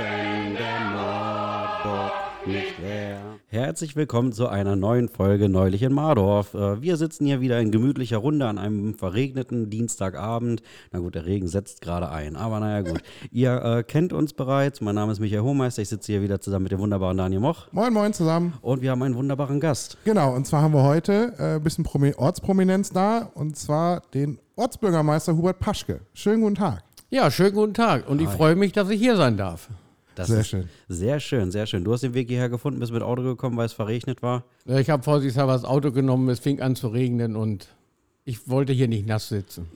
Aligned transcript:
wenn 0.00 0.54
der 0.54 0.80
Mordbock 0.94 2.12
nicht 2.46 2.80
wär. 2.82 3.20
Herzlich 3.48 3.96
willkommen 3.96 4.32
zu 4.32 4.48
einer 4.48 4.74
neuen 4.74 5.10
Folge 5.10 5.50
Neulich 5.50 5.82
in 5.82 5.92
Mardorf. 5.92 6.54
Äh, 6.54 6.80
Wir 6.80 6.96
sitzen 6.96 7.26
hier 7.26 7.42
wieder 7.42 7.60
in 7.60 7.70
gemütlicher 7.70 8.16
Runde 8.16 8.46
an 8.46 8.56
einem 8.56 8.94
verregneten 8.94 9.68
Dienstagabend. 9.68 10.62
Na 10.92 11.00
gut, 11.00 11.16
der 11.16 11.26
Regen 11.26 11.48
setzt 11.48 11.82
gerade 11.82 12.08
ein, 12.08 12.36
aber 12.36 12.60
naja 12.60 12.80
gut. 12.80 13.02
Ihr 13.30 13.62
äh, 13.62 13.82
kennt 13.82 14.14
uns 14.14 14.32
bereits. 14.32 14.80
Mein 14.80 14.94
Name 14.94 15.12
ist 15.12 15.20
Michael 15.20 15.42
Hohmeister. 15.42 15.82
Ich 15.82 15.90
sitze 15.90 16.12
hier 16.12 16.22
wieder 16.22 16.40
zusammen 16.40 16.62
mit 16.62 16.72
dem 16.72 16.78
wunderbaren 16.78 17.18
Daniel 17.18 17.40
Moch. 17.40 17.66
Moin, 17.72 17.92
moin 17.92 18.14
zusammen. 18.14 18.54
Und 18.62 18.80
wir 18.80 18.92
haben 18.92 19.02
einen 19.02 19.16
wunderbaren 19.16 19.60
Gast. 19.60 19.98
Genau, 20.04 20.34
und 20.34 20.46
zwar 20.46 20.62
haben 20.62 20.72
wir 20.72 20.84
heute 20.84 21.34
äh, 21.38 21.56
ein 21.56 21.62
bisschen 21.62 21.84
Promi 21.84 22.14
Ortsprominenz 22.16 22.90
da, 22.90 23.30
und 23.34 23.56
zwar 23.58 24.00
den 24.14 24.38
Ortsbürgermeister 24.56 25.36
Hubert 25.36 25.58
Paschke. 25.58 26.00
Schönen 26.14 26.40
guten 26.40 26.54
Tag. 26.54 26.84
Ja, 27.10 27.28
schönen 27.30 27.54
guten 27.54 27.74
Tag 27.74 28.08
und 28.08 28.20
ich 28.22 28.28
freue 28.28 28.54
mich, 28.54 28.70
dass 28.72 28.88
ich 28.88 29.00
hier 29.00 29.16
sein 29.16 29.36
darf. 29.36 29.68
Das 30.14 30.28
Sehr 30.28 30.44
schön. 30.44 30.68
Sehr 30.88 31.20
schön, 31.20 31.50
sehr 31.50 31.66
schön. 31.66 31.84
Du 31.84 31.92
hast 31.92 32.02
den 32.02 32.14
Weg 32.14 32.28
hierher 32.28 32.48
gefunden, 32.48 32.80
bist 32.80 32.92
mit 32.92 33.02
Auto 33.02 33.22
gekommen, 33.22 33.56
weil 33.56 33.66
es 33.66 33.72
verregnet 33.72 34.22
war. 34.22 34.44
Ich 34.66 34.90
habe 34.90 35.02
vorsichtshalber 35.02 35.52
das 35.52 35.64
Auto 35.64 35.92
genommen, 35.92 36.28
es 36.28 36.40
fing 36.40 36.60
an 36.60 36.76
zu 36.76 36.88
regnen 36.88 37.36
und 37.36 37.68
ich 38.24 38.48
wollte 38.48 38.72
hier 38.72 38.88
nicht 38.88 39.06
nass 39.06 39.28
sitzen. 39.28 39.68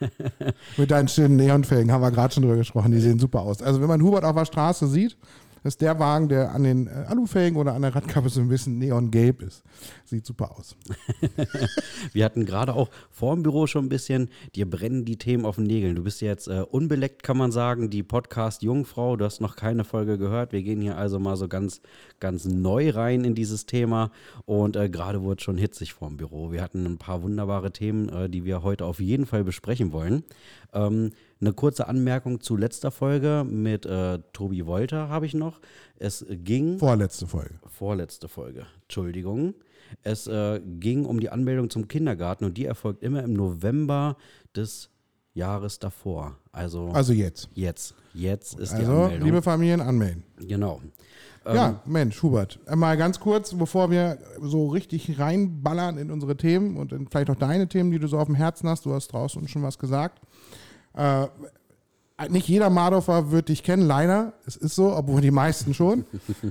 Mit 0.76 0.90
deinen 0.90 1.08
schönen 1.08 1.36
Neonfelgen 1.36 1.92
haben 1.92 2.00
wir 2.00 2.10
gerade 2.10 2.32
schon 2.32 2.42
drüber 2.42 2.56
gesprochen, 2.56 2.92
die 2.92 3.00
sehen 3.00 3.18
super 3.18 3.40
aus. 3.42 3.62
Also 3.62 3.80
wenn 3.80 3.88
man 3.88 4.02
Hubert 4.02 4.24
auf 4.24 4.34
der 4.34 4.46
Straße 4.46 4.86
sieht, 4.86 5.16
ist 5.62 5.80
der 5.80 5.98
Wagen, 5.98 6.28
der 6.28 6.54
an 6.54 6.62
den 6.62 6.86
äh, 6.86 7.04
Alufelgen 7.08 7.58
oder 7.58 7.74
an 7.74 7.82
der 7.82 7.94
Radkappe 7.94 8.28
so 8.28 8.40
ein 8.40 8.48
bisschen 8.48 8.78
neongelb 8.78 9.42
ist. 9.42 9.62
Sieht 10.04 10.26
super 10.26 10.56
aus. 10.58 10.76
Wir 12.12 12.24
hatten 12.24 12.46
gerade 12.46 12.74
auch 12.74 12.88
vor 13.10 13.34
dem 13.34 13.42
Büro 13.42 13.66
schon 13.66 13.86
ein 13.86 13.88
bisschen, 13.88 14.28
dir 14.54 14.68
brennen 14.68 15.04
die 15.04 15.18
Themen 15.18 15.44
auf 15.44 15.56
den 15.56 15.64
Nägeln. 15.64 15.94
Du 15.94 16.02
bist 16.02 16.20
jetzt 16.20 16.48
äh, 16.48 16.64
unbeleckt, 16.70 17.22
kann 17.22 17.36
man 17.36 17.52
sagen, 17.52 17.90
die 17.90 18.02
Podcast-Jungfrau. 18.02 19.16
Du 19.16 19.24
hast 19.24 19.40
noch 19.40 19.56
keine 19.56 19.84
Folge 19.84 20.18
gehört. 20.18 20.52
Wir 20.52 20.62
gehen 20.62 20.80
hier 20.80 20.96
also 20.96 21.18
mal 21.18 21.36
so 21.36 21.48
ganz, 21.48 21.80
ganz 22.20 22.44
neu 22.44 22.90
rein 22.90 23.24
in 23.24 23.34
dieses 23.34 23.66
Thema. 23.66 24.10
Und 24.46 24.76
äh, 24.76 24.88
gerade 24.88 25.22
wurde 25.22 25.38
es 25.38 25.44
schon 25.44 25.58
hitzig 25.58 25.92
vor 25.92 26.08
dem 26.08 26.16
Büro. 26.16 26.52
Wir 26.52 26.62
hatten 26.62 26.86
ein 26.86 26.98
paar 26.98 27.22
wunderbare 27.22 27.72
Themen, 27.72 28.08
äh, 28.08 28.28
die 28.28 28.44
wir 28.44 28.62
heute 28.62 28.84
auf 28.84 29.00
jeden 29.00 29.26
Fall 29.26 29.44
besprechen 29.44 29.92
wollen. 29.92 30.24
Ähm, 30.72 31.12
eine 31.40 31.52
kurze 31.52 31.88
Anmerkung 31.88 32.40
zu 32.40 32.56
letzter 32.56 32.90
Folge 32.90 33.44
mit 33.48 33.86
äh, 33.86 34.18
Tobi 34.32 34.66
Wolter 34.66 35.08
habe 35.08 35.26
ich 35.26 35.34
noch. 35.34 35.60
Es 35.96 36.24
ging. 36.28 36.78
Vorletzte 36.78 37.26
Folge. 37.26 37.54
Vorletzte 37.66 38.28
Folge, 38.28 38.66
Entschuldigung. 38.82 39.54
Es 40.02 40.26
äh, 40.26 40.60
ging 40.78 41.04
um 41.04 41.18
die 41.18 41.30
Anmeldung 41.30 41.70
zum 41.70 41.88
Kindergarten 41.88 42.44
und 42.44 42.56
die 42.58 42.64
erfolgt 42.66 43.02
immer 43.02 43.22
im 43.24 43.32
November 43.32 44.16
des 44.54 44.90
Jahres 45.32 45.78
davor. 45.78 46.36
Also, 46.52 46.88
Also 46.92 47.12
jetzt. 47.12 47.48
jetzt. 47.54 47.94
Jetzt 48.12 48.58
ist 48.58 48.72
die 48.72 48.80
Also, 48.80 49.02
Anmeldung. 49.04 49.26
liebe 49.26 49.42
Familien, 49.42 49.80
anmelden. 49.80 50.24
genau. 50.40 50.80
Ähm, 51.46 51.54
Ja, 51.54 51.82
Mensch, 51.86 52.22
Hubert, 52.22 52.58
äh, 52.66 52.76
mal 52.76 52.96
ganz 52.96 53.18
kurz, 53.20 53.54
bevor 53.54 53.90
wir 53.90 54.18
so 54.40 54.66
richtig 54.68 55.18
reinballern 55.18 55.96
in 55.96 56.10
unsere 56.10 56.36
Themen 56.36 56.76
und 56.76 56.92
in 56.92 57.06
vielleicht 57.08 57.30
auch 57.30 57.36
deine 57.36 57.66
Themen, 57.68 57.90
die 57.90 57.98
du 57.98 58.08
so 58.08 58.18
auf 58.18 58.26
dem 58.26 58.34
Herzen 58.34 58.68
hast. 58.68 58.84
Du 58.84 58.92
hast 58.92 59.08
draußen 59.08 59.46
schon 59.48 59.62
was 59.62 59.78
gesagt. 59.78 60.20
Äh, 60.94 61.26
nicht 62.28 62.48
jeder 62.48 62.68
Mardorfer 62.68 63.30
wird 63.30 63.48
dich 63.48 63.62
kennen, 63.62 63.86
leider. 63.86 64.34
Es 64.46 64.56
ist 64.56 64.74
so, 64.74 64.94
obwohl 64.94 65.20
die 65.20 65.30
meisten 65.30 65.72
schon. 65.72 66.04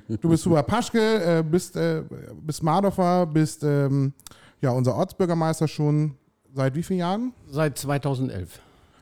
Du 0.08 0.30
bist 0.30 0.46
Hubert 0.46 0.66
Paschke, 0.66 1.40
äh, 1.40 1.44
bist, 1.44 1.76
äh, 1.76 2.04
bist 2.42 2.64
Mardorfer, 2.64 3.28
bist 3.28 3.64
ähm, 3.64 4.14
ja, 4.62 4.72
unser 4.72 4.96
Ortsbürgermeister 4.96 5.68
schon 5.68 6.16
seit 6.54 6.76
wie 6.76 6.84
vielen 6.84 7.00
Jahren? 7.00 7.34
Seit 7.50 7.78
2011. 7.78 8.60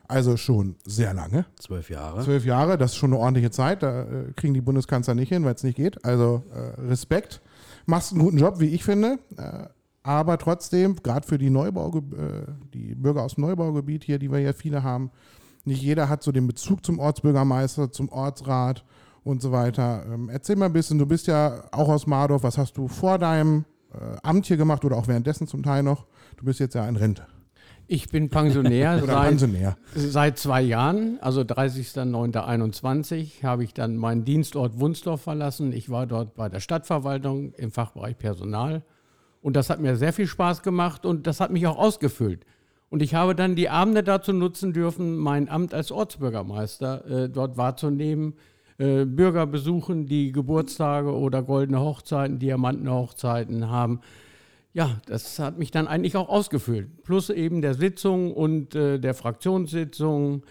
Also 0.09 0.37
schon 0.37 0.75
sehr 0.85 1.13
lange. 1.13 1.45
Zwölf 1.59 1.89
Jahre. 1.89 2.23
Zwölf 2.23 2.45
Jahre, 2.45 2.77
das 2.77 2.91
ist 2.91 2.97
schon 2.97 3.11
eine 3.13 3.19
ordentliche 3.19 3.51
Zeit. 3.51 3.83
Da 3.83 4.03
äh, 4.03 4.31
kriegen 4.35 4.53
die 4.53 4.61
Bundeskanzler 4.61 5.15
nicht 5.15 5.29
hin, 5.29 5.43
weil 5.43 5.53
es 5.53 5.63
nicht 5.63 5.75
geht. 5.75 6.03
Also 6.05 6.43
äh, 6.53 6.81
Respekt. 6.81 7.41
Machst 7.85 8.11
einen 8.11 8.21
guten 8.21 8.37
Job, 8.37 8.59
wie 8.59 8.67
ich 8.67 8.83
finde. 8.83 9.19
Äh, 9.37 9.67
aber 10.07 10.37
trotzdem, 10.37 10.95
gerade 11.03 11.27
für 11.27 11.37
die 11.37 11.49
Neubau, 11.49 11.97
äh, 11.97 12.45
die 12.73 12.95
Bürger 12.95 13.23
aus 13.23 13.35
dem 13.35 13.41
Neubaugebiet 13.41 14.05
hier, 14.05 14.19
die 14.19 14.31
wir 14.31 14.39
ja 14.39 14.53
viele 14.53 14.81
haben, 14.81 15.11
nicht 15.65 15.81
jeder 15.81 16.07
hat 16.07 16.23
so 16.23 16.31
den 16.31 16.47
Bezug 16.47 16.85
zum 16.85 16.97
Ortsbürgermeister, 16.97 17.91
zum 17.91 18.07
Ortsrat 18.07 18.85
und 19.25 19.41
so 19.41 19.51
weiter. 19.51 20.05
Ähm, 20.09 20.29
erzähl 20.29 20.55
mal 20.55 20.67
ein 20.67 20.73
bisschen, 20.73 20.97
du 20.97 21.05
bist 21.05 21.27
ja 21.27 21.65
auch 21.73 21.89
aus 21.89 22.07
Mardorf. 22.07 22.43
Was 22.43 22.57
hast 22.57 22.77
du 22.77 22.87
vor 22.87 23.17
deinem 23.17 23.65
äh, 23.93 24.15
Amt 24.23 24.45
hier 24.45 24.55
gemacht 24.55 24.85
oder 24.85 24.95
auch 24.95 25.09
währenddessen 25.09 25.45
zum 25.45 25.61
Teil 25.61 25.83
noch? 25.83 26.05
Du 26.37 26.45
bist 26.45 26.61
jetzt 26.61 26.75
ja 26.75 26.87
in 26.87 26.95
Rente 26.95 27.27
Ich 27.87 28.07
bin 28.07 28.29
Pensionär 28.29 28.99
seit, 29.05 29.27
Pensionär. 29.27 29.75
seit 29.93 30.39
zwei 30.39 30.61
Jahren, 30.61 31.17
also 31.19 31.41
30.09.21 31.41 33.43
habe 33.43 33.65
ich 33.65 33.73
dann 33.73 33.97
meinen 33.97 34.23
Dienstort 34.23 34.79
Wunsdorf 34.79 35.23
verlassen. 35.23 35.73
Ich 35.73 35.89
war 35.89 36.07
dort 36.07 36.35
bei 36.35 36.47
der 36.47 36.61
Stadtverwaltung 36.61 37.51
im 37.55 37.71
Fachbereich 37.71 38.17
Personal 38.17 38.83
und 39.47 39.55
das 39.55 39.69
hat 39.69 39.79
mir 39.79 39.95
sehr 39.95 40.11
viel 40.11 40.27
Spaß 40.27 40.61
gemacht 40.61 41.05
und 41.05 41.25
das 41.25 41.39
hat 41.39 41.51
mich 41.51 41.65
auch 41.67 41.77
ausgefüllt. 41.77 42.45
Und 42.89 43.01
ich 43.01 43.15
habe 43.15 43.33
dann 43.33 43.55
die 43.55 43.69
Abende 43.69 44.03
dazu 44.03 44.33
nutzen 44.33 44.73
dürfen, 44.73 45.15
mein 45.15 45.47
Amt 45.47 45.73
als 45.73 45.89
Ortsbürgermeister 45.89 47.09
äh, 47.09 47.29
dort 47.29 47.55
wahrzunehmen, 47.55 48.33
äh, 48.77 49.05
Bürger 49.05 49.47
besuchen, 49.47 50.05
die 50.05 50.33
Geburtstage 50.33 51.15
oder 51.15 51.43
goldene 51.43 51.79
Hochzeiten, 51.79 52.39
Diamantenhochzeiten 52.39 53.69
haben. 53.69 54.01
Ja, 54.73 54.99
das 55.05 55.39
hat 55.39 55.57
mich 55.57 55.71
dann 55.71 55.87
eigentlich 55.87 56.17
auch 56.17 56.27
ausgefüllt. 56.27 57.03
Plus 57.03 57.29
eben 57.29 57.61
der 57.61 57.73
Sitzung 57.73 58.33
und 58.33 58.75
äh, 58.75 58.99
der 58.99 59.13
Fraktionssitzung. 59.13 60.43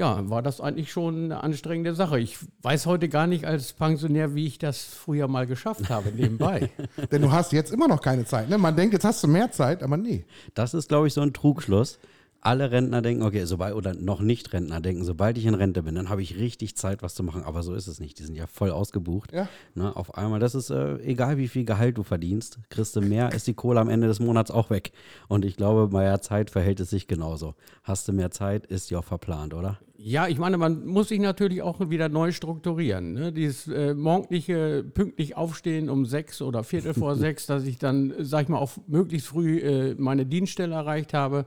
Ja, 0.00 0.30
war 0.30 0.40
das 0.40 0.62
eigentlich 0.62 0.90
schon 0.90 1.26
eine 1.26 1.44
anstrengende 1.44 1.94
Sache. 1.94 2.18
Ich 2.18 2.38
weiß 2.62 2.86
heute 2.86 3.10
gar 3.10 3.26
nicht 3.26 3.44
als 3.44 3.74
Pensionär, 3.74 4.34
wie 4.34 4.46
ich 4.46 4.56
das 4.56 4.82
früher 4.82 5.28
mal 5.28 5.46
geschafft 5.46 5.90
habe, 5.90 6.10
nebenbei. 6.10 6.70
Denn 7.12 7.20
du 7.20 7.30
hast 7.32 7.52
jetzt 7.52 7.70
immer 7.70 7.86
noch 7.86 8.00
keine 8.00 8.24
Zeit. 8.24 8.48
Ne? 8.48 8.56
Man 8.56 8.76
denkt, 8.76 8.94
jetzt 8.94 9.04
hast 9.04 9.22
du 9.22 9.28
mehr 9.28 9.50
Zeit, 9.50 9.82
aber 9.82 9.98
nee. 9.98 10.24
Das 10.54 10.72
ist, 10.72 10.88
glaube 10.88 11.06
ich, 11.06 11.12
so 11.12 11.20
ein 11.20 11.34
Trugschluss. 11.34 11.98
Alle 12.42 12.70
Rentner 12.70 13.02
denken, 13.02 13.22
okay, 13.22 13.44
sobald, 13.44 13.74
oder 13.74 13.94
noch 13.94 14.20
nicht 14.20 14.52
Rentner 14.52 14.80
denken, 14.80 15.04
sobald 15.04 15.36
ich 15.36 15.44
in 15.44 15.54
Rente 15.54 15.82
bin, 15.82 15.94
dann 15.94 16.08
habe 16.08 16.22
ich 16.22 16.38
richtig 16.38 16.76
Zeit, 16.76 17.02
was 17.02 17.14
zu 17.14 17.22
machen. 17.22 17.42
Aber 17.42 17.62
so 17.62 17.74
ist 17.74 17.86
es 17.86 18.00
nicht. 18.00 18.18
Die 18.18 18.22
sind 18.22 18.34
ja 18.34 18.46
voll 18.46 18.70
ausgebucht. 18.70 19.32
Ja. 19.32 19.48
Ne, 19.74 19.94
auf 19.94 20.16
einmal, 20.16 20.40
das 20.40 20.54
ist 20.54 20.70
äh, 20.70 20.96
egal, 21.00 21.36
wie 21.36 21.48
viel 21.48 21.64
Gehalt 21.64 21.98
du 21.98 22.02
verdienst, 22.02 22.58
kriegst 22.70 22.96
du 22.96 23.02
mehr, 23.02 23.32
ist 23.32 23.46
die 23.46 23.54
Kohle 23.54 23.80
am 23.80 23.90
Ende 23.90 24.06
des 24.06 24.20
Monats 24.20 24.50
auch 24.50 24.70
weg. 24.70 24.92
Und 25.28 25.44
ich 25.44 25.56
glaube, 25.56 25.88
bei 25.88 26.04
der 26.04 26.22
Zeit 26.22 26.50
verhält 26.50 26.80
es 26.80 26.90
sich 26.90 27.06
genauso. 27.06 27.54
Hast 27.82 28.08
du 28.08 28.12
mehr 28.12 28.30
Zeit, 28.30 28.66
ist 28.66 28.90
ja 28.90 29.00
auch 29.00 29.04
verplant, 29.04 29.52
oder? 29.52 29.78
Ja, 30.02 30.28
ich 30.28 30.38
meine, 30.38 30.56
man 30.56 30.86
muss 30.86 31.08
sich 31.08 31.20
natürlich 31.20 31.60
auch 31.60 31.90
wieder 31.90 32.08
neu 32.08 32.32
strukturieren. 32.32 33.12
Ne? 33.12 33.32
Dieses 33.32 33.68
äh, 33.68 33.92
morgendliche 33.92 34.82
pünktlich 34.82 35.36
aufstehen 35.36 35.90
um 35.90 36.06
sechs 36.06 36.40
oder 36.40 36.64
viertel 36.64 36.94
vor 36.94 37.16
sechs, 37.16 37.44
dass 37.44 37.64
ich 37.64 37.76
dann, 37.76 38.14
sag 38.20 38.44
ich 38.44 38.48
mal, 38.48 38.56
auch 38.56 38.72
möglichst 38.86 39.28
früh 39.28 39.58
äh, 39.58 39.94
meine 39.98 40.24
Dienststelle 40.24 40.74
erreicht 40.74 41.12
habe. 41.12 41.44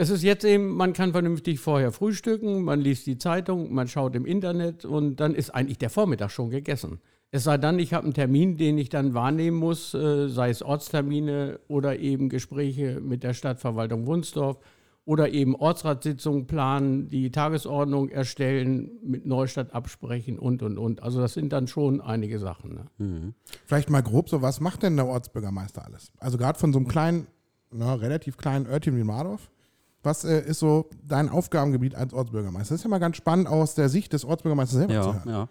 Es 0.00 0.10
ist 0.10 0.22
jetzt 0.22 0.44
eben, 0.44 0.76
man 0.76 0.92
kann 0.92 1.10
vernünftig 1.10 1.58
vorher 1.58 1.90
frühstücken, 1.90 2.62
man 2.62 2.80
liest 2.80 3.08
die 3.08 3.18
Zeitung, 3.18 3.74
man 3.74 3.88
schaut 3.88 4.14
im 4.14 4.26
Internet 4.26 4.84
und 4.84 5.16
dann 5.16 5.34
ist 5.34 5.50
eigentlich 5.50 5.78
der 5.78 5.90
Vormittag 5.90 6.30
schon 6.30 6.50
gegessen. 6.50 7.00
Es 7.32 7.42
sei 7.42 7.58
dann, 7.58 7.80
ich 7.80 7.94
habe 7.94 8.04
einen 8.04 8.14
Termin, 8.14 8.56
den 8.56 8.78
ich 8.78 8.90
dann 8.90 9.12
wahrnehmen 9.12 9.56
muss, 9.56 9.94
äh, 9.94 10.28
sei 10.28 10.50
es 10.50 10.62
Ortstermine 10.62 11.58
oder 11.66 11.98
eben 11.98 12.28
Gespräche 12.28 13.00
mit 13.00 13.24
der 13.24 13.34
Stadtverwaltung 13.34 14.06
Wunsdorf 14.06 14.60
oder 15.04 15.30
eben 15.30 15.56
Ortsratssitzungen 15.56 16.46
planen, 16.46 17.08
die 17.08 17.32
Tagesordnung 17.32 18.08
erstellen, 18.08 19.00
mit 19.02 19.26
Neustadt 19.26 19.74
absprechen 19.74 20.38
und, 20.38 20.62
und, 20.62 20.78
und. 20.78 21.02
Also 21.02 21.20
das 21.20 21.34
sind 21.34 21.52
dann 21.52 21.66
schon 21.66 22.00
einige 22.00 22.38
Sachen. 22.38 22.74
Ne? 22.74 22.84
Vielleicht 23.66 23.90
mal 23.90 24.04
grob 24.04 24.28
so, 24.28 24.42
was 24.42 24.60
macht 24.60 24.84
denn 24.84 24.94
der 24.94 25.08
Ortsbürgermeister 25.08 25.84
alles? 25.84 26.12
Also 26.18 26.38
gerade 26.38 26.56
von 26.56 26.72
so 26.72 26.78
einem 26.78 26.86
kleinen, 26.86 27.26
na, 27.72 27.94
relativ 27.94 28.36
kleinen 28.36 28.68
Örtchen 28.68 28.96
wie 28.96 29.02
Mardorf. 29.02 29.50
Was 30.02 30.24
äh, 30.24 30.40
ist 30.48 30.60
so 30.60 30.88
dein 31.06 31.28
Aufgabengebiet 31.28 31.94
als 31.94 32.12
Ortsbürgermeister? 32.14 32.74
Das 32.74 32.80
ist 32.80 32.84
ja 32.84 32.90
mal 32.90 32.98
ganz 32.98 33.16
spannend 33.16 33.48
aus 33.48 33.74
der 33.74 33.88
Sicht 33.88 34.12
des 34.12 34.24
Ortsbürgermeisters 34.24 34.78
selber 34.78 34.92
zu 35.02 35.08
Ja, 35.08 35.14
hören. 35.14 35.28
ja. 35.28 35.48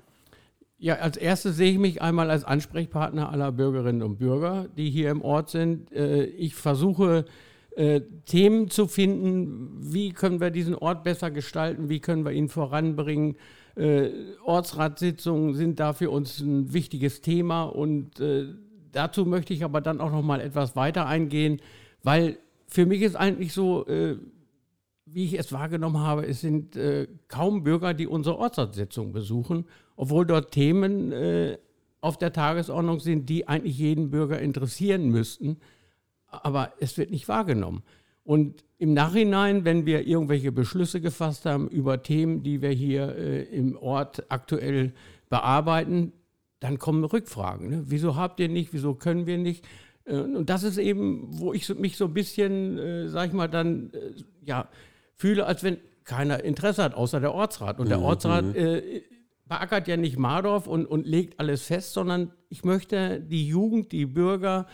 Ja, 0.79 0.95
als 0.97 1.17
erstes 1.17 1.57
sehe 1.57 1.71
ich 1.71 1.79
mich 1.79 2.03
einmal 2.03 2.29
als 2.29 2.43
Ansprechpartner 2.43 3.31
aller 3.31 3.51
Bürgerinnen 3.51 4.03
und 4.03 4.19
Bürger, 4.19 4.67
die 4.77 4.91
hier 4.91 5.09
im 5.09 5.23
Ort 5.23 5.49
sind. 5.49 5.91
Äh, 5.91 6.25
Ich 6.25 6.53
versuche 6.53 7.25
äh, 7.75 8.01
Themen 8.25 8.69
zu 8.69 8.87
finden, 8.87 9.75
wie 9.79 10.11
können 10.11 10.39
wir 10.39 10.51
diesen 10.51 10.75
Ort 10.75 11.03
besser 11.03 11.31
gestalten, 11.31 11.89
wie 11.89 11.99
können 11.99 12.25
wir 12.25 12.31
ihn 12.31 12.47
voranbringen. 12.47 13.37
Äh, 13.75 14.09
Ortsratssitzungen 14.45 15.55
sind 15.55 15.79
da 15.79 15.93
für 15.93 16.09
uns 16.11 16.39
ein 16.39 16.73
wichtiges 16.73 17.21
Thema 17.21 17.63
und 17.63 18.19
äh, 18.19 18.45
dazu 18.91 19.25
möchte 19.25 19.53
ich 19.53 19.63
aber 19.63 19.81
dann 19.81 19.99
auch 19.99 20.11
noch 20.11 20.23
mal 20.23 20.41
etwas 20.41 20.75
weiter 20.75 21.05
eingehen, 21.07 21.59
weil 22.03 22.37
für 22.67 22.85
mich 22.85 23.01
ist 23.01 23.15
eigentlich 23.15 23.53
so, 23.53 23.85
wie 25.09 25.25
ich 25.25 25.39
es 25.39 25.51
wahrgenommen 25.51 25.99
habe, 25.99 26.25
es 26.25 26.41
sind 26.41 26.75
äh, 26.75 27.07
kaum 27.27 27.63
Bürger, 27.63 27.93
die 27.93 28.07
unsere 28.07 28.37
Ortsratssitzung 28.37 29.13
besuchen, 29.13 29.65
obwohl 29.95 30.25
dort 30.25 30.51
Themen 30.51 31.11
äh, 31.11 31.57
auf 32.01 32.17
der 32.17 32.33
Tagesordnung 32.33 32.99
sind, 32.99 33.29
die 33.29 33.47
eigentlich 33.47 33.77
jeden 33.77 34.11
Bürger 34.11 34.39
interessieren 34.39 35.09
müssten. 35.09 35.57
Aber 36.27 36.73
es 36.79 36.97
wird 36.97 37.09
nicht 37.09 37.27
wahrgenommen. 37.27 37.83
Und 38.23 38.65
im 38.77 38.93
Nachhinein, 38.93 39.63
wenn 39.63 39.85
wir 39.85 40.05
irgendwelche 40.05 40.51
Beschlüsse 40.51 40.99
gefasst 40.99 41.45
haben 41.45 41.69
über 41.69 42.03
Themen, 42.03 42.43
die 42.43 42.61
wir 42.61 42.71
hier 42.71 43.15
äh, 43.15 43.43
im 43.43 43.77
Ort 43.77 44.25
aktuell 44.29 44.93
bearbeiten, 45.29 46.11
dann 46.59 46.77
kommen 46.77 47.03
Rückfragen. 47.03 47.69
Ne? 47.69 47.83
Wieso 47.87 48.15
habt 48.15 48.39
ihr 48.39 48.49
nicht, 48.49 48.73
wieso 48.73 48.93
können 48.93 49.25
wir 49.25 49.37
nicht? 49.37 49.65
Äh, 50.03 50.17
und 50.19 50.49
das 50.49 50.63
ist 50.63 50.77
eben, 50.77 51.27
wo 51.39 51.53
ich 51.53 51.67
mich 51.75 51.97
so 51.97 52.05
ein 52.05 52.13
bisschen, 52.13 52.77
äh, 52.77 53.07
sag 53.07 53.29
ich 53.29 53.33
mal, 53.33 53.47
dann 53.47 53.91
äh, 53.93 54.13
ja, 54.43 54.67
fühle, 55.17 55.45
als 55.45 55.63
wenn 55.63 55.77
keiner 56.05 56.43
Interesse 56.43 56.83
hat, 56.83 56.93
außer 56.93 57.19
der 57.19 57.33
Ortsrat. 57.33 57.79
Und 57.79 57.89
der 57.89 57.97
mhm. 57.97 58.03
Ortsrat 58.03 58.45
mhm. 58.45 58.55
äh, 58.55 59.01
beackert 59.45 59.87
ja 59.87 59.97
nicht 59.97 60.17
Mardorf 60.17 60.67
und, 60.67 60.85
und 60.85 61.05
legt 61.05 61.39
alles 61.39 61.63
fest, 61.63 61.93
sondern 61.93 62.31
ich 62.49 62.63
möchte 62.63 63.19
die 63.19 63.47
Jugend, 63.47 63.91
die 63.91 64.05
Bürger, 64.05 64.67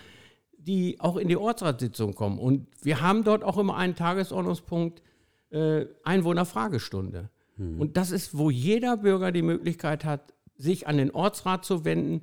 die 0.57 1.00
auch 1.00 1.18
in 1.18 1.28
die 1.28 1.38
Ortsratssitzung 1.38 2.13
kommen. 2.13 2.38
Und 2.38 2.68
wir 2.81 3.01
haben 3.01 3.24
dort 3.24 3.44
auch 3.44 3.57
immer 3.57 3.78
einen 3.78 3.95
Tagesordnungspunkt 3.95 5.01
äh, 5.50 5.86
Einwohnerfragestunde. 6.04 7.30
Mhm. 7.57 7.80
Und 7.80 7.98
das 7.98 8.12
ist, 8.12 8.38
wo 8.38 8.50
jeder 8.50 8.98
Bürger 8.98 9.31
die 9.31 9.42
Möglichkeit 9.42 10.06
hat, 10.06 10.34
sich 10.56 10.88
an 10.88 10.98
den 10.98 11.12
Ortsrat 11.12 11.66
zu 11.66 11.84
wenden, 11.84 12.22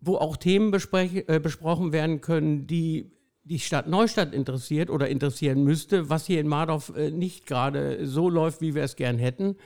wo 0.00 0.16
auch 0.16 0.36
Themen 0.36 0.72
äh, 0.72 1.40
besprochen 1.40 1.92
werden 1.92 2.20
können, 2.20 2.66
die 2.66 3.12
die 3.48 3.60
Stadt 3.60 3.86
Neustadt 3.86 4.34
interessiert 4.34 4.90
oder 4.90 5.08
interessieren 5.08 5.62
müsste, 5.62 6.10
was 6.10 6.26
hier 6.26 6.40
in 6.40 6.48
Mardorf 6.48 6.92
äh, 6.96 7.10
nicht 7.10 7.46
gerade 7.46 8.06
so 8.06 8.28
läuft, 8.28 8.60
wie 8.60 8.74
wir 8.74 8.82
es 8.82 8.96
gern 8.96 9.18
hätten. 9.18 9.56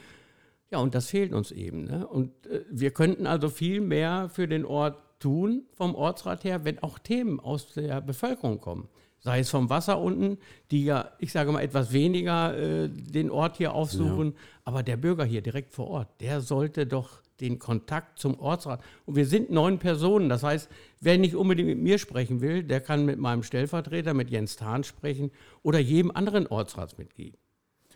Ja, 0.69 0.77
und 0.79 0.93
das 0.93 1.07
fehlt 1.07 1.33
uns 1.33 1.51
eben. 1.51 1.85
Ne? 1.85 2.07
Und 2.07 2.29
äh, 2.45 2.61
wir 2.69 2.91
könnten 2.91 3.25
also 3.25 3.49
viel 3.49 3.81
mehr 3.81 4.29
für 4.29 4.47
den 4.47 4.65
Ort 4.65 4.97
tun, 5.19 5.63
vom 5.73 5.95
Ortsrat 5.95 6.43
her, 6.43 6.63
wenn 6.63 6.81
auch 6.81 6.99
Themen 6.99 7.39
aus 7.39 7.73
der 7.73 8.01
Bevölkerung 8.01 8.59
kommen. 8.59 8.87
Sei 9.19 9.39
es 9.39 9.49
vom 9.49 9.69
Wasser 9.69 9.99
unten, 9.99 10.37
die 10.71 10.85
ja, 10.85 11.11
ich 11.19 11.31
sage 11.31 11.51
mal, 11.51 11.61
etwas 11.61 11.91
weniger 11.91 12.57
äh, 12.57 12.87
den 12.87 13.29
Ort 13.29 13.57
hier 13.57 13.73
aufsuchen, 13.73 14.31
ja. 14.31 14.39
aber 14.63 14.83
der 14.83 14.97
Bürger 14.97 15.25
hier 15.25 15.41
direkt 15.41 15.73
vor 15.73 15.87
Ort, 15.87 16.21
der 16.21 16.41
sollte 16.41 16.87
doch 16.87 17.20
den 17.41 17.59
Kontakt 17.59 18.19
zum 18.19 18.39
Ortsrat. 18.39 18.81
Und 19.05 19.15
wir 19.15 19.25
sind 19.25 19.49
neun 19.49 19.79
Personen. 19.79 20.29
Das 20.29 20.43
heißt, 20.43 20.69
wer 20.99 21.17
nicht 21.17 21.35
unbedingt 21.35 21.69
mit 21.69 21.79
mir 21.79 21.97
sprechen 21.97 22.41
will, 22.41 22.63
der 22.63 22.79
kann 22.79 23.05
mit 23.05 23.19
meinem 23.19 23.43
Stellvertreter, 23.43 24.13
mit 24.13 24.29
Jens 24.29 24.55
Thahn 24.55 24.83
sprechen 24.83 25.31
oder 25.63 25.79
jedem 25.79 26.11
anderen 26.11 26.47
Ortsratsmitglied. 26.47 27.37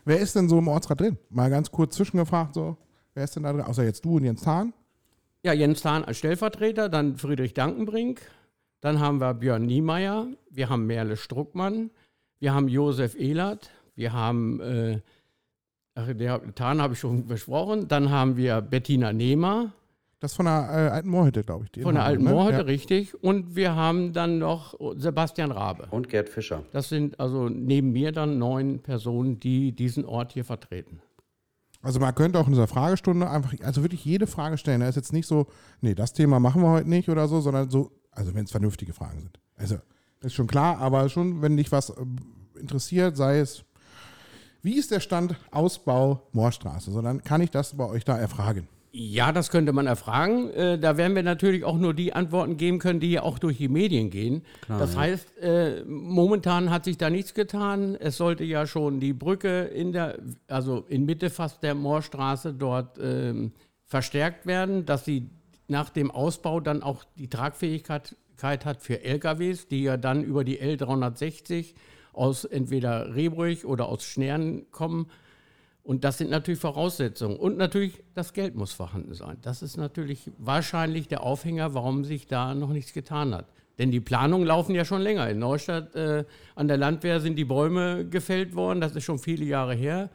Wer 0.04 0.20
ist 0.20 0.36
denn 0.36 0.48
so 0.48 0.58
im 0.58 0.68
Ortsrat 0.68 1.00
drin? 1.00 1.18
Mal 1.30 1.50
ganz 1.50 1.70
kurz 1.70 1.96
zwischengefragt, 1.96 2.54
so. 2.54 2.76
Wer 3.14 3.24
ist 3.24 3.34
denn 3.34 3.44
da 3.44 3.52
drin? 3.52 3.62
Außer 3.62 3.82
jetzt 3.84 4.04
du 4.04 4.16
und 4.16 4.24
Jens 4.24 4.42
Thahn? 4.42 4.74
Ja, 5.42 5.52
Jens 5.52 5.80
Thahn 5.80 6.04
als 6.04 6.18
Stellvertreter, 6.18 6.88
dann 6.88 7.16
Friedrich 7.16 7.54
Dankenbrink, 7.54 8.20
dann 8.80 9.00
haben 9.00 9.20
wir 9.20 9.34
Björn 9.34 9.64
Niemeyer, 9.64 10.26
wir 10.50 10.68
haben 10.68 10.86
Merle 10.86 11.16
Struckmann, 11.16 11.90
wir 12.38 12.52
haben 12.52 12.68
Josef 12.68 13.14
Ehlert, 13.14 13.70
wir 13.94 14.12
haben 14.12 14.60
äh, 14.60 15.00
Ach, 15.98 16.12
der 16.12 16.54
Tarn 16.54 16.80
habe 16.82 16.92
ich 16.92 17.00
schon 17.00 17.26
besprochen. 17.26 17.88
Dann 17.88 18.10
haben 18.10 18.36
wir 18.36 18.60
Bettina 18.60 19.14
Nehmer. 19.14 19.72
Das 20.20 20.34
von 20.34 20.44
der 20.44 20.68
äh, 20.70 20.90
alten 20.90 21.08
Moorhütte, 21.08 21.42
glaube 21.42 21.64
ich. 21.64 21.82
Von 21.82 21.94
der 21.94 22.04
alten 22.04 22.24
ne? 22.24 22.30
Moorhütte, 22.30 22.58
ja. 22.58 22.64
richtig. 22.64 23.22
Und 23.22 23.56
wir 23.56 23.74
haben 23.74 24.12
dann 24.12 24.38
noch 24.38 24.74
Sebastian 24.96 25.50
Rabe. 25.50 25.88
Und 25.90 26.10
Gerd 26.10 26.28
Fischer. 26.28 26.64
Das 26.72 26.90
sind 26.90 27.18
also 27.18 27.48
neben 27.48 27.92
mir 27.92 28.12
dann 28.12 28.38
neun 28.38 28.80
Personen, 28.80 29.40
die 29.40 29.72
diesen 29.72 30.04
Ort 30.04 30.32
hier 30.32 30.44
vertreten. 30.44 31.00
Also 31.80 31.98
man 31.98 32.14
könnte 32.14 32.38
auch 32.38 32.46
in 32.46 32.52
dieser 32.52 32.66
Fragestunde 32.66 33.30
einfach, 33.30 33.54
also 33.62 33.82
wirklich 33.82 34.04
jede 34.04 34.26
Frage 34.26 34.58
stellen. 34.58 34.80
Da 34.80 34.88
ist 34.88 34.96
jetzt 34.96 35.14
nicht 35.14 35.26
so, 35.26 35.46
nee, 35.80 35.94
das 35.94 36.12
Thema 36.12 36.40
machen 36.40 36.60
wir 36.60 36.70
heute 36.70 36.90
nicht 36.90 37.08
oder 37.08 37.26
so, 37.26 37.40
sondern 37.40 37.70
so, 37.70 37.90
also 38.10 38.34
wenn 38.34 38.44
es 38.44 38.50
vernünftige 38.50 38.92
Fragen 38.92 39.20
sind. 39.20 39.40
Also 39.56 39.76
ist 40.20 40.34
schon 40.34 40.46
klar, 40.46 40.78
aber 40.78 41.08
schon, 41.08 41.40
wenn 41.40 41.56
dich 41.56 41.72
was 41.72 41.90
äh, 41.90 41.94
interessiert, 42.58 43.16
sei 43.16 43.38
es 43.38 43.64
wie 44.66 44.74
ist 44.74 44.90
der 44.90 44.98
Stand 44.98 45.36
Ausbau 45.52 46.28
Moorstraße? 46.32 46.90
Sondern 46.90 47.22
kann 47.22 47.40
ich 47.40 47.52
das 47.52 47.76
bei 47.76 47.86
euch 47.86 48.04
da 48.04 48.18
erfragen? 48.18 48.66
Ja, 48.90 49.30
das 49.30 49.50
könnte 49.50 49.72
man 49.72 49.86
erfragen. 49.86 50.50
Äh, 50.50 50.78
da 50.78 50.96
werden 50.96 51.14
wir 51.14 51.22
natürlich 51.22 51.62
auch 51.62 51.78
nur 51.78 51.94
die 51.94 52.14
Antworten 52.14 52.56
geben 52.56 52.80
können, 52.80 52.98
die 52.98 53.12
ja 53.12 53.22
auch 53.22 53.38
durch 53.38 53.58
die 53.58 53.68
Medien 53.68 54.10
gehen. 54.10 54.42
Klar, 54.62 54.80
das 54.80 54.94
ja. 54.94 55.00
heißt, 55.00 55.38
äh, 55.38 55.84
momentan 55.84 56.70
hat 56.70 56.84
sich 56.84 56.98
da 56.98 57.10
nichts 57.10 57.32
getan. 57.32 57.94
Es 57.94 58.16
sollte 58.16 58.42
ja 58.42 58.66
schon 58.66 58.98
die 58.98 59.12
Brücke 59.12 59.64
in 59.64 59.92
der, 59.92 60.18
also 60.48 60.84
in 60.88 61.04
Mitte 61.04 61.30
fast 61.30 61.62
der 61.62 61.76
Moorstraße 61.76 62.52
dort 62.52 62.98
ähm, 63.00 63.52
verstärkt 63.84 64.46
werden, 64.46 64.84
dass 64.84 65.04
sie 65.04 65.30
nach 65.68 65.90
dem 65.90 66.10
Ausbau 66.10 66.58
dann 66.58 66.82
auch 66.82 67.04
die 67.16 67.28
Tragfähigkeit 67.28 68.16
hat 68.42 68.82
für 68.82 69.04
LKWs, 69.04 69.68
die 69.68 69.84
ja 69.84 69.96
dann 69.96 70.24
über 70.24 70.42
die 70.42 70.60
L360 70.60 71.74
aus 72.16 72.44
entweder 72.44 73.14
Rehbrüch 73.14 73.64
oder 73.64 73.88
aus 73.88 74.04
Schnären 74.04 74.70
kommen. 74.70 75.10
Und 75.82 76.02
das 76.02 76.18
sind 76.18 76.30
natürlich 76.30 76.58
Voraussetzungen. 76.58 77.36
Und 77.36 77.56
natürlich, 77.56 78.02
das 78.14 78.32
Geld 78.32 78.56
muss 78.56 78.72
vorhanden 78.72 79.14
sein. 79.14 79.36
Das 79.42 79.62
ist 79.62 79.76
natürlich 79.76 80.30
wahrscheinlich 80.38 81.06
der 81.06 81.22
Aufhänger, 81.22 81.74
warum 81.74 82.04
sich 82.04 82.26
da 82.26 82.54
noch 82.54 82.70
nichts 82.70 82.92
getan 82.92 83.34
hat. 83.34 83.46
Denn 83.78 83.90
die 83.90 84.00
Planungen 84.00 84.46
laufen 84.46 84.74
ja 84.74 84.84
schon 84.84 85.02
länger. 85.02 85.28
In 85.28 85.38
Neustadt 85.38 85.94
äh, 85.94 86.24
an 86.54 86.66
der 86.66 86.78
Landwehr 86.78 87.20
sind 87.20 87.36
die 87.36 87.44
Bäume 87.44 88.08
gefällt 88.08 88.54
worden. 88.56 88.80
Das 88.80 88.96
ist 88.96 89.04
schon 89.04 89.18
viele 89.18 89.44
Jahre 89.44 89.74
her. 89.74 90.10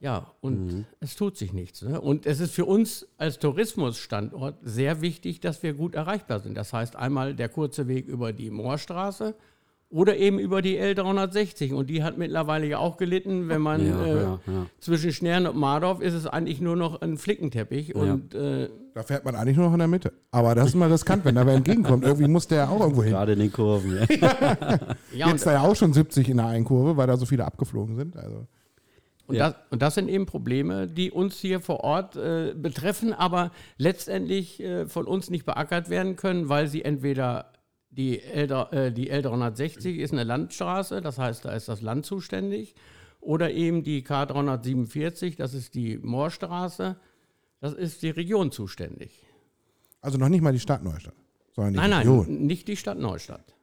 Ja, 0.00 0.32
und 0.40 0.66
mhm. 0.66 0.84
es 1.00 1.14
tut 1.14 1.36
sich 1.36 1.52
nichts. 1.52 1.82
Ne? 1.82 2.00
Und 2.00 2.26
es 2.26 2.40
ist 2.40 2.52
für 2.52 2.64
uns 2.64 3.06
als 3.16 3.38
Tourismusstandort 3.38 4.56
sehr 4.62 5.00
wichtig, 5.02 5.40
dass 5.40 5.62
wir 5.62 5.74
gut 5.74 5.94
erreichbar 5.94 6.40
sind. 6.40 6.56
Das 6.56 6.72
heißt 6.72 6.96
einmal 6.96 7.34
der 7.34 7.48
kurze 7.48 7.86
Weg 7.86 8.06
über 8.06 8.32
die 8.32 8.50
Moorstraße 8.50 9.34
oder 9.94 10.16
eben 10.16 10.40
über 10.40 10.60
die 10.60 10.76
L360. 10.80 11.72
Und 11.72 11.88
die 11.88 12.02
hat 12.02 12.18
mittlerweile 12.18 12.66
ja 12.66 12.78
auch 12.78 12.96
gelitten. 12.96 13.48
Wenn 13.48 13.62
man 13.62 13.86
ja, 13.86 14.04
äh, 14.04 14.14
ja, 14.16 14.40
ja. 14.46 14.66
zwischen 14.80 15.12
Schnern 15.12 15.46
und 15.46 15.56
Mardorf 15.56 16.00
ist 16.00 16.14
es 16.14 16.26
eigentlich 16.26 16.60
nur 16.60 16.74
noch 16.74 17.00
ein 17.00 17.16
Flickenteppich. 17.16 17.94
Und, 17.94 18.34
äh, 18.34 18.68
da 18.92 19.04
fährt 19.04 19.24
man 19.24 19.36
eigentlich 19.36 19.56
nur 19.56 19.66
noch 19.66 19.72
in 19.72 19.78
der 19.78 19.86
Mitte. 19.86 20.12
Aber 20.32 20.56
das 20.56 20.70
ist 20.70 20.74
mal 20.74 20.90
riskant, 20.90 21.24
wenn 21.24 21.36
da 21.36 21.46
wer 21.46 21.54
entgegenkommt. 21.54 22.04
Irgendwie 22.04 22.26
muss 22.26 22.48
der 22.48 22.58
ja 22.58 22.68
auch 22.68 22.80
irgendwo 22.80 23.04
hin. 23.04 23.12
Gerade 23.12 23.34
in 23.34 23.38
den 23.38 23.52
Kurven. 23.52 23.96
Ja. 25.12 25.28
Jetzt 25.28 25.46
da 25.46 25.52
ja 25.52 25.60
auch 25.62 25.76
schon 25.76 25.92
70 25.92 26.28
in 26.28 26.38
der 26.38 26.48
einen 26.48 26.64
Kurve, 26.64 26.96
weil 26.96 27.06
da 27.06 27.16
so 27.16 27.24
viele 27.24 27.44
abgeflogen 27.44 27.94
sind. 27.94 28.16
Also. 28.16 28.48
Und, 29.28 29.36
ja. 29.36 29.50
das, 29.50 29.56
und, 29.70 29.80
das, 29.80 29.94
sind 29.94 30.08
eben 30.08 30.26
Probleme, 30.26 30.88
die 30.88 31.12
uns 31.12 31.36
hier 31.36 31.60
vor 31.60 31.84
Ort 31.84 32.16
äh, 32.16 32.52
betreffen, 32.54 33.12
aber 33.12 33.52
letztendlich 33.78 34.60
äh, 34.60 34.86
von 34.86 35.06
uns 35.06 35.30
nicht 35.30 35.46
beackert 35.46 35.88
werden 35.88 36.16
können, 36.16 36.48
weil 36.48 36.66
sie 36.66 36.84
entweder 36.84 37.52
die, 37.96 38.20
L, 38.20 38.50
äh, 38.72 38.92
die 38.92 39.12
L360 39.12 39.96
ist 39.96 40.12
eine 40.12 40.24
Landstraße, 40.24 41.00
das 41.00 41.18
heißt, 41.18 41.44
da 41.44 41.52
ist 41.52 41.68
das 41.68 41.80
Land 41.82 42.06
zuständig. 42.06 42.74
Oder 43.20 43.52
eben 43.52 43.82
die 43.82 44.04
K347, 44.04 45.36
das 45.36 45.54
ist 45.54 45.74
die 45.74 45.96
Moorstraße, 45.98 46.96
das 47.60 47.72
ist 47.72 48.02
die 48.02 48.10
Region 48.10 48.52
zuständig. 48.52 49.24
Also 50.00 50.18
noch 50.18 50.28
nicht 50.28 50.42
mal 50.42 50.52
die 50.52 50.60
Stadt 50.60 50.84
Neustadt, 50.84 51.14
sondern 51.54 51.72
die 51.72 51.78
nein, 51.78 51.92
Region. 51.92 52.18
Nein, 52.26 52.34
nein, 52.36 52.46
nicht 52.46 52.68
die 52.68 52.76
Stadt 52.76 52.98
Neustadt. 52.98 53.53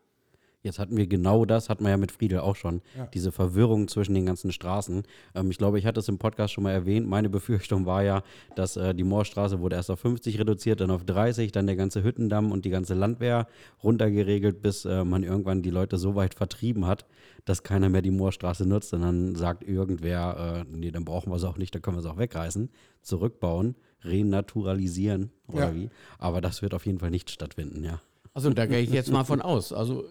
Jetzt 0.64 0.78
hatten 0.78 0.96
wir 0.96 1.08
genau 1.08 1.46
das, 1.46 1.70
hatten 1.70 1.84
wir 1.84 1.90
ja 1.90 1.98
mit 1.98 2.12
Friedel 2.12 2.40
auch 2.40 2.56
schon, 2.56 2.82
ja. 2.96 3.08
diese 3.08 3.32
Verwirrung 3.32 3.88
zwischen 3.88 4.14
den 4.14 4.28
ganzen 4.28 4.52
Straßen. 4.52 5.04
Ähm, 5.34 5.50
ich 5.50 5.58
glaube, 5.58 5.80
ich 5.80 5.88
hatte 5.88 6.00
es 6.00 6.08
im 6.08 6.20
Podcast 6.20 6.54
schon 6.54 6.64
mal 6.64 6.72
erwähnt. 6.72 7.08
Meine 7.08 7.30
Befürchtung 7.30 7.88
war 7.88 8.04
ja, 8.04 8.22
dass 8.56 8.78
äh, 8.78 8.94
die 8.94 9.04
Moorstraße 9.04 9.60
wurde 9.60 9.76
erst 9.76 9.90
auf 9.90 10.00
50 10.00 10.40
reduziert, 10.40 10.80
dann 10.80 10.92
auf 10.92 11.04
30, 11.04 11.52
dann 11.52 11.66
der 11.66 11.76
ganze 11.76 12.04
Hüttendamm 12.04 12.52
und 12.52 12.64
die 12.64 12.70
ganze 12.70 12.94
Landwehr 12.94 13.48
runtergeregelt, 13.84 14.62
bis 14.62 14.86
äh, 14.86 15.04
man 15.04 15.24
irgendwann 15.24 15.64
die 15.64 15.72
Leute 15.72 15.98
so 15.98 16.14
weit 16.14 16.36
vertrieben 16.36 16.86
hat, 16.86 17.06
dass 17.46 17.64
keiner 17.64 17.90
mehr 17.90 18.04
die 18.04 18.12
Moorstraße 18.12 18.68
nutzt. 18.68 18.94
Und 18.94 19.02
dann 19.02 19.36
sagt 19.36 19.64
irgendwer, 19.64 20.66
äh, 20.70 20.78
nee, 20.78 20.92
dann 20.92 21.06
brauchen 21.06 21.32
wir 21.32 21.38
es 21.38 21.44
auch 21.44 21.58
nicht, 21.58 21.74
dann 21.74 21.82
können 21.82 21.98
wir 21.98 22.02
es 22.02 22.06
auch 22.06 22.20
wegreißen, 22.20 22.70
zurückbauen, 23.02 23.76
renaturalisieren 24.04 25.32
oder 25.48 25.70
ja. 25.70 25.76
wie. 25.76 25.90
Aber 26.20 26.40
das 26.40 26.62
wird 26.62 26.76
auf 26.76 26.86
jeden 26.86 27.00
Fall 27.00 27.10
nicht 27.10 27.32
stattfinden, 27.32 27.84
ja. 27.84 28.00
Also 28.34 28.50
da 28.52 28.66
gehe 28.66 28.80
ich 28.80 28.92
jetzt 28.92 29.12
mal 29.12 29.24
von 29.24 29.42
aus. 29.42 29.74
Also 29.74 30.06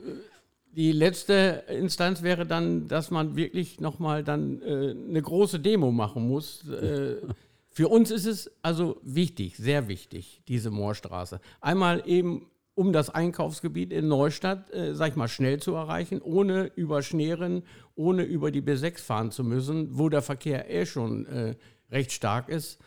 die 0.73 0.93
letzte 0.93 1.65
Instanz 1.69 2.23
wäre 2.23 2.47
dann, 2.47 2.87
dass 2.87 3.11
man 3.11 3.37
wirklich 3.37 3.81
nochmal 3.81 4.23
dann 4.23 4.63
äh, 4.63 4.91
eine 4.91 5.21
große 5.21 5.59
Demo 5.59 5.91
machen 5.91 6.29
muss. 6.29 6.69
Äh, 6.69 7.17
für 7.71 7.89
uns 7.89 8.11
ist 8.11 8.27
es 8.27 8.51
also 8.63 9.01
wichtig, 9.03 9.57
sehr 9.57 9.89
wichtig, 9.89 10.43
diese 10.49 10.71
Moorstraße. 10.71 11.41
Einmal 11.61 12.03
eben, 12.07 12.47
um 12.75 12.93
das 12.93 13.11
Einkaufsgebiet 13.11 13.93
in 13.93 14.09
Neustadt, 14.09 14.73
äh, 14.73 14.95
sag 14.95 15.11
ich 15.11 15.17
mal, 15.17 15.29
schnell 15.29 15.61
zu 15.61 15.75
erreichen, 15.75 16.23
ohne 16.23 16.71
über 16.77 17.03
Schneeren, 17.03 17.65
ohne 17.97 18.23
über 18.23 18.51
die 18.51 18.63
B6 18.63 19.01
fahren 19.01 19.31
zu 19.33 19.43
müssen, 19.43 19.99
wo 19.99 20.09
der 20.09 20.23
Verkehr 20.23 20.71
eh 20.71 20.87
schon 20.87 21.27
äh, 21.27 21.57
recht 21.91 22.13
stark 22.13 22.49
ist. 22.49 22.81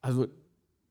Also 0.00 0.26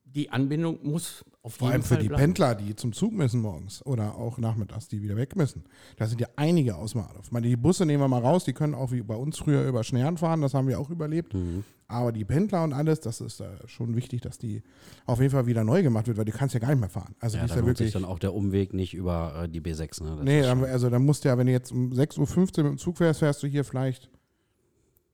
die 0.04 0.30
Anbindung 0.30 0.80
muss 0.84 1.26
auf 1.46 1.54
Vor 1.54 1.70
allem 1.70 1.84
für 1.84 1.98
die 1.98 2.08
bleiben. 2.08 2.34
Pendler, 2.34 2.56
die 2.56 2.76
zum 2.76 2.92
Zug 2.92 3.14
müssen 3.14 3.40
morgens 3.40 3.86
oder 3.86 4.16
auch 4.16 4.40
nachmittags, 4.40 4.88
die 4.88 5.04
wieder 5.04 5.16
weg 5.16 5.36
müssen. 5.36 5.64
Da 5.96 6.08
sind 6.08 6.20
ja 6.20 6.28
einige 6.36 6.76
aus 6.76 6.96
Mardorf. 6.96 7.28
Ich 7.28 7.32
meine, 7.32 7.48
die 7.48 7.56
Busse 7.56 7.86
nehmen 7.86 8.02
wir 8.02 8.08
mal 8.08 8.22
raus, 8.22 8.46
die 8.46 8.54
können 8.54 8.74
auch 8.74 8.92
wie 8.92 9.04
bei 9.04 9.16
uns 9.16 9.38
früher 9.38 9.64
über 9.64 9.84
Schnern 9.84 10.18
fahren, 10.18 10.42
das 10.42 10.56
haben 10.56 10.68
wir 10.68 10.80
auch 10.80 10.90
überlebt. 10.90 11.36
Mhm. 11.36 11.64
Aber 11.88 12.12
die 12.12 12.26
Pendler 12.26 12.64
und 12.64 12.74
alles, 12.74 13.00
das 13.00 13.22
ist 13.22 13.42
äh, 13.42 13.46
schon 13.68 13.96
wichtig, 13.96 14.22
dass 14.22 14.40
die 14.40 14.64
auf 15.06 15.20
jeden 15.20 15.32
Fall 15.32 15.46
wieder 15.46 15.64
neu 15.64 15.84
gemacht 15.84 16.08
wird, 16.08 16.18
weil 16.18 16.26
die 16.26 16.32
kannst 16.32 16.56
ja 16.56 16.60
gar 16.60 16.70
nicht 16.70 16.80
mehr 16.80 16.90
fahren. 16.90 17.14
Also 17.20 17.38
ja, 17.38 17.46
da 17.46 17.56
ja 17.56 17.64
wirklich 17.64 17.92
sich 17.92 17.94
dann 17.94 18.06
auch 18.06 18.18
der 18.18 18.34
Umweg 18.34 18.74
nicht 18.74 18.96
über 18.96 19.44
äh, 19.44 19.48
die 19.48 19.62
B6. 19.62 20.04
Ne? 20.04 20.24
nee, 20.24 20.42
dann, 20.42 20.64
also 20.64 20.90
dann 20.90 21.06
musst 21.06 21.26
du 21.26 21.30
ja, 21.30 21.38
wenn 21.38 21.46
du 21.46 21.54
jetzt 21.54 21.72
um 21.72 21.92
6.15 21.92 22.18
Uhr 22.18 22.40
mit 22.40 22.58
dem 22.58 22.78
Zug 22.80 22.98
fährst, 22.98 23.20
fährst 23.20 23.44
du 23.44 23.48
hier 23.48 23.64
vielleicht, 23.64 24.10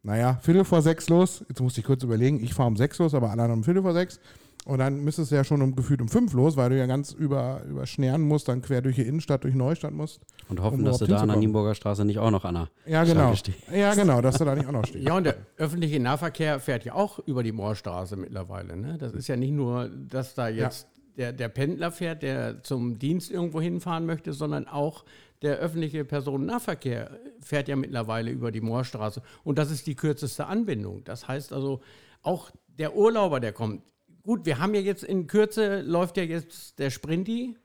naja, 0.02 0.40
Viertel 0.42 0.64
vor 0.64 0.82
sechs 0.82 1.10
los. 1.10 1.44
Jetzt 1.50 1.60
musste 1.60 1.82
ich 1.82 1.86
kurz 1.86 2.04
überlegen, 2.04 2.42
ich 2.42 2.54
fahre 2.54 2.70
um 2.70 2.78
sechs 2.78 3.00
los, 3.00 3.14
aber 3.14 3.32
alle 3.32 3.44
anderen 3.44 3.60
um 3.60 3.64
Viertel 3.66 3.82
vor 3.82 3.94
sechs 3.94 4.22
Und 4.66 4.78
dann 4.78 5.04
müsstest 5.04 5.32
du 5.32 5.36
ja 5.36 5.44
schon 5.44 5.62
um, 5.62 5.76
gefühlt 5.76 6.02
um 6.02 6.08
fünf 6.08 6.34
los, 6.34 6.56
weil 6.56 6.70
du 6.70 6.78
ja 6.78 6.86
ganz 6.86 7.14
über, 7.14 7.64
über 7.68 7.88
Schnern 7.88 8.22
musst, 8.22 8.48
dann 8.48 8.62
quer 8.62 8.82
durch 8.82 8.96
die 8.96 9.02
Innenstadt, 9.02 9.44
durch 9.44 9.56
Neustadt 9.56 9.92
musst. 9.92 10.22
Und 10.50 10.62
hoffen, 10.62 10.80
Um 10.80 10.86
dass 10.86 11.00
du 11.00 11.08
da 11.08 11.18
an 11.18 11.30
der. 11.30 11.38
Nienburger 11.38 11.74
Straße 11.74 12.06
nicht 12.06 12.20
auch 12.20 12.30
noch 12.30 12.46
an 12.46 12.54
der 12.56 12.70
Ja, 12.86 13.04
genau. 13.04 13.34
stehst. 13.34 13.58
Ja, 13.74 13.96
genau, 13.96 14.22
dass 14.22 14.38
du 14.38 14.46
da 14.46 14.54
nicht 14.54 14.68
auch 14.68 14.72
noch 14.72 14.86
stehst. 14.86 15.04
Ja, 15.04 15.18
und 15.18 15.24
der 15.24 15.38
öffentliche 15.58 16.00
Nahverkehr 16.00 16.60
fährt 16.60 16.86
ja 16.86 16.94
auch 16.94 17.20
über 17.20 17.42
die 17.42 17.52
Moorstraße 17.52 18.16
mittlerweile. 18.18 18.78
Ne? 18.78 18.98
Das 19.00 19.14
ist 19.14 19.28
ja 19.28 19.36
nicht 19.36 19.52
nur, 19.52 19.90
dass 19.90 20.36
da 20.36 20.48
jetzt 20.48 20.88
der, 21.18 21.34
der 21.34 21.50
Pendler 21.50 21.92
fährt, 21.92 22.22
der 22.22 22.64
zum 22.64 23.00
Dienst 23.00 23.32
irgendwo 23.32 23.62
hinfahren 23.62 24.06
möchte, 24.06 24.34
sondern 24.34 24.68
auch 24.68 25.06
der 25.42 25.58
öffentliche 25.58 26.06
Personennahverkehr 26.06 27.20
fährt 27.40 27.68
ja 27.68 27.76
mittlerweile 27.76 28.30
über 28.30 28.52
die 28.52 28.62
Moorstraße. 28.62 29.22
Und 29.44 29.58
das 29.58 29.72
ist 29.72 29.88
die 29.88 29.96
kürzeste 29.96 30.46
Anbindung. 30.46 31.04
Das 31.04 31.28
heißt 31.28 31.52
also, 31.52 31.82
auch 32.22 32.52
der 32.78 32.96
Urlauber, 32.96 33.40
der 33.40 33.54
kommt. 33.54 33.82
Gut, 34.24 34.46
wir 34.46 34.60
haben 34.60 34.74
ja 34.74 34.82
jetzt 34.82 35.04
in 35.04 35.28
Kürze, 35.28 35.82
läuft 35.82 36.18
ja 36.18 36.24
jetzt 36.24 36.80
der 36.80 36.90
Sprinti. 36.90 37.58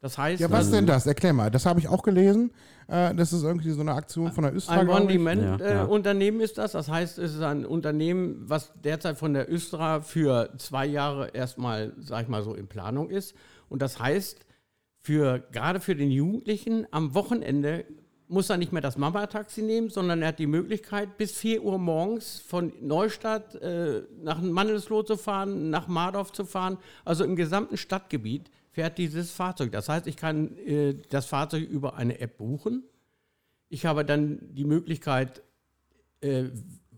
Das 0.00 0.18
heißt, 0.18 0.40
Ja, 0.40 0.50
was 0.50 0.70
denn 0.70 0.86
das? 0.86 1.06
Erklär 1.06 1.32
mal. 1.32 1.50
Das 1.50 1.66
habe 1.66 1.80
ich 1.80 1.88
auch 1.88 2.02
gelesen. 2.02 2.52
Äh, 2.86 3.14
das 3.14 3.32
ist 3.32 3.42
irgendwie 3.42 3.70
so 3.70 3.80
eine 3.80 3.94
Aktion 3.94 4.30
von 4.30 4.44
der 4.44 4.54
Östra, 4.54 4.74
Ein. 4.74 4.86
Ja, 4.86 4.92
ja. 4.92 5.00
On-Demand-Unternehmen 5.00 6.40
ist 6.40 6.58
das. 6.58 6.72
Das 6.72 6.88
heißt, 6.88 7.18
es 7.18 7.34
ist 7.34 7.42
ein 7.42 7.64
Unternehmen, 7.64 8.42
was 8.48 8.72
derzeit 8.84 9.16
von 9.16 9.32
der 9.32 9.50
Östra 9.52 10.00
für 10.00 10.52
zwei 10.58 10.86
Jahre 10.86 11.28
erstmal, 11.28 11.92
sag 11.98 12.22
ich 12.22 12.28
mal 12.28 12.42
so, 12.42 12.54
in 12.54 12.68
Planung 12.68 13.10
ist. 13.10 13.34
Und 13.68 13.82
das 13.82 13.98
heißt, 13.98 14.46
für, 15.00 15.40
gerade 15.52 15.80
für 15.80 15.96
den 15.96 16.10
Jugendlichen 16.10 16.86
am 16.90 17.14
Wochenende 17.14 17.84
muss 18.28 18.50
er 18.50 18.56
nicht 18.56 18.72
mehr 18.72 18.82
das 18.82 18.96
Mama-Taxi 18.98 19.62
nehmen, 19.62 19.88
sondern 19.88 20.22
er 20.22 20.28
hat 20.28 20.38
die 20.38 20.46
Möglichkeit, 20.46 21.16
bis 21.16 21.32
4 21.32 21.62
Uhr 21.62 21.78
morgens 21.78 22.40
von 22.40 22.72
Neustadt 22.80 23.54
äh, 23.56 24.02
nach 24.22 24.40
Mandelsloh 24.40 25.02
zu 25.02 25.16
fahren, 25.16 25.70
nach 25.70 25.86
Mardorf 25.88 26.32
zu 26.32 26.44
fahren. 26.44 26.78
Also 27.04 27.24
im 27.24 27.36
gesamten 27.36 27.76
Stadtgebiet 27.76 28.50
fährt 28.72 28.98
dieses 28.98 29.30
Fahrzeug. 29.30 29.72
Das 29.72 29.88
heißt, 29.88 30.06
ich 30.06 30.16
kann 30.16 30.56
äh, 30.58 30.94
das 31.10 31.26
Fahrzeug 31.26 31.68
über 31.68 31.96
eine 31.96 32.20
App 32.20 32.36
buchen. 32.36 32.84
Ich 33.68 33.86
habe 33.86 34.04
dann 34.04 34.38
die 34.54 34.64
Möglichkeit, 34.64 35.42
äh, 36.20 36.44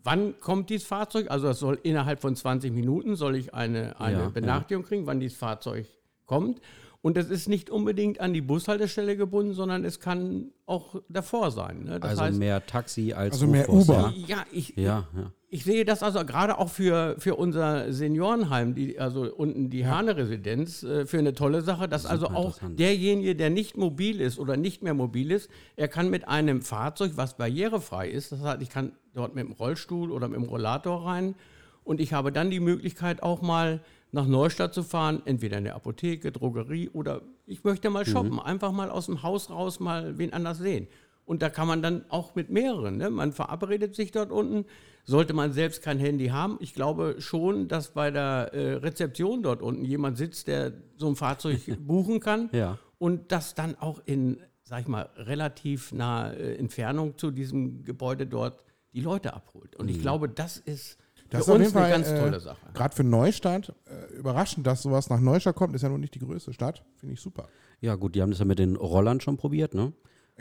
wann 0.03 0.41
kommt 0.41 0.71
dieses 0.71 0.87
Fahrzeug? 0.87 1.31
Also 1.31 1.49
das 1.49 1.59
soll 1.59 1.79
innerhalb 1.83 2.21
von 2.21 2.35
20 2.35 2.73
Minuten 2.73 3.17
soll 3.17 3.37
ich 3.37 3.55
eine, 3.55 4.01
eine 4.01 4.19
Ja, 4.19 4.29
Benachrichtigung 4.31 4.85
kriegen, 4.85 5.07
wann 5.07 5.21
dieses 5.21 5.39
Fahrzeug 5.39 5.87
kommt. 6.27 6.61
Und 7.01 7.17
das 7.17 7.31
ist 7.31 7.49
nicht 7.49 7.71
unbedingt 7.71 8.21
an 8.21 8.35
die 8.35 8.41
Bushaltestelle 8.41 9.17
gebunden, 9.17 9.53
sondern 9.55 9.85
es 9.85 10.01
kann 10.01 10.51
auch 10.67 11.01
davor 11.09 11.53
sein. 11.53 11.85
Ne? 11.85 12.01
Das 12.01 12.11
Also 12.11 12.23
heißt, 12.23 12.39
mehr 12.39 12.67
Taxi 12.67 13.13
als 13.13 13.35
Also 13.35 13.47
mehr 13.47 13.69
Uber. 13.71 14.13
ja, 14.27 14.39
ich, 14.51 14.71
Ja, 14.77 15.07
ja. 15.17 15.33
ich 15.49 15.63
sehe 15.63 15.85
das 15.85 16.03
also 16.03 16.25
gerade 16.27 16.59
auch 16.59 16.69
für, 16.69 17.15
für 17.19 17.37
unser 17.37 17.93
Seniorenheim, 17.93 18.75
die, 18.75 18.99
also 18.99 19.33
unten 19.33 19.71
die 19.71 19.87
Hane-Residenz, 19.87 20.83
äh, 20.83 21.07
für 21.07 21.21
eine 21.21 21.35
tolle 21.35 21.63
Sache, 21.63 21.89
dass 21.89 22.05
also 22.05 22.27
auch 22.31 22.59
derjenige, 22.69 23.37
der 23.37 23.51
nicht 23.51 23.77
mobil 23.77 24.21
ist 24.21 24.41
oder 24.41 24.57
nicht 24.57 24.83
mehr 24.83 24.95
mobil 24.95 25.31
ist, 25.31 25.49
er 25.77 25.87
kann 25.87 26.11
mit 26.11 26.27
einem 26.27 26.63
Fahrzeug, 26.63 27.13
was 27.15 27.37
barrierefrei 27.37 28.09
ist, 28.11 28.33
das 28.33 28.43
heißt, 28.43 28.61
ich 28.61 28.71
kann 28.71 28.91
dort 29.15 29.37
mit 29.37 29.45
dem 29.47 29.53
Rollstuhl 29.53 30.11
oder 30.11 30.27
mit 30.27 30.37
dem 30.37 30.49
Rollator 30.49 31.07
rein 31.07 31.37
und 31.85 32.01
ich 32.01 32.13
habe 32.13 32.33
dann 32.33 32.51
die 32.51 32.61
Möglichkeit 32.61 33.23
auch 33.23 33.41
mal 33.41 33.81
nach 34.13 34.27
Neustadt 34.27 34.73
zu 34.75 34.83
fahren, 34.83 35.23
entweder 35.27 35.59
in 35.59 35.65
der 35.65 35.75
Apotheke, 35.77 36.33
Drogerie 36.33 36.89
oder 36.91 37.23
ich 37.47 37.65
möchte 37.65 37.91
mal 37.91 38.07
shoppen, 38.07 38.39
einfach 38.41 38.73
mal 38.73 38.91
aus 38.91 39.07
dem 39.07 39.23
Haus 39.23 39.51
raus 39.51 39.81
mal 39.81 40.19
wen 40.19 40.33
anders 40.33 40.59
sehen. 40.59 40.89
Und 41.25 41.43
da 41.43 41.51
kann 41.51 41.69
man 41.69 41.83
dann 41.83 42.05
auch 42.09 42.35
mit 42.35 42.49
mehreren, 42.49 42.97
ne? 42.97 43.11
man 43.11 43.33
verabredet 43.33 43.95
sich 43.95 44.13
dort 44.13 44.31
unten, 44.33 44.65
sollte 45.05 45.35
man 45.35 45.53
selbst 45.53 45.83
kein 45.83 45.99
Handy 45.99 46.29
haben. 46.29 46.57
Ich 46.61 46.73
glaube 46.73 47.17
schon, 47.19 47.69
dass 47.69 47.93
bei 47.93 48.11
der 48.11 48.51
äh, 48.55 48.75
Rezeption 48.77 49.43
dort 49.43 49.61
unten 49.61 49.85
jemand 49.85 50.17
sitzt, 50.17 50.49
der 50.49 50.73
so 50.97 51.07
ein 51.07 51.17
Fahrzeug 51.17 51.61
buchen 51.87 52.21
kann 52.21 52.49
Ja. 52.53 52.79
und 52.99 53.31
das 53.31 53.55
dann 53.55 53.75
auch 53.77 54.01
in, 54.07 54.39
sag 54.63 54.81
ich 54.83 54.89
mal, 54.89 55.11
relativ 55.17 55.93
naher 55.93 56.35
äh, 56.39 56.55
Entfernung 56.57 57.19
zu 57.19 57.31
diesem 57.31 57.85
Gebäude 57.85 58.27
dort 58.27 58.61
die 58.95 59.03
Leute 59.03 59.35
abholt. 59.35 59.77
Und 59.77 59.91
ich 59.91 60.01
glaube, 60.01 60.31
das 60.31 60.57
ist 60.57 60.97
Das 61.31 61.45
für 61.45 61.51
ist 61.53 61.57
auf 61.57 61.61
jeden 61.61 61.73
Fall 61.73 61.85
eine 61.85 61.93
ganz 62.05 62.09
äh, 62.09 62.19
tolle 62.21 62.41
Sache. 62.41 62.59
Gerade 62.75 62.97
für 62.97 63.05
Neustadt 63.05 63.73
äh, 63.87 64.15
überraschend, 64.17 64.67
dass 64.67 64.83
sowas 64.83 65.11
nach 65.11 65.21
Neustadt 65.21 65.57
kommt. 65.57 65.75
Ist 65.75 65.83
ja 65.83 65.89
noch 65.89 65.99
nicht 65.99 66.15
die 66.15 66.21
größte 66.21 66.53
Stadt. 66.53 66.83
Finde 66.97 67.15
ich 67.15 67.21
super. 67.21 67.49
Ja, 67.81 67.95
gut, 67.97 68.15
die 68.15 68.23
haben 68.23 68.31
das 68.31 68.39
ja 68.41 68.45
mit 68.45 68.59
den 68.59 68.77
Rollern 68.77 69.21
schon 69.21 69.37
probiert, 69.37 69.75
ne? 69.75 69.93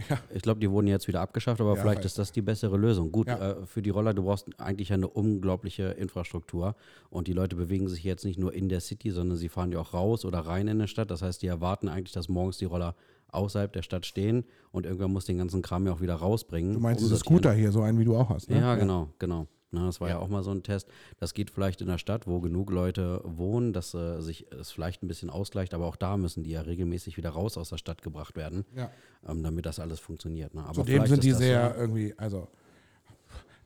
Ja. 0.09 0.17
Ich 0.29 0.43
glaube, 0.43 0.59
die 0.59 0.69
wurden 0.69 0.85
jetzt 0.87 1.07
wieder 1.07 1.21
abgeschafft, 1.21 1.59
aber 1.59 1.75
Ja, 1.75 1.81
vielleicht 1.81 2.05
ist 2.05 2.19
das 2.19 2.31
die 2.31 2.43
bessere 2.43 2.77
Lösung. 2.77 3.11
Gut, 3.11 3.27
Ja. 3.27 3.51
äh, 3.53 3.65
für 3.65 3.81
die 3.81 3.89
Roller, 3.89 4.13
du 4.13 4.23
brauchst 4.23 4.47
eigentlich 4.59 4.93
eine 4.93 5.07
unglaubliche 5.07 5.85
Infrastruktur 5.85 6.75
und 7.09 7.27
die 7.27 7.33
Leute 7.33 7.55
bewegen 7.55 7.87
sich 7.87 8.03
jetzt 8.03 8.23
nicht 8.23 8.37
nur 8.37 8.53
in 8.53 8.69
der 8.69 8.79
City, 8.79 9.09
sondern 9.09 9.37
sie 9.37 9.49
fahren 9.49 9.71
ja 9.71 9.79
auch 9.79 9.95
raus 9.95 10.23
oder 10.23 10.39
rein 10.39 10.67
in 10.67 10.77
eine 10.77 10.87
Stadt. 10.87 11.09
Das 11.09 11.23
heißt, 11.23 11.41
die 11.41 11.47
erwarten 11.47 11.89
eigentlich, 11.89 12.13
dass 12.13 12.29
morgens 12.29 12.59
die 12.59 12.65
Roller 12.65 12.93
außerhalb 13.31 13.73
der 13.73 13.81
Stadt 13.81 14.05
stehen 14.05 14.45
und 14.71 14.85
irgendwer 14.85 15.07
muss 15.07 15.25
den 15.25 15.39
ganzen 15.39 15.61
Kram 15.63 15.85
ja 15.87 15.93
auch 15.93 16.01
wieder 16.01 16.15
rausbringen. 16.15 16.75
Du 16.75 16.79
meinst 16.79 17.01
diese 17.01 17.15
umsortieren. 17.15 17.39
Scooter 17.43 17.53
hier, 17.55 17.71
so 17.71 17.81
einen 17.81 17.99
wie 17.99 18.05
du 18.05 18.15
auch 18.15 18.29
hast. 18.29 18.49
Ne? 18.51 18.59
Ja, 18.59 18.75
genau, 18.75 19.09
genau. 19.19 19.47
Na, 19.71 19.85
das 19.85 19.99
war 19.99 20.07
ja. 20.09 20.19
auch 20.19 20.29
mal 20.29 20.43
so 20.43 20.51
ein 20.51 20.63
Test. 20.63 20.87
Das 21.19 21.33
geht 21.33 21.51
vielleicht 21.51 21.81
in 21.81 21.87
der 21.87 21.97
Stadt, 21.97 22.25
wo 22.25 22.39
genug 22.39 22.71
Leute 22.71 23.21
wohnen, 23.25 23.73
dass 23.73 23.93
äh, 23.93 24.21
sich 24.21 24.45
es 24.51 24.71
vielleicht 24.71 25.03
ein 25.03 25.07
bisschen 25.09 25.29
ausgleicht, 25.29 25.73
aber 25.73 25.85
auch 25.85 25.97
da 25.97 26.15
müssen 26.15 26.43
die 26.43 26.51
ja 26.51 26.61
regelmäßig 26.61 27.17
wieder 27.17 27.31
raus 27.31 27.57
aus 27.57 27.69
der 27.69 27.77
Stadt 27.77 28.01
gebracht 28.01 28.35
werden, 28.37 28.63
Ja. 28.75 28.89
ähm, 29.27 29.43
damit 29.43 29.65
das 29.65 29.79
alles 29.79 29.99
funktioniert. 29.99 30.53
Ne? 30.53 30.61
Aber 30.63 30.73
Zudem 30.73 31.05
sind 31.05 31.23
die 31.23 31.33
sehr 31.33 31.51
ja- 31.59 31.75
irgendwie, 31.75 32.13
also 32.17 32.47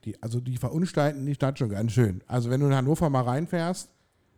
die, 0.04 0.20
also 0.20 0.40
die 0.40 0.56
verunstalten 0.56 1.24
die 1.24 1.34
Stadt 1.34 1.58
schon 1.60 1.68
ganz 1.68 1.92
schön. 1.92 2.22
Also 2.26 2.50
wenn 2.50 2.60
du 2.60 2.66
in 2.66 2.74
Hannover 2.74 3.08
mal 3.08 3.22
reinfährst, 3.22 3.88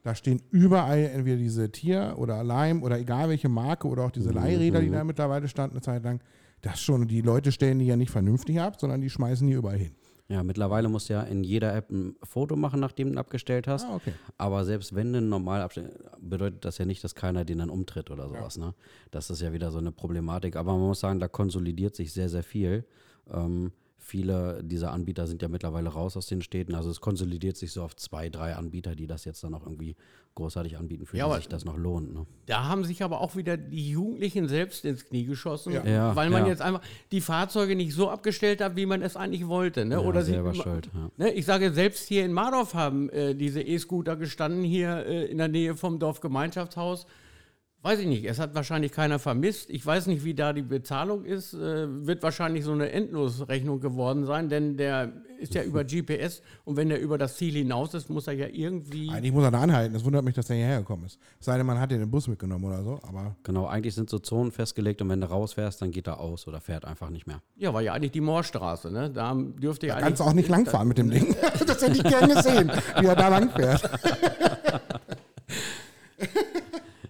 da 0.02 0.14
stehen 0.14 0.42
überall 0.50 0.98
entweder 0.98 1.38
diese 1.38 1.72
Tier 1.72 2.14
oder 2.18 2.44
Leim 2.44 2.82
oder 2.82 2.98
egal 2.98 3.30
welche 3.30 3.48
Marke 3.48 3.88
oder 3.88 4.04
auch 4.04 4.10
diese 4.10 4.28
Mhm, 4.28 4.34
Leihräder, 4.34 4.80
die 4.82 4.90
da 4.90 5.02
mittlerweile 5.02 5.48
standen 5.48 5.76
eine 5.76 5.80
Zeit 5.82 6.04
lang. 6.04 6.20
Das 6.60 6.78
schon, 6.82 7.08
die 7.08 7.22
Leute 7.22 7.52
stellen 7.52 7.78
die 7.78 7.86
ja 7.86 7.96
nicht 7.96 8.10
vernünftig 8.10 8.60
ab, 8.60 8.78
sondern 8.78 9.00
die 9.00 9.08
schmeißen 9.08 9.46
die 9.46 9.54
überall 9.54 9.78
hin. 9.78 9.92
Ja, 10.28 10.42
mittlerweile 10.42 10.88
musst 10.88 11.10
du 11.10 11.12
ja 11.12 11.22
in 11.22 11.44
jeder 11.44 11.74
App 11.74 11.90
ein 11.90 12.16
Foto 12.22 12.56
machen, 12.56 12.80
nachdem 12.80 13.08
du 13.08 13.14
ihn 13.14 13.18
abgestellt 13.18 13.66
hast. 13.66 13.84
Ah, 13.84 13.96
okay. 13.96 14.14
Aber 14.38 14.64
selbst 14.64 14.94
wenn 14.94 15.12
du 15.12 15.18
ihn 15.18 15.28
normal 15.28 15.60
abstellst, 15.60 15.98
bedeutet 16.18 16.64
das 16.64 16.78
ja 16.78 16.86
nicht, 16.86 17.04
dass 17.04 17.14
keiner 17.14 17.44
den 17.44 17.58
dann 17.58 17.68
umtritt 17.68 18.10
oder 18.10 18.28
sowas. 18.28 18.56
Ne? 18.56 18.74
Das 19.10 19.28
ist 19.28 19.42
ja 19.42 19.52
wieder 19.52 19.70
so 19.70 19.78
eine 19.78 19.92
Problematik. 19.92 20.56
Aber 20.56 20.72
man 20.72 20.88
muss 20.88 21.00
sagen, 21.00 21.20
da 21.20 21.28
konsolidiert 21.28 21.94
sich 21.94 22.12
sehr, 22.12 22.30
sehr 22.30 22.42
viel. 22.42 22.86
Ähm, 23.30 23.72
viele 24.04 24.62
dieser 24.62 24.92
Anbieter 24.92 25.26
sind 25.26 25.40
ja 25.40 25.48
mittlerweile 25.48 25.88
raus 25.88 26.16
aus 26.16 26.26
den 26.26 26.42
Städten. 26.42 26.74
Also 26.74 26.90
es 26.90 27.00
konsolidiert 27.00 27.56
sich 27.56 27.72
so 27.72 27.82
auf 27.82 27.96
zwei, 27.96 28.28
drei 28.28 28.54
Anbieter, 28.54 28.94
die 28.94 29.06
das 29.06 29.24
jetzt 29.24 29.42
dann 29.42 29.54
auch 29.54 29.64
irgendwie 29.64 29.96
großartig 30.34 30.76
anbieten, 30.76 31.06
für 31.06 31.16
Ja, 31.16 31.28
die 31.28 31.36
sich 31.36 31.48
das 31.48 31.64
noch 31.64 31.76
lohnt. 31.76 32.12
Ne? 32.12 32.26
Da 32.46 32.64
haben 32.64 32.84
sich 32.84 33.02
aber 33.02 33.20
auch 33.20 33.36
wieder 33.36 33.56
die 33.56 33.90
Jugendlichen 33.90 34.48
selbst 34.48 34.84
ins 34.84 35.06
Knie 35.06 35.24
geschossen, 35.24 35.72
Ja, 35.72 36.14
weil 36.14 36.28
man 36.28 36.42
ja. 36.42 36.50
jetzt 36.50 36.60
einfach 36.60 36.82
die 37.12 37.20
Fahrzeuge 37.20 37.76
nicht 37.76 37.94
so 37.94 38.10
abgestellt 38.10 38.60
hat, 38.60 38.76
wie 38.76 38.84
man 38.84 39.00
es 39.00 39.16
eigentlich 39.16 39.46
wollte. 39.46 39.84
Ne? 39.84 39.94
Ja, 39.94 40.00
Oder 40.00 40.22
sie, 40.22 40.32
selber 40.32 40.54
schuld. 40.54 40.90
Ja. 40.92 41.10
Ne, 41.16 41.32
ich 41.32 41.46
sage, 41.46 41.72
selbst 41.72 42.06
hier 42.06 42.24
in 42.24 42.32
Mardorf 42.32 42.74
haben 42.74 43.08
äh, 43.10 43.34
diese 43.34 43.62
E-Scooter 43.62 44.16
gestanden, 44.16 44.64
hier 44.64 45.06
äh, 45.06 45.24
in 45.26 45.38
der 45.38 45.48
Nähe 45.48 45.76
vom 45.76 45.98
Dorfgemeinschaftshaus. 45.98 47.06
Weiß 47.84 47.98
ich 47.98 48.06
nicht, 48.06 48.24
es 48.24 48.38
hat 48.38 48.54
wahrscheinlich 48.54 48.92
keiner 48.92 49.18
vermisst. 49.18 49.68
Ich 49.68 49.84
weiß 49.84 50.06
nicht, 50.06 50.24
wie 50.24 50.32
da 50.32 50.54
die 50.54 50.62
Bezahlung 50.62 51.26
ist. 51.26 51.52
Äh, 51.52 52.06
wird 52.06 52.22
wahrscheinlich 52.22 52.64
so 52.64 52.72
eine 52.72 52.90
Endlosrechnung 52.90 53.78
geworden 53.78 54.24
sein, 54.24 54.48
denn 54.48 54.78
der 54.78 55.12
ist 55.38 55.52
ja 55.52 55.62
über 55.62 55.84
GPS 55.84 56.40
und 56.64 56.78
wenn 56.78 56.88
der 56.88 56.98
über 56.98 57.18
das 57.18 57.36
Ziel 57.36 57.52
hinaus 57.52 57.92
ist, 57.92 58.08
muss 58.08 58.26
er 58.26 58.32
ja 58.32 58.46
irgendwie. 58.50 59.10
Eigentlich 59.10 59.32
muss 59.32 59.44
er 59.44 59.50
da 59.50 59.60
anhalten. 59.60 59.94
Es 59.94 60.02
wundert 60.02 60.24
mich, 60.24 60.32
dass 60.32 60.46
der 60.46 60.56
hierher 60.56 60.78
gekommen 60.78 61.04
ist. 61.04 61.18
Es 61.38 61.44
sei 61.44 61.58
denn, 61.58 61.66
man 61.66 61.78
hat 61.78 61.90
den 61.90 62.10
Bus 62.10 62.26
mitgenommen 62.26 62.64
oder 62.64 62.82
so. 62.82 63.00
Aber 63.06 63.36
Genau, 63.42 63.66
eigentlich 63.66 63.94
sind 63.94 64.08
so 64.08 64.18
Zonen 64.18 64.50
festgelegt 64.50 65.02
und 65.02 65.10
wenn 65.10 65.20
du 65.20 65.28
rausfährst, 65.28 65.82
dann 65.82 65.90
geht 65.90 66.06
er 66.06 66.20
aus 66.20 66.48
oder 66.48 66.62
fährt 66.62 66.86
einfach 66.86 67.10
nicht 67.10 67.26
mehr. 67.26 67.42
Ja, 67.56 67.74
war 67.74 67.82
ja 67.82 67.92
eigentlich 67.92 68.12
die 68.12 68.22
Moorstraße. 68.22 68.90
Ne? 68.90 69.10
Da 69.10 69.34
dürfte 69.34 69.88
ja 69.88 69.96
da 69.96 70.00
kannst 70.00 70.20
du 70.20 70.24
eigentlich. 70.24 70.30
auch 70.30 70.36
nicht 70.36 70.48
langfahren 70.48 70.88
mit 70.88 70.96
dem 70.96 71.10
Ding. 71.10 71.36
das 71.66 71.82
hätte 71.82 71.98
ich 71.98 72.02
gern 72.02 72.30
gesehen, 72.30 72.72
wie 72.98 73.06
er 73.06 73.14
da 73.14 73.28
langfährt. 73.28 73.82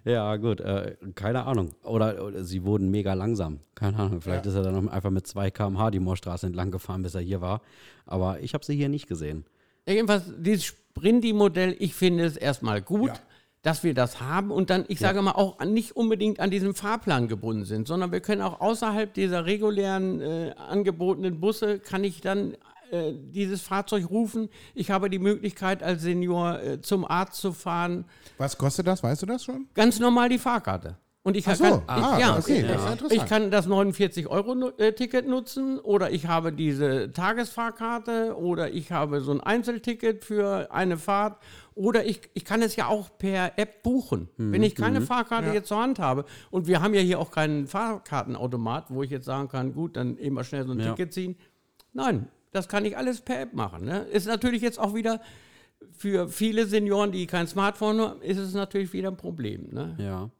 Ja, 0.05 0.37
gut, 0.37 0.61
äh, 0.61 0.97
keine 1.15 1.47
Ahnung. 1.47 1.71
Oder, 1.83 2.23
oder 2.25 2.45
sie 2.45 2.63
wurden 2.65 2.91
mega 2.91 3.15
langsam. 3.15 3.61
Keine 3.75 3.99
Ahnung. 3.99 4.21
Vielleicht 4.21 4.45
ist 4.45 4.55
er 4.55 4.63
dann 4.63 4.89
einfach 4.89 5.11
mit 5.11 5.27
2 5.27 5.51
km/h 5.51 5.91
die 5.91 5.99
Moorstraße 6.01 6.47
entlang 6.47 6.71
gefahren, 6.71 7.03
bis 7.03 7.15
er 7.15 7.23
hier 7.23 7.41
war. 7.41 7.63
Aber 8.05 8.41
ich 8.41 8.53
habe 8.53 8.65
sie 8.65 8.77
hier 8.77 8.91
nicht 8.91 9.07
gesehen. 9.09 9.45
Ja, 9.87 9.95
jedenfalls, 9.95 10.25
dieses 10.39 10.65
Sprinti-Modell, 10.65 11.75
ich 11.79 11.95
finde 11.95 12.25
es 12.25 12.37
erstmal 12.37 12.83
gut, 12.83 13.09
Ja. 13.09 13.19
dass 13.63 13.83
wir 13.83 13.95
das 13.95 14.21
haben 14.21 14.51
und 14.51 14.69
dann, 14.69 14.85
ich 14.89 14.99
sage 14.99 15.23
mal, 15.23 15.33
auch 15.33 15.59
an- 15.59 15.73
nicht 15.73 15.97
unbedingt 15.97 16.39
an 16.39 16.51
diesem 16.51 16.75
Fahrplan 16.75 17.29
gebunden 17.29 17.65
sind, 17.65 17.89
sondern 17.89 18.13
wir 18.13 18.21
können 18.21 18.43
auch 18.43 18.61
außerhalb 18.61 19.13
dieser 19.15 19.47
regulären 19.47 20.21
äh, 20.21 20.55
angebotenen 20.69 21.41
Busse, 21.41 21.79
kann 21.79 22.05
ich 22.05 22.21
dann 22.21 22.57
äh, 22.91 23.13
dieses 23.15 23.63
Fahrzeug 23.63 24.11
rufen. 24.11 24.49
Ich 24.75 24.91
habe 24.91 25.11
die 25.11 25.19
Möglichkeit, 25.19 25.83
als 25.83 26.03
Senior 26.03 26.61
äh, 26.63 26.81
zum 26.81 27.05
Arzt 27.05 27.41
zu 27.41 27.53
fahren. 27.53 28.05
Was 28.39 28.59
kostet 28.59 28.87
das? 28.87 29.03
Weißt 29.03 29.23
du 29.23 29.27
das 29.27 29.45
schon? 29.45 29.67
Ganz 29.75 29.99
normal 29.99 30.29
die 30.29 30.39
Fahrkarte. 30.39 30.97
Und 31.27 31.39
ich 31.39 31.47
so, 31.47 31.65
kann, 31.65 31.83
ah, 31.87 32.13
ich, 32.13 32.21
ja, 32.21 32.39
okay, 32.39 32.63
das 32.69 33.11
ich 33.11 33.25
kann 33.25 33.51
das 33.51 33.67
49-Euro-Ticket 33.67 35.27
nutzen 35.27 35.79
oder 35.79 36.11
ich 36.11 36.27
habe 36.27 36.53
diese 36.53 37.13
Tagesfahrkarte 37.13 38.37
oder 38.37 38.71
ich 38.71 38.93
habe 38.93 39.23
so 39.23 39.33
ein 39.33 39.41
Einzelticket 39.41 40.23
für 40.23 40.71
eine 40.71 40.99
Fahrt 40.99 41.39
oder 41.75 42.05
ich, 42.05 42.21
ich 42.35 42.45
kann 42.45 42.61
es 42.61 42.77
ja 42.77 42.89
auch 42.89 43.09
per 43.17 43.59
App 43.59 43.83
buchen. 43.83 44.29
Wenn 44.37 44.63
ich 44.63 44.75
keine 44.75 45.01
Fahrkarte 45.01 45.51
jetzt 45.53 45.69
zur 45.69 45.79
Hand 45.81 45.99
habe 45.99 46.27
und 46.51 46.67
wir 46.67 46.83
haben 46.83 46.93
ja 46.93 47.01
hier 47.01 47.19
auch 47.19 47.31
keinen 47.31 47.69
Fahrkartenautomat, 47.69 48.91
wo 48.91 49.03
ich 49.03 49.11
jetzt 49.11 49.25
sagen 49.25 49.49
kann, 49.49 49.73
gut, 49.73 49.97
dann 49.97 50.19
eben 50.19 50.35
mal 50.35 50.45
schnell 50.45 50.67
so 50.67 50.73
ein 50.73 50.79
Ja. 50.81 50.91
Ticket 50.91 51.15
ziehen. 51.15 51.37
Nein, 51.95 52.29
das 52.55 52.69
kann 52.69 52.85
ich 52.85 52.97
alles 52.97 53.21
per 53.21 53.41
App 53.41 53.53
machen. 53.53 53.85
Ne? 53.85 54.05
Ist 54.05 54.27
natürlich 54.27 54.63
jetzt 54.63 54.79
auch 54.79 54.95
wieder 54.95 55.21
für 55.93 56.29
viele 56.29 56.67
Senioren, 56.67 57.13
die 57.13 57.27
kein 57.27 57.47
Smartphone 57.47 58.01
haben, 58.01 58.23
ist 58.23 58.39
es 58.39 58.55
natürlich 58.55 58.93
wieder 58.93 59.09
ein 59.09 59.17
Problem. 59.17 59.69
Ne? 59.73 59.97
Ja. 59.99 60.31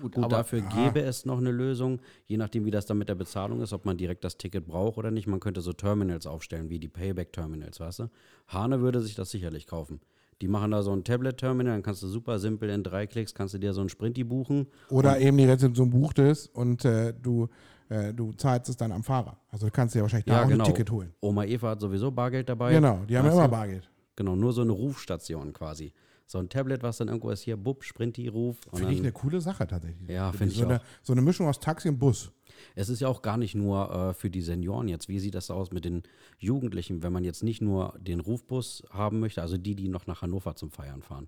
Gut, 0.00 0.16
Gut, 0.16 0.24
aber 0.24 0.36
dafür 0.38 0.62
gäbe 0.62 1.00
es 1.00 1.24
noch 1.26 1.38
eine 1.38 1.52
Lösung, 1.52 2.00
je 2.26 2.36
nachdem, 2.36 2.64
wie 2.64 2.70
das 2.72 2.86
dann 2.86 2.98
mit 2.98 3.08
der 3.08 3.14
Bezahlung 3.14 3.60
ist, 3.62 3.72
ob 3.72 3.84
man 3.84 3.96
direkt 3.96 4.24
das 4.24 4.36
Ticket 4.36 4.66
braucht 4.66 4.98
oder 4.98 5.10
nicht. 5.10 5.28
Man 5.28 5.38
könnte 5.38 5.60
so 5.60 5.72
Terminals 5.72 6.26
aufstellen, 6.26 6.70
wie 6.70 6.80
die 6.80 6.88
Payback-Terminals, 6.88 7.78
weißt 7.78 8.00
du? 8.00 8.10
Hane 8.48 8.80
würde 8.80 9.00
sich 9.00 9.14
das 9.14 9.30
sicherlich 9.30 9.66
kaufen. 9.66 10.00
Die 10.40 10.48
machen 10.48 10.72
da 10.72 10.82
so 10.82 10.92
ein 10.92 11.04
Tablet-Terminal, 11.04 11.74
dann 11.74 11.82
kannst 11.84 12.02
du 12.02 12.08
super 12.08 12.40
simpel 12.40 12.68
in 12.70 12.82
drei 12.82 13.06
Klicks, 13.06 13.32
kannst 13.32 13.54
du 13.54 13.58
dir 13.58 13.72
so 13.72 13.80
ein 13.80 13.88
Sprinty 13.88 14.24
buchen. 14.24 14.66
Oder 14.90 15.20
eben 15.20 15.38
die 15.38 15.44
Rezeption 15.44 15.90
bucht 15.90 16.18
es 16.18 16.48
und 16.48 16.84
äh, 16.84 17.14
du, 17.14 17.48
äh, 17.92 18.14
du 18.14 18.32
zahlst 18.32 18.68
es 18.70 18.76
dann 18.76 18.92
am 18.92 19.02
Fahrer. 19.02 19.36
Also 19.50 19.66
du 19.66 19.72
kannst 19.72 19.94
dir 19.94 20.02
wahrscheinlich 20.02 20.26
da 20.26 20.44
auch 20.44 20.50
ein 20.50 20.62
Ticket 20.64 20.90
holen. 20.90 21.12
Oma 21.20 21.44
Eva 21.44 21.70
hat 21.70 21.80
sowieso 21.80 22.10
Bargeld 22.10 22.48
dabei. 22.48 22.72
Genau, 22.72 23.00
die 23.08 23.16
haben 23.16 23.26
ja 23.26 23.30
Weißt 23.30 23.38
immer? 23.38 23.48
Bargeld. 23.48 23.90
Genau, 24.16 24.34
nur 24.36 24.52
so 24.52 24.62
eine 24.62 24.72
Rufstation 24.72 25.52
quasi. 25.52 25.92
So 26.26 26.38
ein 26.38 26.48
Tablet, 26.48 26.82
was 26.82 26.96
dann 26.96 27.08
irgendwo 27.08 27.28
ist, 27.30 27.42
hier, 27.42 27.58
Bub, 27.58 27.84
Sprinty, 27.84 28.28
Ruf. 28.28 28.56
Finde 28.72 28.92
ich 28.94 29.00
eine 29.00 29.12
coole 29.12 29.40
Sache 29.42 29.66
tatsächlich. 29.66 30.08
Ja, 30.08 30.32
finde 30.32 30.52
ich 30.52 30.58
so 30.58 30.64
Eine, 30.64 30.80
auch. 30.80 30.84
so 31.02 31.12
eine 31.12 31.20
Mischung 31.20 31.46
aus 31.46 31.60
Taxi 31.60 31.88
und 31.90 31.98
Bus. 31.98 32.32
Es 32.74 32.88
ist 32.88 33.00
ja 33.00 33.08
auch 33.08 33.20
gar 33.20 33.36
nicht 33.36 33.54
nur 33.54 33.92
äh, 33.94 34.14
für 34.14 34.30
die 34.30 34.40
Senioren 34.40 34.88
jetzt. 34.88 35.08
Wie 35.08 35.18
sieht 35.18 35.34
das 35.34 35.50
aus 35.50 35.72
mit 35.72 35.84
den 35.84 36.04
Jugendlichen, 36.38 37.02
wenn 37.02 37.12
man 37.12 37.24
jetzt 37.24 37.42
nicht 37.42 37.60
nur 37.60 37.94
den 37.98 38.20
Rufbus 38.20 38.82
haben 38.90 39.20
möchte, 39.20 39.42
also 39.42 39.58
die, 39.58 39.74
die 39.74 39.88
noch 39.88 40.06
nach 40.06 40.22
Hannover 40.22 40.54
zum 40.54 40.70
Feiern 40.70 41.02
fahren? 41.02 41.26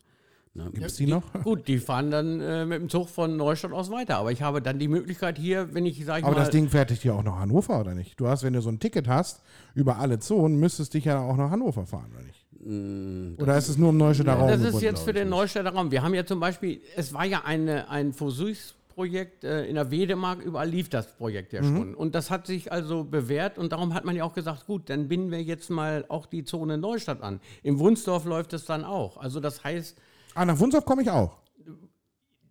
Ne? 0.55 0.71
Gibt 0.73 0.87
es 0.87 0.95
die 0.97 1.07
noch? 1.07 1.25
Gut, 1.43 1.67
die 1.67 1.79
fahren 1.79 2.13
dann 2.13 2.41
äh, 2.41 2.65
mit 2.65 2.81
dem 2.81 2.89
Zug 2.89 3.09
von 3.09 3.37
Neustadt 3.37 3.73
aus 3.73 3.91
weiter. 3.91 4.19
Aber 4.19 4.31
ich 4.31 4.43
habe 4.43 4.63
dann 4.63 4.79
die 4.79 4.87
Möglichkeit 4.87 5.37
hier, 5.37 5.75
wenn 5.75 5.85
ich, 5.85 6.05
sage 6.05 6.25
Aber 6.25 6.35
mal, 6.37 6.41
das 6.41 6.51
Ding 6.51 6.69
fertigt 6.69 7.03
ja 7.03 7.13
auch 7.15 7.25
nach 7.25 7.41
Hannover, 7.41 7.81
oder 7.81 7.95
nicht? 7.95 8.21
Du 8.21 8.29
hast, 8.29 8.45
wenn 8.45 8.53
du 8.53 8.61
so 8.63 8.69
ein 8.71 8.79
Ticket 8.79 9.09
hast, 9.09 9.43
über 9.75 9.99
alle 9.99 10.21
Zonen, 10.21 10.61
müsstest 10.61 10.95
dich 10.95 11.07
ja 11.07 11.21
auch 11.21 11.37
nach 11.37 11.51
Hannover 11.51 11.87
fahren, 11.87 12.11
oder 12.15 12.25
nicht? 12.25 12.41
oder 12.67 13.59
ist 13.59 13.69
es 13.69 13.77
nur 13.77 13.91
im 13.91 13.99
Neustädter 13.99 14.33
Raum? 14.35 14.49
das 14.49 14.63
ist 14.63 14.81
jetzt 14.81 15.03
für 15.03 15.13
den? 15.13 15.29
Neustädter 15.29 15.71
Raum. 15.75 15.91
Wir 15.91 16.03
haben 16.03 16.15
ja 16.15 16.25
zum 16.25 16.41
Beispiel, 16.41 16.81
es 16.97 17.13
war 17.13 17.27
ja 17.27 17.43
eine, 17.45 17.91
ein 17.91 18.15
Versuchsprojekt 18.15 19.45
äh, 19.45 19.67
in 19.67 19.75
der 19.75 19.91
Wedemark, 19.91 20.41
überall 20.41 20.69
lief 20.69 20.89
das 20.89 21.13
Projekt 21.17 21.53
ja 21.53 21.61
Mhm. 21.63 21.77
schon. 21.77 21.95
Und 21.95 22.15
das 22.15 22.31
hat 22.31 22.47
sich 22.47 22.73
also 22.73 23.05
bewährt 23.05 23.59
und 23.59 23.73
darum 23.73 23.93
hat 23.93 24.05
man 24.05 24.17
ja 24.17 24.25
auch 24.25 24.33
gesagt, 24.35 24.67
gut, 24.67 24.89
dann 24.89 25.09
binden 25.09 25.31
wir 25.31 25.43
jetzt 25.43 25.69
mal 25.69 26.05
auch 26.09 26.25
die 26.27 26.45
Zone 26.45 26.79
Neustadt 26.79 27.23
an. 27.23 27.41
Im 27.63 27.79
Wunsdorf 27.79 28.25
läuft 28.25 28.53
es 28.55 28.65
dann 28.65 28.85
auch. 28.85 29.19
Also 29.19 29.41
das 29.41 29.63
heißt, 29.63 29.99
Ah, 30.35 30.45
nach 30.45 30.59
Wunsdorf 30.59 30.85
komme 30.85 31.03
ich 31.03 31.11
auch. 31.11 31.39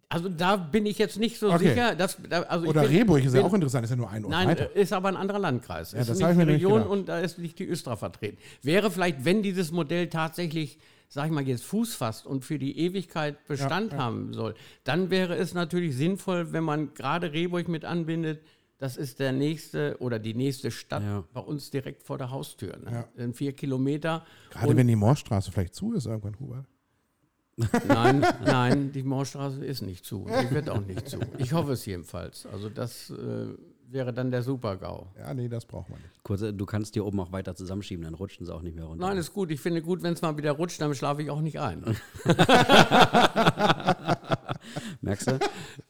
also 0.09 0.29
da 0.29 0.55
bin 0.57 0.85
ich 0.85 0.97
jetzt 0.99 1.17
nicht 1.17 1.39
so 1.39 1.51
Okay. 1.51 1.69
sicher. 1.69 1.95
Dass, 1.95 2.17
da, 2.29 2.41
also 2.43 2.65
ich 2.65 2.69
Oder 2.69 2.81
bin- 2.83 2.91
Rehburg 2.91 3.19
ist 3.23 3.33
ja 3.33 3.41
bin- 3.41 3.49
auch 3.49 3.53
interessant, 3.53 3.83
ist 3.85 3.89
ja 3.89 3.95
nur 3.95 4.09
ein 4.09 4.23
Ort 4.25 4.31
Nein, 4.31 4.47
weiter. 4.49 4.75
ist 4.75 4.93
aber 4.93 5.07
ein 5.09 5.17
anderer 5.17 5.39
Landkreis. 5.39 5.91
Ja, 5.93 5.99
ist 6.01 6.09
das 6.09 6.17
nicht 6.17 6.23
hab 6.25 6.31
ich 6.33 6.37
mir 6.37 6.45
die 6.45 6.51
Region 6.53 6.73
gedacht. 6.73 6.89
und 6.89 7.09
da 7.09 7.19
ist 7.19 7.39
nicht 7.39 7.57
die 7.59 7.67
Östra 7.67 7.95
vertreten. 7.95 8.37
Wäre 8.61 8.91
vielleicht, 8.91 9.25
wenn 9.25 9.41
dieses 9.41 9.71
Modell 9.71 10.09
tatsächlich, 10.09 10.77
sag 11.09 11.25
ich 11.25 11.31
mal, 11.31 11.47
jetzt 11.47 11.63
Fuß 11.63 11.95
fasst 11.95 12.25
und 12.27 12.45
für 12.45 12.59
die 12.59 12.77
Ewigkeit 12.79 13.47
Bestand 13.47 13.93
haben 13.95 14.33
soll, 14.33 14.53
dann 14.83 15.09
wäre 15.09 15.35
es 15.35 15.53
natürlich 15.55 15.95
sinnvoll, 15.95 16.53
wenn 16.53 16.63
man 16.63 16.93
gerade 16.93 17.33
Rehburg 17.33 17.67
mit 17.67 17.83
anbindet. 17.83 18.41
Das 18.77 18.97
ist 18.97 19.19
der 19.19 19.31
nächste 19.31 19.95
oder 19.99 20.19
die 20.19 20.33
nächste 20.33 20.69
Stadt 20.69 21.03
Ja. 21.03 21.23
bei 21.33 21.39
uns 21.41 21.71
direkt 21.71 22.03
vor 22.03 22.17
der 22.17 22.29
Haustür. 22.31 22.75
Ne? 22.83 22.91
Ja. 22.91 23.05
Sind 23.15 23.35
vier 23.35 23.53
Kilometer. 23.53 24.25
Gerade 24.51 24.67
Und- 24.67 24.75
wenn 24.77 24.87
die 24.87 24.95
Moorstraße 24.95 25.51
vielleicht 25.51 25.73
zu 25.73 25.93
ist 25.93 26.05
irgendwann, 26.05 26.37
Hubert. 26.39 26.65
Nein, 27.87 28.25
nein, 28.43 28.91
die 28.91 29.03
Moorstraße 29.03 29.63
ist 29.63 29.81
nicht 29.81 30.05
zu. 30.05 30.27
Die 30.27 30.53
wird 30.53 30.69
auch 30.69 30.85
nicht 30.85 31.07
zu. 31.07 31.19
Ich 31.37 31.53
hoffe 31.53 31.73
es 31.73 31.85
jedenfalls. 31.85 32.45
Also 32.47 32.69
das 32.69 33.11
äh, 33.11 33.53
wäre 33.93 34.11
dann 34.11 34.31
der 34.31 34.41
Super-GAU. 34.41 35.07
Ja, 35.17 35.33
nee, 35.33 35.47
das 35.47 35.65
braucht 35.65 35.89
man 35.89 36.01
nicht. 36.01 36.23
Kurz, 36.23 36.41
äh, 36.41 36.51
du 36.51 36.65
kannst 36.65 36.95
die 36.95 37.01
oben 37.01 37.19
auch 37.19 37.31
weiter 37.31 37.55
zusammenschieben, 37.55 38.03
dann 38.03 38.15
rutschen 38.15 38.45
sie 38.45 38.53
auch 38.53 38.61
nicht 38.61 38.75
mehr 38.75 38.85
runter. 38.85 39.07
Nein, 39.07 39.17
ist 39.17 39.33
gut. 39.33 39.51
Ich 39.51 39.61
finde 39.61 39.81
gut, 39.81 40.03
wenn 40.03 40.13
es 40.13 40.21
mal 40.21 40.37
wieder 40.37 40.53
rutscht, 40.53 40.81
dann 40.81 40.93
schlafe 40.95 41.21
ich 41.21 41.29
auch 41.29 41.41
nicht 41.41 41.59
ein. 41.59 41.83
Merkst 45.01 45.27
du? 45.31 45.39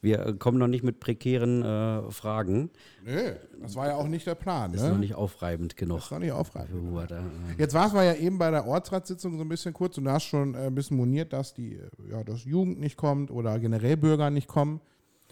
Wir 0.01 0.25
äh, 0.27 0.33
kommen 0.33 0.57
noch 0.57 0.67
nicht 0.67 0.83
mit 0.83 0.99
prekären 0.99 1.61
äh, 1.63 2.11
Fragen. 2.11 2.69
Nö, 3.05 3.33
das 3.61 3.75
war 3.75 3.87
ja 3.87 3.95
auch 3.95 4.07
nicht 4.07 4.25
der 4.27 4.35
Plan. 4.35 4.73
Ist 4.73 4.81
noch 4.83 4.91
Ne? 4.93 4.99
nicht 4.99 5.15
aufreibend 5.15 5.75
genug. 5.77 5.99
Das 5.99 6.11
war 6.11 6.19
nicht 6.19 6.31
aufreibend. 6.31 6.71
für 6.71 6.81
Hubert, 6.81 7.11
äh, 7.11 7.21
Jetzt 7.57 7.73
war 7.73 7.87
es 7.87 7.93
mal 7.93 8.05
ja 8.05 8.13
eben 8.15 8.37
bei 8.37 8.51
der 8.51 8.65
Ortsratssitzung 8.67 9.37
so 9.37 9.43
ein 9.43 9.49
bisschen 9.49 9.73
kurz 9.73 9.97
und 9.97 10.05
du 10.05 10.11
hast 10.11 10.23
schon 10.23 10.53
äh, 10.55 10.67
ein 10.67 10.75
bisschen 10.75 10.97
moniert, 10.97 11.33
dass 11.33 11.53
die 11.53 11.75
äh, 11.75 11.89
ja, 12.11 12.23
dass 12.23 12.43
Jugend 12.45 12.79
nicht 12.79 12.97
kommt 12.97 13.31
oder 13.31 13.59
generell 13.59 13.97
Bürger 13.97 14.29
nicht 14.29 14.47
kommen. 14.47 14.81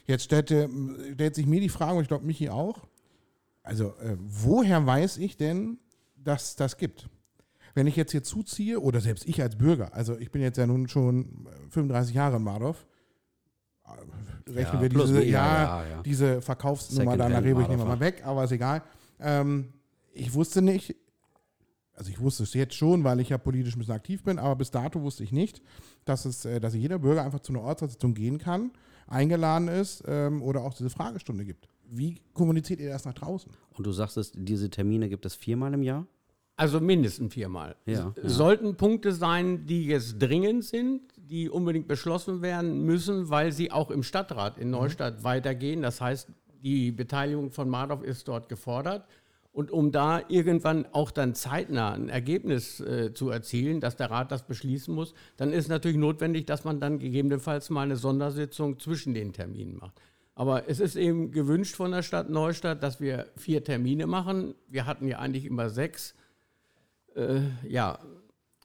Jetzt 0.07 0.23
stellte, 0.23 0.69
stellt 1.13 1.35
sich 1.35 1.45
mir 1.45 1.61
die 1.61 1.69
Frage, 1.69 1.95
und 1.95 2.01
ich 2.01 2.07
glaube 2.07 2.25
Michi 2.25 2.49
auch, 2.49 2.79
also 3.63 3.89
äh, 4.01 4.17
woher 4.19 4.85
weiß 4.85 5.17
ich 5.17 5.37
denn, 5.37 5.77
dass 6.17 6.55
das 6.55 6.77
gibt? 6.77 7.07
Wenn 7.75 7.87
ich 7.87 7.95
jetzt 7.95 8.11
hier 8.11 8.23
zuziehe, 8.23 8.79
oder 8.81 8.99
selbst 8.99 9.25
ich 9.29 9.41
als 9.41 9.55
Bürger, 9.55 9.93
also 9.93 10.17
ich 10.17 10.31
bin 10.31 10.41
jetzt 10.41 10.57
ja 10.57 10.65
nun 10.67 10.87
schon 10.89 11.45
äh, 11.45 11.69
35 11.69 12.15
Jahre 12.15 12.37
in 12.37 12.43
Mardorf, 12.43 12.85
äh, 12.85 12.90
rechnen 14.47 14.75
Ja, 14.75 14.81
wir 14.81 14.89
plus 14.89 15.07
diese, 15.07 15.23
ja, 15.23 15.83
ja, 15.83 15.89
ja. 15.89 16.01
diese 16.03 16.41
Verkaufsnummer 16.41 17.17
da 17.17 17.29
nach 17.29 17.43
Rehburg 17.43 17.67
nehmen 17.69 17.81
wir 17.81 17.85
mal 17.85 17.99
weg, 17.99 18.21
aber 18.25 18.43
ist 18.43 18.51
egal. 18.51 18.81
Ähm, 19.19 19.69
ich 20.13 20.33
wusste 20.33 20.61
nicht, 20.61 20.95
also 21.95 22.09
ich 22.09 22.19
wusste 22.19 22.43
es 22.43 22.53
jetzt 22.53 22.73
schon, 22.73 23.03
weil 23.03 23.19
ich 23.19 23.29
ja 23.29 23.37
politisch 23.37 23.75
ein 23.75 23.79
bisschen 23.79 23.93
aktiv 23.93 24.23
bin, 24.23 24.39
aber 24.39 24.55
bis 24.55 24.71
dato 24.71 25.01
wusste 25.01 25.23
ich 25.23 25.31
nicht, 25.31 25.61
dass 26.05 26.25
es, 26.25 26.45
äh, 26.45 26.59
dass 26.59 26.73
jeder 26.73 26.99
Bürger 26.99 27.23
einfach 27.23 27.39
zu 27.39 27.53
einer 27.53 27.61
Ortssitzung 27.61 28.13
gehen 28.13 28.37
kann, 28.37 28.71
eingeladen 29.07 29.67
ist 29.67 30.03
ähm, 30.07 30.41
oder 30.41 30.61
auch 30.61 30.73
diese 30.73 30.89
Fragestunde 30.89 31.45
gibt. 31.45 31.67
Wie 31.89 32.21
kommuniziert 32.33 32.79
ihr 32.79 32.89
das 32.89 33.05
nach 33.05 33.13
draußen? 33.13 33.51
Und 33.73 33.85
du 33.85 33.91
sagst 33.91 34.17
es, 34.17 34.31
diese 34.33 34.69
Termine 34.69 35.09
gibt 35.09 35.25
es 35.25 35.35
viermal 35.35 35.73
im 35.73 35.83
Jahr? 35.83 36.07
Also 36.55 36.79
mindestens 36.79 37.33
viermal. 37.33 37.75
Ja, 37.85 38.13
Es 38.15 38.23
ja. 38.23 38.29
Sollten 38.29 38.75
Punkte 38.75 39.13
sein, 39.13 39.65
die 39.65 39.85
jetzt 39.87 40.19
dringend 40.19 40.63
sind, 40.63 41.01
die 41.31 41.49
unbedingt 41.49 41.87
beschlossen 41.87 42.41
werden 42.41 42.83
müssen, 42.83 43.29
weil 43.29 43.53
sie 43.53 43.71
auch 43.71 43.89
im 43.89 44.03
Stadtrat 44.03 44.57
in 44.57 44.69
Neustadt 44.69 45.23
weitergehen. 45.23 45.81
Das 45.81 46.01
heißt, 46.01 46.27
die 46.61 46.91
Beteiligung 46.91 47.51
von 47.51 47.69
Mardorf 47.69 48.03
ist 48.03 48.27
dort 48.27 48.49
gefordert. 48.49 49.07
Und 49.53 49.71
um 49.71 49.91
da 49.91 50.21
irgendwann 50.27 50.85
auch 50.91 51.09
dann 51.09 51.33
zeitnah 51.33 51.93
ein 51.93 52.09
Ergebnis 52.09 52.81
äh, 52.81 53.13
zu 53.13 53.29
erzielen, 53.29 53.79
dass 53.79 53.95
der 53.95 54.11
Rat 54.11 54.31
das 54.31 54.45
beschließen 54.45 54.93
muss, 54.93 55.13
dann 55.37 55.53
ist 55.53 55.69
natürlich 55.69 55.97
notwendig, 55.97 56.47
dass 56.47 56.65
man 56.65 56.79
dann 56.81 56.99
gegebenenfalls 56.99 57.69
mal 57.69 57.83
eine 57.83 57.95
Sondersitzung 57.97 58.79
zwischen 58.79 59.13
den 59.13 59.31
Terminen 59.31 59.77
macht. 59.77 59.99
Aber 60.35 60.69
es 60.69 60.79
ist 60.79 60.95
eben 60.97 61.31
gewünscht 61.31 61.75
von 61.75 61.91
der 61.91 62.01
Stadt 62.01 62.29
Neustadt, 62.29 62.83
dass 62.83 62.99
wir 62.99 63.27
vier 63.37 63.63
Termine 63.63 64.05
machen. 64.05 64.55
Wir 64.67 64.85
hatten 64.85 65.07
ja 65.07 65.19
eigentlich 65.19 65.45
immer 65.45 65.69
sechs. 65.69 66.13
Äh, 67.15 67.41
ja, 67.67 67.99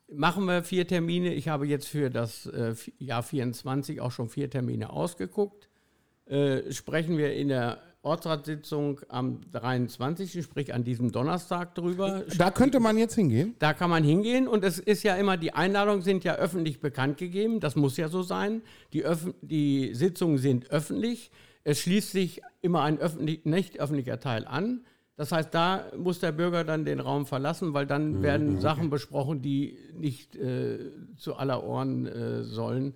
machen 0.09 0.45
wir 0.47 0.63
vier 0.63 0.87
Termine. 0.87 1.35
Ich 1.35 1.49
habe 1.49 1.67
jetzt 1.67 1.89
für 1.89 2.11
das 2.11 2.47
äh, 2.47 2.75
Jahr 2.99 3.23
24 3.23 4.01
auch 4.01 4.11
schon 4.11 4.29
vier 4.29 4.51
Termine 4.51 4.91
ausgeguckt. 4.91 5.69
Äh, 6.27 6.73
sprechen 6.73 7.19
wir 7.19 7.35
in 7.35 7.49
der 7.49 7.81
Ortsratssitzung 8.03 9.01
am 9.09 9.41
23., 9.53 10.43
sprich 10.43 10.73
an 10.73 10.85
diesem 10.85 11.11
Donnerstag 11.11 11.75
drüber. 11.75 12.25
Da 12.39 12.53
könnte 12.53 12.79
man 12.79 12.97
jetzt 12.97 13.17
hingehen. 13.17 13.57
Da 13.59 13.75
kann 13.75 13.91
man 13.91 14.05
hingehen 14.05 14.47
und 14.47 14.65
es 14.65 14.79
ist 14.79 15.03
ja 15.03 15.17
immer, 15.17 15.37
die 15.37 15.53
Einladungen 15.53 16.03
sind 16.03 16.23
ja 16.23 16.37
öffentlich 16.37 16.81
bekannt 16.81 17.19
gegeben, 17.19 17.59
das 17.59 17.75
muss 17.75 17.97
ja 17.97 18.09
so 18.09 18.23
sein. 18.23 18.63
Die, 18.93 19.05
Öff 19.05 19.35
die 19.43 19.93
Sitzungen 19.95 20.39
sind 20.39 20.71
öffentlich. 20.71 21.33
Es 21.65 21.81
schließt 21.81 22.13
sich 22.13 22.43
immer 22.63 22.83
ein 22.83 22.99
öffentlich, 22.99 23.45
nicht 23.45 23.81
öffentlicher 23.81 24.21
Teil 24.21 24.47
an. 24.47 24.85
Das 25.17 25.33
heißt, 25.33 25.55
da 25.55 25.87
muss 25.97 26.21
der 26.21 26.33
Bürger 26.33 26.63
dann 26.63 26.85
den 26.85 27.01
Raum 27.01 27.25
verlassen, 27.25 27.73
weil 27.73 27.87
dann 27.87 28.23
werden 28.23 28.61
Sachen 28.61 28.91
besprochen, 28.91 29.41
die 29.41 29.79
nicht 29.95 30.37
äh, 30.37 30.91
zu 31.17 31.37
aller 31.37 31.65
Ohren 31.65 32.07
äh, 32.07 32.45
sollen. 32.45 32.95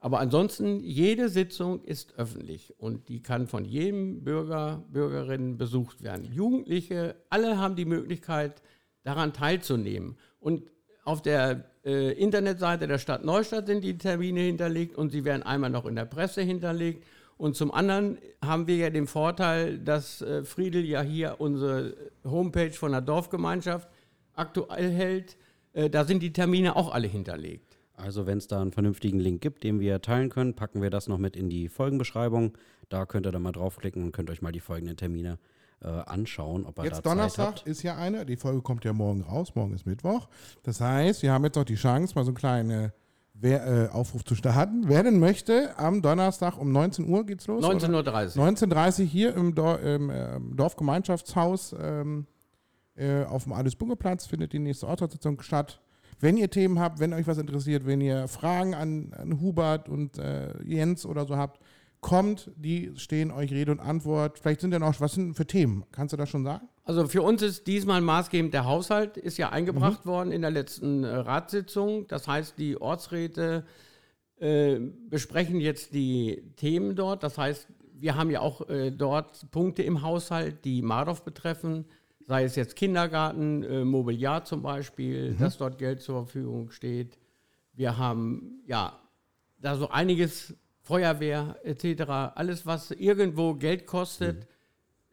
Aber 0.00 0.18
ansonsten, 0.18 0.80
jede 0.80 1.28
Sitzung 1.28 1.84
ist 1.84 2.18
öffentlich 2.18 2.74
und 2.78 3.08
die 3.08 3.22
kann 3.22 3.46
von 3.46 3.64
jedem 3.64 4.24
Bürger, 4.24 4.82
Bürgerin 4.90 5.56
besucht 5.56 6.02
werden. 6.02 6.24
Jugendliche, 6.24 7.14
alle 7.30 7.58
haben 7.58 7.76
die 7.76 7.84
Möglichkeit, 7.84 8.60
daran 9.04 9.32
teilzunehmen. 9.32 10.16
Und 10.40 10.64
auf 11.04 11.22
der 11.22 11.70
äh, 11.84 12.12
Internetseite 12.12 12.88
der 12.88 12.98
Stadt 12.98 13.24
Neustadt 13.24 13.66
sind 13.66 13.84
die 13.84 13.96
Termine 13.96 14.40
hinterlegt 14.40 14.96
und 14.96 15.10
sie 15.10 15.24
werden 15.24 15.44
einmal 15.44 15.70
noch 15.70 15.86
in 15.86 15.94
der 15.94 16.04
Presse 16.04 16.42
hinterlegt. 16.42 17.06
Und 17.42 17.56
zum 17.56 17.72
anderen 17.72 18.18
haben 18.40 18.68
wir 18.68 18.76
ja 18.76 18.88
den 18.88 19.08
Vorteil, 19.08 19.76
dass 19.76 20.22
äh, 20.22 20.44
Friedel 20.44 20.84
ja 20.84 21.02
hier 21.02 21.40
unsere 21.40 21.96
Homepage 22.22 22.70
von 22.70 22.92
der 22.92 23.00
Dorfgemeinschaft 23.00 23.88
aktuell 24.34 24.92
hält. 24.92 25.36
Äh, 25.72 25.90
da 25.90 26.04
sind 26.04 26.22
die 26.22 26.32
Termine 26.32 26.76
auch 26.76 26.94
alle 26.94 27.08
hinterlegt. 27.08 27.80
Also 27.94 28.26
wenn 28.26 28.38
es 28.38 28.46
da 28.46 28.62
einen 28.62 28.70
vernünftigen 28.70 29.18
Link 29.18 29.40
gibt, 29.40 29.64
den 29.64 29.80
wir 29.80 30.00
teilen 30.00 30.30
können, 30.30 30.54
packen 30.54 30.82
wir 30.82 30.90
das 30.90 31.08
noch 31.08 31.18
mit 31.18 31.34
in 31.34 31.50
die 31.50 31.68
Folgenbeschreibung. 31.68 32.56
Da 32.88 33.06
könnt 33.06 33.26
ihr 33.26 33.32
dann 33.32 33.42
mal 33.42 33.50
draufklicken 33.50 34.04
und 34.04 34.12
könnt 34.12 34.30
euch 34.30 34.40
mal 34.40 34.52
die 34.52 34.60
folgenden 34.60 34.96
Termine 34.96 35.40
äh, 35.80 35.88
anschauen, 35.88 36.64
ob 36.64 36.78
ihr 36.78 36.84
Jetzt 36.84 36.98
da 36.98 37.10
Donnerstag 37.10 37.44
Zeit 37.44 37.58
habt. 37.62 37.66
ist 37.66 37.82
ja 37.82 37.96
eine, 37.96 38.24
die 38.24 38.36
Folge 38.36 38.62
kommt 38.62 38.84
ja 38.84 38.92
morgen 38.92 39.22
raus, 39.22 39.56
morgen 39.56 39.74
ist 39.74 39.84
Mittwoch. 39.84 40.28
Das 40.62 40.80
heißt, 40.80 41.24
wir 41.24 41.32
haben 41.32 41.42
jetzt 41.42 41.56
noch 41.56 41.64
die 41.64 41.74
Chance, 41.74 42.14
mal 42.14 42.22
so 42.22 42.28
einen 42.28 42.36
kleinen 42.36 42.92
wer, 43.34 43.66
äh, 43.66 43.88
Aufruf 43.88 44.24
zu 44.24 44.34
starten. 44.34 44.84
Wer 44.86 45.02
denn 45.02 45.18
möchte, 45.18 45.78
am 45.78 46.02
Donnerstag 46.02 46.58
um 46.58 46.72
19 46.72 47.08
Uhr 47.08 47.24
geht's 47.26 47.46
los? 47.46 47.64
oder? 47.64 48.02
19.30 48.02 48.38
Uhr. 48.38 48.44
19.30 48.44 49.00
Uhr 49.00 49.06
hier 49.06 49.34
im, 49.36 49.54
Dor 49.54 49.80
im 49.80 50.10
ähm, 50.10 50.56
Dorfgemeinschaftshaus 50.56 51.74
ähm, 51.78 52.26
äh, 52.94 53.24
auf 53.24 53.44
dem 53.44 53.52
Alles-Bunge-Platz 53.52 54.26
findet 54.26 54.52
die 54.52 54.58
nächste 54.58 54.86
Ortssitzung 54.86 55.40
statt. 55.42 55.80
Wenn 56.20 56.36
ihr 56.36 56.50
Themen 56.50 56.78
habt, 56.78 57.00
wenn 57.00 57.12
euch 57.14 57.26
was 57.26 57.38
interessiert, 57.38 57.86
wenn 57.86 58.00
ihr 58.00 58.28
Fragen 58.28 58.74
an, 58.74 59.12
an 59.12 59.40
Hubert 59.40 59.88
und 59.88 60.18
äh, 60.18 60.52
Jens 60.62 61.04
oder 61.04 61.26
so 61.26 61.36
habt, 61.36 61.60
kommt, 62.00 62.50
die 62.56 62.92
stehen 62.96 63.30
euch 63.30 63.50
Rede 63.50 63.72
und 63.72 63.80
Antwort. 63.80 64.38
Vielleicht 64.38 64.60
sind 64.60 64.72
denn 64.72 64.82
auch, 64.82 65.00
was 65.00 65.14
sind 65.14 65.34
für 65.34 65.46
Themen? 65.46 65.84
Kannst 65.90 66.12
du 66.12 66.16
das 66.16 66.28
schon 66.28 66.44
sagen? 66.44 66.68
Also 66.84 67.06
für 67.06 67.22
uns 67.22 67.42
ist 67.42 67.66
diesmal 67.66 68.00
maßgebend 68.00 68.52
der 68.52 68.64
Haushalt, 68.64 69.16
ist 69.16 69.38
ja 69.38 69.48
Mhm. 69.48 69.52
eingebracht 69.54 70.04
worden 70.06 70.32
in 70.32 70.42
der 70.42 70.50
letzten 70.50 71.04
äh, 71.04 71.08
Ratssitzung. 71.08 72.06
Das 72.08 72.26
heißt, 72.26 72.58
die 72.58 72.80
Ortsräte 72.80 73.64
äh, 74.40 74.80
besprechen 75.08 75.60
jetzt 75.60 75.94
die 75.94 76.42
Themen 76.56 76.96
dort. 76.96 77.22
Das 77.22 77.38
heißt, 77.38 77.68
wir 77.94 78.16
haben 78.16 78.30
ja 78.30 78.40
auch 78.40 78.68
äh, 78.68 78.90
dort 78.90 79.48
Punkte 79.52 79.84
im 79.84 80.02
Haushalt, 80.02 80.64
die 80.64 80.82
Mardorf 80.82 81.22
betreffen, 81.22 81.84
sei 82.26 82.42
es 82.44 82.56
jetzt 82.56 82.74
Kindergarten, 82.74 83.62
äh, 83.62 83.84
Mobiliar 83.84 84.44
zum 84.44 84.62
Beispiel, 84.62 85.34
dass 85.38 85.58
dort 85.58 85.78
Geld 85.78 86.00
zur 86.02 86.24
Verfügung 86.24 86.70
steht. 86.72 87.16
Wir 87.74 87.96
haben 87.98 88.60
ja 88.66 88.98
da 89.58 89.76
so 89.76 89.88
einiges, 89.90 90.54
Feuerwehr 90.84 91.56
etc., 91.62 92.02
alles, 92.34 92.66
was 92.66 92.90
irgendwo 92.90 93.54
Geld 93.54 93.86
kostet, 93.86 94.48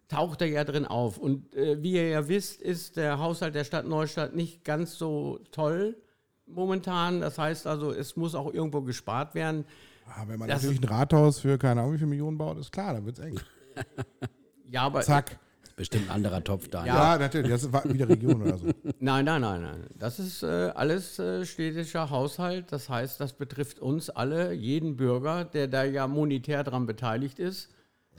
taucht 0.09 0.41
da 0.41 0.45
ja 0.45 0.65
drin 0.65 0.85
auf. 0.85 1.17
Und 1.17 1.55
äh, 1.55 1.81
wie 1.81 1.93
ihr 1.93 2.09
ja 2.09 2.27
wisst, 2.27 2.61
ist 2.61 2.97
der 2.97 3.19
Haushalt 3.19 3.55
der 3.55 3.63
Stadt 3.63 3.87
Neustadt 3.87 4.35
nicht 4.35 4.65
ganz 4.65 4.97
so 4.97 5.39
toll 5.51 5.95
momentan. 6.45 7.21
Das 7.21 7.37
heißt 7.37 7.65
also, 7.67 7.91
es 7.93 8.17
muss 8.17 8.35
auch 8.35 8.53
irgendwo 8.53 8.81
gespart 8.81 9.33
werden. 9.35 9.63
Ah, 10.07 10.23
wenn 10.27 10.39
man 10.39 10.49
Das- 10.49 10.63
natürlich 10.63 10.81
ein 10.81 10.89
Rathaus 10.89 11.39
für 11.39 11.57
keine 11.57 11.81
Ahnung 11.81 11.93
wie 11.93 11.97
viele 11.99 12.09
Millionen 12.09 12.37
baut, 12.37 12.57
ist 12.57 12.71
klar, 12.71 12.93
dann 12.93 13.05
wird 13.05 13.17
es 13.17 13.23
eng. 13.25 13.39
Ja, 14.71 14.83
aber 14.83 15.01
Zack. 15.01 15.39
Bestimmt 15.75 16.09
ein 16.09 16.15
anderer 16.15 16.43
Topf 16.43 16.67
da. 16.67 16.85
Ja, 16.85 17.17
natürlich, 17.17 17.49
das 17.49 17.63
ist 17.63 17.73
wieder 17.93 18.07
Region 18.09 18.41
oder 18.43 18.57
so. 18.57 18.65
nein, 18.99 19.23
nein, 19.25 19.41
nein, 19.41 19.61
nein. 19.61 19.87
Das 19.97 20.19
ist 20.19 20.43
äh, 20.43 20.71
alles 20.75 21.17
äh, 21.17 21.45
städtischer 21.45 22.09
Haushalt. 22.09 22.71
Das 22.71 22.89
heißt, 22.89 23.19
das 23.19 23.33
betrifft 23.33 23.79
uns 23.79 24.09
alle, 24.09 24.51
jeden 24.53 24.97
Bürger, 24.97 25.45
der 25.45 25.67
da 25.69 25.85
ja 25.85 26.05
monetär 26.07 26.63
dran 26.65 26.85
beteiligt 26.85 27.39
ist. 27.39 27.69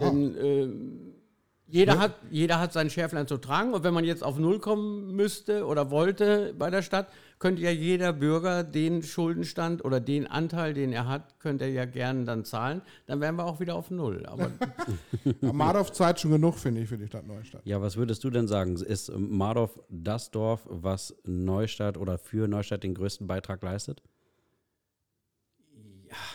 Denn 0.01 0.35
ähm, 0.43 1.13
jeder, 1.71 1.99
hat, 1.99 2.15
jeder 2.31 2.59
hat 2.59 2.73
sein 2.73 2.91
Schärflein 2.91 3.27
zu 3.27 3.37
tragen. 3.37 3.73
Und 3.75 3.85
wenn 3.85 3.95
man 3.95 4.05
jetzt 4.05 4.25
auf 4.25 4.39
Null 4.39 4.59
kommen 4.59 5.15
müsste 5.15 5.65
oder 5.67 5.91
wollte 5.91 6.55
bei 6.59 6.71
der 6.71 6.83
Stadt, 6.83 7.09
könnte 7.39 7.63
ja 7.63 7.71
jeder 7.71 8.13
Bürger 8.13 8.65
den 8.65 9.03
Schuldenstand 9.03 9.85
oder 9.85 10.01
den 10.01 10.27
Anteil, 10.27 10.75
den 10.75 10.93
er 10.93 11.09
hat, 11.09 11.39
könnte 11.41 11.65
er 11.65 11.71
ja 11.71 11.85
gerne 11.87 12.25
dann 12.25 12.45
zahlen. 12.45 12.83
Dann 13.07 13.21
wären 13.21 13.37
wir 13.37 13.45
auch 13.45 13.61
wieder 13.61 13.77
auf 13.77 13.91
Null. 13.91 14.27
Aber 14.27 14.51
Mardorf 15.41 15.93
Zeit 15.93 16.21
schon 16.21 16.33
genug, 16.33 16.59
finde 16.59 16.83
ich, 16.83 16.89
für 16.89 16.99
die 16.99 17.07
Stadt 17.07 17.27
Neustadt. 17.27 17.63
Ja, 17.65 17.81
was 17.81 17.97
würdest 17.97 18.25
du 18.25 18.31
denn 18.31 18.49
sagen? 18.49 18.77
Ist 18.77 19.09
ähm, 19.09 19.37
Mardorf 19.37 19.79
das 19.89 20.31
Dorf, 20.31 20.67
was 20.69 21.15
Neustadt 21.25 21.97
oder 21.97 22.19
für 22.19 22.49
Neustadt 22.49 22.83
den 22.83 22.95
größten 22.95 23.27
Beitrag 23.27 23.63
leistet? 23.63 24.03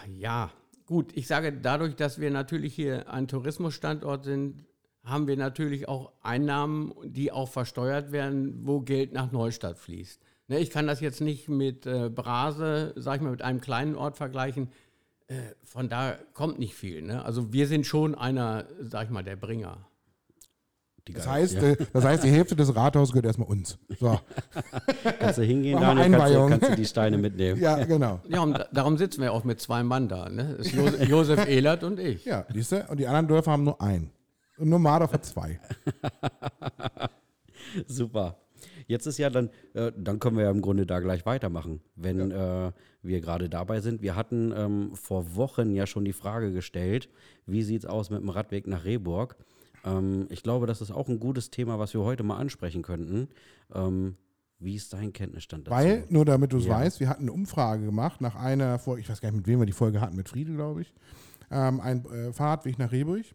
Ja, 0.07 0.51
gut, 0.85 1.11
ich 1.15 1.27
sage, 1.27 1.51
dadurch, 1.51 1.95
dass 1.95 2.19
wir 2.19 2.31
natürlich 2.31 2.73
hier 2.73 3.11
ein 3.11 3.27
Tourismusstandort 3.27 4.23
sind, 4.23 4.65
haben 5.05 5.27
wir 5.27 5.37
natürlich 5.37 5.87
auch 5.87 6.11
Einnahmen, 6.21 6.93
die 7.03 7.31
auch 7.31 7.49
versteuert 7.49 8.11
werden, 8.11 8.61
wo 8.63 8.81
Geld 8.81 9.13
nach 9.13 9.31
Neustadt 9.31 9.77
fließt. 9.77 10.21
Ne, 10.47 10.59
ich 10.59 10.69
kann 10.69 10.87
das 10.87 10.99
jetzt 10.99 11.21
nicht 11.21 11.47
mit 11.47 11.85
äh, 11.85 12.09
Brase, 12.09 12.93
sag 12.95 13.17
ich 13.17 13.21
mal, 13.21 13.31
mit 13.31 13.41
einem 13.41 13.61
kleinen 13.61 13.95
Ort 13.95 14.17
vergleichen. 14.17 14.69
Äh, 15.27 15.35
von 15.63 15.89
da 15.89 16.17
kommt 16.33 16.59
nicht 16.59 16.75
viel. 16.75 17.01
Ne? 17.01 17.23
Also 17.23 17.51
wir 17.53 17.67
sind 17.67 17.85
schon 17.85 18.13
einer, 18.15 18.65
sag 18.79 19.05
ich 19.05 19.09
mal, 19.09 19.23
der 19.23 19.35
Bringer. 19.35 19.87
Die 21.07 21.13
Das 21.13 21.27
heißt, 21.27 21.53
ja. 21.55 21.61
äh, 21.61 21.77
das 21.93 22.03
heißt, 22.03 22.23
die 22.23 22.29
Hälfte 22.29 22.55
des 22.55 22.75
Rathauses 22.75 23.11
gehört 23.11 23.27
erstmal 23.27 23.47
uns. 23.47 23.77
So, 23.99 24.19
kannst 25.19 25.37
du 25.37 25.43
hingehen, 25.43 25.79
Daniel, 25.79 26.03
kannst 26.03 26.19
du, 26.19 26.23
Einweihung. 26.23 26.49
kannst 26.49 26.69
du 26.69 26.75
die 26.75 26.85
Steine 26.85 27.17
mitnehmen. 27.19 27.61
ja, 27.61 27.83
genau. 27.83 28.21
Ja, 28.27 28.41
und 28.41 28.53
da, 28.53 28.67
darum 28.73 28.97
sitzen 28.97 29.21
wir 29.21 29.31
auch 29.31 29.43
mit 29.43 29.61
zwei 29.61 29.83
Mann 29.83 30.07
da. 30.07 30.29
Ne? 30.29 30.55
Das 30.57 30.67
ist 30.67 30.73
Josef, 30.73 31.07
Josef 31.07 31.47
Ehlert 31.47 31.83
und 31.83 31.99
ich. 31.99 32.25
Ja, 32.25 32.45
siehst 32.51 32.71
du? 32.71 32.85
Und 32.87 32.99
die 32.99 33.07
anderen 33.07 33.27
Dörfer 33.27 33.51
haben 33.51 33.63
nur 33.63 33.79
einen. 33.81 34.11
Und 34.57 34.69
nur 34.69 34.79
Mardorf 34.79 35.13
hat 35.13 35.25
zwei. 35.25 35.59
Super. 37.87 38.37
Jetzt 38.87 39.05
ist 39.05 39.17
ja 39.17 39.29
dann, 39.29 39.49
äh, 39.73 39.91
dann 39.97 40.19
können 40.19 40.37
wir 40.37 40.45
ja 40.45 40.51
im 40.51 40.61
Grunde 40.61 40.85
da 40.85 40.99
gleich 40.99 41.25
weitermachen, 41.25 41.81
wenn 41.95 42.31
äh, 42.31 42.71
wir 43.01 43.21
gerade 43.21 43.49
dabei 43.49 43.81
sind. 43.81 44.01
Wir 44.01 44.15
hatten 44.15 44.53
ähm, 44.55 44.95
vor 44.95 45.35
Wochen 45.35 45.73
ja 45.73 45.87
schon 45.87 46.05
die 46.05 46.13
Frage 46.13 46.51
gestellt, 46.51 47.09
wie 47.45 47.63
sieht 47.63 47.83
es 47.83 47.89
aus 47.89 48.09
mit 48.09 48.21
dem 48.21 48.29
Radweg 48.29 48.67
nach 48.67 48.85
Rehburg? 48.85 49.35
Ähm, 49.83 50.27
ich 50.29 50.43
glaube, 50.43 50.67
das 50.67 50.81
ist 50.81 50.91
auch 50.91 51.09
ein 51.09 51.19
gutes 51.19 51.49
Thema, 51.49 51.79
was 51.79 51.93
wir 51.93 52.01
heute 52.01 52.23
mal 52.23 52.37
ansprechen 52.37 52.81
könnten. 52.81 53.27
Ähm, 53.73 54.15
wie 54.59 54.75
ist 54.75 54.93
dein 54.93 55.11
Kenntnisstand 55.13 55.67
dazu? 55.67 55.75
Weil, 55.75 56.05
nur 56.09 56.25
damit 56.25 56.53
du 56.53 56.57
es 56.57 56.65
Ja. 56.65 56.79
weißt, 56.79 56.99
wir 56.99 57.09
hatten 57.09 57.23
eine 57.23 57.33
Umfrage 57.33 57.85
gemacht 57.85 58.21
nach 58.21 58.35
einer 58.35 58.79
Folge, 58.79 59.01
ich 59.01 59.09
weiß 59.09 59.19
gar 59.19 59.29
nicht, 59.29 59.37
mit 59.37 59.47
wem 59.47 59.59
wir 59.59 59.65
die 59.65 59.73
Folge 59.73 59.99
hatten, 59.99 60.15
mit 60.15 60.29
Friedel, 60.29 60.55
glaube 60.55 60.81
ich. 60.83 60.93
Ähm, 61.51 61.81
ein 61.81 62.05
äh, 62.05 62.33
Fahrradweg 62.33 62.79
nach 62.79 62.91
Rehburg. 62.91 63.25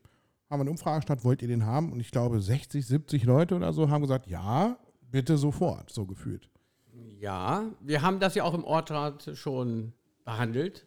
Haben 0.51 0.59
wir 0.59 0.63
eine 0.63 0.71
Umfrage 0.73 1.03
statt, 1.03 1.25
wollt 1.25 1.43
ihr 1.43 1.49
den 1.49 1.65
haben? 1.65 1.93
Und 1.93 2.01
ich 2.01 2.11
glaube, 2.11 2.41
60, 2.41 2.85
70 2.85 3.25
Leute 3.25 3.55
oder 3.55 3.73
so 3.73 3.89
haben 3.89 4.03
gesagt, 4.03 4.27
ja, 4.27 4.77
bitte 5.11 5.39
sofort, 5.39 5.91
so 5.91 6.07
gefühlt. 6.07 6.51
Ja, 7.21 7.67
wir 7.81 8.03
haben 8.03 8.19
das 8.19 8.35
ja 8.35 8.43
auch 8.43 8.55
im 8.55 8.65
Ortrat 8.65 9.31
schon 9.35 9.93
behandelt, 10.25 10.87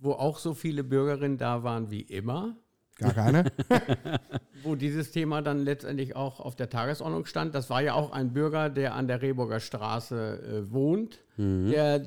wo 0.00 0.12
auch 0.12 0.38
so 0.38 0.52
viele 0.52 0.82
Bürgerinnen 0.82 1.38
da 1.38 1.62
waren 1.62 1.92
wie 1.92 2.00
immer, 2.00 2.56
Gar 2.96 3.14
keine? 3.14 3.44
wo 4.64 4.74
dieses 4.74 5.12
Thema 5.12 5.40
dann 5.40 5.60
letztendlich 5.60 6.16
auch 6.16 6.40
auf 6.40 6.56
der 6.56 6.68
Tagesordnung 6.68 7.26
stand. 7.26 7.54
Das 7.54 7.70
war 7.70 7.80
ja 7.80 7.94
auch 7.94 8.10
ein 8.10 8.32
Bürger, 8.32 8.70
der 8.70 8.94
an 8.94 9.06
der 9.06 9.22
Rehburger 9.22 9.60
Straße 9.60 10.64
äh, 10.66 10.72
wohnt, 10.72 11.20
der 11.36 12.04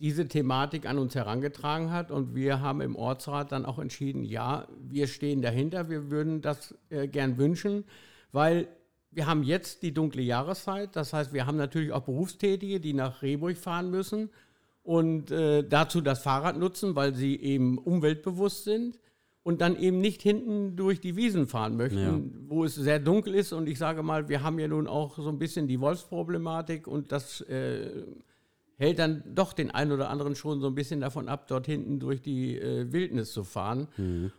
diese 0.00 0.28
Thematik 0.28 0.86
an 0.86 0.98
uns 0.98 1.14
herangetragen 1.14 1.90
hat 1.90 2.10
und 2.10 2.34
wir 2.34 2.60
haben 2.60 2.80
im 2.80 2.94
Ortsrat 2.94 3.50
dann 3.52 3.64
auch 3.66 3.78
entschieden, 3.78 4.22
ja, 4.24 4.68
wir 4.80 5.06
stehen 5.08 5.42
dahinter, 5.42 5.88
wir 5.90 6.10
würden 6.10 6.40
das 6.40 6.74
äh, 6.90 7.08
gern 7.08 7.36
wünschen, 7.36 7.84
weil 8.30 8.68
wir 9.10 9.26
haben 9.26 9.42
jetzt 9.42 9.82
die 9.82 9.92
dunkle 9.92 10.22
Jahreszeit, 10.22 10.94
das 10.94 11.12
heißt, 11.12 11.32
wir 11.32 11.46
haben 11.46 11.56
natürlich 11.56 11.92
auch 11.92 12.02
Berufstätige, 12.02 12.78
die 12.78 12.92
nach 12.92 13.22
Rehburg 13.22 13.56
fahren 13.56 13.90
müssen 13.90 14.30
und 14.84 15.30
äh, 15.30 15.66
dazu 15.68 16.00
das 16.00 16.22
Fahrrad 16.22 16.56
nutzen, 16.58 16.94
weil 16.94 17.14
sie 17.14 17.34
eben 17.40 17.78
umweltbewusst 17.78 18.64
sind 18.64 18.98
und 19.42 19.60
dann 19.62 19.76
eben 19.76 19.98
nicht 19.98 20.22
hinten 20.22 20.76
durch 20.76 21.00
die 21.00 21.16
Wiesen 21.16 21.46
fahren 21.48 21.76
möchten, 21.76 21.98
Ja. 21.98 22.20
wo 22.48 22.64
es 22.64 22.74
sehr 22.74 22.98
dunkel 23.00 23.34
ist. 23.34 23.52
Und 23.52 23.66
ich 23.66 23.78
sage 23.78 24.02
mal, 24.02 24.28
wir 24.28 24.42
haben 24.42 24.58
ja 24.58 24.68
nun 24.68 24.86
auch 24.86 25.16
so 25.16 25.28
ein 25.30 25.38
bisschen 25.38 25.66
die 25.66 25.80
Wolfsproblematik 25.80 26.86
und 26.86 27.10
das 27.12 27.40
äh, 27.42 28.02
hält 28.78 28.98
dann 28.98 29.22
doch 29.34 29.52
den 29.52 29.70
einen 29.70 29.92
oder 29.92 30.08
anderen 30.08 30.34
schon 30.36 30.60
so 30.60 30.68
ein 30.68 30.74
bisschen 30.74 31.00
davon 31.00 31.28
ab, 31.28 31.46
dort 31.48 31.66
hinten 31.66 31.98
durch 32.00 32.22
die 32.22 32.56
äh, 32.58 32.90
Wildnis 32.92 33.32
zu 33.32 33.44
fahren. 33.44 33.88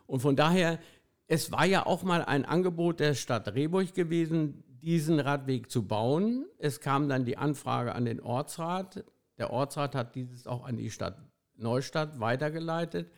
Und 0.08 0.20
von 0.22 0.36
daher, 0.36 0.80
es 1.28 1.52
war 1.52 1.66
ja 1.66 1.86
auch 1.86 2.04
mal 2.04 2.24
ein 2.24 2.46
Angebot 2.46 3.00
der 3.00 3.14
Stadt 3.14 3.54
Rehburg 3.54 3.94
gewesen, 3.94 4.64
diesen 4.82 5.20
Radweg 5.20 5.70
zu 5.70 5.86
bauen. 5.86 6.46
Es 6.58 6.80
kam 6.80 7.10
dann 7.10 7.26
die 7.26 7.38
Anfrage 7.38 7.94
an 7.94 8.06
den 8.06 8.22
Ortsrat. 8.22 9.04
Der 9.38 9.52
Ortsrat 9.52 9.94
hat 9.94 10.16
dieses 10.16 10.48
auch 10.48 10.66
an 10.66 10.78
die 10.78 10.90
Stadt 10.90 11.18
Neustadt 11.58 12.20
weitergeleitet, 12.22 13.12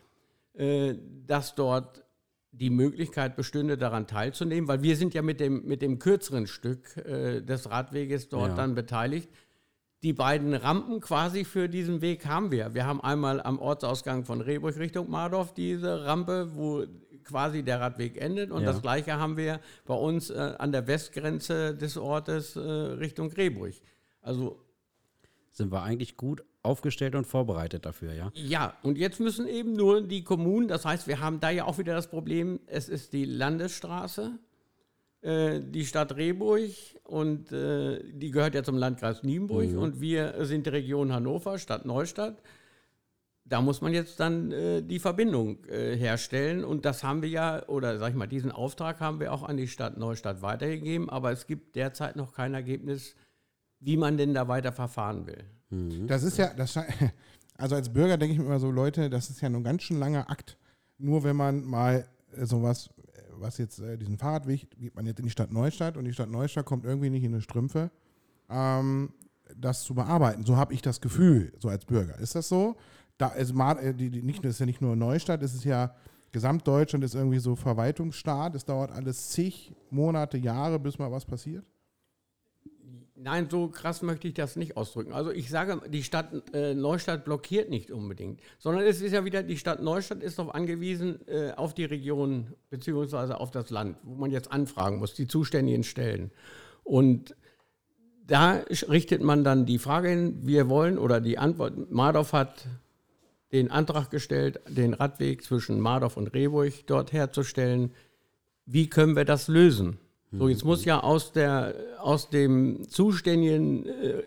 äh, 0.53 0.95
dass 1.27 1.53
dort 1.55 2.03
die 2.51 2.71
Möglichkeit 2.71 3.35
bestünde, 3.35 3.77
daran 3.77 4.07
teilzunehmen, 4.07 4.67
weil 4.67 4.81
wir 4.81 4.97
sind 4.97 5.13
ja 5.13 5.21
mit 5.21 5.39
dem, 5.39 5.63
mit 5.65 5.81
dem 5.81 5.99
kürzeren 5.99 6.47
Stück 6.47 6.97
äh, 6.97 7.41
des 7.41 7.69
Radweges 7.69 8.27
dort 8.27 8.49
Ja. 8.49 8.55
dann 8.55 8.73
beteiligt. 8.75 9.29
Die 10.03 10.13
beiden 10.13 10.53
Rampen 10.55 10.99
quasi 10.99 11.45
für 11.45 11.69
diesen 11.69 12.01
Weg 12.01 12.25
haben 12.25 12.51
wir. 12.51 12.73
Wir 12.73 12.85
haben 12.85 13.01
einmal 13.01 13.39
am 13.41 13.59
Ortsausgang 13.59 14.25
von 14.25 14.41
Rehburg 14.41 14.77
Richtung 14.77 15.09
Mardorf 15.11 15.53
diese 15.53 16.05
Rampe, 16.05 16.55
wo 16.55 16.83
quasi 17.23 17.61
der 17.61 17.79
Radweg 17.79 18.19
endet. 18.19 18.49
Und 18.49 18.61
Ja. 18.63 18.71
das 18.71 18.81
gleiche 18.81 19.19
haben 19.19 19.37
wir 19.37 19.59
bei 19.85 19.93
uns 19.93 20.31
äh, 20.31 20.55
an 20.57 20.71
der 20.71 20.87
Westgrenze 20.87 21.75
des 21.75 21.97
Ortes 21.97 22.55
äh, 22.55 22.59
Richtung 22.59 23.31
Rehburg. 23.31 23.73
Also 24.21 24.59
Sind 25.51 25.71
wir 25.71 25.83
eigentlich 25.83 26.17
gut 26.17 26.43
aufgestellt 26.63 27.13
und 27.15 27.25
vorbereitet 27.27 27.85
dafür, 27.85 28.13
ja? 28.13 28.31
ja, 28.35 28.73
und 28.83 28.97
jetzt 28.97 29.19
müssen 29.19 29.47
eben 29.47 29.73
nur 29.73 30.01
die 30.01 30.23
Kommunen, 30.23 30.67
das 30.67 30.85
heißt, 30.85 31.07
wir 31.07 31.19
haben 31.19 31.39
da 31.39 31.49
ja 31.49 31.65
auch 31.65 31.77
wieder 31.79 31.93
das 31.95 32.07
Problem, 32.07 32.59
es 32.67 32.87
ist 32.87 33.13
die 33.13 33.25
Landesstraße, 33.25 34.37
die 35.23 35.85
Stadt 35.85 36.15
Rehburg 36.15 36.71
und 37.03 37.51
äh, 37.51 38.01
die 38.11 38.31
gehört 38.31 38.55
ja 38.55 38.63
zum 38.63 38.77
Landkreis 38.77 39.21
Nienburg 39.21 39.75
und 39.75 40.01
wir 40.01 40.45
sind 40.45 40.65
die 40.65 40.71
Region 40.71 41.13
Hannover, 41.13 41.59
Stadt 41.59 41.85
Neustadt. 41.85 42.41
da 43.45 43.61
muss 43.61 43.81
man 43.81 43.93
jetzt 43.93 44.19
dann 44.19 44.51
äh, 44.51 44.81
die 44.81 44.99
Verbindung 44.99 45.63
äh, 45.65 45.95
herstellen. 45.95 46.63
Und 46.63 46.85
das 46.85 47.03
haben 47.03 47.21
wir 47.21 47.29
ja, 47.29 47.67
oder 47.67 47.99
sag 47.99 48.11
ich 48.11 48.15
mal, 48.15 48.27
diesen 48.27 48.51
Auftrag 48.51 49.01
haben 49.01 49.19
wir 49.19 49.33
auch 49.33 49.43
an 49.43 49.57
die 49.57 49.67
Stadt 49.67 49.97
Neustadt 49.97 50.41
weitergegeben. 50.41 51.09
Aber 51.09 51.31
es 51.31 51.47
gibt 51.47 51.75
derzeit 51.75 52.15
noch 52.15 52.33
kein 52.33 52.53
Ergebnis, 52.53 53.15
wie 53.81 53.97
man 53.97 54.17
denn 54.17 54.33
da 54.33 54.47
weiter 54.47 54.71
verfahren 54.71 55.27
will. 55.27 55.43
Mhm. 55.69 56.07
Das 56.07 56.23
ist 56.23 56.37
ja, 56.37 56.53
das, 56.53 56.79
also 57.57 57.75
als 57.75 57.91
Bürger 57.91 58.17
denke 58.17 58.33
ich 58.33 58.39
mir 58.39 58.45
immer 58.45 58.59
so, 58.59 58.71
Leute, 58.71 59.09
das 59.09 59.29
ist 59.29 59.41
ja 59.41 59.49
ein 59.49 59.63
ganz 59.63 59.83
schön 59.83 59.99
langer 59.99 60.29
Akt. 60.29 60.57
Nur 60.97 61.23
wenn 61.23 61.35
man 61.35 61.65
mal 61.65 62.07
äh, 62.37 62.45
sowas, 62.45 62.89
äh, 62.97 63.00
was 63.35 63.57
jetzt 63.57 63.79
äh, 63.79 63.97
diesen 63.97 64.17
Fahrradweg, 64.17 64.69
geht 64.77 64.95
man 64.95 65.05
jetzt 65.05 65.19
in 65.19 65.25
die 65.25 65.31
Stadt 65.31 65.51
Neustadt 65.51 65.97
und 65.97 66.05
die 66.05 66.13
Stadt 66.13 66.29
Neustadt 66.29 66.65
kommt 66.65 66.85
irgendwie 66.85 67.09
nicht 67.09 67.23
in 67.23 67.33
eine 67.33 67.41
Strümpfe, 67.41 67.91
ähm, 68.49 69.13
das 69.55 69.83
zu 69.83 69.93
bearbeiten. 69.93 70.45
So 70.45 70.57
habe 70.57 70.73
ich 70.73 70.81
das 70.81 71.01
Gefühl, 71.01 71.53
so 71.59 71.69
als 71.69 71.85
Bürger. 71.85 72.17
Ist 72.19 72.35
das 72.35 72.47
so? 72.47 72.75
Da 73.17 73.29
ist, 73.29 73.51
äh, 73.51 73.93
die, 73.93 74.09
die, 74.09 74.21
nicht, 74.21 74.43
das 74.43 74.53
ist 74.53 74.59
ja 74.59 74.65
nicht 74.65 74.81
nur 74.81 74.95
Neustadt, 74.95 75.43
es 75.43 75.53
ist 75.53 75.65
ja 75.65 75.93
Gesamtdeutschland 76.31 77.03
ist 77.03 77.15
irgendwie 77.15 77.39
so 77.39 77.55
Verwaltungsstaat. 77.55 78.55
Es 78.55 78.65
dauert 78.65 78.91
alles 78.91 79.29
zig 79.29 79.73
Monate, 79.89 80.37
Jahre, 80.37 80.79
bis 80.79 80.97
mal 80.97 81.11
was 81.11 81.25
passiert. 81.25 81.65
Nein, 83.23 83.49
so 83.51 83.67
krass 83.67 84.01
möchte 84.01 84.27
ich 84.27 84.33
das 84.33 84.55
nicht 84.55 84.77
ausdrücken. 84.77 85.13
Also 85.13 85.29
ich 85.29 85.49
sage, 85.51 85.79
die 85.89 86.01
Stadt 86.01 86.31
äh, 86.55 86.73
Neustadt 86.73 87.23
blockiert 87.23 87.69
nicht 87.69 87.91
unbedingt, 87.91 88.41
sondern 88.57 88.83
es 88.83 88.99
ist 88.99 89.11
ja 89.11 89.23
wieder, 89.23 89.43
die 89.43 89.57
Stadt 89.57 89.79
Neustadt 89.79 90.23
ist 90.23 90.39
darauf 90.39 90.55
angewiesen, 90.55 91.19
äh, 91.27 91.51
auf 91.51 91.75
die 91.75 91.85
Region 91.85 92.47
bzw. 92.71 93.33
auf 93.33 93.51
das 93.51 93.69
Land, 93.69 93.97
wo 94.01 94.15
man 94.15 94.31
jetzt 94.31 94.51
anfragen 94.51 94.97
muss, 94.97 95.13
die 95.13 95.27
zuständigen 95.27 95.83
Stellen. 95.83 96.31
Und 96.83 97.35
da 98.25 98.63
richtet 98.89 99.21
man 99.21 99.43
dann 99.43 99.67
die 99.67 99.77
Frage 99.77 100.09
hin, 100.09 100.39
wir 100.41 100.67
wollen 100.67 100.97
oder 100.97 101.21
die 101.21 101.37
Antwort, 101.37 101.91
Mardorf 101.91 102.33
hat 102.33 102.65
den 103.51 103.69
Antrag 103.69 104.09
gestellt, 104.09 104.61
den 104.67 104.95
Radweg 104.95 105.43
zwischen 105.43 105.79
Mardorf 105.79 106.17
und 106.17 106.33
Rehburg 106.33 106.87
dort 106.87 107.13
herzustellen. 107.13 107.91
Wie 108.65 108.89
können 108.89 109.15
wir 109.15 109.25
das 109.25 109.47
lösen? 109.47 109.99
So, 110.31 110.47
jetzt 110.47 110.63
muss 110.63 110.85
ja 110.85 111.01
aus, 111.01 111.33
der, 111.33 111.75
aus 111.99 112.29
dem 112.29 112.87
zuständigen, 112.87 113.85
äh, 113.85 114.23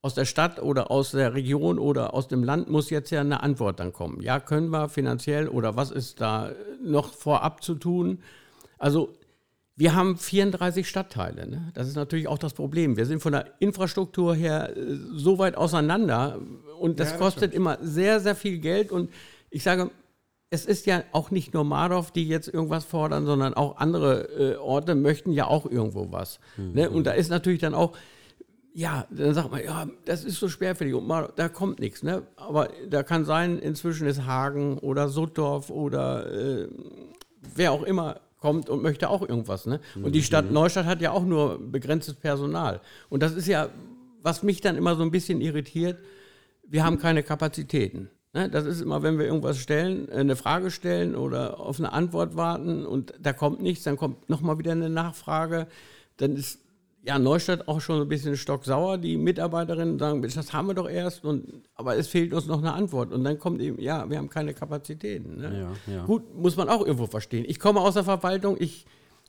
aus 0.00 0.14
der 0.14 0.24
Stadt 0.24 0.62
oder 0.62 0.90
aus 0.90 1.12
der 1.12 1.34
Region 1.34 1.78
oder 1.78 2.14
aus 2.14 2.28
dem 2.28 2.44
Land 2.44 2.68
muss 2.68 2.90
jetzt 2.90 3.10
ja 3.10 3.20
eine 3.20 3.42
Antwort 3.42 3.80
dann 3.80 3.92
kommen. 3.92 4.20
Ja, 4.20 4.40
können 4.40 4.70
wir 4.70 4.88
finanziell 4.88 5.48
oder 5.48 5.76
was 5.76 5.90
ist 5.90 6.20
da 6.20 6.52
noch 6.82 7.12
vorab 7.12 7.62
zu 7.62 7.74
tun? 7.74 8.22
Also 8.78 9.10
wir 9.76 9.94
haben 9.94 10.16
34 10.16 10.88
Stadtteile. 10.88 11.48
Ne? 11.48 11.70
Das 11.74 11.88
ist 11.88 11.96
natürlich 11.96 12.28
auch 12.28 12.38
das 12.38 12.52
Problem. 12.52 12.96
Wir 12.96 13.06
sind 13.06 13.20
von 13.20 13.32
der 13.32 13.46
Infrastruktur 13.58 14.34
her 14.34 14.76
äh, 14.76 14.96
so 15.14 15.38
weit 15.38 15.56
auseinander 15.56 16.38
und 16.78 17.00
das, 17.00 17.08
ja, 17.08 17.12
das 17.14 17.20
kostet 17.20 17.50
stimmt. 17.50 17.54
immer 17.54 17.78
sehr, 17.80 18.20
sehr 18.20 18.36
viel 18.36 18.58
Geld. 18.58 18.92
Und 18.92 19.10
ich 19.50 19.62
sage, 19.62 19.90
es 20.52 20.66
ist 20.66 20.84
ja 20.84 21.02
auch 21.12 21.30
nicht 21.30 21.54
nur 21.54 21.64
Mardorf, 21.64 22.10
die 22.10 22.28
jetzt 22.28 22.46
irgendwas 22.46 22.84
fordern, 22.84 23.24
sondern 23.24 23.54
auch 23.54 23.78
andere 23.78 24.52
äh, 24.52 24.56
Orte 24.56 24.94
möchten 24.94 25.32
ja 25.32 25.46
auch 25.46 25.64
irgendwo 25.64 26.12
was. 26.12 26.40
Mhm. 26.58 26.72
Ne? 26.74 26.90
Und 26.90 27.06
da 27.06 27.12
ist 27.12 27.30
natürlich 27.30 27.60
dann 27.60 27.72
auch, 27.72 27.96
ja, 28.74 29.06
dann 29.10 29.32
sagt 29.32 29.50
man, 29.50 29.64
ja, 29.64 29.86
das 30.04 30.24
ist 30.24 30.38
so 30.38 30.50
schwerfällig 30.50 30.92
und 30.92 31.06
Mardorf, 31.06 31.32
da 31.36 31.48
kommt 31.48 31.80
nichts. 31.80 32.02
Ne? 32.02 32.24
Aber 32.36 32.68
da 32.86 33.02
kann 33.02 33.24
sein, 33.24 33.58
inzwischen 33.58 34.06
ist 34.06 34.26
Hagen 34.26 34.76
oder 34.76 35.08
Suttorf 35.08 35.70
oder 35.70 36.30
äh, 36.30 36.68
wer 37.54 37.72
auch 37.72 37.82
immer 37.82 38.20
kommt 38.38 38.68
und 38.68 38.82
möchte 38.82 39.08
auch 39.08 39.26
irgendwas. 39.26 39.64
Ne? 39.64 39.80
Und 39.94 40.14
die 40.14 40.22
Stadt 40.22 40.48
mhm. 40.48 40.52
Neustadt 40.52 40.84
hat 40.84 41.00
ja 41.00 41.12
auch 41.12 41.24
nur 41.24 41.58
begrenztes 41.58 42.14
Personal. 42.14 42.82
Und 43.08 43.22
das 43.22 43.32
ist 43.32 43.48
ja, 43.48 43.70
was 44.20 44.42
mich 44.42 44.60
dann 44.60 44.76
immer 44.76 44.96
so 44.96 45.02
ein 45.02 45.10
bisschen 45.10 45.40
irritiert, 45.40 45.96
wir 46.68 46.84
haben 46.84 46.98
keine 46.98 47.22
Kapazitäten. 47.22 48.10
Ne, 48.34 48.48
das 48.48 48.64
ist 48.64 48.80
immer, 48.80 49.02
wenn 49.02 49.18
wir 49.18 49.26
irgendwas 49.26 49.58
stellen, 49.58 50.08
äh, 50.08 50.14
eine 50.14 50.36
Frage 50.36 50.70
stellen 50.70 51.14
oder 51.16 51.60
auf 51.60 51.78
eine 51.78 51.92
Antwort 51.92 52.34
warten 52.34 52.86
und 52.86 53.12
da 53.20 53.34
kommt 53.34 53.60
nichts, 53.60 53.84
dann 53.84 53.98
kommt 53.98 54.30
nochmal 54.30 54.58
wieder 54.58 54.72
eine 54.72 54.88
Nachfrage. 54.88 55.66
Dann 56.16 56.36
ist 56.36 56.60
ja 57.02 57.18
Neustadt 57.18 57.68
auch 57.68 57.80
schon 57.80 58.00
ein 58.00 58.08
bisschen 58.08 58.36
stocksauer. 58.36 58.96
Die 58.96 59.18
Mitarbeiterinnen 59.18 59.98
sagen, 59.98 60.22
das 60.22 60.52
haben 60.52 60.68
wir 60.68 60.74
doch 60.74 60.88
erst, 60.88 61.24
und, 61.24 61.62
aber 61.74 61.96
es 61.96 62.08
fehlt 62.08 62.32
uns 62.32 62.46
noch 62.46 62.58
eine 62.58 62.72
Antwort. 62.72 63.12
Und 63.12 63.24
dann 63.24 63.38
kommt 63.38 63.60
eben, 63.60 63.78
ja, 63.80 64.08
wir 64.08 64.16
haben 64.16 64.30
keine 64.30 64.54
Kapazitäten. 64.54 65.36
Ne? 65.36 65.68
Ja, 65.86 65.94
ja. 65.94 66.04
Gut, 66.04 66.34
muss 66.34 66.56
man 66.56 66.70
auch 66.70 66.86
irgendwo 66.86 67.06
verstehen. 67.06 67.44
Ich 67.46 67.58
komme 67.58 67.80
aus 67.80 67.94
der 67.94 68.04
Verwaltung, 68.04 68.56
ich 68.58 68.86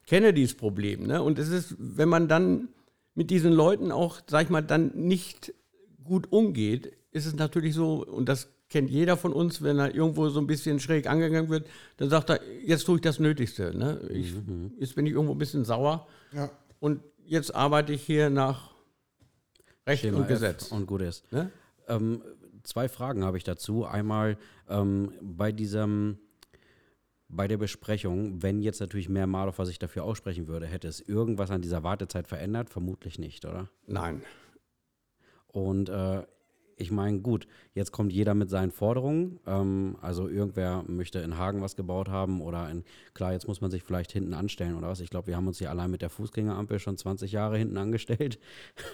kenne 0.08 0.34
dieses 0.34 0.56
Problem. 0.56 1.08
Ne? 1.08 1.22
Und 1.22 1.40
es 1.40 1.50
ist, 1.50 1.76
wenn 1.78 2.10
man 2.10 2.30
dann 2.30 2.70
mit 3.16 3.32
diesen 3.32 3.52
Leuten 3.52 3.92
auch, 3.92 4.22
sag 4.28 4.44
ich 4.44 4.50
mal, 4.50 4.62
dann 4.62 4.92
nicht 4.96 5.54
gut 6.04 6.32
umgeht, 6.32 6.94
ist 7.12 7.26
es 7.26 7.36
natürlich 7.36 7.74
so, 7.74 8.06
und 8.06 8.30
das 8.30 8.53
kennt 8.74 8.90
jeder 8.90 9.18
von 9.18 9.34
uns, 9.34 9.62
wenn 9.62 9.78
er 9.78 9.94
irgendwo 9.94 10.28
so 10.30 10.40
ein 10.40 10.48
bisschen 10.48 10.80
schräg 10.80 11.06
angegangen 11.06 11.48
wird, 11.48 11.68
dann 11.98 12.10
sagt 12.10 12.32
er, 12.32 12.40
jetzt 12.66 12.86
tue 12.86 12.96
ich 12.96 13.02
das 13.02 13.20
Nötigste. 13.20 13.72
Ne? 13.78 14.02
Ich, 14.10 14.34
mhm. 14.34 14.74
Jetzt 14.80 14.96
bin 14.96 15.06
ich 15.06 15.14
irgendwo 15.14 15.36
ein 15.36 15.38
bisschen 15.38 15.64
sauer 15.64 16.08
ja. 16.32 16.50
und 16.80 17.04
jetzt 17.24 17.54
arbeite 17.54 17.94
ich 17.94 18.02
hier 18.02 18.32
nach 18.32 18.74
Recht 19.86 20.02
Schema 20.02 20.22
und 20.22 20.28
Gesetz. 20.28 20.66
F 20.66 20.72
und 20.72 20.88
gut 20.88 21.04
ist. 21.04 21.32
Ne? 21.32 21.52
Ähm, 21.88 22.24
zwei 22.64 22.90
Fragen 22.90 23.24
habe 23.24 23.38
ich 23.38 23.44
dazu. 23.44 23.86
Einmal 23.86 24.38
ähm, 24.68 25.12
bei 25.22 25.52
diesem 25.52 26.18
bei 27.30 27.48
der 27.48 27.58
Besprechung, 27.58 28.42
wenn 28.42 28.60
jetzt 28.62 28.80
natürlich 28.80 29.08
mehr 29.08 29.28
Mardorfer 29.28 29.68
sich 29.68 29.78
dafür 29.78 30.04
aussprechen 30.04 30.48
würde, 30.48 30.66
hätte 30.66 30.88
es 30.88 31.00
irgendwas 31.00 31.52
an 31.52 31.62
dieser 31.62 31.84
Wartezeit 31.84 32.28
verändert? 32.28 32.72
Vermutlich 32.72 33.20
nicht, 33.20 33.46
oder? 33.46 33.70
Nein. 33.86 34.24
Und 35.48 35.90
äh, 35.90 36.24
ich 36.78 36.92
meine, 36.92 37.20
gut, 37.20 37.48
jetzt 37.74 37.92
kommt 37.92 38.14
jeder 38.14 38.34
mit 38.34 38.50
seinen 38.50 38.72
Forderungen. 38.72 39.40
Ähm, 39.46 39.98
also 40.02 40.28
irgendwer 40.28 40.84
möchte 40.88 41.20
in 41.20 41.38
Hagen 41.38 41.62
was 41.62 41.76
gebaut 41.76 42.10
haben 42.10 42.42
oder 42.42 42.70
in, 42.70 42.84
klar, 43.14 43.34
jetzt 43.34 43.48
muss 43.48 43.62
man 43.62 43.72
sich 43.72 43.84
vielleicht 43.84 44.12
hinten 44.12 44.34
anstellen 44.34 44.76
oder 44.76 44.90
was. 44.90 45.00
Ich 45.00 45.10
glaube, 45.10 45.28
wir 45.28 45.36
haben 45.36 45.48
uns 45.48 45.60
hier 45.60 45.70
allein 45.70 45.92
mit 45.92 46.02
der 46.02 46.10
Fußgängerampel 46.10 46.80
schon 46.80 46.98
20 46.98 47.32
Jahre 47.32 47.58
hinten 47.58 47.78
angestellt. 47.78 48.40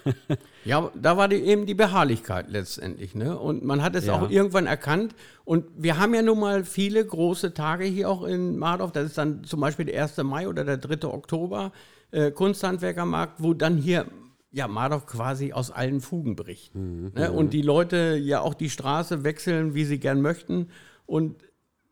ja, 0.64 0.90
da 0.94 1.16
war 1.16 1.28
die, 1.28 1.36
eben 1.36 1.66
die 1.66 1.74
Beharrlichkeit 1.74 2.50
letztendlich. 2.50 3.14
Ne? 3.14 3.38
Und 3.38 3.64
man 3.64 3.82
hat 3.82 3.94
es 3.96 4.06
ja. 4.06 4.14
auch 4.14 4.30
irgendwann 4.30 4.66
erkannt. 4.66 5.14
Und 5.44 5.66
wir 5.76 5.98
haben 5.98 6.14
ja 6.14 6.22
nun 6.22 6.40
mal 6.40 6.64
viele 6.64 7.04
große 7.04 7.54
Tage 7.54 7.84
hier 7.84 8.08
auch 8.08 8.24
in 8.24 8.58
Mardorf. 8.58 8.92
Das 8.92 9.06
ist 9.06 9.18
dann 9.18 9.44
zum 9.44 9.60
Beispiel 9.60 9.86
der 9.86 10.02
1. 10.02 10.18
Mai 10.18 10.48
oder 10.48 10.64
der 10.64 10.76
3. 10.76 11.08
Oktober, 11.08 11.72
äh, 12.10 12.30
Kunsthandwerkermarkt, 12.30 13.42
wo 13.42 13.54
dann 13.54 13.76
hier 13.76 14.06
ja, 14.52 14.66
Marduk 14.68 15.06
quasi 15.06 15.52
aus 15.52 15.70
allen 15.70 16.00
Fugen 16.00 16.36
bricht. 16.36 16.74
Mhm. 16.74 17.12
Ne? 17.14 17.30
Und 17.30 17.52
die 17.52 17.62
Leute 17.62 18.16
ja 18.16 18.40
auch 18.40 18.54
die 18.54 18.70
Straße 18.70 19.24
wechseln, 19.24 19.74
wie 19.74 19.84
sie 19.84 19.98
gern 19.98 20.20
möchten. 20.20 20.68
Und 21.06 21.36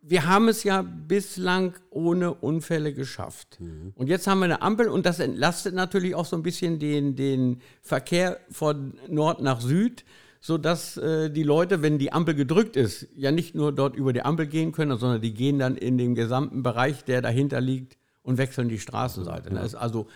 wir 0.02 0.26
haben 0.26 0.48
es 0.48 0.64
ja 0.64 0.82
bislang 0.82 1.74
ohne 1.90 2.32
Unfälle 2.34 2.92
geschafft. 2.92 3.58
Mhm. 3.60 3.92
Und 3.94 4.08
jetzt 4.08 4.26
haben 4.26 4.38
wir 4.40 4.46
eine 4.46 4.62
Ampel 4.62 4.88
und 4.88 5.06
das 5.06 5.20
entlastet 5.20 5.74
natürlich 5.74 6.14
auch 6.14 6.24
so 6.24 6.36
ein 6.36 6.42
bisschen 6.42 6.78
den, 6.78 7.14
den 7.14 7.60
Verkehr 7.82 8.40
von 8.50 8.94
Nord 9.08 9.42
nach 9.42 9.60
Süd, 9.60 10.04
sodass 10.40 10.96
äh, 10.96 11.30
die 11.30 11.42
Leute, 11.42 11.82
wenn 11.82 11.98
die 11.98 12.12
Ampel 12.12 12.34
gedrückt 12.34 12.76
ist, 12.76 13.08
ja 13.14 13.32
nicht 13.32 13.54
nur 13.54 13.72
dort 13.72 13.96
über 13.96 14.12
die 14.12 14.22
Ampel 14.22 14.46
gehen 14.46 14.72
können, 14.72 14.98
sondern 14.98 15.20
die 15.20 15.34
gehen 15.34 15.58
dann 15.58 15.76
in 15.76 15.98
den 15.98 16.14
gesamten 16.14 16.62
Bereich, 16.62 17.04
der 17.04 17.22
dahinter 17.22 17.60
liegt 17.60 17.98
und 18.22 18.38
wechseln 18.38 18.68
die 18.68 18.78
Straßenseite. 18.78 19.50
Das 19.50 19.66
ist 19.66 19.74
also 19.74 20.06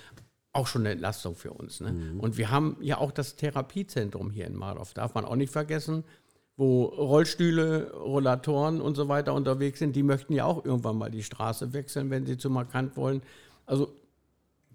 auch 0.52 0.66
schon 0.66 0.82
eine 0.82 0.90
Entlastung 0.90 1.34
für 1.34 1.52
uns. 1.52 1.80
Ne? 1.80 1.92
Mhm. 1.92 2.20
Und 2.20 2.36
wir 2.36 2.50
haben 2.50 2.76
ja 2.80 2.98
auch 2.98 3.10
das 3.10 3.36
Therapiezentrum 3.36 4.30
hier 4.30 4.46
in 4.46 4.54
Mardorf, 4.54 4.92
darf 4.94 5.14
man 5.14 5.24
auch 5.24 5.36
nicht 5.36 5.52
vergessen, 5.52 6.04
wo 6.56 6.84
Rollstühle, 6.84 7.92
Rollatoren 7.92 8.80
und 8.80 8.94
so 8.94 9.08
weiter 9.08 9.32
unterwegs 9.34 9.78
sind. 9.78 9.96
Die 9.96 10.02
möchten 10.02 10.34
ja 10.34 10.44
auch 10.44 10.64
irgendwann 10.64 10.98
mal 10.98 11.10
die 11.10 11.22
Straße 11.22 11.72
wechseln, 11.72 12.10
wenn 12.10 12.26
sie 12.26 12.36
zu 12.36 12.50
markant 12.50 12.96
wollen. 12.96 13.22
Also 13.64 13.94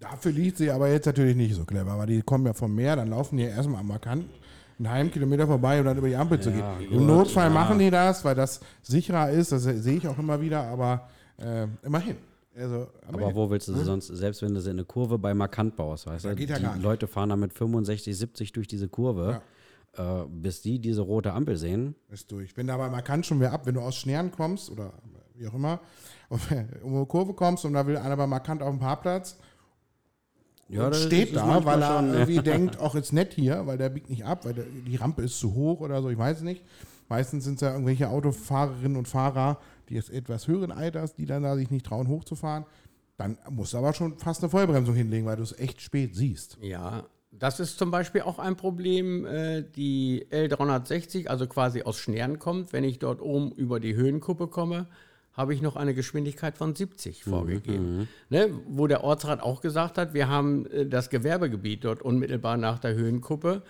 Dafür 0.00 0.30
liegt 0.30 0.58
sie 0.58 0.70
aber 0.70 0.88
jetzt 0.90 1.06
natürlich 1.06 1.34
nicht 1.34 1.56
so 1.56 1.64
clever, 1.64 1.90
aber 1.90 2.06
die 2.06 2.22
kommen 2.22 2.46
ja 2.46 2.52
vom 2.52 2.72
Meer, 2.72 2.94
dann 2.94 3.08
laufen 3.08 3.36
die 3.36 3.42
ja 3.42 3.50
erstmal 3.50 3.80
am 3.80 3.88
Markant 3.88 4.26
einen 4.78 4.90
halben 4.90 5.10
Kilometer 5.10 5.46
vorbei, 5.46 5.80
um 5.80 5.86
dann 5.86 5.98
über 5.98 6.06
die 6.06 6.14
Ampel 6.14 6.38
ja, 6.38 6.42
zu 6.42 6.52
gehen. 6.52 6.92
Im 6.92 7.06
Notfall 7.06 7.48
ja. 7.48 7.50
machen 7.50 7.80
die 7.80 7.90
das, 7.90 8.24
weil 8.24 8.36
das 8.36 8.60
sicherer 8.82 9.30
ist, 9.30 9.50
das 9.50 9.64
sehe 9.64 9.96
ich 9.96 10.06
auch 10.06 10.18
immer 10.18 10.40
wieder, 10.40 10.62
aber 10.62 11.08
äh, 11.38 11.66
immerhin. 11.82 12.16
Also, 12.58 12.88
aber, 13.06 13.22
aber 13.22 13.34
wo 13.34 13.50
willst 13.50 13.68
du 13.68 13.72
sie 13.72 13.80
hm? 13.80 13.86
sonst, 13.86 14.06
selbst 14.08 14.42
wenn 14.42 14.54
du 14.54 14.60
sie 14.60 14.70
in 14.70 14.76
eine 14.76 14.84
Kurve 14.84 15.18
bei 15.18 15.32
Markant 15.34 15.76
baust, 15.76 16.06
weißt 16.06 16.24
du? 16.24 16.34
Geht 16.34 16.50
ja 16.50 16.58
die 16.58 16.82
Leute 16.82 17.06
fahren 17.06 17.28
da 17.28 17.36
mit 17.36 17.52
65, 17.52 18.16
70 18.16 18.52
durch 18.52 18.66
diese 18.66 18.88
Kurve, 18.88 19.40
ja. 19.96 20.22
äh, 20.22 20.26
bis 20.28 20.62
die 20.62 20.78
diese 20.78 21.02
rote 21.02 21.32
Ampel 21.32 21.56
sehen. 21.56 21.94
Ist 22.10 22.30
durch. 22.32 22.56
Wenn 22.56 22.66
da 22.66 22.76
bei 22.76 22.88
Markant 22.88 23.26
schon 23.26 23.38
wieder 23.38 23.52
ab, 23.52 23.66
wenn 23.66 23.74
du 23.74 23.80
aus 23.80 23.96
Schnern 23.96 24.32
kommst 24.32 24.70
oder 24.70 24.92
wie 25.34 25.46
auch 25.46 25.54
immer, 25.54 25.80
um 26.82 26.94
eine 26.94 27.06
Kurve 27.06 27.34
kommst 27.34 27.64
und 27.64 27.74
da 27.74 27.86
will 27.86 27.96
einer 27.96 28.16
bei 28.16 28.26
Markant 28.26 28.62
auf 28.62 28.70
dem 28.70 28.80
Parkplatz 28.80 29.38
ja, 30.68 30.92
steht 30.92 31.34
da, 31.34 31.64
weil 31.64 31.82
er 31.82 31.96
schon, 31.96 32.12
irgendwie 32.12 32.38
denkt, 32.42 32.78
auch 32.78 32.94
ist 32.94 33.12
nett 33.12 33.32
hier, 33.34 33.66
weil 33.66 33.78
der 33.78 33.88
biegt 33.88 34.10
nicht 34.10 34.24
ab, 34.24 34.44
weil 34.44 34.54
der, 34.54 34.64
die 34.64 34.96
Rampe 34.96 35.22
ist 35.22 35.38
zu 35.38 35.54
hoch 35.54 35.80
oder 35.80 36.02
so, 36.02 36.10
ich 36.10 36.18
weiß 36.18 36.38
es 36.38 36.42
nicht. 36.42 36.62
Meistens 37.08 37.44
sind 37.44 37.54
es 37.54 37.62
ja 37.62 37.72
irgendwelche 37.72 38.10
Autofahrerinnen 38.10 38.98
und 38.98 39.08
Fahrer, 39.08 39.58
die 39.88 39.94
jetzt 39.94 40.10
etwas 40.10 40.46
höheren 40.48 40.72
Alters, 40.72 41.14
die 41.14 41.26
dann 41.26 41.42
da 41.42 41.56
sich 41.56 41.70
nicht 41.70 41.86
trauen, 41.86 42.08
hochzufahren, 42.08 42.64
dann 43.16 43.38
musst 43.50 43.72
du 43.72 43.78
aber 43.78 43.92
schon 43.92 44.16
fast 44.18 44.42
eine 44.42 44.50
Vollbremsung 44.50 44.94
hinlegen, 44.94 45.26
weil 45.26 45.36
du 45.36 45.42
es 45.42 45.58
echt 45.58 45.80
spät 45.80 46.14
siehst. 46.14 46.56
Ja, 46.60 47.04
Das 47.30 47.60
ist 47.60 47.78
zum 47.78 47.90
Beispiel 47.90 48.22
auch 48.22 48.38
ein 48.38 48.56
Problem, 48.56 49.26
äh, 49.26 49.62
die 49.62 50.26
L360, 50.30 51.26
also 51.26 51.46
quasi 51.46 51.82
aus 51.82 51.98
Schnern 51.98 52.38
kommt. 52.38 52.72
Wenn 52.72 52.84
ich 52.84 52.98
dort 52.98 53.20
oben 53.20 53.52
über 53.52 53.80
die 53.80 53.94
Höhenkuppe 53.94 54.46
komme, 54.48 54.86
habe 55.34 55.54
ich 55.54 55.62
noch 55.62 55.76
eine 55.76 55.94
Geschwindigkeit 55.94 56.56
von 56.56 56.74
70 56.74 57.22
vorgegeben. 57.24 58.08
Ne, 58.28 58.50
wo 58.66 58.86
der 58.86 59.04
Ortsrat 59.04 59.40
auch 59.40 59.60
gesagt 59.60 59.98
hat, 59.98 60.14
wir 60.14 60.28
haben 60.28 60.66
äh, 60.66 60.86
das 60.86 61.10
Gewerbegebiet 61.10 61.84
dort 61.84 62.02
unmittelbar 62.02 62.56
nach 62.56 62.78
der 62.78 62.94
Höhenkuppe. 62.94 63.62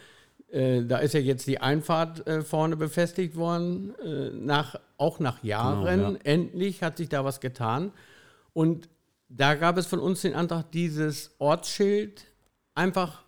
Äh, 0.51 0.85
da 0.85 0.99
ist 0.99 1.15
ja 1.15 1.21
jetzt 1.21 1.47
die 1.47 1.61
Einfahrt 1.61 2.27
äh, 2.27 2.43
vorne 2.43 2.77
befestigt 2.77 3.37
worden, 3.37 3.95
äh, 3.99 4.31
nach, 4.31 4.77
auch 4.97 5.21
nach 5.21 5.43
Jahren. 5.43 5.85
Genau, 5.85 6.13
ja. 6.13 6.19
Endlich 6.25 6.83
hat 6.83 6.97
sich 6.97 7.09
da 7.09 7.25
was 7.25 7.41
getan. 7.41 7.93
Und 8.55 8.89
da 9.29 9.55
gab 9.55 9.77
es 9.77 9.87
von 9.87 10.01
uns 10.01 10.23
den 10.23 10.35
Antrag, 10.35 10.71
dieses 10.73 11.35
Ortsschild 11.39 12.25
einfach 12.75 13.25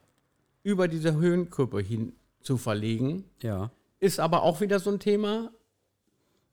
über 0.62 0.88
diese 0.88 1.14
Höhenkuppe 1.14 1.80
hin 1.80 2.14
zu 2.40 2.56
verlegen. 2.56 3.24
Ja. 3.42 3.70
Ist 3.98 4.18
aber 4.18 4.42
auch 4.42 4.60
wieder 4.62 4.78
so 4.78 4.90
ein 4.90 4.98
Thema. 4.98 5.50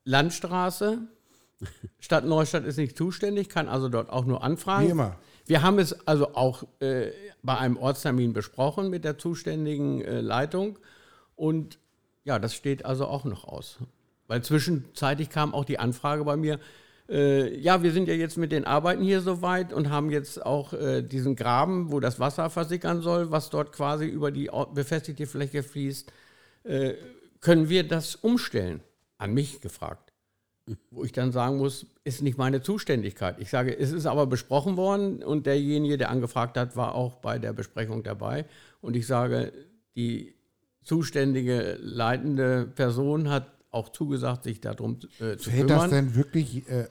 Landstraße. 0.04 0.98
Stadt 1.98 2.24
Neustadt 2.24 2.64
ist 2.64 2.76
nicht 2.76 2.96
zuständig, 2.96 3.48
kann 3.48 3.68
also 3.68 3.88
dort 3.88 4.10
auch 4.10 4.24
nur 4.24 4.42
anfragen. 4.42 4.86
Wie 4.86 4.90
immer. 4.90 5.16
Wir 5.46 5.62
haben 5.62 5.78
es 5.78 6.06
also 6.06 6.34
auch 6.34 6.64
äh, 6.80 7.10
bei 7.42 7.56
einem 7.56 7.76
Ortstermin 7.76 8.32
besprochen 8.32 8.90
mit 8.90 9.04
der 9.04 9.18
zuständigen 9.18 10.02
äh, 10.02 10.20
Leitung. 10.20 10.78
Und 11.36 11.78
ja, 12.24 12.38
das 12.38 12.54
steht 12.54 12.84
also 12.84 13.06
auch 13.06 13.24
noch 13.24 13.44
aus. 13.44 13.78
Weil 14.26 14.42
zwischenzeitlich 14.42 15.30
kam 15.30 15.54
auch 15.54 15.64
die 15.64 15.78
Anfrage 15.78 16.24
bei 16.24 16.36
mir, 16.36 16.60
äh, 17.08 17.58
ja, 17.58 17.82
wir 17.82 17.92
sind 17.92 18.08
ja 18.08 18.14
jetzt 18.14 18.36
mit 18.36 18.52
den 18.52 18.66
Arbeiten 18.66 19.02
hier 19.02 19.22
soweit 19.22 19.72
und 19.72 19.88
haben 19.88 20.10
jetzt 20.10 20.44
auch 20.44 20.74
äh, 20.74 21.02
diesen 21.02 21.36
Graben, 21.36 21.90
wo 21.90 22.00
das 22.00 22.20
Wasser 22.20 22.50
versickern 22.50 23.00
soll, 23.00 23.30
was 23.30 23.48
dort 23.48 23.72
quasi 23.72 24.04
über 24.04 24.30
die 24.30 24.50
befestigte 24.74 25.26
Fläche 25.26 25.62
fließt. 25.62 26.12
Äh, 26.64 26.94
können 27.40 27.70
wir 27.70 27.88
das 27.88 28.16
umstellen? 28.16 28.82
An 29.16 29.32
mich 29.32 29.60
gefragt. 29.60 30.07
Wo 30.90 31.04
ich 31.04 31.12
dann 31.12 31.32
sagen 31.32 31.58
muss, 31.58 31.86
ist 32.04 32.22
nicht 32.22 32.38
meine 32.38 32.60
Zuständigkeit. 32.60 33.36
Ich 33.38 33.50
sage, 33.50 33.76
es 33.78 33.92
ist 33.92 34.06
aber 34.06 34.26
besprochen 34.26 34.76
worden 34.76 35.22
und 35.22 35.46
derjenige, 35.46 35.98
der 35.98 36.10
angefragt 36.10 36.56
hat, 36.56 36.76
war 36.76 36.94
auch 36.94 37.16
bei 37.16 37.38
der 37.38 37.52
Besprechung 37.52 38.02
dabei. 38.02 38.44
Und 38.80 38.96
ich 38.96 39.06
sage, 39.06 39.52
die 39.96 40.34
zuständige 40.82 41.78
leitende 41.80 42.66
Person 42.66 43.28
hat 43.28 43.46
auch 43.70 43.90
zugesagt, 43.90 44.44
sich 44.44 44.60
darum 44.60 44.98
äh, 45.20 45.36
zu 45.36 45.50
Fällt 45.50 45.70
das 45.70 45.84
kümmern. 45.84 45.90
denn 45.90 46.14
wirklich 46.14 46.68
äh, 46.68 46.88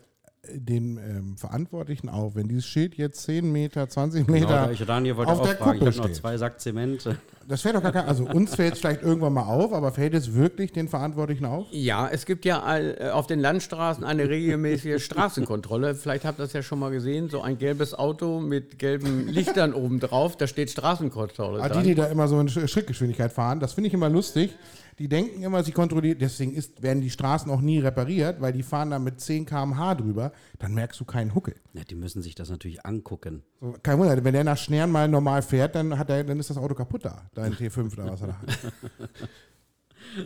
den 0.53 0.97
ähm, 0.97 1.37
Verantwortlichen 1.37 2.09
auf, 2.09 2.35
wenn 2.35 2.47
dieses 2.47 2.65
Schild 2.65 2.95
jetzt 2.95 3.23
10 3.23 3.51
Meter, 3.51 3.87
20 3.89 4.25
Genau, 4.27 4.39
Meter 4.39 4.65
da 4.65 4.71
ich, 4.71 4.83
Daniel 4.85 5.17
wollte 5.17 5.31
auf 5.31 5.41
der 5.41 5.55
fragen. 5.57 5.73
Ich 5.73 5.79
Kuppe 5.79 5.85
habe 5.91 5.97
noch 5.97 6.03
steht? 6.05 6.15
zwei 6.15 6.37
Sack 6.37 6.59
Zement. 6.59 7.09
Das 7.49 7.61
fällt 7.61 7.75
doch 7.77 7.81
gar 7.81 7.93
kein, 7.93 8.07
also 8.07 8.25
uns 8.25 8.55
fällt 8.55 8.73
es 8.73 8.79
vielleicht 8.81 9.03
irgendwann 9.03 9.31
mal 9.31 9.45
auf, 9.45 9.71
aber 9.71 9.93
fällt 9.93 10.13
es 10.13 10.33
wirklich 10.33 10.73
den 10.73 10.89
Verantwortlichen 10.89 11.45
auf? 11.45 11.67
Ja, 11.71 12.09
es 12.11 12.25
gibt 12.25 12.43
ja 12.43 12.77
äh, 12.77 13.09
auf 13.11 13.25
den 13.25 13.39
Landstraßen 13.39 14.03
eine 14.03 14.27
regelmäßige 14.27 15.01
Straßenkontrolle. 15.05 15.95
Vielleicht 15.95 16.25
habt 16.25 16.39
ihr 16.39 16.43
das 16.43 16.51
ja 16.51 16.61
schon 16.61 16.77
mal 16.79 16.91
gesehen. 16.91 17.29
So 17.29 17.39
ein 17.41 17.57
gelbes 17.57 17.93
Auto 17.93 18.41
mit 18.41 18.79
gelben 18.79 19.29
Lichtern 19.29 19.73
oben 19.73 20.01
drauf, 20.01 20.35
da 20.35 20.45
steht 20.45 20.69
Straßenkontrolle. 20.71 21.61
Ah, 21.61 21.69
die, 21.69 21.83
die 21.83 21.95
da 21.95 22.07
immer 22.07 22.27
so 22.27 22.37
in 22.37 22.49
Sch- 22.49 22.67
Schrittgeschwindigkeit 22.67 23.31
fahren, 23.31 23.61
das 23.61 23.71
finde 23.71 23.87
ich 23.87 23.93
immer 23.93 24.09
lustig. 24.09 24.53
Die 24.99 25.07
denken 25.07 25.43
immer, 25.43 25.63
sie 25.63 25.71
kontrollieren, 25.71 26.17
deswegen 26.19 26.53
ist, 26.53 26.81
werden 26.81 27.01
die 27.01 27.11
Straßen 27.11 27.51
auch 27.51 27.61
nie 27.61 27.77
repariert, 27.77 28.41
weil 28.41 28.51
die 28.51 28.63
fahren 28.63 28.89
da 28.89 28.97
mit 28.97 29.21
10 29.21 29.45
km/h 29.45 29.93
drüber, 29.95 30.31
dann 30.57 30.73
merkst 30.73 30.99
du 30.99 31.05
keinen 31.05 31.35
Huckel. 31.35 31.55
Ja, 31.73 31.83
die 31.83 31.93
müssen 31.93 32.23
sich 32.23 32.33
das 32.33 32.49
natürlich 32.49 32.83
angucken. 32.83 33.43
So, 33.61 33.75
kein 33.83 33.99
Wunder, 33.99 34.23
wenn 34.23 34.33
der 34.33 34.43
nach 34.43 34.57
Schnern 34.57 34.89
mal 34.89 35.07
normal 35.07 35.43
fährt, 35.43 35.75
dann, 35.75 35.99
hat 35.99 36.09
er, 36.09 36.23
dann 36.23 36.39
ist 36.39 36.49
das 36.49 36.57
Auto 36.57 36.73
kaputt 36.73 37.05
da, 37.05 37.29
dein 37.35 37.53
T5 37.53 37.95
da, 37.95 38.11
was 38.11 38.21
er 38.21 38.27
da 38.27 38.37
hat. 38.39 38.73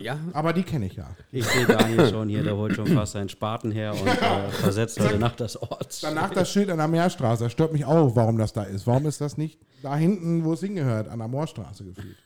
ja, 0.00 0.18
Aber 0.32 0.54
die 0.54 0.62
kenne 0.62 0.86
ich 0.86 0.96
ja. 0.96 1.14
Ich 1.30 1.44
sehe 1.46 1.66
Daniel 1.66 2.08
schon 2.08 2.30
hier, 2.30 2.42
der 2.42 2.56
holt 2.56 2.74
schon 2.74 2.86
fast 2.86 3.12
seinen 3.12 3.28
Spaten 3.28 3.70
her 3.72 3.92
und 3.92 4.06
äh, 4.06 4.48
versetzt 4.52 4.98
heute 5.00 5.18
Nacht 5.18 5.38
das 5.40 5.60
Ort. 5.60 6.02
Danach 6.02 6.30
das 6.30 6.50
Schild 6.50 6.70
an 6.70 6.78
der 6.78 6.88
Meerstraße, 6.88 7.44
das 7.44 7.52
stört 7.52 7.74
mich 7.74 7.84
auch, 7.84 8.16
warum 8.16 8.38
das 8.38 8.54
da 8.54 8.62
ist. 8.62 8.86
Warum 8.86 9.04
ist 9.04 9.20
das 9.20 9.36
nicht 9.36 9.60
da 9.82 9.96
hinten, 9.96 10.44
wo 10.44 10.54
es 10.54 10.60
hingehört, 10.60 11.08
an 11.08 11.18
der 11.18 11.28
Moorstraße 11.28 11.84
gefühlt? 11.84 12.16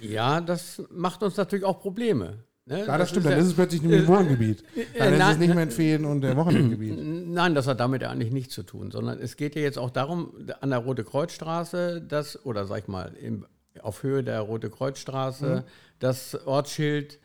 Ja, 0.00 0.40
das 0.40 0.82
macht 0.90 1.22
uns 1.22 1.36
natürlich 1.36 1.64
auch 1.64 1.80
Probleme. 1.80 2.44
Ne? 2.66 2.86
Ja, 2.86 2.96
das, 2.96 3.10
stimmt, 3.10 3.26
ist 3.26 3.32
dann 3.32 3.38
ist 3.40 3.46
es 3.46 3.54
plötzlich 3.54 3.82
ein 3.82 4.06
Wohngebiet. 4.06 4.64
Dann 4.98 5.14
ist 5.14 5.20
es 5.20 5.38
nicht 5.38 5.54
mehr 5.54 5.64
ein 5.64 5.70
Ferien- 5.70 6.06
und 6.06 6.24
äh, 6.24 6.34
Wochenendgebiet. 6.34 6.96
Nein, 6.98 7.54
das 7.54 7.66
hat 7.66 7.78
damit 7.78 8.00
ja 8.00 8.10
eigentlich 8.10 8.32
nichts 8.32 8.54
zu 8.54 8.62
tun, 8.62 8.90
sondern 8.90 9.20
es 9.20 9.36
geht 9.36 9.54
ja 9.54 9.60
jetzt 9.60 9.78
auch 9.78 9.90
darum, 9.90 10.32
an 10.60 10.70
der 10.70 10.78
Rote 10.78 11.04
Kreuzstraße, 11.04 12.00
das, 12.00 12.44
oder 12.46 12.66
sag 12.66 12.78
ich 12.78 12.88
mal, 12.88 13.12
im, 13.20 13.46
auf 13.82 14.02
Höhe 14.02 14.24
der 14.24 14.40
Rote 14.40 14.70
Kreuzstraße, 14.70 15.64
das 15.98 16.46
Ortsschild, 16.46 17.18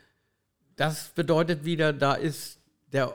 das 0.75 1.09
bedeutet 1.15 1.63
wieder, 1.63 1.93
da 1.93 2.15
ist 2.15 2.59
der 2.91 3.13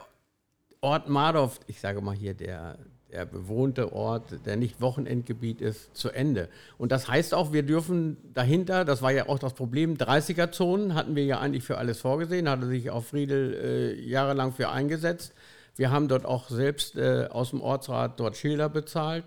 Ort 0.81 1.09
Mardorf, 1.09 1.61
ich 1.67 1.81
sage 1.81 2.01
mal 2.01 2.15
hier, 2.15 2.33
der, 2.33 2.79
der 3.15 3.25
bewohnte 3.27 3.93
Ort, 3.93 4.45
der 4.45 4.57
nicht 4.57 4.81
Wochenendgebiet 4.81 5.61
ist, 5.61 5.97
zu 5.97 6.11
Ende. 6.11 6.49
Und 6.79 6.91
das 6.91 7.09
heißt 7.09 7.33
auch, 7.33 7.53
wir 7.53 7.63
dürfen 7.63 8.17
dahinter, 8.35 8.85
das 8.85 9.03
war 9.03 9.13
ja 9.13 9.29
auch 9.29 9.39
das 9.39 9.55
Problem, 9.55 9.95
30er-Zonen 9.95 10.95
hatten 10.95 11.15
wir 11.15 11.25
ja 11.25 11.39
eigentlich 11.39 11.63
für 11.63 11.79
alles 11.79 12.01
vorgesehen, 12.01 12.49
hatte 12.49 12.67
sich 12.67 12.91
auch 12.91 13.05
Friedel 13.05 13.55
äh, 13.55 14.01
jahrelang 14.01 14.53
für 14.53 14.69
eingesetzt. 14.69 15.33
Wir 15.77 15.93
haben 15.93 16.09
dort 16.09 16.25
auch 16.25 16.51
selbst 16.51 16.97
äh, 16.97 17.29
aus 17.31 17.51
dem 17.51 17.61
Ortsrat 17.61 18.19
dort 18.19 18.37
Schilder 18.37 18.69
bezahlt. 18.69 19.25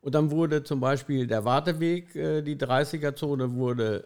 Und 0.00 0.14
dann 0.14 0.30
wurde 0.30 0.62
zum 0.62 0.80
Beispiel 0.80 1.26
der 1.26 1.44
Warteweg, 1.44 2.14
äh, 2.14 2.42
die 2.42 2.56
30er-Zone 2.56 3.54
wurde 3.54 4.04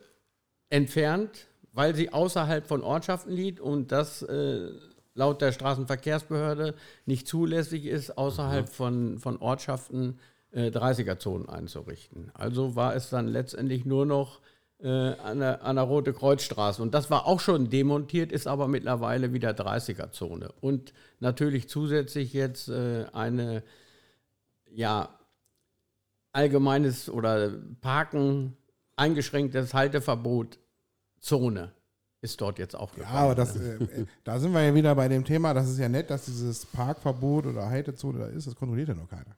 entfernt, 0.70 1.48
weil 1.72 1.94
sie 1.94 2.12
außerhalb 2.12 2.66
von 2.66 2.82
Ortschaften 2.82 3.32
liegt 3.32 3.60
und 3.60 3.92
das 3.92 4.22
äh, 4.22 4.70
laut 5.18 5.42
der 5.42 5.50
Straßenverkehrsbehörde 5.50 6.74
nicht 7.04 7.26
zulässig 7.26 7.86
ist, 7.86 8.16
außerhalb 8.16 8.68
von, 8.68 9.18
von 9.18 9.36
Ortschaften 9.38 10.20
äh, 10.52 10.68
30er-Zonen 10.68 11.48
einzurichten. 11.48 12.30
Also 12.34 12.76
war 12.76 12.94
es 12.94 13.10
dann 13.10 13.26
letztendlich 13.26 13.84
nur 13.84 14.06
noch 14.06 14.40
äh, 14.78 14.88
an, 14.88 15.40
der, 15.40 15.64
an 15.64 15.74
der 15.74 15.84
Rote 15.84 16.12
Kreuzstraße. 16.12 16.80
Und 16.80 16.94
das 16.94 17.10
war 17.10 17.26
auch 17.26 17.40
schon 17.40 17.68
demontiert, 17.68 18.30
ist 18.30 18.46
aber 18.46 18.68
mittlerweile 18.68 19.32
wieder 19.32 19.50
30er-Zone. 19.50 20.52
Und 20.60 20.92
natürlich 21.18 21.68
zusätzlich 21.68 22.32
jetzt 22.32 22.68
äh, 22.68 23.06
eine, 23.12 23.64
ja, 24.70 25.18
allgemeines 26.30 27.10
oder 27.10 27.50
Parken 27.80 28.56
eingeschränktes 28.94 29.74
Halteverbot 29.74 30.60
Zone 31.18 31.72
ist 32.20 32.40
dort 32.40 32.58
jetzt 32.58 32.74
auch 32.76 32.90
Ja, 32.96 33.02
gekommen. 33.04 33.16
aber 33.18 33.34
das, 33.34 33.56
äh, 33.56 33.74
äh, 33.76 34.06
da 34.24 34.38
sind 34.38 34.52
wir 34.52 34.62
ja 34.62 34.74
wieder 34.74 34.94
bei 34.94 35.08
dem 35.08 35.24
Thema, 35.24 35.54
das 35.54 35.68
ist 35.68 35.78
ja 35.78 35.88
nett, 35.88 36.10
dass 36.10 36.24
dieses 36.24 36.66
Parkverbot 36.66 37.46
oder 37.46 37.68
Haltezone 37.70 38.18
da 38.18 38.26
ist, 38.26 38.46
das 38.46 38.56
kontrolliert 38.56 38.88
ja 38.88 38.94
noch 38.94 39.08
keiner. 39.08 39.36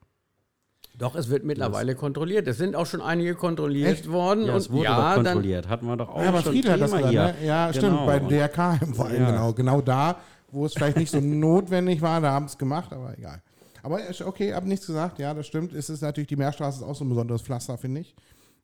Doch, 0.98 1.14
es 1.14 1.30
wird 1.30 1.44
mittlerweile 1.44 1.94
kontrolliert. 1.94 2.46
Es 2.46 2.58
sind 2.58 2.76
auch 2.76 2.84
schon 2.84 3.00
einige 3.00 3.34
kontrolliert 3.34 3.90
Echt? 3.92 4.10
worden. 4.10 4.44
Ja, 4.44 4.56
es 4.56 4.70
wurde 4.70 4.84
ja, 4.84 4.96
doch 4.96 5.14
dann, 5.16 5.24
kontrolliert. 5.24 5.68
Hatten 5.68 5.86
wir 5.86 5.96
doch 5.96 6.10
auch 6.10 6.20
ja, 6.22 6.28
aber 6.28 6.42
schon 6.42 6.52
Friedel 6.52 6.72
hat 6.72 6.80
das 6.80 6.90
Thema 6.90 7.08
gesagt, 7.10 7.36
hier. 7.38 7.40
ne? 7.42 7.46
Ja, 7.46 7.70
Genau. 7.70 7.78
stimmt, 7.86 8.06
bei 8.06 8.18
DRK 8.18 8.78
im 8.82 8.94
Verein, 8.94 9.20
Ja. 9.22 9.30
genau. 9.30 9.52
Genau 9.54 9.80
da, 9.80 10.16
wo 10.50 10.66
es 10.66 10.74
vielleicht 10.74 10.96
nicht 10.98 11.10
so 11.10 11.20
notwendig 11.22 12.02
war, 12.02 12.20
da 12.20 12.32
haben 12.32 12.46
es 12.46 12.58
gemacht, 12.58 12.92
aber 12.92 13.16
egal. 13.16 13.40
Aber 13.82 13.98
okay, 14.26 14.52
hab 14.52 14.64
nichts 14.66 14.86
gesagt, 14.86 15.18
ja, 15.18 15.32
das 15.32 15.46
stimmt. 15.46 15.72
Es 15.72 15.88
ist 15.88 16.02
natürlich, 16.02 16.28
die 16.28 16.36
Meerstraße 16.36 16.78
ist 16.78 16.84
auch 16.84 16.94
so 16.94 17.04
ein 17.04 17.08
besonderes 17.08 17.40
Pflaster, 17.40 17.78
finde 17.78 18.02
ich. 18.02 18.14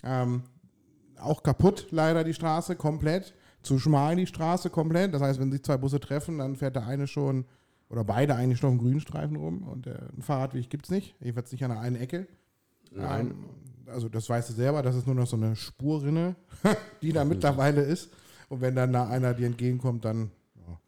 Ähm, 0.04 0.42
auch 1.18 1.42
kaputt 1.42 1.86
leider 1.90 2.22
die 2.22 2.34
Straße 2.34 2.76
komplett. 2.76 3.32
Zu 3.66 3.78
schmal 3.78 4.16
die 4.16 4.26
Straße 4.26 4.70
komplett. 4.70 5.12
Das 5.14 5.22
heißt, 5.22 5.40
wenn 5.40 5.50
sich 5.52 5.62
zwei 5.62 5.76
Busse 5.76 6.00
treffen, 6.00 6.38
dann 6.38 6.56
fährt 6.56 6.76
der 6.76 6.86
eine 6.86 7.06
schon 7.06 7.44
oder 7.88 8.02
beide 8.04 8.34
eigentlich 8.34 8.58
schon 8.58 8.70
auf 8.74 8.76
dem 8.78 8.82
Grünstreifen 8.90 9.36
rum 9.36 9.62
und 9.62 9.86
äh, 9.86 9.94
ein 10.16 10.22
Fahrradweg 10.22 10.68
gibt 10.70 10.86
es 10.86 10.90
nicht. 10.90 11.14
Jedenfalls 11.20 11.52
nicht 11.52 11.62
an 11.64 11.70
der 11.70 11.80
einen 11.80 11.96
Ecke. 11.96 12.26
Nein. 12.90 13.30
Ähm, 13.30 13.44
also 13.92 14.08
das 14.08 14.28
weißt 14.28 14.50
du 14.50 14.54
selber, 14.54 14.82
das 14.82 14.96
ist 14.96 15.06
nur 15.06 15.14
noch 15.14 15.26
so 15.26 15.36
eine 15.36 15.54
Spurrinne, 15.54 16.34
die 17.02 17.12
da 17.12 17.24
mittlerweile 17.24 17.82
ist. 17.82 18.10
Und 18.48 18.60
wenn 18.60 18.74
dann 18.74 18.92
da 18.92 19.08
einer 19.08 19.34
dir 19.34 19.46
entgegenkommt, 19.46 20.04
dann 20.04 20.30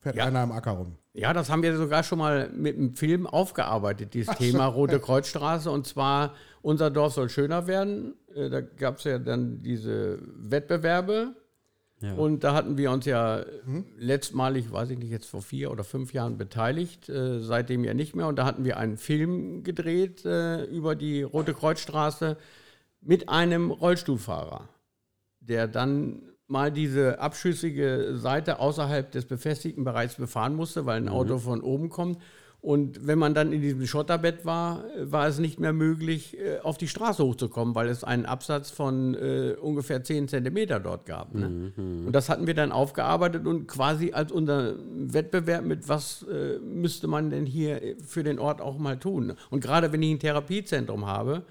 fährt 0.00 0.16
Ja. 0.16 0.24
einer 0.26 0.40
am 0.40 0.52
Acker 0.52 0.72
rum. 0.72 0.94
Ja, 1.14 1.32
das 1.32 1.50
haben 1.50 1.62
wir 1.62 1.76
sogar 1.76 2.02
schon 2.04 2.18
mal 2.18 2.50
mit 2.50 2.76
einem 2.76 2.94
Film 2.94 3.26
aufgearbeitet, 3.26 4.14
dieses 4.14 4.34
Thema 4.36 4.66
Rote 4.66 4.98
Kreuzstraße. 5.00 5.70
Und 5.70 5.86
zwar, 5.86 6.34
unser 6.62 6.90
Dorf 6.90 7.14
soll 7.14 7.28
schöner 7.28 7.66
werden. 7.66 8.14
Äh, 8.34 8.50
Da 8.50 8.60
gab 8.60 8.98
es 8.98 9.04
ja 9.04 9.18
dann 9.18 9.58
diese 9.60 10.18
Wettbewerbe. 10.36 11.34
Ja. 12.00 12.14
Und 12.14 12.44
da 12.44 12.54
hatten 12.54 12.78
wir 12.78 12.92
uns 12.92 13.06
ja 13.06 13.44
letztmalig, 13.98 14.70
weiß 14.70 14.90
ich 14.90 14.98
nicht, 14.98 15.10
jetzt 15.10 15.26
vor 15.26 15.42
vier 15.42 15.72
oder 15.72 15.82
fünf 15.82 16.12
Jahren 16.12 16.38
beteiligt, 16.38 17.08
äh, 17.08 17.40
seitdem 17.40 17.82
ja 17.82 17.92
nicht 17.92 18.14
mehr. 18.14 18.28
Und 18.28 18.38
da 18.38 18.44
hatten 18.44 18.64
wir 18.64 18.76
einen 18.76 18.98
Film 18.98 19.64
gedreht 19.64 20.24
äh, 20.24 20.64
über 20.64 20.94
die 20.94 21.22
Rote 21.22 21.54
Kreuzstraße 21.54 22.36
mit 23.00 23.28
einem 23.28 23.70
Rollstuhlfahrer, 23.70 24.68
der 25.40 25.66
dann 25.66 26.22
mal 26.46 26.70
diese 26.70 27.18
abschüssige 27.18 28.16
Seite 28.16 28.60
außerhalb 28.60 29.10
des 29.10 29.26
befestigten 29.26 29.84
Bereichs 29.84 30.14
befahren 30.14 30.54
musste, 30.54 30.86
weil 30.86 30.96
ein 30.96 31.08
Auto 31.08 31.38
von 31.38 31.60
oben 31.60 31.90
kommt. 31.90 32.18
Und 32.60 33.06
wenn 33.06 33.20
man 33.20 33.34
dann 33.34 33.52
in 33.52 33.62
diesem 33.62 33.86
Schotterbett 33.86 34.44
war, 34.44 34.84
äh, 34.96 35.10
war 35.12 35.28
es 35.28 35.38
nicht 35.38 35.60
mehr 35.60 35.72
möglich, 35.72 36.36
äh, 36.36 36.58
auf 36.58 36.76
die 36.76 36.88
Straße 36.88 37.22
hochzukommen, 37.22 37.74
weil 37.76 37.88
es 37.88 38.02
einen 38.02 38.26
Absatz 38.26 38.70
von 38.70 39.14
äh, 39.14 39.54
ungefähr 39.60 40.02
10 40.02 40.26
Zentimeter 40.26 40.80
dort 40.80 41.06
gab. 41.06 41.34
Ne? 41.34 41.72
Mhm. 41.76 42.06
Und 42.06 42.12
das 42.12 42.28
hatten 42.28 42.48
wir 42.48 42.54
dann 42.54 42.72
aufgearbeitet 42.72 43.46
und 43.46 43.68
quasi 43.68 44.12
als 44.12 44.32
unser 44.32 44.74
Wettbewerb 44.76 45.64
mit, 45.64 45.88
was 45.88 46.24
äh, 46.24 46.58
müsste 46.58 47.06
man 47.06 47.30
denn 47.30 47.46
hier 47.46 47.80
für 48.04 48.24
den 48.24 48.40
Ort 48.40 48.60
auch 48.60 48.76
mal 48.78 48.98
tun. 48.98 49.34
Und 49.50 49.60
gerade 49.60 49.92
wenn 49.92 50.02
ich 50.02 50.10
ein 50.10 50.18
Therapiezentrum 50.18 51.06
habe, 51.06 51.44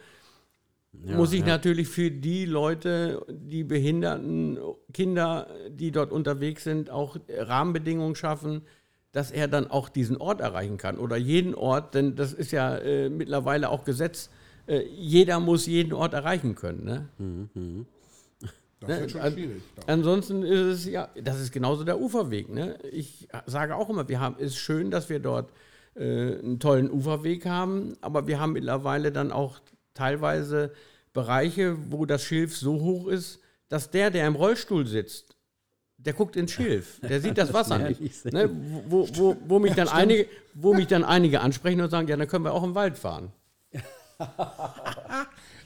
ja, 1.06 1.16
muss 1.16 1.32
ich 1.32 1.42
ja. 1.42 1.48
natürlich 1.48 1.88
für 1.88 2.12
die 2.12 2.46
Leute, 2.46 3.26
die 3.30 3.64
behinderten 3.64 4.58
Kinder, 4.94 5.48
die 5.70 5.92
dort 5.92 6.12
unterwegs 6.12 6.64
sind, 6.64 6.90
auch 6.90 7.18
Rahmenbedingungen 7.30 8.16
schaffen, 8.16 8.64
dass 9.12 9.32
er 9.32 9.48
dann 9.48 9.68
auch 9.68 9.90
diesen 9.90 10.18
Ort 10.18 10.42
erreichen 10.42 10.78
kann 10.78 10.98
oder 10.98 11.18
jeden 11.18 11.56
Ort, 11.56 11.96
denn 11.96 12.16
das 12.16 12.34
ist 12.34 12.52
ja 12.52 12.78
äh, 12.78 13.10
mittlerweile 13.10 13.70
auch 13.70 13.84
Gesetz, 13.84 14.30
äh, 14.68 14.84
jeder 14.90 15.40
muss 15.40 15.66
jeden 15.66 15.94
Ort 15.94 16.14
erreichen 16.14 16.56
können. 16.56 16.84
Ne? 16.84 17.10
Mhm. 17.18 17.86
Das 18.80 18.90
ne? 18.90 19.00
wird 19.00 19.12
schon 19.12 19.32
schwierig. 19.32 19.62
Ansonsten 19.88 20.44
ist 20.44 20.60
es 20.60 20.86
ja, 20.86 21.10
das 21.22 21.40
ist 21.40 21.52
genauso 21.52 21.84
der 21.84 22.00
Uferweg. 22.00 22.50
Ne? 22.50 22.78
Ich 22.92 23.28
sage 23.46 23.76
auch 23.76 23.90
immer, 23.90 24.08
wir 24.08 24.20
haben, 24.20 24.36
es 24.38 24.52
ist 24.52 24.58
schön, 24.58 24.92
dass 24.92 25.10
wir 25.10 25.20
dort 25.20 25.52
äh, 25.96 26.38
einen 26.38 26.60
tollen 26.60 26.92
Uferweg 26.92 27.46
haben, 27.46 27.98
aber 28.02 28.28
wir 28.28 28.40
haben 28.40 28.54
mittlerweile 28.54 29.12
dann 29.12 29.32
auch 29.32 29.60
teilweise 29.94 30.74
Bereiche, 31.14 31.78
wo 31.92 32.06
das 32.06 32.24
Schilf 32.24 32.56
so 32.56 32.82
hoch 32.82 33.08
ist, 33.08 33.40
dass 33.70 33.90
der, 33.90 34.12
der 34.12 34.28
im 34.28 34.36
Rollstuhl 34.36 34.86
sitzt, 34.86 35.37
der 36.08 36.14
guckt 36.14 36.38
ins 36.38 36.54
Schilf, 36.54 37.02
der 37.02 37.20
sieht 37.20 37.38
das 37.38 37.54
Wasser 37.54 37.78
nicht. 37.80 38.00
Ne? 38.32 38.50
Wo, 38.88 39.06
wo, 39.14 39.36
wo, 39.46 39.60
mich 39.60 39.74
dann 39.74 39.90
einige, 39.90 40.26
wo 40.54 40.74
mich 40.74 40.88
dann 40.88 41.04
einige 41.04 41.42
ansprechen 41.42 41.82
und 41.82 41.90
sagen, 41.90 42.08
ja, 42.08 42.16
dann 42.16 42.30
können 42.30 42.46
wir 42.46 42.54
auch 42.54 42.64
im 42.64 42.76
Wald 42.76 42.98
fahren. 42.98 43.34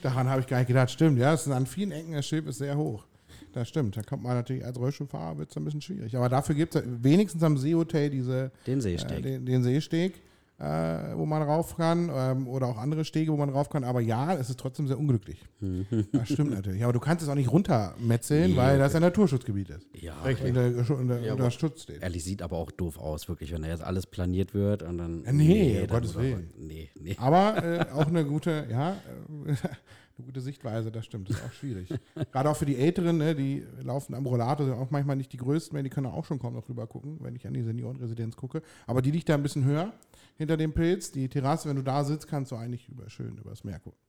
Daran 0.01 0.27
habe 0.27 0.41
ich 0.41 0.47
gar 0.47 0.57
nicht 0.57 0.67
gedacht. 0.67 0.89
Stimmt, 0.89 1.19
ja, 1.19 1.31
es 1.35 1.45
ist 1.45 1.53
an 1.53 1.67
vielen 1.67 1.91
Ecken, 1.91 2.13
das 2.13 2.25
Schilf 2.25 2.47
ist 2.47 2.57
sehr 2.57 2.75
hoch. 2.75 3.05
Das 3.53 3.69
stimmt. 3.69 3.95
Da 3.97 4.01
kommt 4.01 4.23
man 4.23 4.33
natürlich 4.33 4.65
als 4.65 4.79
Rollstuhlfahrer, 4.79 5.37
wird 5.37 5.51
es 5.51 5.57
ein 5.57 5.63
bisschen 5.63 5.81
schwierig. 5.81 6.17
Aber 6.17 6.27
dafür 6.27 6.55
gibt 6.55 6.73
es 6.73 6.81
wenigstens 6.85 7.43
am 7.43 7.55
Seehotel 7.55 8.09
diese, 8.09 8.51
den 8.65 8.81
Seesteg. 8.81 9.19
Äh, 9.19 9.21
den, 9.21 9.45
den 9.45 9.61
Seesteg 9.61 10.23
äh, 10.61 11.17
wo 11.17 11.25
man 11.25 11.41
rauf 11.41 11.75
kann 11.75 12.11
ähm, 12.13 12.47
oder 12.47 12.67
auch 12.67 12.77
andere 12.77 13.03
Stege, 13.03 13.31
wo 13.31 13.37
man 13.37 13.49
rauf 13.49 13.69
kann. 13.69 13.83
Aber 13.83 13.99
ja, 13.99 14.35
es 14.35 14.49
ist 14.49 14.59
trotzdem 14.59 14.87
sehr 14.87 14.99
unglücklich. 14.99 15.43
das 16.11 16.29
stimmt 16.29 16.51
natürlich. 16.51 16.83
Aber 16.83 16.93
du 16.93 16.99
kannst 16.99 17.23
es 17.23 17.29
auch 17.29 17.35
nicht 17.35 17.51
runtermetzeln, 17.51 18.51
nee, 18.51 18.57
weil 18.57 18.77
das 18.77 18.93
ein 18.93 19.01
Naturschutzgebiet 19.01 19.71
ist. 19.71 19.87
Ja, 19.99 20.21
richtig. 20.21 20.49
Unter, 20.55 20.95
unter, 20.95 21.19
ja, 21.19 21.33
unter 21.33 21.49
Schutz 21.49 21.83
steht. 21.83 22.03
Ehrlich, 22.03 22.23
sieht 22.23 22.43
aber 22.43 22.57
auch 22.57 22.69
doof 22.69 22.99
aus, 22.99 23.27
wirklich, 23.27 23.51
wenn 23.51 23.63
da 23.63 23.69
jetzt 23.69 23.83
alles 23.83 24.05
planiert 24.05 24.53
wird 24.53 24.83
und 24.83 24.99
dann. 24.99 25.23
Ja, 25.25 25.31
nee, 25.31 25.47
nee 25.47 25.81
um 25.81 25.87
Gottes 25.87 26.15
Willen. 26.15 26.51
Nee, 26.59 26.91
nee. 26.99 27.15
Aber 27.17 27.63
äh, 27.63 27.85
auch 27.93 28.07
eine 28.07 28.23
gute, 28.23 28.67
ja, 28.69 28.91
äh, 28.91 28.95
eine 29.47 30.25
gute 30.27 30.41
Sichtweise, 30.41 30.91
das 30.91 31.05
stimmt, 31.05 31.27
das 31.27 31.37
ist 31.37 31.43
auch 31.43 31.53
schwierig. 31.53 31.89
Gerade 32.31 32.51
auch 32.51 32.55
für 32.55 32.67
die 32.67 32.77
Älteren, 32.77 33.17
ne, 33.17 33.33
die 33.33 33.65
laufen 33.81 34.13
am 34.13 34.27
Rollator, 34.27 34.67
sind 34.67 34.75
auch 34.75 34.91
manchmal 34.91 35.15
nicht 35.15 35.33
die 35.33 35.37
größten, 35.37 35.75
weil 35.75 35.83
die 35.83 35.89
können 35.89 36.05
auch 36.05 36.25
schon 36.25 36.37
kaum 36.37 36.53
noch 36.53 36.69
rüber 36.69 36.85
gucken, 36.85 37.17
wenn 37.21 37.35
ich 37.35 37.47
an 37.47 37.53
die 37.55 37.63
Seniorenresidenz 37.63 38.35
gucke. 38.35 38.61
Aber 38.85 39.01
die 39.01 39.09
liegt 39.09 39.27
da 39.27 39.33
ein 39.33 39.41
bisschen 39.41 39.65
höher 39.65 39.91
hinter 40.35 40.57
dem 40.57 40.73
Pilz. 40.73 41.11
Die 41.11 41.29
Terrasse, 41.29 41.69
wenn 41.69 41.75
du 41.75 41.83
da 41.83 42.03
sitzt, 42.03 42.27
kannst 42.27 42.51
du 42.51 42.55
eigentlich 42.55 42.89
über, 42.89 43.09
schön 43.09 43.37
übers 43.37 43.63
Meer 43.63 43.79
gucken. 43.79 43.99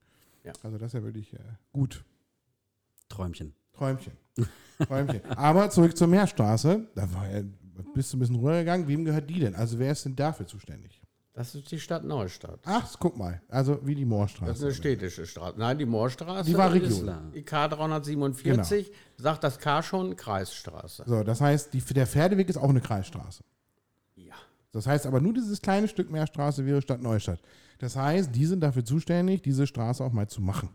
Ja. 0.44 0.52
Also 0.62 0.78
das 0.78 0.88
ist 0.88 0.94
ja 0.94 1.02
wirklich 1.02 1.32
äh, 1.34 1.38
gut. 1.72 2.04
Träumchen. 3.08 3.54
Träumchen. 3.72 4.12
Träumchen. 4.86 5.24
Aber 5.36 5.70
zurück 5.70 5.96
zur 5.96 6.08
Meerstraße. 6.08 6.88
Da 6.94 7.14
war 7.14 7.28
ja, 7.30 7.42
bist 7.94 8.12
du 8.12 8.16
ein 8.16 8.20
bisschen 8.20 8.36
rübergegangen. 8.36 8.88
Wem 8.88 9.04
gehört 9.04 9.28
die 9.28 9.40
denn? 9.40 9.54
Also 9.54 9.78
wer 9.78 9.92
ist 9.92 10.04
denn 10.04 10.16
dafür 10.16 10.46
zuständig? 10.46 11.02
Das 11.34 11.54
ist 11.54 11.70
die 11.70 11.80
Stadt 11.80 12.04
Neustadt. 12.04 12.60
Ach, 12.66 12.94
guck 12.98 13.16
mal. 13.16 13.40
Also 13.48 13.78
wie 13.86 13.94
die 13.94 14.04
Moorstraße. 14.04 14.50
Das 14.50 14.58
ist 14.58 14.64
eine 14.64 14.74
städtische 14.74 15.26
Straße. 15.26 15.58
Nein, 15.58 15.78
die 15.78 15.86
Moorstraße 15.86 16.50
die 16.50 16.56
war 16.56 16.70
Region. 16.70 17.32
ist 17.32 17.46
K 17.46 17.68
347, 17.68 18.86
genau. 18.86 18.98
sagt 19.16 19.42
das 19.42 19.58
K 19.58 19.82
schon, 19.82 20.14
Kreisstraße. 20.16 21.04
So, 21.06 21.22
das 21.22 21.40
heißt, 21.40 21.72
die, 21.72 21.80
der 21.80 22.06
Pferdeweg 22.06 22.50
ist 22.50 22.58
auch 22.58 22.68
eine 22.68 22.82
Kreisstraße. 22.82 23.42
Das 24.72 24.86
heißt 24.86 25.06
aber 25.06 25.20
nur 25.20 25.34
dieses 25.34 25.60
kleine 25.60 25.86
Stück 25.86 26.10
Meerstraße 26.10 26.64
wäre 26.66 26.82
Stadt 26.82 27.02
Neustadt. 27.02 27.40
Das 27.78 27.96
heißt, 27.96 28.34
die 28.34 28.46
sind 28.46 28.60
dafür 28.60 28.84
zuständig, 28.84 29.42
diese 29.42 29.66
Straße 29.66 30.02
auch 30.02 30.12
mal 30.12 30.28
zu 30.28 30.40
machen. 30.40 30.70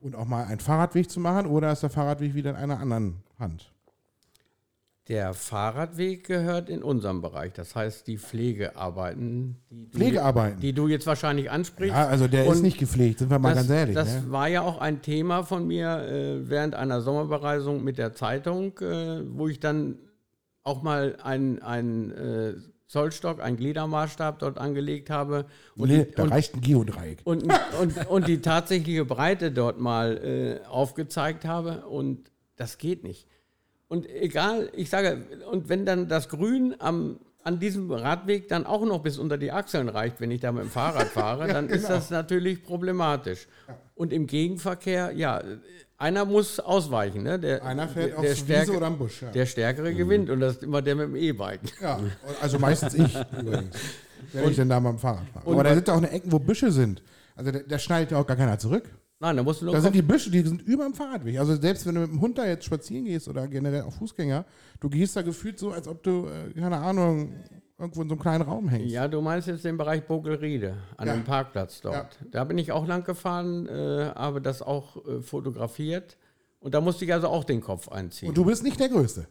Und 0.00 0.16
auch 0.16 0.26
mal 0.26 0.44
einen 0.44 0.60
Fahrradweg 0.60 1.08
zu 1.10 1.20
machen 1.20 1.46
oder 1.46 1.70
ist 1.70 1.82
der 1.82 1.90
Fahrradweg 1.90 2.34
wieder 2.34 2.50
in 2.50 2.56
einer 2.56 2.80
anderen 2.80 3.22
Hand? 3.38 3.72
Der 5.08 5.34
Fahrradweg 5.34 6.24
gehört 6.24 6.68
in 6.68 6.82
unserem 6.82 7.22
Bereich, 7.22 7.52
das 7.52 7.74
heißt 7.74 8.06
die 8.06 8.18
Pflegearbeiten. 8.18 9.56
Die 9.68 9.90
du, 9.90 9.98
Pflegearbeiten? 9.98 10.60
Die 10.60 10.72
du 10.72 10.86
jetzt 10.86 11.06
wahrscheinlich 11.06 11.50
ansprichst. 11.50 11.94
Ja, 11.94 12.06
also 12.06 12.28
der 12.28 12.46
Und 12.46 12.54
ist 12.54 12.62
nicht 12.62 12.78
gepflegt, 12.78 13.18
sind 13.18 13.30
wir 13.30 13.40
mal 13.40 13.50
das, 13.50 13.66
ganz 13.66 13.70
ehrlich. 13.70 13.94
Das 13.96 14.22
ne? 14.22 14.30
war 14.30 14.48
ja 14.48 14.62
auch 14.62 14.78
ein 14.78 15.02
Thema 15.02 15.42
von 15.42 15.66
mir 15.66 15.98
äh, 15.98 16.48
während 16.48 16.76
einer 16.76 17.00
Sommerbereisung 17.00 17.82
mit 17.82 17.98
der 17.98 18.14
Zeitung, 18.14 18.78
äh, 18.78 19.22
wo 19.36 19.48
ich 19.48 19.58
dann 19.58 19.98
auch 20.62 20.82
mal 20.82 21.16
einen 21.22 22.12
äh, 22.12 22.54
Zollstock, 22.92 23.40
einen 23.40 23.56
Gliedermaßstab 23.56 24.38
dort 24.38 24.58
angelegt 24.58 25.08
habe. 25.08 25.46
Und 25.76 25.88
nee, 25.88 26.06
da 26.14 26.24
reicht 26.24 26.54
ein 26.54 26.60
Geodreieck. 26.60 27.20
Und, 27.24 27.50
und, 27.80 28.06
und, 28.06 28.28
die 28.28 28.42
tatsächliche 28.42 29.06
Breite 29.06 29.50
dort 29.50 29.80
mal 29.80 30.60
äh, 30.62 30.66
aufgezeigt 30.68 31.46
habe 31.46 31.86
und 31.86 32.30
das 32.56 32.76
geht 32.76 33.02
nicht. 33.02 33.26
Und 33.88 34.06
egal, 34.10 34.70
ich 34.74 34.90
sage, 34.90 35.24
und 35.50 35.70
wenn 35.70 35.86
dann 35.86 36.06
das 36.06 36.28
Grün 36.28 36.74
am, 36.80 37.18
an 37.42 37.58
diesem 37.58 37.90
Radweg 37.90 38.48
dann 38.48 38.66
auch 38.66 38.84
noch 38.84 39.02
bis 39.02 39.16
unter 39.16 39.38
die 39.38 39.52
Achseln 39.52 39.88
reicht, 39.88 40.20
wenn 40.20 40.30
ich 40.30 40.42
da 40.42 40.52
mit 40.52 40.64
dem 40.64 40.70
Fahrrad 40.70 41.08
fahre, 41.08 41.48
dann 41.52 41.68
genau. 41.68 41.80
ist 41.80 41.88
das 41.88 42.10
natürlich 42.10 42.62
problematisch. 42.62 43.48
Und 43.94 44.12
im 44.12 44.26
Gegenverkehr, 44.26 45.12
ja, 45.12 45.42
einer 46.02 46.24
muss 46.24 46.58
ausweichen. 46.58 47.22
Ne? 47.22 47.38
Der, 47.38 47.64
einer 47.64 47.88
fährt 47.88 48.10
der, 48.10 48.18
auf 48.18 48.24
der 48.24 48.34
Stärke, 48.34 48.68
Wiese 48.68 48.76
oder 48.76 48.86
am 48.86 48.98
Busch. 48.98 49.22
Ja. 49.22 49.30
Der 49.30 49.46
Stärkere 49.46 49.92
mhm. 49.92 49.96
gewinnt 49.96 50.30
und 50.30 50.40
das 50.40 50.56
ist 50.56 50.62
immer 50.64 50.82
der 50.82 50.96
mit 50.96 51.06
dem 51.06 51.16
E-Bike. 51.16 51.60
Ja, 51.80 52.00
also 52.40 52.58
meistens 52.58 52.94
ich 52.94 53.16
übrigens, 53.40 53.76
wenn 54.32 54.44
und, 54.44 54.50
ich 54.50 54.56
denn 54.56 54.68
da 54.68 54.80
mal 54.80 54.92
mit 54.92 54.98
dem 54.98 55.02
Fahrrad 55.02 55.28
fahre. 55.32 55.50
Aber 55.50 55.64
da 55.64 55.74
sind 55.74 55.88
auch 55.88 55.96
eine 55.96 56.10
Ecken, 56.10 56.32
wo 56.32 56.38
Büsche 56.40 56.72
sind. 56.72 57.02
Also 57.36 57.52
da, 57.52 57.78
schneidet 57.78 58.10
ja 58.10 58.18
auch 58.18 58.26
gar 58.26 58.36
keiner 58.36 58.58
zurück. 58.58 58.90
Nein, 59.20 59.36
da 59.36 59.42
musst 59.44 59.62
du 59.62 59.66
Da 59.66 59.80
sind 59.80 59.94
die 59.94 60.02
Büsche, 60.02 60.30
die 60.30 60.42
sind 60.42 60.62
über 60.62 60.84
dem 60.84 60.94
Fahrradweg. 60.94 61.38
Also 61.38 61.54
selbst 61.54 61.86
wenn 61.86 61.94
du 61.94 62.00
mit 62.00 62.10
dem 62.10 62.20
Hund 62.20 62.36
da 62.36 62.46
jetzt 62.46 62.64
spazieren 62.64 63.04
gehst 63.04 63.28
oder 63.28 63.46
generell 63.46 63.82
auf 63.82 63.94
Fußgänger, 63.94 64.44
du 64.80 64.90
gehst 64.90 65.14
da 65.14 65.22
gefühlt 65.22 65.60
so, 65.60 65.70
als 65.70 65.86
ob 65.86 66.02
du, 66.02 66.26
äh, 66.26 66.52
keine 66.60 66.78
Ahnung, 66.78 67.32
irgendwo 67.82 68.02
in 68.02 68.08
so 68.08 68.14
einem 68.14 68.22
kleinen 68.22 68.42
Raum 68.42 68.68
hängst. 68.68 68.90
Ja, 68.90 69.08
du 69.08 69.20
meinst 69.20 69.48
jetzt 69.48 69.64
den 69.64 69.76
Bereich 69.76 70.06
Bogelriede, 70.06 70.76
an 70.96 71.08
ja. 71.08 71.14
dem 71.14 71.24
Parkplatz 71.24 71.80
dort. 71.80 72.18
Ja. 72.20 72.26
Da 72.30 72.44
bin 72.44 72.58
ich 72.58 72.72
auch 72.72 72.86
lang 72.86 73.04
gefahren, 73.04 73.66
äh, 73.66 74.10
habe 74.14 74.40
das 74.40 74.62
auch 74.62 75.04
äh, 75.04 75.20
fotografiert. 75.20 76.16
Und 76.60 76.74
da 76.74 76.80
musste 76.80 77.04
ich 77.04 77.12
also 77.12 77.28
auch 77.28 77.44
den 77.44 77.60
Kopf 77.60 77.88
einziehen. 77.88 78.28
Und 78.28 78.38
du 78.38 78.44
bist 78.44 78.62
nicht 78.62 78.78
der 78.78 78.88
Größte. 78.88 79.26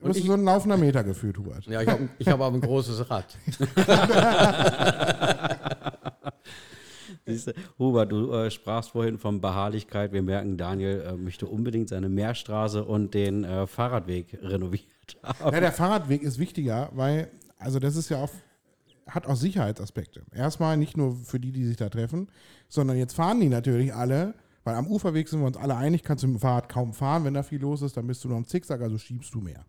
Du 0.00 0.06
bist 0.06 0.20
ich, 0.20 0.26
so 0.26 0.34
ein 0.34 0.44
laufender 0.44 0.76
Meter 0.76 1.02
gefühlt, 1.02 1.36
Hubert. 1.38 1.66
Ja, 1.66 1.82
ich 1.82 1.88
habe 1.88 2.08
hab 2.24 2.40
aber 2.40 2.54
ein 2.54 2.60
großes 2.60 3.10
Rad. 3.10 3.36
Siehste, 7.26 7.52
Hubert, 7.80 8.12
du 8.12 8.32
äh, 8.32 8.50
sprachst 8.50 8.90
vorhin 8.90 9.18
von 9.18 9.40
Beharrlichkeit. 9.40 10.12
Wir 10.12 10.22
merken, 10.22 10.56
Daniel 10.56 11.00
äh, 11.00 11.16
möchte 11.16 11.46
unbedingt 11.46 11.88
seine 11.88 12.08
Meerstraße 12.08 12.84
und 12.84 13.12
den 13.12 13.42
äh, 13.42 13.66
Fahrradweg 13.66 14.38
renoviert 14.40 14.86
haben. 15.24 15.52
Ja, 15.52 15.60
der 15.60 15.72
Fahrradweg 15.72 16.22
ist 16.22 16.38
wichtiger, 16.38 16.90
weil, 16.92 17.28
also 17.58 17.78
das 17.78 17.96
ist 17.96 18.08
ja 18.08 18.22
auch, 18.22 18.30
hat 19.06 19.26
auch 19.26 19.36
Sicherheitsaspekte. 19.36 20.22
Erstmal 20.32 20.76
nicht 20.76 20.96
nur 20.96 21.16
für 21.16 21.40
die, 21.40 21.52
die 21.52 21.64
sich 21.64 21.76
da 21.76 21.88
treffen, 21.88 22.28
sondern 22.68 22.96
jetzt 22.96 23.14
fahren 23.14 23.40
die 23.40 23.48
natürlich 23.48 23.94
alle, 23.94 24.34
weil 24.64 24.74
am 24.74 24.86
Uferweg 24.86 25.28
sind 25.28 25.40
wir 25.40 25.46
uns 25.46 25.56
alle 25.56 25.76
einig, 25.76 26.02
kannst 26.02 26.24
du 26.24 26.28
mit 26.28 26.36
dem 26.36 26.40
Fahrrad 26.40 26.68
kaum 26.68 26.92
fahren, 26.92 27.24
wenn 27.24 27.34
da 27.34 27.42
viel 27.42 27.60
los 27.60 27.82
ist, 27.82 27.96
dann 27.96 28.06
bist 28.06 28.22
du 28.24 28.28
noch 28.28 28.36
im 28.36 28.46
Zickzack, 28.46 28.80
also 28.82 28.98
schiebst 28.98 29.34
du 29.34 29.40
mehr. 29.40 29.64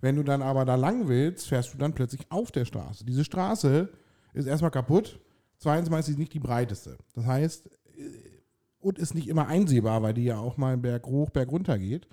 Wenn 0.00 0.16
du 0.16 0.22
dann 0.22 0.40
aber 0.40 0.64
da 0.64 0.76
lang 0.76 1.08
willst, 1.08 1.48
fährst 1.48 1.74
du 1.74 1.78
dann 1.78 1.92
plötzlich 1.92 2.22
auf 2.30 2.50
der 2.50 2.64
Straße. 2.64 3.04
Diese 3.04 3.24
Straße 3.24 3.90
ist 4.32 4.46
erstmal 4.46 4.70
kaputt 4.70 5.20
Zweitens 5.60 5.90
ist 5.94 6.06
sie 6.06 6.16
nicht 6.16 6.32
die 6.32 6.40
breiteste. 6.40 6.96
Das 7.14 7.26
heißt, 7.26 7.66
äh, 7.66 8.00
und 8.80 8.98
ist 8.98 9.14
nicht 9.14 9.28
immer 9.28 9.46
einsehbar, 9.46 10.02
weil 10.02 10.14
die 10.14 10.24
ja 10.24 10.38
auch 10.38 10.56
mal 10.56 10.76
Berg 10.78 11.06
hoch, 11.06 11.28
Berg 11.28 11.52
runter 11.52 11.78
geht. 11.78 12.08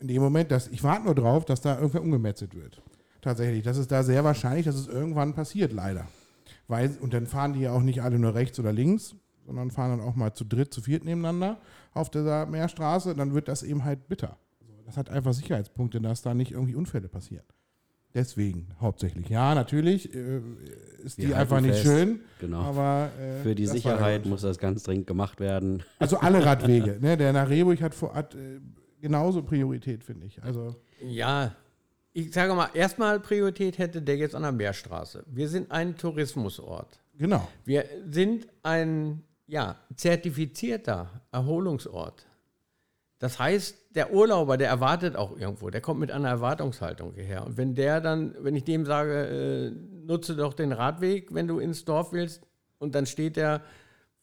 In 0.00 0.08
dem 0.08 0.20
Moment, 0.20 0.50
dass 0.50 0.66
ich 0.66 0.82
warte 0.82 1.04
nur 1.04 1.14
drauf, 1.14 1.44
dass 1.44 1.60
da 1.60 1.76
irgendwer 1.76 2.02
umgemetzelt 2.02 2.56
wird. 2.56 2.82
Tatsächlich, 3.22 3.62
das 3.62 3.78
ist 3.78 3.90
da 3.90 4.02
sehr 4.02 4.24
wahrscheinlich, 4.24 4.66
dass 4.66 4.74
es 4.74 4.88
irgendwann 4.88 5.32
passiert, 5.32 5.72
leider. 5.72 6.06
Weil, 6.68 6.96
und 7.00 7.14
dann 7.14 7.26
fahren 7.26 7.54
die 7.54 7.60
ja 7.60 7.72
auch 7.72 7.80
nicht 7.82 8.02
alle 8.02 8.18
nur 8.18 8.34
rechts 8.34 8.58
oder 8.58 8.72
links, 8.72 9.14
sondern 9.46 9.70
fahren 9.70 9.98
dann 9.98 10.06
auch 10.06 10.16
mal 10.16 10.34
zu 10.34 10.44
dritt, 10.44 10.74
zu 10.74 10.82
viert 10.82 11.04
nebeneinander 11.04 11.58
auf 11.94 12.10
dieser 12.10 12.46
Meerstraße. 12.46 13.14
Dann 13.14 13.32
wird 13.32 13.48
das 13.48 13.62
eben 13.62 13.84
halt 13.84 14.08
bitter. 14.08 14.36
Das 14.84 14.96
hat 14.96 15.08
einfach 15.08 15.32
Sicherheitspunkte, 15.32 16.00
dass 16.00 16.22
da 16.22 16.34
nicht 16.34 16.50
irgendwie 16.52 16.74
Unfälle 16.74 17.08
passieren. 17.08 17.44
Deswegen 18.14 18.66
hauptsächlich. 18.80 19.28
Ja, 19.28 19.54
natürlich 19.54 20.14
äh, 20.14 20.40
ist 21.02 21.16
Wir 21.16 21.28
die 21.28 21.34
einfach 21.34 21.60
nicht 21.60 21.74
fest. 21.76 21.84
schön. 21.84 22.20
Genau. 22.40 22.60
Aber 22.60 23.08
äh, 23.18 23.42
für 23.42 23.54
die 23.54 23.66
Sicherheit 23.66 24.26
muss 24.26 24.42
das 24.42 24.58
ganz 24.58 24.82
dringend 24.82 25.06
gemacht 25.06 25.40
werden. 25.40 25.82
Also 25.98 26.18
alle 26.18 26.44
Radwege. 26.44 26.98
ne? 27.00 27.16
Der 27.16 27.32
nach 27.32 27.48
Rehburg 27.48 27.80
hat, 27.80 27.94
hat 28.14 28.34
äh, 28.34 28.60
genauso 29.00 29.42
Priorität, 29.42 30.04
finde 30.04 30.26
ich. 30.26 30.42
Also 30.42 30.76
ja, 31.02 31.54
ich 32.12 32.32
sage 32.32 32.54
mal, 32.54 32.68
erstmal 32.74 33.20
Priorität 33.20 33.78
hätte 33.78 34.02
der 34.02 34.16
jetzt 34.16 34.34
an 34.34 34.42
der 34.42 34.52
Meerstraße. 34.52 35.24
Wir 35.26 35.48
sind 35.48 35.70
ein 35.70 35.96
Tourismusort. 35.96 37.00
Genau. 37.16 37.48
Wir 37.64 37.84
sind 38.10 38.46
ein 38.62 39.22
ja, 39.46 39.76
zertifizierter 39.96 41.22
Erholungsort. 41.30 42.26
Das 43.18 43.38
heißt, 43.38 43.76
der 43.94 44.12
Urlauber, 44.12 44.56
der 44.56 44.68
erwartet 44.68 45.14
auch 45.14 45.38
irgendwo, 45.38 45.70
der 45.70 45.80
kommt 45.80 46.00
mit 46.00 46.10
einer 46.10 46.28
Erwartungshaltung 46.28 47.14
hierher. 47.14 47.46
Und 47.46 47.56
wenn 47.56 47.74
der 47.74 48.00
dann, 48.00 48.34
wenn 48.40 48.56
ich 48.56 48.64
dem 48.64 48.84
sage, 48.84 49.26
äh, 49.26 50.06
nutze 50.06 50.34
doch 50.34 50.54
den 50.54 50.72
Radweg, 50.72 51.32
wenn 51.32 51.46
du 51.46 51.60
ins 51.60 51.84
Dorf 51.84 52.12
willst, 52.12 52.42
und 52.78 52.96
dann 52.96 53.06
steht 53.06 53.36
er 53.36 53.62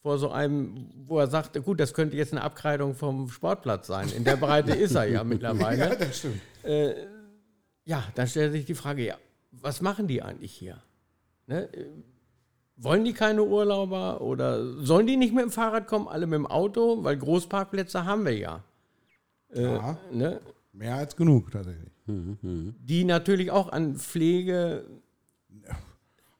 vor 0.02 0.18
so 0.18 0.30
einem, 0.30 0.90
wo 1.06 1.18
er 1.18 1.28
sagt, 1.28 1.62
gut, 1.64 1.80
das 1.80 1.94
könnte 1.94 2.16
jetzt 2.16 2.32
eine 2.32 2.42
Abkreidung 2.42 2.94
vom 2.94 3.30
Sportplatz 3.30 3.86
sein. 3.86 4.10
In 4.14 4.24
der 4.24 4.36
Breite 4.36 4.74
ist 4.74 4.94
er 4.94 5.04
ja 5.04 5.24
mittlerweile. 5.24 5.88
Ja, 5.88 5.94
das 5.94 6.18
stimmt. 6.18 6.40
Äh, 6.62 6.94
ja, 7.84 8.04
dann 8.14 8.26
stellt 8.26 8.52
sich 8.52 8.64
die 8.66 8.74
Frage, 8.74 9.04
ja, 9.06 9.16
was 9.52 9.80
machen 9.80 10.06
die 10.06 10.22
eigentlich 10.22 10.52
hier? 10.52 10.82
Ne? 11.46 11.68
Wollen 12.76 13.04
die 13.04 13.12
keine 13.12 13.42
Urlauber 13.42 14.20
oder 14.20 14.74
sollen 14.78 15.06
die 15.06 15.16
nicht 15.16 15.34
mit 15.34 15.44
dem 15.44 15.50
Fahrrad 15.50 15.86
kommen, 15.86 16.08
alle 16.08 16.26
mit 16.26 16.36
dem 16.36 16.46
Auto? 16.46 17.02
Weil 17.04 17.16
Großparkplätze 17.18 18.04
haben 18.04 18.24
wir 18.24 18.36
ja. 18.36 18.62
Äh, 19.52 19.62
Ja. 19.62 19.98
ne? 20.12 20.40
Mehr 20.72 20.94
als 20.94 21.14
genug 21.16 21.50
tatsächlich. 21.50 21.90
Die 22.06 23.04
natürlich 23.04 23.50
auch 23.50 23.70
an 23.70 23.96
Pflege, 23.96 24.84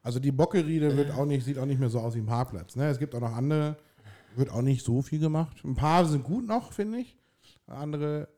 Also 0.03 0.19
die 0.19 0.33
Bockeriede 0.33 0.97
wird 0.97 1.11
auch 1.11 1.27
nicht, 1.27 1.45
sieht 1.45 1.59
auch 1.59 1.67
nicht 1.67 1.79
mehr 1.79 1.91
so 1.91 2.01
aus 2.01 2.15
wie 2.15 2.21
ein 2.21 2.27
Parkplatz. 2.27 2.75
Ne? 2.75 2.89
Es 2.89 2.99
gibt 2.99 3.15
auch 3.15 3.21
noch 3.21 3.37
andere, 3.37 3.77
wird 4.35 4.51
auch 4.51 4.63
nicht 4.63 4.83
so 4.85 5.03
viel 5.03 5.19
gemacht. 5.19 5.63
Ein 5.65 5.75
paar 5.75 6.07
sind 6.07 6.25
gut 6.25 6.47
noch, 6.47 6.73
finde 6.73 6.99
ich. 7.01 7.19
Andere 7.67 8.29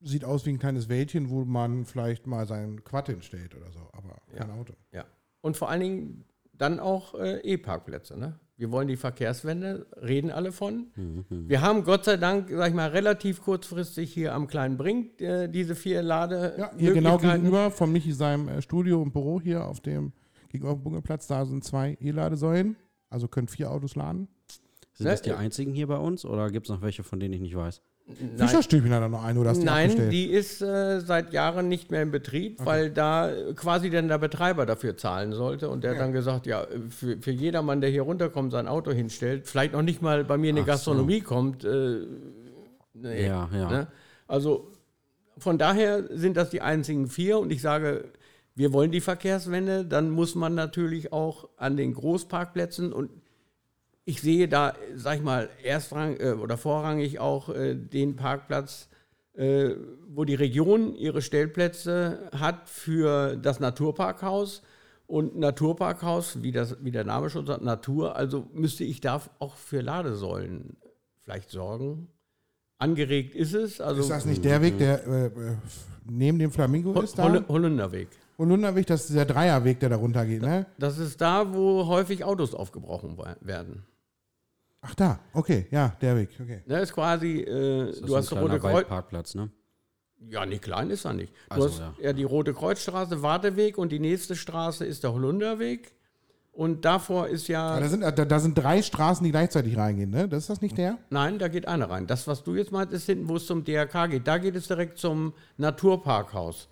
sieht 0.00 0.24
aus 0.24 0.46
wie 0.46 0.50
ein 0.50 0.58
kleines 0.58 0.88
Wäldchen, 0.88 1.30
wo 1.30 1.44
man 1.44 1.84
vielleicht 1.84 2.26
mal 2.26 2.46
seinen 2.46 2.84
Quad 2.84 3.08
hinstellt 3.08 3.54
oder 3.54 3.70
so, 3.70 3.80
aber 3.92 4.20
kein 4.34 4.50
Auto. 4.50 4.74
ja. 4.92 5.04
Und 5.42 5.56
vor 5.56 5.70
allen 5.70 5.80
Dingen 5.80 6.24
dann 6.52 6.80
auch 6.80 7.14
äh, 7.14 7.40
E-Parkplätze. 7.40 8.18
Ne? 8.18 8.38
Wir 8.58 8.70
wollen 8.70 8.88
die 8.88 8.96
Verkehrswende, 8.96 9.86
reden 10.02 10.30
alle 10.30 10.52
von. 10.52 10.88
Wir 11.30 11.62
haben 11.62 11.82
Gott 11.82 12.04
sei 12.04 12.18
Dank, 12.18 12.50
sag 12.50 12.68
ich 12.68 12.74
mal, 12.74 12.90
relativ 12.90 13.40
kurzfristig 13.40 14.12
hier 14.12 14.34
am 14.34 14.48
Kleinen 14.48 14.76
Brink 14.76 15.18
äh, 15.22 15.48
diese 15.48 15.74
vier 15.74 16.02
Lade. 16.02 16.56
Ja, 16.58 16.70
hier 16.76 16.92
genau 16.92 17.16
gegenüber 17.16 17.70
von 17.70 17.90
Michi 17.90 18.12
seinem 18.12 18.48
äh, 18.48 18.60
Studio 18.60 19.00
und 19.00 19.12
Büro 19.14 19.40
hier 19.40 19.64
auf 19.64 19.80
dem 19.80 20.12
gegenüber 20.50 20.76
dem 20.76 21.02
da 21.26 21.46
sind 21.46 21.64
zwei 21.64 21.96
E-Ladesäulen. 22.00 22.76
Also 23.08 23.28
können 23.28 23.48
vier 23.48 23.70
Autos 23.70 23.96
laden. 23.96 24.28
Sind 24.92 25.06
das 25.06 25.22
die 25.22 25.30
äh, 25.30 25.36
einzigen 25.36 25.72
hier 25.72 25.86
bei 25.86 25.96
uns 25.96 26.26
oder 26.26 26.50
gibt 26.50 26.66
es 26.66 26.70
noch 26.70 26.82
welche, 26.82 27.02
von 27.02 27.18
denen 27.18 27.32
ich 27.32 27.40
nicht 27.40 27.56
weiß? 27.56 27.80
Nein, 28.18 28.48
Fischerstübchen 28.48 28.92
hat 28.92 29.02
er 29.02 29.08
noch 29.08 29.24
eine 29.24 29.38
oder 29.38 29.50
hast 29.50 29.60
du 29.60 29.64
Nein, 29.64 29.90
abgestellt? 29.90 30.12
die 30.12 30.26
ist 30.26 30.60
äh, 30.62 31.00
seit 31.00 31.32
Jahren 31.32 31.68
nicht 31.68 31.90
mehr 31.90 32.02
in 32.02 32.10
Betrieb, 32.10 32.64
weil 32.64 32.90
da 32.90 33.30
quasi 33.56 33.90
dann 33.90 34.08
der 34.08 34.18
Betreiber 34.18 34.66
dafür 34.66 34.96
zahlen 34.96 35.32
sollte. 35.32 35.68
Und 35.70 35.84
der 35.84 35.92
hat 35.92 36.00
dann 36.00 36.12
gesagt, 36.12 36.46
ja, 36.46 36.66
für, 36.90 37.18
für 37.18 37.30
jedermann, 37.30 37.80
der 37.80 37.90
hier 37.90 38.02
runterkommt, 38.02 38.52
sein 38.52 38.68
Auto 38.68 38.90
hinstellt, 38.92 39.46
vielleicht 39.46 39.72
noch 39.72 39.82
nicht 39.82 40.02
mal 40.02 40.24
bei 40.24 40.36
mir 40.36 40.50
in 40.50 40.56
die 40.56 40.62
Ach 40.62 40.66
so. 40.66 40.72
Gastronomie 40.72 41.20
kommt. 41.20 41.64
Äh, 41.64 42.00
nee, 42.94 43.26
Ja, 43.26 43.48
ja. 43.52 43.70
Ne? 43.70 43.86
Also 44.26 44.68
von 45.38 45.58
daher 45.58 46.04
sind 46.10 46.36
das 46.36 46.50
die 46.50 46.60
einzigen 46.60 47.06
vier. 47.08 47.38
Und 47.38 47.50
ich 47.50 47.62
sage, 47.62 48.04
wir 48.54 48.72
wollen 48.72 48.90
die 48.90 49.00
Verkehrswende, 49.00 49.84
dann 49.84 50.10
muss 50.10 50.34
man 50.34 50.54
natürlich 50.54 51.12
auch 51.12 51.48
an 51.56 51.76
den 51.76 51.94
Großparkplätzen 51.94 52.92
und 52.92 53.10
ich 54.10 54.20
sehe 54.20 54.48
da, 54.48 54.74
sag 54.96 55.16
ich 55.18 55.22
mal, 55.22 55.48
erstrang 55.62 56.16
äh, 56.18 56.32
oder 56.32 56.56
vorrangig 56.56 57.18
auch 57.20 57.48
äh, 57.48 57.74
den 57.76 58.16
Parkplatz, 58.16 58.88
äh, 59.34 59.70
wo 60.08 60.24
die 60.24 60.34
Region 60.34 60.94
ihre 60.96 61.22
Stellplätze 61.22 62.28
hat 62.36 62.68
für 62.68 63.36
das 63.36 63.60
Naturparkhaus. 63.60 64.62
Und 65.06 65.36
Naturparkhaus, 65.38 66.42
wie, 66.42 66.52
das, 66.52 66.76
wie 66.84 66.90
der 66.92 67.04
Name 67.04 67.30
schon 67.30 67.46
sagt, 67.46 67.62
Natur, 67.62 68.16
also 68.16 68.46
müsste 68.52 68.84
ich 68.84 69.00
da 69.00 69.20
auch 69.38 69.56
für 69.56 69.80
Ladesäulen 69.80 70.76
vielleicht 71.22 71.50
sorgen. 71.50 72.08
Angeregt 72.78 73.34
ist 73.34 73.54
es. 73.54 73.80
Also 73.80 74.00
ist 74.02 74.10
das 74.10 74.24
nicht 74.24 74.44
der 74.44 74.62
Weg, 74.62 74.78
der 74.78 75.06
äh, 75.06 75.26
äh, 75.26 75.30
neben 76.08 76.38
dem 76.38 76.50
Flamingo 76.50 76.94
Hol- 76.94 77.04
ist 77.04 77.18
da? 77.18 77.24
Holl- 77.24 77.44
Holländerweg. 77.48 78.08
Holunderweg, 78.38 78.86
das 78.86 79.10
ist 79.10 79.14
der 79.16 79.26
Dreierweg, 79.26 79.80
der 79.80 79.90
da 79.90 79.96
runter 79.96 80.24
geht, 80.24 80.40
ne? 80.40 80.64
Das 80.78 80.96
ist 80.98 81.20
da, 81.20 81.52
wo 81.52 81.86
häufig 81.86 82.24
Autos 82.24 82.54
aufgebrochen 82.54 83.18
werden. 83.42 83.82
Ach 84.82 84.94
da, 84.94 85.20
okay, 85.34 85.66
ja, 85.70 85.94
der 86.00 86.16
Weg, 86.16 86.30
okay. 86.40 86.62
Das 86.66 86.82
ist 86.84 86.94
quasi, 86.94 87.40
äh, 87.40 87.86
Das 87.86 87.96
ist 87.96 88.08
du 88.08 88.14
ein 88.14 88.18
hast 88.18 88.28
kleiner 88.30 88.42
Rote 88.46 88.58
Kreuz. 88.60 88.74
Waldparkplatz, 88.74 89.34
ne? 89.34 89.50
Ja, 90.28 90.44
nee, 90.46 90.58
klein 90.58 90.90
ist 90.90 91.04
er 91.04 91.12
nicht. 91.14 91.32
Du 91.48 91.54
Also, 91.54 91.68
hast 91.68 91.78
ja. 91.78 91.94
ja. 92.00 92.12
die 92.12 92.24
Rote 92.24 92.52
Kreuzstraße, 92.54 93.22
Warteweg 93.22 93.78
und 93.78 93.90
die 93.90 93.98
nächste 94.00 94.36
Straße 94.36 94.84
ist 94.84 95.02
der 95.04 95.12
Holunderweg. 95.12 95.92
Und 96.52 96.84
davor 96.84 97.28
ist 97.28 97.48
ja. 97.48 97.62
Aber 97.70 97.80
da 97.80 97.88
sind, 97.88 98.02
da, 98.02 98.10
da 98.10 98.38
sind 98.40 98.54
drei 98.58 98.82
Straßen, 98.82 99.22
die 99.24 99.30
gleichzeitig 99.30 99.76
reingehen, 99.76 100.10
ne? 100.10 100.28
Das 100.28 100.40
ist 100.44 100.50
das 100.50 100.60
nicht 100.60 100.76
der? 100.76 100.98
Nein, 101.08 101.38
da 101.38 101.48
geht 101.48 101.66
eine 101.68 101.88
rein. 101.88 102.06
Das, 102.06 102.26
was 102.26 102.42
du 102.42 102.54
jetzt 102.54 102.72
meinst, 102.72 102.92
ist 102.92 103.06
hinten, 103.06 103.28
wo 103.28 103.36
es 103.36 103.46
zum 103.46 103.64
DRK 103.64 104.08
geht. 104.10 104.26
Da 104.26 104.36
geht 104.38 104.56
es 104.56 104.66
direkt 104.66 104.98
zum 104.98 105.32
Naturparkhaus. 105.58 106.68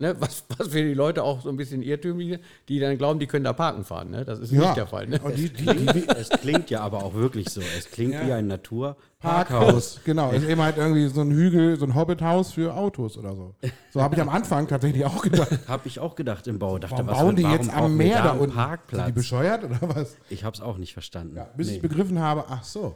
Ne, 0.00 0.14
was, 0.20 0.44
was 0.56 0.68
für 0.68 0.82
die 0.84 0.94
Leute 0.94 1.24
auch 1.24 1.40
so 1.40 1.48
ein 1.48 1.56
bisschen 1.56 1.82
irrtümlich, 1.82 2.38
die 2.68 2.78
dann 2.78 2.96
glauben, 2.98 3.18
die 3.18 3.26
können 3.26 3.42
da 3.42 3.52
parken 3.52 3.84
fahren. 3.84 4.10
Ne? 4.10 4.24
Das 4.24 4.38
ist 4.38 4.52
nicht 4.52 4.76
der 4.76 4.86
Fall. 4.86 5.08
Ne? 5.08 5.18
Die, 5.36 5.50
die, 5.50 5.64
die, 5.74 6.08
Es 6.08 6.28
klingt 6.28 6.70
ja 6.70 6.82
aber 6.82 7.02
auch 7.02 7.14
wirklich 7.14 7.50
so. 7.50 7.60
Es 7.60 7.90
klingt 7.90 8.12
wie 8.12 8.30
ein 8.30 8.46
Naturparkhaus. 8.46 9.08
Parkhaus, 9.18 10.00
genau. 10.04 10.30
Ist 10.30 10.48
eben 10.48 10.62
halt 10.62 10.76
irgendwie 10.76 11.08
so 11.08 11.22
ein 11.22 11.32
Hügel, 11.32 11.76
so 11.80 11.84
ein 11.84 11.96
Hobbithaus 11.96 12.52
für 12.52 12.76
Autos 12.76 13.18
oder 13.18 13.34
so. 13.34 13.56
So 13.90 14.00
habe 14.00 14.14
ich 14.14 14.20
am 14.20 14.28
Anfang 14.28 14.68
tatsächlich 14.68 15.04
auch 15.04 15.20
gedacht. 15.20 15.50
Habe 15.66 15.88
ich 15.88 15.98
auch 15.98 16.14
gedacht 16.14 16.46
im 16.46 16.60
Bau. 16.60 16.78
Dachte, 16.78 16.94
Warum 16.94 17.06
was 17.08 17.18
bauen 17.18 17.36
die 17.36 17.42
warum 17.42 17.56
jetzt 17.56 17.74
am 17.74 17.96
Meer 17.96 18.22
da 18.22 18.30
einen 18.30 18.40
unten? 18.40 18.52
Sind 18.52 18.52
die 18.52 18.56
Parkplatz? 18.56 19.14
bescheuert 19.14 19.64
oder 19.64 19.78
was? 19.82 20.16
Ich 20.30 20.44
habe 20.44 20.54
es 20.54 20.60
auch 20.60 20.78
nicht 20.78 20.92
verstanden. 20.92 21.36
Ja, 21.36 21.48
bis 21.56 21.66
nee. 21.66 21.74
ich 21.74 21.82
begriffen 21.82 22.20
habe, 22.20 22.44
ach 22.48 22.62
so, 22.62 22.94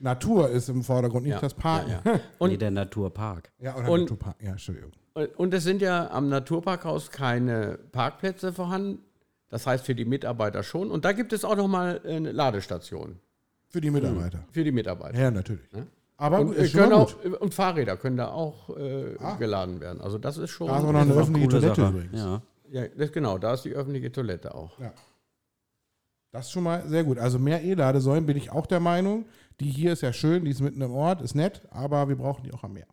Natur 0.00 0.48
ist 0.50 0.68
im 0.68 0.82
Vordergrund, 0.84 1.24
nicht 1.24 1.32
Ja, 1.34 1.40
das 1.40 1.54
Parken. 1.54 1.90
ja, 1.90 2.00
Ja, 2.04 2.12
ja. 2.14 2.20
Und- 2.38 2.50
nee, 2.50 2.56
der 2.56 2.70
Naturpark. 2.70 3.50
oder 3.60 3.88
Und- 3.90 4.00
Naturpark. 4.02 4.36
Ja, 4.40 4.50
Entschuldigung. 4.52 4.92
Und- 5.36 5.52
es 5.54 5.64
sind 5.64 5.82
ja 5.82 6.10
am 6.10 6.28
Naturparkhaus 6.28 7.10
keine 7.10 7.78
Parkplätze 7.92 8.52
vorhanden. 8.52 9.00
Das 9.48 9.66
heißt 9.66 9.84
für 9.86 9.94
die 9.94 10.04
Mitarbeiter 10.04 10.62
schon. 10.62 10.90
Und 10.90 11.04
da 11.04 11.12
gibt 11.12 11.32
es 11.32 11.44
auch 11.44 11.56
nochmal 11.56 12.00
eine 12.06 12.32
Ladestation 12.32 13.18
Für 13.68 13.80
die 13.80 13.90
Mitarbeiter. 13.90 14.44
für 14.52 14.62
die 14.62 14.72
Mitarbeiter. 14.72 15.18
Ja, 15.18 15.30
natürlich. 15.30 15.66
Aber 16.18 16.40
Und, 16.40 16.48
gut, 16.48 16.56
äh, 16.58 16.64
ist 16.64 16.72
schon 16.72 16.92
auch, 16.92 17.20
gut. 17.22 17.34
und 17.40 17.54
Fahrräder 17.54 17.96
können 17.96 18.16
da 18.18 18.28
auch 18.28 18.76
äh, 18.76 19.16
geladen 19.38 19.80
werden. 19.80 20.00
Also 20.02 20.18
das 20.18 20.36
ist 20.36 20.50
schon. 20.50 20.66
Da 20.68 20.76
ist 20.78 20.84
auch 20.84 20.92
noch 20.92 21.00
eine 21.00 21.12
ist 21.12 21.16
öffentliche 21.18 21.48
coole 21.48 21.60
Toilette 21.60 21.80
Sache. 21.80 21.90
übrigens. 21.96 22.20
Ja. 22.20 22.42
ja, 22.70 22.88
das, 22.88 23.10
genau, 23.12 23.38
da 23.38 23.54
ist 23.54 23.64
die 23.64 23.72
öffentliche 23.72 24.12
Toilette 24.12 24.54
auch. 24.54 24.78
Ja. 24.78 24.92
Das 26.30 26.46
ist 26.46 26.52
schon 26.52 26.64
mal 26.64 26.86
sehr 26.86 27.04
gut. 27.04 27.18
Also 27.18 27.38
mehr 27.38 27.62
E-Ladesäulen 27.64 28.26
bin 28.26 28.36
ich 28.36 28.52
auch 28.52 28.66
der 28.66 28.80
Meinung. 28.80 29.24
Die 29.60 29.70
hier 29.70 29.92
ist 29.92 30.02
ja 30.02 30.12
schön, 30.12 30.44
die 30.44 30.50
ist 30.50 30.60
mitten 30.60 30.80
im 30.80 30.92
Ort, 30.92 31.20
ist 31.20 31.34
nett, 31.34 31.62
aber 31.70 32.08
wir 32.08 32.16
brauchen 32.16 32.44
die 32.44 32.52
auch 32.52 32.62
am 32.62 32.74
Meer. 32.74 32.86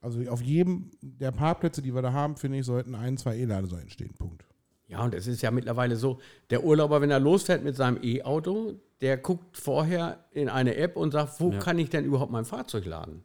Also 0.00 0.20
auf 0.30 0.42
jedem 0.42 0.90
der 1.02 1.30
Parkplätze, 1.30 1.82
die 1.82 1.94
wir 1.94 2.02
da 2.02 2.12
haben, 2.12 2.36
finde 2.36 2.58
ich, 2.58 2.66
sollten 2.66 2.94
ein, 2.94 3.16
zwei 3.16 3.36
E-Ladesäulen 3.36 3.90
stehen. 3.90 4.14
Punkt. 4.14 4.44
Ja, 4.88 5.04
und 5.04 5.14
es 5.14 5.26
ist 5.26 5.42
ja 5.42 5.50
mittlerweile 5.52 5.94
so, 5.94 6.18
der 6.50 6.64
Urlauber, 6.64 7.00
wenn 7.00 7.10
er 7.10 7.20
losfährt 7.20 7.62
mit 7.62 7.76
seinem 7.76 8.02
E-Auto, 8.02 8.74
der 9.00 9.18
guckt 9.18 9.56
vorher 9.56 10.24
in 10.32 10.48
eine 10.48 10.74
App 10.76 10.96
und 10.96 11.12
sagt, 11.12 11.40
wo 11.40 11.50
kann 11.52 11.78
ich 11.78 11.90
denn 11.90 12.04
überhaupt 12.04 12.32
mein 12.32 12.44
Fahrzeug 12.44 12.86
laden? 12.86 13.24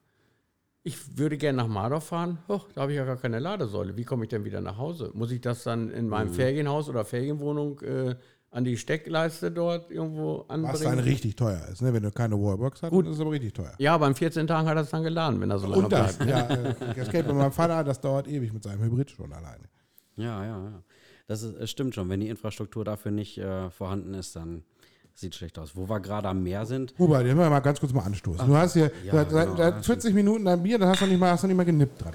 Ich 0.84 1.18
würde 1.18 1.38
gerne 1.38 1.58
nach 1.58 1.68
Mardorf 1.68 2.06
fahren, 2.06 2.38
Hoch, 2.48 2.68
da 2.76 2.82
habe 2.82 2.92
ich 2.92 2.98
ja 2.98 3.06
gar 3.06 3.18
keine 3.18 3.40
Ladesäule. 3.40 3.98
Wie 3.98 4.04
komme 4.04 4.26
ich 4.26 4.30
denn 4.30 4.46
wieder 4.46 4.62
nach 4.62 4.78
Hause? 4.78 5.10
Muss 5.16 5.32
ich 5.32 5.42
das 5.42 5.64
dann 5.64 5.90
in 5.90 6.08
meinem 6.08 6.32
Ferienhaus 6.32 6.88
oder 6.88 7.04
Ferienwohnung 7.04 7.82
äh, 7.82 8.16
an 8.56 8.64
die 8.64 8.78
Steckleiste 8.78 9.52
dort 9.52 9.92
irgendwo 9.92 10.46
Was 10.48 10.48
dann 10.48 10.66
anbringen? 10.66 11.00
richtig 11.00 11.36
teuer 11.36 11.62
ist. 11.70 11.82
Ne? 11.82 11.94
Wenn 11.94 12.04
du 12.04 12.12
keine 12.12 12.36
Wallbox 12.42 12.84
hast, 12.84 12.90
Gut. 12.90 13.06
ist 13.06 13.16
es 13.16 13.20
aber 13.20 13.32
richtig 13.32 13.54
teuer. 13.54 13.74
Ja, 13.80 13.98
beim 13.98 14.16
14 14.16 14.48
Tagen 14.48 14.66
hat 14.70 14.78
er 14.78 14.84
es 14.84 14.90
dann 14.90 15.04
geladen, 15.04 15.42
wenn 15.42 15.52
er 15.52 15.60
so 15.60 15.68
lange 15.68 15.84
Und 15.84 15.92
das, 15.92 16.16
bleibt. 16.16 16.32
ja, 16.32 16.56
äh, 16.56 16.96
das 16.96 17.10
kennt 17.10 17.28
bei 17.28 17.34
meinem 17.34 17.52
Vater, 17.52 17.84
das 17.84 18.00
dauert 18.00 18.30
ewig 18.30 18.54
mit 18.54 18.64
seinem 18.64 18.82
Hybrid 18.82 19.12
schon 19.12 19.34
alleine. 19.34 19.66
Ja, 20.16 20.46
ja, 20.46 20.64
ja. 20.64 20.84
Das 21.28 21.44
ist, 21.44 21.54
es 21.58 21.70
stimmt 21.70 21.96
schon. 21.96 22.08
Wenn 22.08 22.22
die 22.22 22.30
Infrastruktur 22.30 22.86
dafür 22.86 23.12
nicht 23.12 23.38
äh, 23.38 23.70
vorhanden 23.72 24.14
ist, 24.14 24.38
dann 24.38 24.64
sieht 25.14 25.34
es 25.34 25.38
schlecht 25.38 25.60
aus. 25.60 25.76
Wo 25.76 25.90
wir 25.90 26.00
gerade 26.00 26.30
am 26.30 26.42
Meer 26.42 26.66
sind, 26.66 26.94
Hubert, 26.98 27.22
den 27.24 27.36
müssen 27.36 27.40
wir 27.40 27.50
mal 27.50 27.60
ganz 27.60 27.82
kurz 27.82 27.92
mal 27.92 28.04
anstoßen. 28.04 28.48
Du 28.48 28.56
hast 28.56 28.72
hier 28.72 28.90
ja, 29.04 29.12
seit, 29.12 29.32
seit, 29.32 29.46
genau. 29.48 29.58
seit 29.58 29.86
40 29.86 30.14
Minuten 30.14 30.46
dein 30.46 30.64
Bier, 30.64 30.80
dann 30.80 30.88
hast 30.88 31.02
du 31.02 31.08
nicht 31.08 31.20
mal, 31.20 31.32
hast 31.32 31.44
du 31.44 31.48
nicht 31.48 31.58
mal 31.58 31.66
genippt 31.66 32.02
dran. 32.06 32.14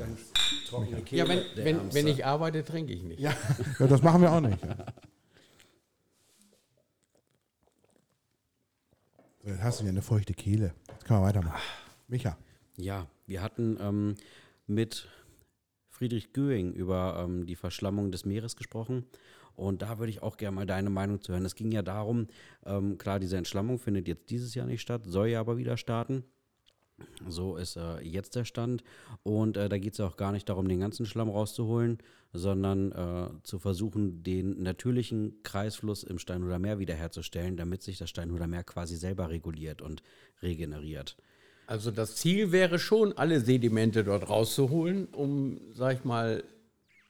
Ja, 1.10 1.28
wenn, 1.28 1.42
wenn, 1.56 1.92
wenn 1.92 2.06
ich 2.06 2.24
arbeite, 2.24 2.64
trinke 2.64 2.94
ich 2.94 3.02
nicht. 3.02 3.20
Ja, 3.20 3.32
ja, 3.78 3.86
das 3.86 4.02
machen 4.02 4.22
wir 4.22 4.32
auch 4.32 4.40
nicht. 4.40 4.56
Jetzt 9.42 9.62
hast 9.62 9.80
du 9.80 9.84
hier 9.84 9.92
eine 9.92 10.02
feuchte 10.02 10.34
Kehle. 10.34 10.74
Jetzt 10.88 11.06
können 11.06 11.20
wir 11.20 11.26
weitermachen. 11.26 11.60
Micha. 12.08 12.36
Ja, 12.76 13.06
wir 13.26 13.42
hatten 13.42 13.78
ähm, 13.80 14.14
mit 14.66 15.08
Friedrich 15.88 16.34
Göing 16.34 16.74
über 16.74 17.24
ähm, 17.24 17.46
die 17.46 17.56
Verschlammung 17.56 18.12
des 18.12 18.26
Meeres 18.26 18.56
gesprochen. 18.56 19.06
Und 19.56 19.80
da 19.80 19.98
würde 19.98 20.10
ich 20.10 20.22
auch 20.22 20.36
gerne 20.36 20.54
mal 20.54 20.66
deine 20.66 20.90
Meinung 20.90 21.22
zu 21.22 21.32
hören. 21.32 21.46
Es 21.46 21.54
ging 21.54 21.72
ja 21.72 21.80
darum, 21.80 22.28
ähm, 22.66 22.98
klar, 22.98 23.18
diese 23.18 23.38
Entschlammung 23.38 23.78
findet 23.78 24.08
jetzt 24.08 24.28
dieses 24.28 24.54
Jahr 24.54 24.66
nicht 24.66 24.82
statt, 24.82 25.02
soll 25.06 25.28
ja 25.28 25.40
aber 25.40 25.56
wieder 25.56 25.78
starten. 25.78 26.24
So 27.26 27.56
ist 27.56 27.76
äh, 27.76 28.00
jetzt 28.00 28.36
der 28.36 28.44
Stand. 28.44 28.84
Und 29.22 29.56
äh, 29.56 29.70
da 29.70 29.78
geht 29.78 29.92
es 29.92 29.98
ja 29.98 30.06
auch 30.06 30.18
gar 30.18 30.32
nicht 30.32 30.50
darum, 30.50 30.68
den 30.68 30.80
ganzen 30.80 31.06
Schlamm 31.06 31.30
rauszuholen, 31.30 31.98
sondern 32.32 32.92
äh, 32.92 33.42
zu 33.42 33.58
versuchen, 33.58 34.22
den 34.22 34.62
natürlichen 34.62 35.42
Kreisfluss 35.42 36.04
im 36.04 36.18
Steinhuder 36.18 36.58
Meer 36.58 36.78
wiederherzustellen, 36.78 37.56
damit 37.56 37.82
sich 37.82 37.98
das 37.98 38.10
Steinhuder 38.10 38.46
Meer 38.46 38.64
quasi 38.64 38.96
selber 38.96 39.30
reguliert 39.30 39.82
und 39.82 40.02
regeneriert. 40.42 41.16
Also 41.66 41.90
das 41.90 42.16
Ziel 42.16 42.52
wäre 42.52 42.78
schon, 42.78 43.12
alle 43.12 43.40
Sedimente 43.40 44.04
dort 44.04 44.28
rauszuholen, 44.28 45.06
um, 45.06 45.60
sag 45.72 45.98
ich 45.98 46.04
mal, 46.04 46.42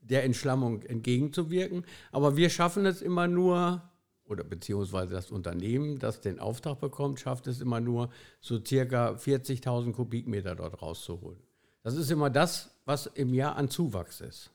der 0.02 0.24
Entschlammung 0.24 0.82
entgegenzuwirken. 0.82 1.84
Aber 2.12 2.36
wir 2.36 2.50
schaffen 2.50 2.86
es 2.86 3.02
immer 3.02 3.26
nur, 3.26 3.82
oder 4.26 4.44
beziehungsweise 4.44 5.14
das 5.14 5.30
Unternehmen, 5.30 5.98
das 5.98 6.20
den 6.20 6.38
Auftrag 6.38 6.80
bekommt, 6.80 7.20
schafft 7.20 7.46
es 7.46 7.60
immer 7.60 7.80
nur, 7.80 8.10
so 8.40 8.62
circa 8.64 9.12
40.000 9.12 9.92
Kubikmeter 9.92 10.54
dort 10.54 10.80
rauszuholen. 10.80 11.38
Das 11.82 11.94
ist 11.96 12.10
immer 12.10 12.30
das, 12.30 12.70
was 12.84 13.06
im 13.06 13.32
Jahr 13.34 13.56
an 13.56 13.68
Zuwachs 13.68 14.20
ist. 14.20 14.50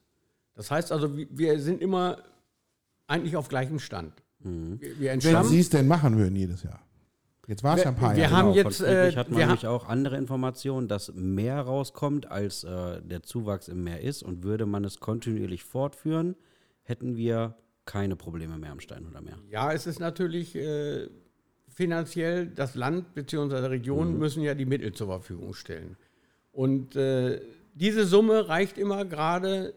Das 0.56 0.72
heißt 0.72 0.92
also, 0.92 1.16
wir 1.16 1.60
sind 1.60 1.82
immer 1.82 2.18
eigentlich 3.08 3.36
auf 3.36 3.48
gleichem 3.50 3.80
Stand. 3.80 4.14
Mhm. 4.40 4.80
Wir, 4.80 5.22
Wenn 5.22 5.44
Sie 5.44 5.60
es 5.60 5.70
denn 5.70 5.88
machen 5.88 6.18
würden 6.18 6.36
jedes 6.36 6.64
Jahr. 6.64 6.82
Jetzt 7.48 7.64
war 7.64 7.78
es 7.78 7.84
ja 7.84 7.90
ein 7.90 7.96
paar 7.96 8.16
wir 8.16 8.24
Jahre. 8.24 8.36
Haben 8.36 8.54
genau, 8.54 8.70
jetzt, 8.70 8.82
äh, 8.82 9.12
hat 9.16 9.30
man 9.30 9.40
nämlich 9.40 9.68
auch 9.68 9.88
andere 9.88 10.18
Informationen, 10.18 10.88
dass 10.88 11.14
mehr 11.14 11.62
rauskommt, 11.62 12.32
als 12.32 12.64
äh, 12.64 13.02
der 13.04 13.22
Zuwachs 13.22 13.68
im 13.68 13.84
Meer 13.84 14.02
ist. 14.02 14.24
Und 14.24 14.44
würde 14.44 14.66
man 14.66 14.84
es 14.84 15.00
kontinuierlich 15.00 15.64
fortführen, 15.64 16.36
hätten 16.82 17.16
wir 17.16 17.56
keine 17.86 18.16
Probleme 18.16 18.58
mehr 18.58 18.72
am 18.72 18.80
Steinhuder 18.80 19.22
Meer. 19.22 19.38
Ja, 19.50 19.72
es 19.72 19.86
ist 19.86 20.00
natürlich 20.00 20.56
äh, 20.56 21.08
finanziell, 21.68 22.48
das 22.48 22.74
Land 22.74 23.14
bzw. 23.14 23.62
die 23.62 23.68
Region 23.68 24.14
mhm. 24.14 24.20
müssen 24.20 24.42
ja 24.42 24.56
die 24.56 24.66
Mittel 24.66 24.94
zur 24.94 25.08
Verfügung 25.08 25.54
stellen. 25.54 25.98
Und 26.52 26.96
äh, 26.96 27.42
diese 27.76 28.06
Summe 28.06 28.48
reicht 28.48 28.78
immer 28.78 29.06
gerade, 29.06 29.74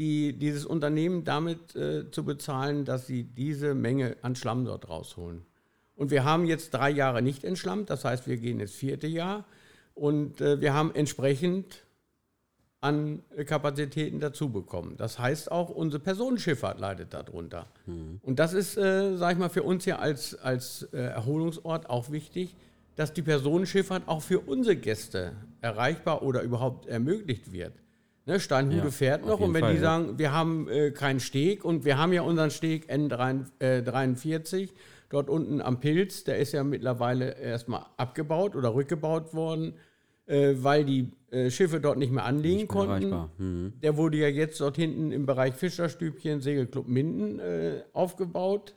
die, 0.00 0.32
dieses 0.32 0.64
Unternehmen 0.64 1.24
damit 1.24 1.76
äh, 1.76 2.10
zu 2.10 2.24
bezahlen, 2.24 2.86
dass 2.86 3.06
sie 3.06 3.22
diese 3.22 3.74
Menge 3.74 4.16
an 4.22 4.34
Schlamm 4.34 4.64
dort 4.64 4.88
rausholen. 4.88 5.42
Und 5.94 6.10
wir 6.10 6.24
haben 6.24 6.46
jetzt 6.46 6.70
drei 6.70 6.88
Jahre 6.88 7.20
nicht 7.20 7.44
entschlammt, 7.44 7.90
das 7.90 8.06
heißt, 8.06 8.26
wir 8.26 8.38
gehen 8.38 8.60
ins 8.60 8.72
vierte 8.72 9.06
Jahr 9.06 9.44
und 9.94 10.40
äh, 10.40 10.58
wir 10.62 10.72
haben 10.72 10.94
entsprechend 10.94 11.84
an 12.80 13.22
Kapazitäten 13.44 14.20
dazu 14.20 14.48
bekommen. 14.48 14.96
Das 14.96 15.18
heißt 15.18 15.52
auch, 15.52 15.68
unsere 15.68 16.02
Personenschifffahrt 16.02 16.80
leidet 16.80 17.12
darunter. 17.12 17.66
Mhm. 17.84 18.20
Und 18.22 18.38
das 18.38 18.54
ist, 18.54 18.78
äh, 18.78 19.18
sage 19.18 19.34
ich 19.34 19.38
mal, 19.38 19.50
für 19.50 19.64
uns 19.64 19.84
hier 19.84 20.00
als, 20.00 20.34
als 20.34 20.84
äh, 20.94 20.96
Erholungsort 20.96 21.90
auch 21.90 22.10
wichtig, 22.10 22.56
dass 22.96 23.12
die 23.12 23.20
Personenschifffahrt 23.20 24.08
auch 24.08 24.22
für 24.22 24.40
unsere 24.40 24.76
Gäste 24.76 25.32
erreichbar 25.60 26.22
oder 26.22 26.40
überhaupt 26.40 26.86
ermöglicht 26.86 27.52
wird. 27.52 27.74
Ne, 28.26 28.38
Steinhude 28.38 28.84
ja, 28.84 28.90
fährt 28.90 29.26
noch 29.26 29.40
und 29.40 29.54
wenn 29.54 29.62
Fall, 29.62 29.72
die 29.72 29.78
ja. 29.78 29.82
sagen, 29.82 30.18
wir 30.18 30.32
haben 30.32 30.68
äh, 30.68 30.90
keinen 30.90 31.20
Steg 31.20 31.64
und 31.64 31.84
wir 31.84 31.96
haben 31.96 32.12
ja 32.12 32.22
unseren 32.22 32.50
Steg 32.50 32.90
N43 32.90 34.70
dort 35.08 35.28
unten 35.28 35.60
am 35.60 35.80
Pilz, 35.80 36.24
der 36.24 36.38
ist 36.38 36.52
ja 36.52 36.62
mittlerweile 36.62 37.38
erstmal 37.38 37.84
abgebaut 37.96 38.56
oder 38.56 38.74
rückgebaut 38.74 39.34
worden, 39.34 39.74
äh, 40.26 40.54
weil 40.56 40.84
die 40.84 41.10
äh, 41.30 41.50
Schiffe 41.50 41.80
dort 41.80 41.98
nicht 41.98 42.12
mehr 42.12 42.24
anlegen 42.24 42.60
nicht 42.60 42.74
mehr 42.74 42.86
konnten. 42.86 43.30
Mhm. 43.38 43.72
Der 43.82 43.96
wurde 43.96 44.18
ja 44.18 44.28
jetzt 44.28 44.60
dort 44.60 44.76
hinten 44.76 45.12
im 45.12 45.26
Bereich 45.26 45.54
Fischerstübchen, 45.54 46.40
Segelclub 46.40 46.88
Minden 46.88 47.40
äh, 47.40 47.82
aufgebaut. 47.92 48.76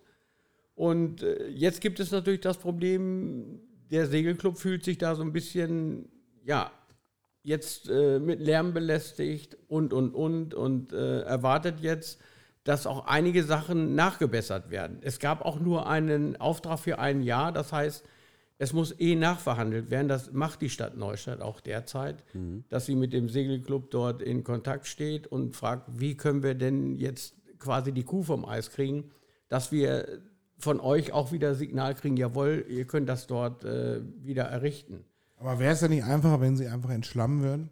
Und 0.75 1.21
äh, 1.21 1.47
jetzt 1.49 1.81
gibt 1.81 1.99
es 1.99 2.11
natürlich 2.11 2.41
das 2.41 2.57
Problem, 2.57 3.59
der 3.91 4.07
Segelclub 4.07 4.57
fühlt 4.57 4.83
sich 4.83 4.97
da 4.97 5.13
so 5.15 5.21
ein 5.21 5.33
bisschen, 5.33 6.09
ja, 6.43 6.71
jetzt 7.43 7.89
äh, 7.89 8.19
mit 8.19 8.39
Lärm 8.39 8.73
belästigt 8.73 9.57
und, 9.67 9.93
und, 9.93 10.15
und 10.15 10.53
und 10.53 10.93
äh, 10.93 11.21
erwartet 11.21 11.81
jetzt, 11.81 12.19
dass 12.63 12.87
auch 12.87 13.05
einige 13.05 13.43
Sachen 13.43 13.95
nachgebessert 13.95 14.69
werden. 14.69 14.99
Es 15.01 15.19
gab 15.19 15.43
auch 15.43 15.59
nur 15.59 15.87
einen 15.87 16.37
Auftrag 16.37 16.79
für 16.79 16.99
ein 16.99 17.21
Jahr, 17.21 17.51
das 17.51 17.73
heißt, 17.73 18.05
es 18.57 18.71
muss 18.71 18.97
eh 18.97 19.15
nachverhandelt 19.15 19.91
werden. 19.91 20.07
Das 20.07 20.31
macht 20.31 20.61
die 20.61 20.69
Stadt 20.69 20.95
Neustadt 20.95 21.41
auch 21.41 21.59
derzeit, 21.59 22.23
mhm. 22.33 22.63
dass 22.69 22.85
sie 22.85 22.95
mit 22.95 23.11
dem 23.11 23.27
Segelclub 23.27 23.91
dort 23.91 24.21
in 24.21 24.43
Kontakt 24.43 24.87
steht 24.87 25.27
und 25.27 25.55
fragt, 25.55 25.89
wie 25.99 26.15
können 26.15 26.43
wir 26.43 26.55
denn 26.55 26.95
jetzt 26.95 27.35
quasi 27.59 27.91
die 27.91 28.03
Kuh 28.03 28.23
vom 28.23 28.45
Eis 28.45 28.71
kriegen, 28.71 29.11
dass 29.49 29.71
wir 29.71 30.21
von 30.57 30.79
euch 30.79 31.11
auch 31.11 31.33
wieder 31.33 31.55
Signal 31.55 31.93
kriegen, 31.95 32.15
jawohl, 32.15 32.65
ihr 32.69 32.85
könnt 32.85 33.09
das 33.09 33.27
dort 33.27 33.65
äh, 33.65 34.01
wieder 34.23 34.43
errichten. 34.43 35.03
Aber 35.43 35.59
wäre 35.59 35.73
es 35.73 35.81
denn 35.81 35.91
nicht 35.91 36.03
einfacher, 36.03 36.39
wenn 36.41 36.55
sie 36.55 36.67
einfach 36.67 36.89
entschlammen 36.89 37.43
würden? 37.43 37.69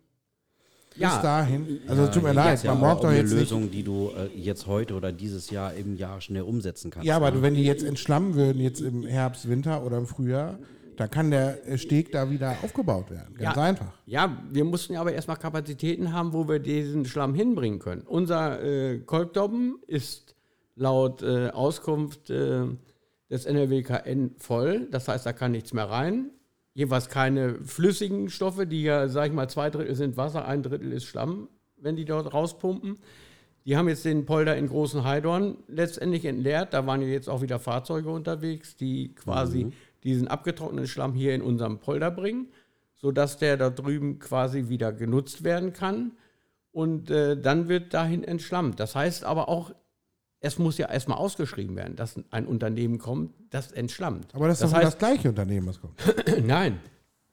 ja. 0.96 1.14
bis 1.14 1.22
dahin. 1.22 1.80
Also 1.88 2.04
ja, 2.04 2.08
tut 2.10 2.24
mir 2.24 2.34
leid, 2.34 2.64
man 2.64 2.80
braucht 2.80 3.04
doch 3.04 3.12
jetzt 3.12 3.32
eine 3.32 3.42
Lösung, 3.42 3.62
nicht. 3.64 3.74
die 3.74 3.84
du 3.84 4.12
äh, 4.16 4.38
jetzt 4.38 4.68
heute 4.68 4.94
oder 4.96 5.12
dieses 5.12 5.50
Jahr 5.50 5.74
im 5.74 5.96
Jahr 5.96 6.22
schnell 6.22 6.44
umsetzen 6.44 6.92
kannst. 6.92 7.08
Ja, 7.08 7.16
aber 7.16 7.32
ne? 7.32 7.42
wenn 7.42 7.54
die 7.54 7.64
jetzt 7.64 7.84
entschlammen 7.84 8.36
würden, 8.36 8.62
jetzt 8.62 8.82
im 8.82 9.04
Herbst, 9.06 9.50
Winter 9.50 9.84
oder 9.86 9.98
im 9.98 10.08
Frühjahr, 10.08 10.60
dann 10.98 11.10
kann 11.10 11.32
der 11.32 11.58
Steg 11.78 12.12
da 12.12 12.30
wieder 12.30 12.58
aufgebaut 12.62 13.10
werden. 13.10 13.34
Ganz 13.36 13.56
ja, 13.56 13.64
einfach. 13.64 13.94
Ja, 14.06 14.38
wir 14.52 14.66
mussten 14.66 14.96
aber 14.98 15.14
erstmal 15.14 15.38
Kapazitäten 15.38 16.14
haben, 16.14 16.34
wo 16.34 16.48
wir 16.48 16.60
diesen 16.60 17.06
Schlamm 17.06 17.34
hinbringen 17.34 17.80
können. 17.80 18.02
Unser 18.02 18.62
äh, 18.62 19.00
Kolbdobben 19.00 19.80
ist 19.88 20.36
laut 20.76 21.24
äh, 21.24 21.50
Auskunft 21.50 22.30
äh, 22.30 22.66
des 23.30 23.46
NRWKN 23.46 24.36
voll. 24.38 24.88
Das 24.92 25.08
heißt, 25.08 25.26
da 25.26 25.34
kann 25.34 25.54
nichts 25.54 25.74
mehr 25.74 25.90
rein 25.90 26.32
jeweils 26.74 27.10
keine 27.10 27.56
flüssigen 27.64 28.30
Stoffe, 28.30 28.66
die 28.66 28.84
ja, 28.84 29.08
sag 29.08 29.28
ich 29.28 29.34
mal, 29.34 29.50
zwei 29.50 29.70
Drittel 29.70 29.96
sind 29.96 30.18
Wasser, 30.18 30.46
ein 30.46 30.64
Drittel 30.64 30.92
ist 30.92 31.06
Schlamm, 31.06 31.50
wenn 31.78 31.96
die 31.96 32.06
dort 32.06 32.34
rauspumpen. 32.34 32.98
Die 33.66 33.78
haben 33.78 33.88
jetzt 33.88 34.06
den 34.06 34.26
Polder 34.26 34.56
in 34.58 34.68
Großen 34.68 35.04
Heidorn 35.04 35.58
letztendlich 35.68 36.26
entleert. 36.26 36.74
Da 36.74 36.88
waren 36.88 37.02
ja 37.02 37.08
jetzt 37.08 37.30
auch 37.30 37.42
wieder 37.42 37.60
Fahrzeuge 37.60 38.10
unterwegs, 38.10 38.76
die 38.76 39.14
quasi 39.14 39.66
mhm. 39.66 39.74
diesen 40.04 40.28
abgetrockneten 40.28 40.88
Schlamm 40.88 41.14
hier 41.14 41.36
in 41.36 41.44
unserem 41.44 41.80
Polder 41.80 42.10
bringen, 42.10 42.48
sodass 42.96 43.38
der 43.38 43.58
da 43.58 43.70
drüben 43.70 44.18
quasi 44.18 44.70
wieder 44.70 44.92
genutzt 44.92 45.44
werden 45.44 45.74
kann. 45.74 46.14
Und 46.72 47.12
äh, 47.12 47.40
dann 47.40 47.68
wird 47.68 47.94
dahin 47.94 48.24
entschlammt. 48.24 48.80
Das 48.80 48.96
heißt 48.96 49.26
aber 49.26 49.50
auch, 49.50 49.74
es 50.42 50.58
muss 50.58 50.78
ja 50.78 50.90
erstmal 50.90 51.18
ausgeschrieben 51.18 51.76
werden, 51.76 51.96
dass 51.96 52.20
ein 52.32 52.48
Unternehmen 52.48 52.98
kommt, 52.98 53.32
das 53.52 53.72
entschlammt. 53.72 54.34
Aber 54.34 54.48
das 54.48 54.58
ist 54.58 54.64
das 54.64 54.72
doch 54.72 54.78
heißt, 54.78 54.88
das 54.88 54.98
gleiche 54.98 55.30
Unternehmen, 55.30 55.68
was 55.68 55.80
kommt. 55.80 55.94
Nein. 56.46 56.80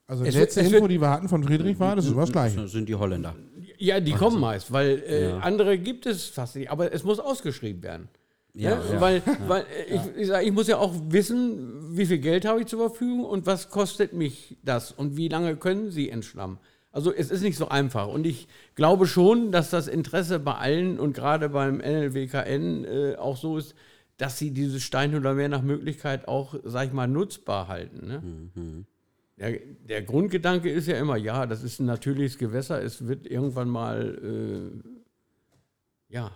Also 0.07 0.25
die 0.25 0.31
letzte 0.31 0.61
Info, 0.61 0.87
die 0.87 1.01
wir 1.01 1.11
hatten 1.11 1.29
von 1.29 1.43
Friedrich 1.43 1.79
war, 1.81 1.97
das 1.97 2.05
ist 2.07 2.13
immer 2.13 2.23
das 2.23 2.33
gleiche. 2.33 2.63
Das 2.63 2.73
sind 2.73 2.89
die 2.89 2.95
Holländer. 2.95 3.35
Ja, 3.79 4.01
die 4.01 4.15
Ach, 4.15 4.19
kommen 4.19 4.37
so. 4.37 4.41
meist, 4.41 4.73
weil 4.73 5.03
äh, 5.07 5.29
ja. 5.31 5.39
andere 5.39 5.79
gibt 5.79 6.07
es 6.07 6.27
fast 6.27 6.57
nicht. 6.57 6.71
Aber 6.71 6.93
es 6.93 7.03
muss 7.03 7.19
ausgeschrieben 7.19 7.83
werden. 7.83 8.09
Ja, 8.55 8.71
ja, 8.71 8.95
ja. 8.95 9.01
Weil, 9.01 9.23
weil 9.47 9.67
ich, 9.89 10.01
ich, 10.17 10.27
sag, 10.27 10.45
ich, 10.45 10.53
muss 10.53 10.67
ja 10.67 10.79
auch 10.79 10.95
wissen, 11.09 11.97
wie 11.97 12.07
viel 12.07 12.19
Geld 12.19 12.45
habe 12.45 12.61
ich 12.61 12.67
zur 12.67 12.81
Verfügung 12.81 13.25
und 13.25 13.47
was 13.47 13.69
kostet 13.71 14.13
mich 14.13 14.57
das 14.63 14.93
und 14.93 15.17
wie 15.17 15.29
lange 15.29 15.57
können 15.57 15.91
sie 15.91 16.11
entschlammen. 16.11 16.59
Also 16.91 17.13
es 17.13 17.31
ist 17.31 17.43
nicht 17.43 17.59
so 17.59 17.69
einfach. 17.69 18.09
Und 18.09 18.27
ich 18.27 18.49
glaube 18.75 19.07
schon, 19.07 19.53
dass 19.53 19.71
das 19.71 19.89
Interesse 19.89 20.39
bei 20.39 20.55
allen 20.55 20.99
und 20.99 21.13
gerade 21.13 21.51
beim 21.51 21.79
NLWKN 21.79 22.85
äh, 22.85 23.17
auch 23.17 23.37
so 23.37 23.59
ist, 23.59 23.75
dass 24.17 24.39
sie 24.39 24.51
dieses 24.51 24.83
Steinhuder 24.83 25.35
Meer 25.35 25.49
nach 25.49 25.63
Möglichkeit 25.63 26.27
auch, 26.27 26.55
sag 26.65 26.89
ich 26.89 26.93
mal, 26.93 27.07
nutzbar 27.07 27.69
halten. 27.69 28.07
Ne? 28.07 28.23
Mhm. 28.55 28.87
Der, 29.37 29.59
der, 29.89 30.03
Grundgedanke 30.03 30.69
ist 30.71 30.89
ja 30.89 30.99
immer, 30.99 31.17
ja, 31.17 31.47
das 31.47 31.63
ist 31.63 31.79
ein 31.79 31.87
natürliches 31.87 32.39
Gewässer, 32.39 32.83
es 32.83 33.07
wird 33.07 33.27
irgendwann 33.27 33.69
mal, 33.69 34.19
äh, 36.11 36.13
ja, 36.13 36.33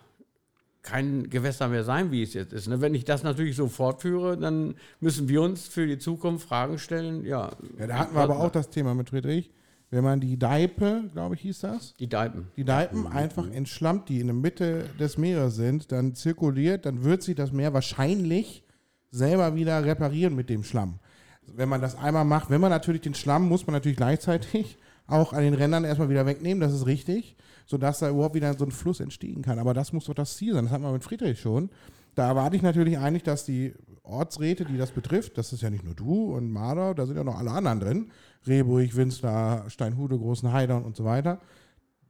kein 0.83 1.31
Gewässer 1.31 1.69
mehr 1.69 1.83
sein, 1.83 2.13
wie 2.13 2.23
es 2.23 2.35
jetzt 2.35 2.53
ist. 2.53 2.69
Ne? 2.69 2.81
Wenn 2.81 2.95
ich 2.95 3.05
das 3.05 3.25
natürlich 3.25 3.57
so 3.57 3.69
fortführe, 3.69 4.37
dann 4.37 4.75
müssen 5.01 5.29
wir 5.29 5.43
uns 5.43 5.67
für 5.67 5.87
die 5.87 5.99
Zukunft 5.99 6.47
Fragen 6.47 6.79
stellen. 6.79 7.25
Ja, 7.25 7.53
ja 7.79 7.87
da 7.87 7.99
hatten 7.99 8.15
wir 8.15 8.21
aber 8.21 8.39
auch 8.39 8.51
das 8.51 8.71
Thema 8.71 8.95
mit 8.95 9.11
Friedrich 9.11 9.51
wenn 9.93 10.05
man 10.05 10.21
die 10.21 10.39
Deipe, 10.39 11.05
glaube 11.13 11.35
ich, 11.35 11.43
hieß 11.43 11.61
das? 11.61 11.95
Die 11.99 12.09
Deipen. 12.09 12.49
Die 12.57 12.65
Deipen 12.65 13.07
einfach 13.07 13.47
entschlammt, 13.51 14.09
die 14.09 14.21
in 14.21 14.29
der 14.29 14.35
Mitte 14.35 14.87
des 14.99 15.19
Meeres 15.19 15.55
sind, 15.55 15.93
dann 15.93 16.15
zirkuliert, 16.15 16.87
dann 16.87 17.05
wird 17.05 17.23
sich 17.23 17.37
das 17.37 17.53
Meer 17.53 17.75
wahrscheinlich 17.75 18.65
selber 19.11 19.55
wieder 19.55 19.85
reparieren 19.85 20.35
mit 20.35 20.49
dem 20.49 20.65
Schlamm. 20.65 20.99
Wenn 21.47 21.69
man 21.69 21.83
das 21.83 21.95
einmal 21.95 22.25
macht, 22.25 22.49
wenn 22.49 22.63
man 22.63 22.71
natürlich 22.71 23.03
den 23.03 23.15
Schlamm, 23.15 23.47
muss 23.47 23.67
man 23.67 23.75
natürlich 23.75 23.99
gleichzeitig 23.99 24.79
auch 25.07 25.35
an 25.35 25.43
den 25.43 25.53
Rändern 25.53 25.85
erstmal 25.85 26.09
wieder 26.09 26.25
wegnehmen, 26.25 26.63
das 26.63 26.73
ist 26.73 26.87
richtig, 26.87 27.37
sodass 27.67 27.99
da 27.99 28.09
überhaupt 28.09 28.35
wieder 28.35 28.55
so 28.55 28.65
ein 28.65 28.71
Fluss 28.71 28.99
entstehen 28.99 29.43
kann. 29.43 29.59
Aber 29.59 29.75
das 29.75 29.93
muss 29.93 30.07
doch 30.07 30.15
das 30.15 30.39
Ziel 30.39 30.55
sein, 30.55 30.65
das 30.65 30.73
hat 30.73 30.81
man 30.81 30.95
mit 30.95 31.05
Friedrich 31.05 31.39
schon. 31.39 31.69
Da 32.15 32.29
erwarte 32.29 32.57
ich 32.57 32.63
natürlich 32.63 32.99
eigentlich, 32.99 33.23
dass 33.23 33.45
die 33.45 33.75
Ortsräte, 34.03 34.65
die 34.65 34.77
das 34.77 34.91
betrifft, 34.91 35.39
das 35.39 35.53
ist 35.53 35.63
ja 35.63 35.71
nicht 35.71 35.85
nur 35.85 35.95
du 35.95 36.35
und 36.35 36.51
Marder, 36.51 36.95
da 36.95 37.07
sind 37.07 37.17
ja 37.17 37.25
noch 37.25 37.39
alle 37.39 37.51
anderen 37.51 37.81
drin, 37.81 38.11
Rehburg, 38.47 38.95
Winster, 38.97 39.65
Steinhude, 39.69 40.19
Großen 40.19 40.53
Heidern 40.53 40.85
und 40.85 40.97
so 40.97 41.05
weiter, 41.05 41.41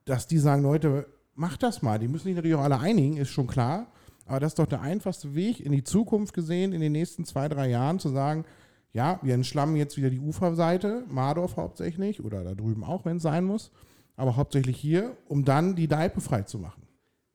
dass 0.05 0.27
die 0.27 0.39
sagen, 0.39 0.63
Leute, 0.63 1.07
macht 1.35 1.63
das 1.63 1.83
mal. 1.83 1.99
Die 1.99 2.09
müssen 2.09 2.25
sich 2.25 2.35
natürlich 2.35 2.57
auch 2.57 2.63
alle 2.63 2.81
einigen, 2.81 3.17
ist 3.17 3.31
schon 3.31 3.47
klar. 3.47 3.87
Aber 4.27 4.41
das 4.41 4.53
ist 4.53 4.59
doch 4.59 4.67
der 4.67 4.81
einfachste 4.81 5.35
Weg 5.35 5.61
in 5.61 5.73
die 5.73 5.85
Zukunft 5.85 6.35
gesehen, 6.35 6.73
in 6.73 6.81
den 6.81 6.93
nächsten 6.93 7.25
zwei, 7.25 7.49
drei 7.49 7.69
Jahren 7.69 7.99
zu 7.99 8.09
sagen, 8.09 8.45
ja, 8.93 9.19
wir 9.23 9.35
entschlammen 9.35 9.77
jetzt 9.77 9.97
wieder 9.97 10.11
die 10.11 10.21
Uferseite, 10.21 11.05
Mardorf 11.09 11.57
hauptsächlich 11.57 12.23
oder 12.23 12.45
da 12.45 12.55
drüben 12.55 12.85
auch, 12.85 13.05
wenn 13.05 13.17
es 13.17 13.23
sein 13.23 13.45
muss, 13.45 13.71
aber 14.17 14.37
hauptsächlich 14.37 14.77
hier, 14.77 15.17
um 15.29 15.45
dann 15.45 15.75
die 15.77 15.89
Deipe 15.89 16.21
freizumachen. 16.21 16.83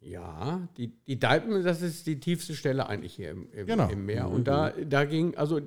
Ja, 0.09 0.67
die, 0.77 0.93
die 1.05 1.19
Deipen, 1.19 1.63
das 1.63 1.81
ist 1.81 2.07
die 2.07 2.19
tiefste 2.19 2.55
Stelle 2.55 2.87
eigentlich 2.87 3.13
hier 3.13 3.31
im, 3.31 3.47
im, 3.51 3.65
Genau. 3.67 3.89
im 3.89 4.05
Meer. 4.05 4.29
Und 4.29 4.47
da, 4.47 4.71
da 4.71 5.03
ging, 5.05 5.35
also 5.35 5.59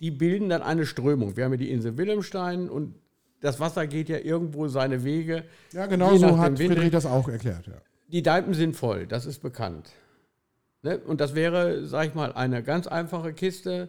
die 0.00 0.10
bilden 0.10 0.48
dann 0.48 0.62
eine 0.62 0.86
Strömung. 0.86 1.36
Wir 1.36 1.44
haben 1.44 1.52
ja 1.52 1.56
die 1.58 1.70
Insel 1.70 1.96
Wilhelmstein 1.96 2.68
und 2.68 2.94
das 3.40 3.60
Wasser 3.60 3.86
geht 3.86 4.08
ja 4.08 4.18
irgendwo 4.18 4.66
seine 4.68 5.04
Wege. 5.04 5.44
Ja, 5.72 5.86
genau 5.86 6.16
so 6.16 6.36
hat 6.38 6.58
Wind- 6.58 6.72
Friedrich 6.72 6.90
das 6.90 7.06
auch 7.06 7.28
erklärt. 7.28 7.66
Ja. 7.68 7.74
Die 8.08 8.22
Deipen 8.22 8.54
sind 8.54 8.74
voll, 8.76 9.06
das 9.06 9.24
ist 9.24 9.40
bekannt. 9.40 9.90
Ne? 10.82 10.98
Und 10.98 11.20
das 11.20 11.34
wäre, 11.34 11.86
sag 11.86 12.08
ich 12.08 12.14
mal, 12.14 12.32
eine 12.32 12.62
ganz 12.62 12.86
einfache 12.88 13.32
Kiste. 13.32 13.88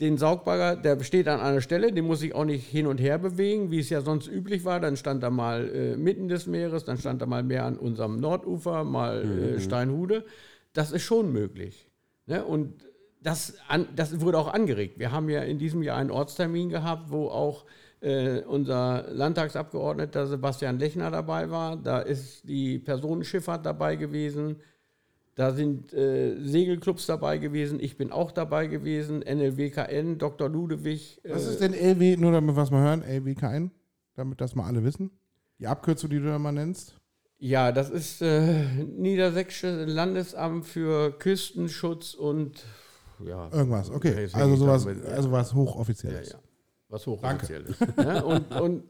Den 0.00 0.16
Saugbagger, 0.16 0.76
der 0.76 1.02
steht 1.02 1.26
an 1.26 1.40
einer 1.40 1.60
Stelle, 1.60 1.92
den 1.92 2.04
muss 2.04 2.22
ich 2.22 2.34
auch 2.34 2.44
nicht 2.44 2.66
hin 2.66 2.86
und 2.86 2.98
her 2.98 3.18
bewegen, 3.18 3.72
wie 3.72 3.80
es 3.80 3.90
ja 3.90 4.00
sonst 4.00 4.28
üblich 4.28 4.64
war. 4.64 4.78
Dann 4.78 4.96
stand 4.96 5.24
er 5.24 5.30
mal 5.30 5.68
äh, 5.68 5.96
mitten 5.96 6.28
des 6.28 6.46
Meeres, 6.46 6.84
dann 6.84 6.98
stand 6.98 7.20
er 7.20 7.26
mal 7.26 7.42
mehr 7.42 7.64
an 7.64 7.76
unserem 7.76 8.20
Nordufer, 8.20 8.84
mal 8.84 9.24
äh, 9.24 9.60
Steinhude. 9.60 10.24
Das 10.72 10.92
ist 10.92 11.02
schon 11.02 11.32
möglich. 11.32 11.90
Ne? 12.26 12.44
Und 12.44 12.74
das, 13.20 13.54
an, 13.66 13.88
das 13.96 14.20
wurde 14.20 14.38
auch 14.38 14.52
angeregt. 14.52 14.98
Wir 14.98 15.10
haben 15.10 15.28
ja 15.28 15.42
in 15.42 15.58
diesem 15.58 15.82
Jahr 15.82 15.96
einen 15.96 16.12
Ortstermin 16.12 16.68
gehabt, 16.68 17.10
wo 17.10 17.28
auch 17.28 17.64
äh, 18.00 18.42
unser 18.42 19.06
Landtagsabgeordneter 19.10 20.26
Sebastian 20.26 20.78
Lechner 20.78 21.10
dabei 21.10 21.50
war. 21.50 21.76
Da 21.76 21.98
ist 21.98 22.48
die 22.48 22.78
Personenschifffahrt 22.78 23.66
dabei 23.66 23.96
gewesen. 23.96 24.56
Da 25.38 25.52
sind 25.52 25.92
äh, 25.92 26.34
Segelclubs 26.42 27.06
dabei 27.06 27.38
gewesen. 27.38 27.78
Ich 27.78 27.96
bin 27.96 28.10
auch 28.10 28.32
dabei 28.32 28.66
gewesen. 28.66 29.20
NLWKN, 29.20 30.18
Dr. 30.18 30.48
Ludewig. 30.48 31.20
Was 31.22 31.46
äh, 31.46 31.50
ist 31.50 31.60
denn 31.60 31.74
LW, 31.74 32.16
nur 32.16 32.32
damit 32.32 32.56
wir 32.56 32.62
es 32.64 32.72
mal 32.72 32.82
hören, 32.82 33.04
LWKN, 33.04 33.70
damit 34.16 34.40
das 34.40 34.56
mal 34.56 34.64
alle 34.66 34.82
wissen? 34.82 35.12
Die 35.60 35.68
Abkürzung, 35.68 36.10
die 36.10 36.18
du 36.18 36.24
da 36.24 36.40
mal 36.40 36.50
nennst? 36.50 36.96
Ja, 37.38 37.70
das 37.70 37.88
ist 37.88 38.20
äh, 38.20 38.64
Niedersächsisches 38.82 39.88
Landesamt 39.88 40.66
für 40.66 41.16
Küstenschutz 41.16 42.14
und 42.14 42.64
ja, 43.24 43.48
Irgendwas, 43.52 43.90
okay. 43.90 44.28
Also 44.32 44.56
sowas, 44.56 44.86
ja. 44.86 45.08
also 45.12 45.30
was 45.30 45.50
Ja, 45.52 45.56
hochoffizielles. 45.56 46.32
ja. 46.32 46.38
Was 46.88 47.06
hochoffiziell 47.06 47.62
ist. 47.62 47.80
Ja, 47.96 48.24
und, 48.24 48.50
und 48.60 48.82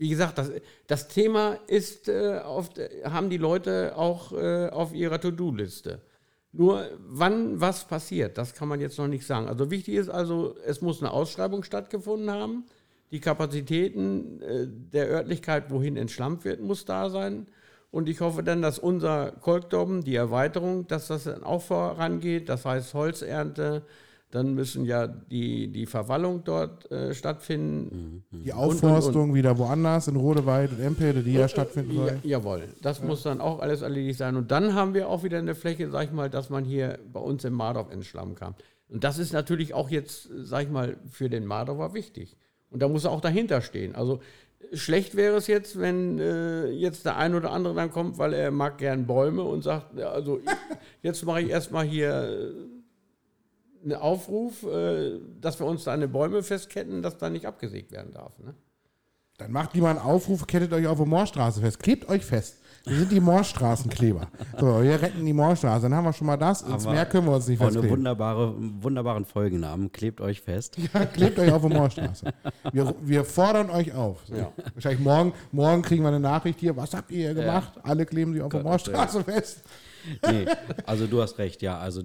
wie 0.00 0.08
gesagt, 0.08 0.38
das, 0.38 0.50
das 0.86 1.08
Thema 1.08 1.58
ist, 1.66 2.08
äh, 2.08 2.38
auf, 2.42 2.70
haben 3.04 3.28
die 3.28 3.36
Leute 3.36 3.92
auch 3.96 4.32
äh, 4.32 4.70
auf 4.70 4.94
ihrer 4.94 5.20
To-Do-Liste. 5.20 6.00
Nur 6.52 6.88
wann 7.06 7.60
was 7.60 7.86
passiert, 7.86 8.38
das 8.38 8.54
kann 8.54 8.66
man 8.66 8.80
jetzt 8.80 8.98
noch 8.98 9.08
nicht 9.08 9.26
sagen. 9.26 9.46
Also 9.46 9.70
wichtig 9.70 9.96
ist 9.96 10.08
also, 10.08 10.56
es 10.64 10.80
muss 10.80 11.02
eine 11.02 11.12
Ausschreibung 11.12 11.64
stattgefunden 11.64 12.30
haben. 12.30 12.64
Die 13.10 13.20
Kapazitäten 13.20 14.40
äh, 14.40 14.66
der 14.68 15.08
Örtlichkeit, 15.10 15.70
wohin 15.70 15.98
entschlammt 15.98 16.46
wird, 16.46 16.62
muss 16.62 16.86
da 16.86 17.10
sein. 17.10 17.46
Und 17.90 18.08
ich 18.08 18.22
hoffe 18.22 18.42
dann, 18.42 18.62
dass 18.62 18.78
unser 18.78 19.32
Kolkdom, 19.32 20.02
die 20.02 20.14
Erweiterung, 20.14 20.86
dass 20.86 21.08
das 21.08 21.24
dann 21.24 21.44
auch 21.44 21.60
vorangeht. 21.60 22.48
Das 22.48 22.64
heißt 22.64 22.94
Holzernte, 22.94 23.82
dann 24.30 24.54
müssen 24.54 24.84
ja 24.84 25.06
die, 25.08 25.68
die 25.72 25.86
Verwallung 25.86 26.44
dort 26.44 26.90
äh, 26.92 27.14
stattfinden. 27.14 28.24
Die 28.30 28.52
Aufforstung 28.52 29.34
wieder 29.34 29.58
woanders, 29.58 30.06
in 30.08 30.16
Rodewald 30.16 30.70
und 30.72 30.80
Empede, 30.80 31.22
die 31.22 31.32
ja 31.32 31.48
stattfinden 31.48 31.96
Ja, 31.96 32.06
soll. 32.06 32.18
jawohl, 32.22 32.62
das 32.80 33.02
muss 33.02 33.22
dann 33.24 33.40
auch 33.40 33.58
alles 33.60 33.82
erledigt 33.82 34.18
sein. 34.18 34.36
Und 34.36 34.50
dann 34.50 34.74
haben 34.74 34.94
wir 34.94 35.08
auch 35.08 35.24
wieder 35.24 35.38
eine 35.38 35.54
Fläche, 35.54 35.90
sag 35.90 36.04
ich 36.04 36.12
mal, 36.12 36.30
dass 36.30 36.48
man 36.48 36.64
hier 36.64 36.98
bei 37.12 37.20
uns 37.20 37.44
im 37.44 37.54
Mardorf 37.54 37.90
entschlammen 37.90 38.36
kann. 38.36 38.54
Und 38.88 39.04
das 39.04 39.18
ist 39.18 39.32
natürlich 39.32 39.74
auch 39.74 39.90
jetzt, 39.90 40.28
sag 40.42 40.64
ich 40.64 40.70
mal, 40.70 40.96
für 41.10 41.28
den 41.28 41.44
Mardorfer 41.46 41.94
wichtig. 41.94 42.36
Und 42.70 42.82
da 42.82 42.88
muss 42.88 43.04
er 43.04 43.10
auch 43.10 43.20
dahinter 43.20 43.60
stehen. 43.62 43.94
Also 43.96 44.20
schlecht 44.72 45.16
wäre 45.16 45.36
es 45.36 45.46
jetzt, 45.48 45.78
wenn 45.80 46.18
äh, 46.20 46.66
jetzt 46.70 47.04
der 47.04 47.16
ein 47.16 47.34
oder 47.34 47.50
andere 47.50 47.74
dann 47.74 47.90
kommt, 47.90 48.18
weil 48.18 48.32
er 48.32 48.50
mag 48.52 48.78
gern 48.78 49.06
Bäume 49.06 49.42
und 49.42 49.62
sagt, 49.62 49.98
ja, 49.98 50.10
also 50.10 50.40
jetzt 51.02 51.24
mache 51.24 51.42
ich 51.42 51.50
erstmal 51.50 51.84
hier 51.84 52.52
einen 53.82 53.94
Aufruf, 53.94 54.62
äh, 54.64 55.18
dass 55.40 55.58
wir 55.58 55.66
uns 55.66 55.84
da 55.84 55.92
an 55.92 56.00
den 56.00 56.12
Bäume 56.12 56.42
festketten, 56.42 57.02
dass 57.02 57.18
da 57.18 57.30
nicht 57.30 57.46
abgesägt 57.46 57.92
werden 57.92 58.12
darf. 58.12 58.38
Ne? 58.38 58.54
Dann 59.38 59.52
macht 59.52 59.72
lieber 59.74 59.88
einen 59.88 59.98
Aufruf, 59.98 60.46
kettet 60.46 60.72
euch 60.72 60.86
auf 60.86 60.98
der 60.98 61.06
Moorstraße 61.06 61.60
fest. 61.60 61.78
Klebt 61.78 62.08
euch 62.10 62.24
fest. 62.24 62.56
Wir 62.84 62.96
sind 62.98 63.12
die 63.12 63.20
Moorstraßenkleber. 63.20 64.28
So, 64.60 64.82
wir 64.82 65.00
retten 65.00 65.24
die 65.24 65.32
Moorstraße. 65.32 65.82
Dann 65.82 65.94
haben 65.94 66.04
wir 66.04 66.12
schon 66.12 66.26
mal 66.26 66.36
das. 66.36 66.60
Ins 66.62 66.84
Aber 66.84 66.92
Meer 66.94 67.06
können 67.06 67.26
wir 67.26 67.34
uns 67.34 67.46
nicht 67.48 67.58
Auch 67.60 67.64
eine 67.64 67.72
festkleben. 67.72 67.98
wunderbare, 67.98 68.54
wunderbaren 68.82 69.24
Folgennamen. 69.24 69.90
Klebt 69.92 70.20
euch 70.20 70.40
fest. 70.42 70.76
Ja, 70.92 71.06
klebt 71.06 71.38
euch 71.38 71.50
auf 71.52 71.62
der 71.62 71.70
Moorstraße. 71.78 72.26
Wir, 72.72 72.94
wir 73.00 73.24
fordern 73.24 73.70
euch 73.70 73.94
auf. 73.94 74.18
So. 74.26 74.34
Ja. 74.34 74.52
Wahrscheinlich 74.74 75.00
morgen, 75.00 75.32
morgen 75.52 75.80
kriegen 75.82 76.02
wir 76.02 76.08
eine 76.08 76.20
Nachricht 76.20 76.60
hier. 76.60 76.76
Was 76.76 76.92
habt 76.92 77.10
ihr 77.10 77.32
hier 77.32 77.34
gemacht? 77.34 77.72
Alle 77.82 78.04
kleben 78.04 78.32
sich 78.34 78.42
auf 78.42 78.50
der 78.50 78.62
Moorstraße 78.62 79.24
fest. 79.24 79.62
Nee, 80.30 80.46
also 80.86 81.06
du 81.06 81.20
hast 81.20 81.38
recht, 81.38 81.62
ja. 81.62 81.78
Also 81.78 82.02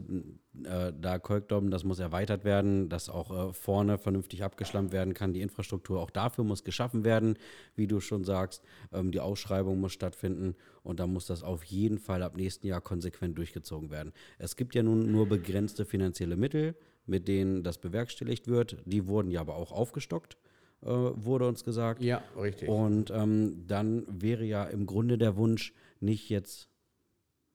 äh, 0.64 0.94
da 1.00 1.20
Kolkdom, 1.20 1.72
das 1.72 1.84
muss 1.84 2.00
erweitert 2.00 2.44
werden, 2.44 2.90
dass 2.90 3.10
auch 3.10 3.50
äh, 3.50 3.54
vorne 3.54 3.98
vernünftig 3.98 4.44
abgeschlammt 4.44 4.92
werden 4.92 5.14
kann. 5.14 5.34
Die 5.34 5.42
Infrastruktur 5.42 6.00
auch 6.00 6.10
dafür 6.10 6.44
muss 6.44 6.64
geschaffen 6.64 7.04
werden, 7.04 7.38
wie 7.76 7.88
du 7.88 8.00
schon 8.00 8.24
sagst. 8.24 8.64
Ähm, 8.94 9.12
die 9.12 9.20
Ausschreibung 9.20 9.80
muss 9.80 9.94
stattfinden 9.94 10.56
und 10.84 11.00
da 11.00 11.08
muss 11.08 11.26
das 11.26 11.44
auf 11.44 11.64
jeden 11.64 12.00
Fall 12.00 12.24
ab 12.24 12.38
nächsten 12.38 12.68
Jahr 12.68 12.82
konsequent 12.82 13.38
durchgezogen 13.38 13.90
werden. 13.90 14.14
Es 14.38 14.56
gibt 14.56 14.76
ja 14.76 14.84
nun 14.84 15.12
nur 15.12 15.28
begrenzte 15.28 15.86
finanzielle 15.86 16.36
Mittel, 16.38 16.76
mit 17.06 17.28
denen 17.28 17.64
das 17.64 17.78
bewerkstelligt 17.78 18.48
wird. 18.48 18.78
Die 18.86 19.08
wurden 19.08 19.32
ja 19.32 19.42
aber 19.42 19.56
auch 19.56 19.72
aufgestockt, 19.72 20.38
äh, 20.82 20.88
wurde 20.88 21.48
uns 21.48 21.64
gesagt. 21.64 22.02
Ja, 22.02 22.24
richtig. 22.40 22.70
Und 22.70 23.12
ähm, 23.12 23.66
dann 23.68 24.06
wäre 24.08 24.46
ja 24.46 24.64
im 24.66 24.86
Grunde 24.86 25.18
der 25.18 25.36
Wunsch 25.36 25.74
nicht 26.00 26.30
jetzt 26.30 26.70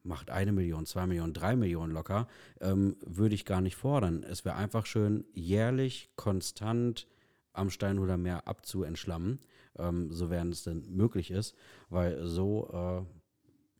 macht 0.03 0.31
eine 0.31 0.53
Million, 0.53 0.87
zwei 0.87 1.07
Millionen, 1.07 1.33
drei 1.33 1.57
Millionen 1.57 1.93
locker, 1.93 2.27
ähm, 2.61 2.97
würde 3.05 3.35
ich 3.35 3.45
gar 3.45 3.61
nicht 3.61 3.77
fordern. 3.77 4.23
Es 4.23 4.45
wäre 4.45 4.57
einfach 4.57 4.87
schön, 4.87 5.25
jährlich, 5.35 6.11
konstant 6.17 7.07
am 7.53 7.71
Steinhuder 7.71 8.17
Meer 8.17 8.47
abzuentschlammen, 8.49 9.41
ähm, 9.79 10.13
sofern 10.13 10.51
es 10.51 10.65
denn 10.65 10.85
möglich 10.89 11.31
ist, 11.31 11.55
weil 11.89 12.27
so, 12.27 12.71
äh, 12.73 13.20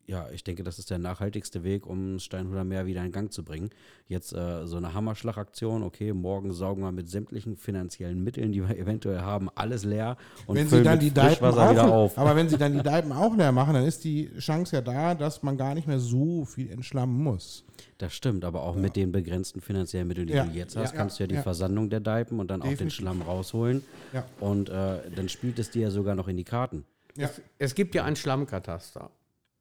ja, 0.07 0.27
ich 0.33 0.43
denke, 0.43 0.63
das 0.63 0.77
ist 0.79 0.89
der 0.89 0.97
nachhaltigste 0.97 1.63
Weg, 1.63 1.85
um 1.87 2.13
das 2.15 2.23
Steinhuder 2.23 2.63
Meer 2.63 2.85
wieder 2.85 3.03
in 3.05 3.11
Gang 3.11 3.31
zu 3.31 3.43
bringen. 3.43 3.69
Jetzt 4.07 4.33
äh, 4.33 4.65
so 4.67 4.77
eine 4.77 4.93
Hammerschlagaktion, 4.93 5.83
okay, 5.83 6.11
morgen 6.13 6.51
saugen 6.53 6.81
wir 6.81 6.91
mit 6.91 7.09
sämtlichen 7.09 7.55
finanziellen 7.55 8.23
Mitteln, 8.23 8.51
die 8.51 8.61
wir 8.67 8.75
eventuell 8.77 9.21
haben, 9.21 9.49
alles 9.55 9.85
leer 9.85 10.17
und 10.47 10.55
wenn 10.57 10.65
sie 10.65 10.69
füllen 10.71 10.83
dann 10.83 10.93
mit 10.95 11.03
die 11.03 11.11
Deipen 11.13 11.47
wieder 11.51 11.91
auf. 11.93 12.17
aber 12.17 12.35
wenn 12.35 12.49
sie 12.49 12.57
dann 12.57 12.73
die 12.73 12.83
Deipen 12.83 13.11
auch 13.11 13.35
leer 13.37 13.51
machen, 13.51 13.73
dann 13.73 13.85
ist 13.85 14.03
die 14.03 14.29
Chance 14.37 14.75
ja 14.75 14.81
da, 14.81 15.15
dass 15.15 15.43
man 15.43 15.57
gar 15.57 15.73
nicht 15.75 15.87
mehr 15.87 15.99
so 15.99 16.43
viel 16.45 16.69
entschlammen 16.71 17.23
muss. 17.23 17.63
Das 17.97 18.13
stimmt, 18.13 18.43
aber 18.43 18.63
auch 18.63 18.75
mit 18.75 18.95
den 18.95 19.11
begrenzten 19.11 19.61
finanziellen 19.61 20.07
Mitteln, 20.07 20.27
die 20.27 20.33
Ja. 20.33 20.45
du 20.45 20.51
jetzt 20.51 20.75
hast, 20.75 20.91
Ja. 20.91 20.97
kannst 20.97 21.19
du 21.19 21.23
ja 21.23 21.27
die 21.27 21.35
Ja. 21.35 21.41
Versandung 21.43 21.89
der 21.89 21.99
Deipen 21.99 22.39
und 22.39 22.49
dann 22.49 22.61
auch 22.61 22.65
den 22.65 22.71
Definitiv. 22.71 22.97
Schlamm 22.97 23.21
rausholen. 23.21 23.83
Ja. 24.13 24.25
Und 24.39 24.69
äh, 24.69 24.99
dann 25.15 25.29
spielt 25.29 25.57
es 25.59 25.69
dir 25.69 25.83
ja 25.83 25.91
sogar 25.91 26.15
noch 26.15 26.27
in 26.27 26.37
die 26.37 26.43
Karten. 26.43 26.85
Ja. 27.15 27.29
Es 27.59 27.75
gibt 27.75 27.93
ja 27.95 28.03
ein 28.05 28.15
Schlammkataster. 28.15 29.09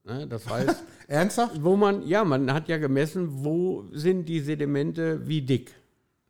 Ne? 0.04 0.26
Das 0.26 0.48
heißt, 0.48 0.84
Ernsthaft? 1.08 1.62
wo 1.62 1.76
man, 1.76 2.06
ja, 2.06 2.24
man 2.24 2.52
hat 2.52 2.68
ja 2.68 2.78
gemessen, 2.78 3.44
wo 3.44 3.84
sind 3.92 4.28
die 4.28 4.40
Sedimente 4.40 5.26
wie 5.26 5.42
dick. 5.42 5.74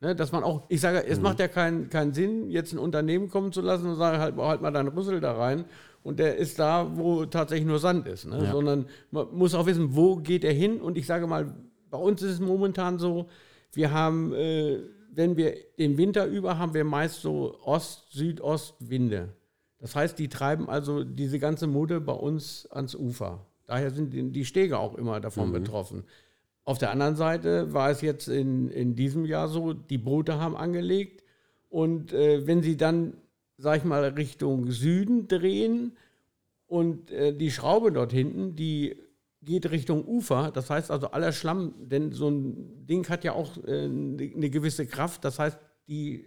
Ne? 0.01 0.15
Dass 0.15 0.31
man 0.31 0.43
auch, 0.43 0.63
ich 0.69 0.81
sage, 0.81 1.05
es 1.05 1.21
macht 1.21 1.39
ja 1.39 1.47
keinen 1.47 1.89
keinen 1.89 2.13
Sinn, 2.13 2.49
jetzt 2.49 2.73
ein 2.73 2.79
Unternehmen 2.79 3.29
kommen 3.29 3.51
zu 3.51 3.61
lassen 3.61 3.87
und 3.87 3.95
sagen, 3.95 4.19
halt, 4.19 4.35
halt 4.35 4.61
mal 4.61 4.71
deinen 4.71 4.89
Rüssel 4.89 5.19
da 5.19 5.33
rein. 5.33 5.65
Und 6.03 6.17
der 6.17 6.37
ist 6.37 6.57
da, 6.57 6.97
wo 6.97 7.25
tatsächlich 7.25 7.67
nur 7.67 7.77
Sand 7.77 8.07
ist. 8.07 8.25
Ne? 8.25 8.43
Ja. 8.43 8.51
Sondern 8.51 8.87
man 9.11 9.27
muss 9.33 9.53
auch 9.53 9.67
wissen, 9.67 9.95
wo 9.95 10.15
geht 10.15 10.43
er 10.43 10.53
hin. 10.53 10.81
Und 10.81 10.97
ich 10.97 11.05
sage 11.05 11.27
mal, 11.27 11.53
bei 11.91 11.97
uns 11.97 12.23
ist 12.23 12.31
es 12.31 12.39
momentan 12.39 12.97
so, 12.97 13.29
wir 13.73 13.91
haben, 13.91 14.33
äh, 14.33 14.79
wenn 15.13 15.37
wir 15.37 15.55
den 15.77 15.97
Winter 15.97 16.25
über, 16.25 16.57
haben 16.57 16.73
wir 16.73 16.83
meist 16.83 17.21
so 17.21 17.59
Ost-Südost-Winde. 17.63 19.29
Das 19.77 19.95
heißt, 19.95 20.17
die 20.17 20.29
treiben 20.29 20.69
also 20.69 21.03
diese 21.03 21.37
ganze 21.37 21.67
Mudde 21.67 22.01
bei 22.01 22.13
uns 22.13 22.67
ans 22.71 22.95
Ufer. 22.95 23.45
Daher 23.71 23.91
sind 23.91 24.11
die- 24.13 24.43
Stege 24.43 24.77
auch 24.79 24.95
immer 24.95 25.21
davon 25.21 25.53
betroffen. 25.53 26.03
Auf 26.65 26.77
der 26.77 26.91
anderen 26.91 27.15
Seite 27.15 27.71
war 27.73 27.89
es 27.89 28.01
jetzt 28.01 28.27
in, 28.27 28.69
in 28.69 28.95
diesem 28.97 29.23
Jahr 29.23 29.47
so, 29.47 29.71
die 29.71 29.97
Boote 29.97 30.39
haben 30.41 30.57
angelegt 30.57 31.23
und 31.69 32.11
äh, 32.11 32.45
wenn 32.45 32.61
sie 32.61 32.75
dann, 32.75 33.13
sag 33.57 33.77
ich 33.77 33.85
mal, 33.85 34.03
Richtung 34.03 34.69
Süden 34.71 35.29
drehen 35.29 35.93
und 36.67 37.11
äh, 37.11 37.33
die 37.33 37.49
Schraube 37.49 37.93
dort 37.93 38.11
hinten, 38.11 38.57
die 38.57 38.97
geht 39.41 39.71
Richtung 39.71 40.05
Ufer, 40.05 40.51
das 40.53 40.69
heißt 40.69 40.91
also 40.91 41.07
aller 41.11 41.31
Schlamm, 41.31 41.73
denn 41.79 42.11
so 42.11 42.27
ein 42.29 42.85
Ding 42.87 43.07
hat 43.07 43.23
ja 43.23 43.31
auch 43.31 43.55
äh, 43.65 43.85
eine 43.85 44.49
gewisse 44.49 44.85
Kraft, 44.85 45.23
das 45.23 45.39
heißt, 45.39 45.57
die 45.87 46.25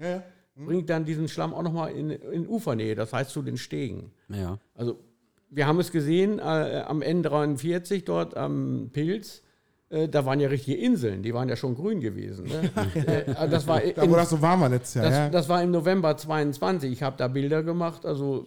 Ja, 0.00 0.08
ja. 0.08 0.22
bringt 0.54 0.88
dann 0.90 1.04
diesen 1.04 1.26
Schlamm 1.26 1.52
auch 1.52 1.62
nochmal 1.62 1.90
in, 1.90 2.10
in 2.10 2.46
Ufernähe, 2.46 2.94
das 2.94 3.12
heißt 3.12 3.30
zu 3.32 3.42
den 3.42 3.56
Stegen. 3.58 4.12
Ja. 4.28 4.60
Also 4.74 5.00
wir 5.50 5.66
haben 5.66 5.80
es 5.80 5.90
gesehen 5.92 6.38
äh, 6.38 6.42
am 6.86 7.00
N43 7.00 8.04
dort 8.04 8.36
am 8.36 8.90
Pilz. 8.92 9.42
äh, 9.90 10.08
da 10.08 10.26
waren 10.26 10.40
ja 10.40 10.48
richtige 10.48 10.76
Inseln, 10.76 11.22
die 11.22 11.32
waren 11.32 11.48
ja 11.48 11.56
schon 11.56 11.74
grün 11.74 12.00
gewesen. 12.00 12.46
Ne? 12.46 12.70
Äh, 12.94 13.48
das 13.48 13.66
war 13.66 13.80
Da, 13.80 14.02
im, 14.02 14.10
wo 14.10 14.16
das 14.16 14.30
so 14.30 14.40
warm 14.42 14.60
war 14.60 14.68
letztes 14.68 14.94
Jahr. 14.94 15.04
das, 15.06 15.14
ja. 15.14 15.28
das 15.30 15.48
war 15.48 15.62
im 15.62 15.70
November 15.70 16.16
22. 16.16 16.92
Ich 16.92 17.02
habe 17.02 17.16
da 17.16 17.28
Bilder 17.28 17.62
gemacht, 17.62 18.04
also 18.04 18.46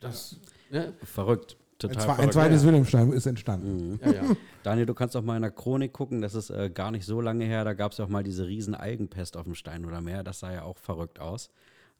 das, 0.00 0.36
ne? 0.70 0.94
Verrückt. 1.04 1.52
ein, 1.52 1.58
Total 1.78 1.96
ein 1.96 2.14
verrückt. 2.16 2.32
zweites 2.32 2.64
Wilhelmstein 2.64 3.12
ist 3.12 3.26
entstanden. 3.26 4.00
ja, 4.04 4.12
ja. 4.12 4.22
Daniel, 4.62 4.86
du 4.86 4.94
kannst 4.94 5.16
auch 5.16 5.22
mal 5.22 5.36
in 5.36 5.42
der 5.42 5.50
Chronik 5.50 5.92
gucken, 5.92 6.22
das 6.22 6.34
ist 6.34 6.50
äh, 6.50 6.70
gar 6.70 6.90
nicht 6.92 7.04
so 7.04 7.20
lange 7.20 7.44
her, 7.44 7.64
da 7.64 7.74
gab 7.74 7.92
es 7.92 7.98
ja 7.98 8.04
auch 8.04 8.08
mal 8.08 8.22
diese 8.22 8.46
riesen 8.46 8.74
Algenpest 8.74 9.36
auf 9.36 9.44
dem 9.44 9.54
Stein 9.54 9.84
oder 9.84 10.00
Meer, 10.00 10.22
das 10.22 10.40
sah 10.40 10.52
ja 10.52 10.62
auch 10.62 10.78
verrückt 10.78 11.20
aus. 11.20 11.50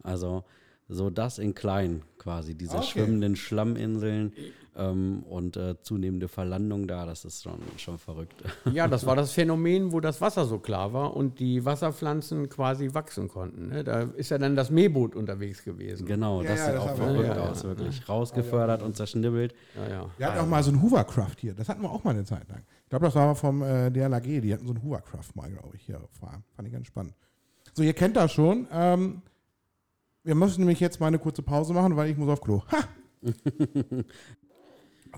Also 0.03 0.45
so 0.93 1.11
das 1.11 1.39
in 1.39 1.55
klein 1.55 2.03
quasi, 2.19 2.55
diese 2.55 2.77
Okay. 2.77 2.87
schwimmenden 2.87 3.35
Schlamminseln 3.37 4.33
ähm, 4.77 5.23
und 5.29 5.57
äh, 5.57 5.75
zunehmende 5.83 6.29
Verlandung 6.29 6.87
da, 6.87 7.05
das 7.05 7.25
ist 7.25 7.43
schon, 7.43 7.59
schon 7.77 7.99
verrückt. 7.99 8.43
Ja, 8.73 8.89
das 8.89 9.05
war 9.05 9.17
das 9.17 9.33
Phänomen, 9.33 9.93
wo 9.93 10.01
das 10.01 10.21
Wasser 10.21 10.45
so 10.47 10.59
klar 10.59 10.93
war 10.93 11.15
und 11.17 11.41
die 11.41 11.65
Wasserpflanzen 11.65 12.49
quasi 12.49 12.95
wachsen 12.95 13.29
konnten. 13.29 13.69
Ne? 13.69 13.85
Da 13.85 14.03
ist 14.03 14.31
ja 14.31 14.39
dann 14.39 14.57
das 14.57 14.71
Meerboot 14.71 15.15
unterwegs 15.15 15.63
gewesen. 15.65 16.07
Genau, 16.07 16.43
Ja, 16.43 16.51
das 16.51 16.59
ja, 16.61 16.67
sieht 16.67 16.75
das 16.77 16.83
auch 16.83 16.97
verrückt 16.97 17.29
ja, 17.29 17.37
ja. 17.37 17.51
aus, 17.51 17.65
wirklich. 17.65 18.09
Rausgefördert 18.09 18.83
und 18.83 18.97
zerschnibbelt. 18.97 19.55
Ja, 19.77 19.89
ja. 19.91 20.11
Wir 20.17 20.27
hatten 20.27 20.39
auch 20.39 20.47
mal 20.49 20.63
so 20.63 20.71
ein 20.71 20.81
Hoovercraft 20.81 21.37
hier. 21.41 21.55
Das 21.55 21.69
hatten 21.69 21.83
wir 21.83 21.91
auch 21.91 22.05
mal 22.05 22.11
eine 22.11 22.25
Zeit 22.25 22.49
lang. 22.49 22.63
Ich 22.85 22.89
glaube, 22.89 23.07
das 23.07 23.15
war 23.15 23.35
vom 23.35 23.63
äh, 23.63 23.91
DLAG. 23.91 24.23
Die 24.23 24.55
hatten 24.55 24.67
so 24.67 24.73
ein 24.73 24.83
Hoovercraft 24.83 25.35
mal, 25.35 25.51
glaube 25.51 25.77
ich, 25.77 25.83
hier. 25.83 26.01
Fand 26.21 26.67
ich 26.67 26.73
ganz 26.73 26.87
spannend. 26.87 27.15
So, 27.75 27.83
ihr 27.83 27.95
kennt 27.95 28.17
das 28.17 28.33
schon. 28.33 28.67
Ähm, 28.73 29.23
wir 30.25 30.35
müssen 30.35 30.61
nämlich 30.61 30.81
jetzt 30.81 31.01
mal 31.01 31.09
eine 31.09 31.19
kurze 31.19 31.43
Pause 31.43 31.73
machen, 31.73 31.97
weil 31.97 32.11
ich 32.11 32.17
muss 32.17 32.29
auf 32.29 32.41
Klo. 32.41 32.63
Ha! 32.71 32.79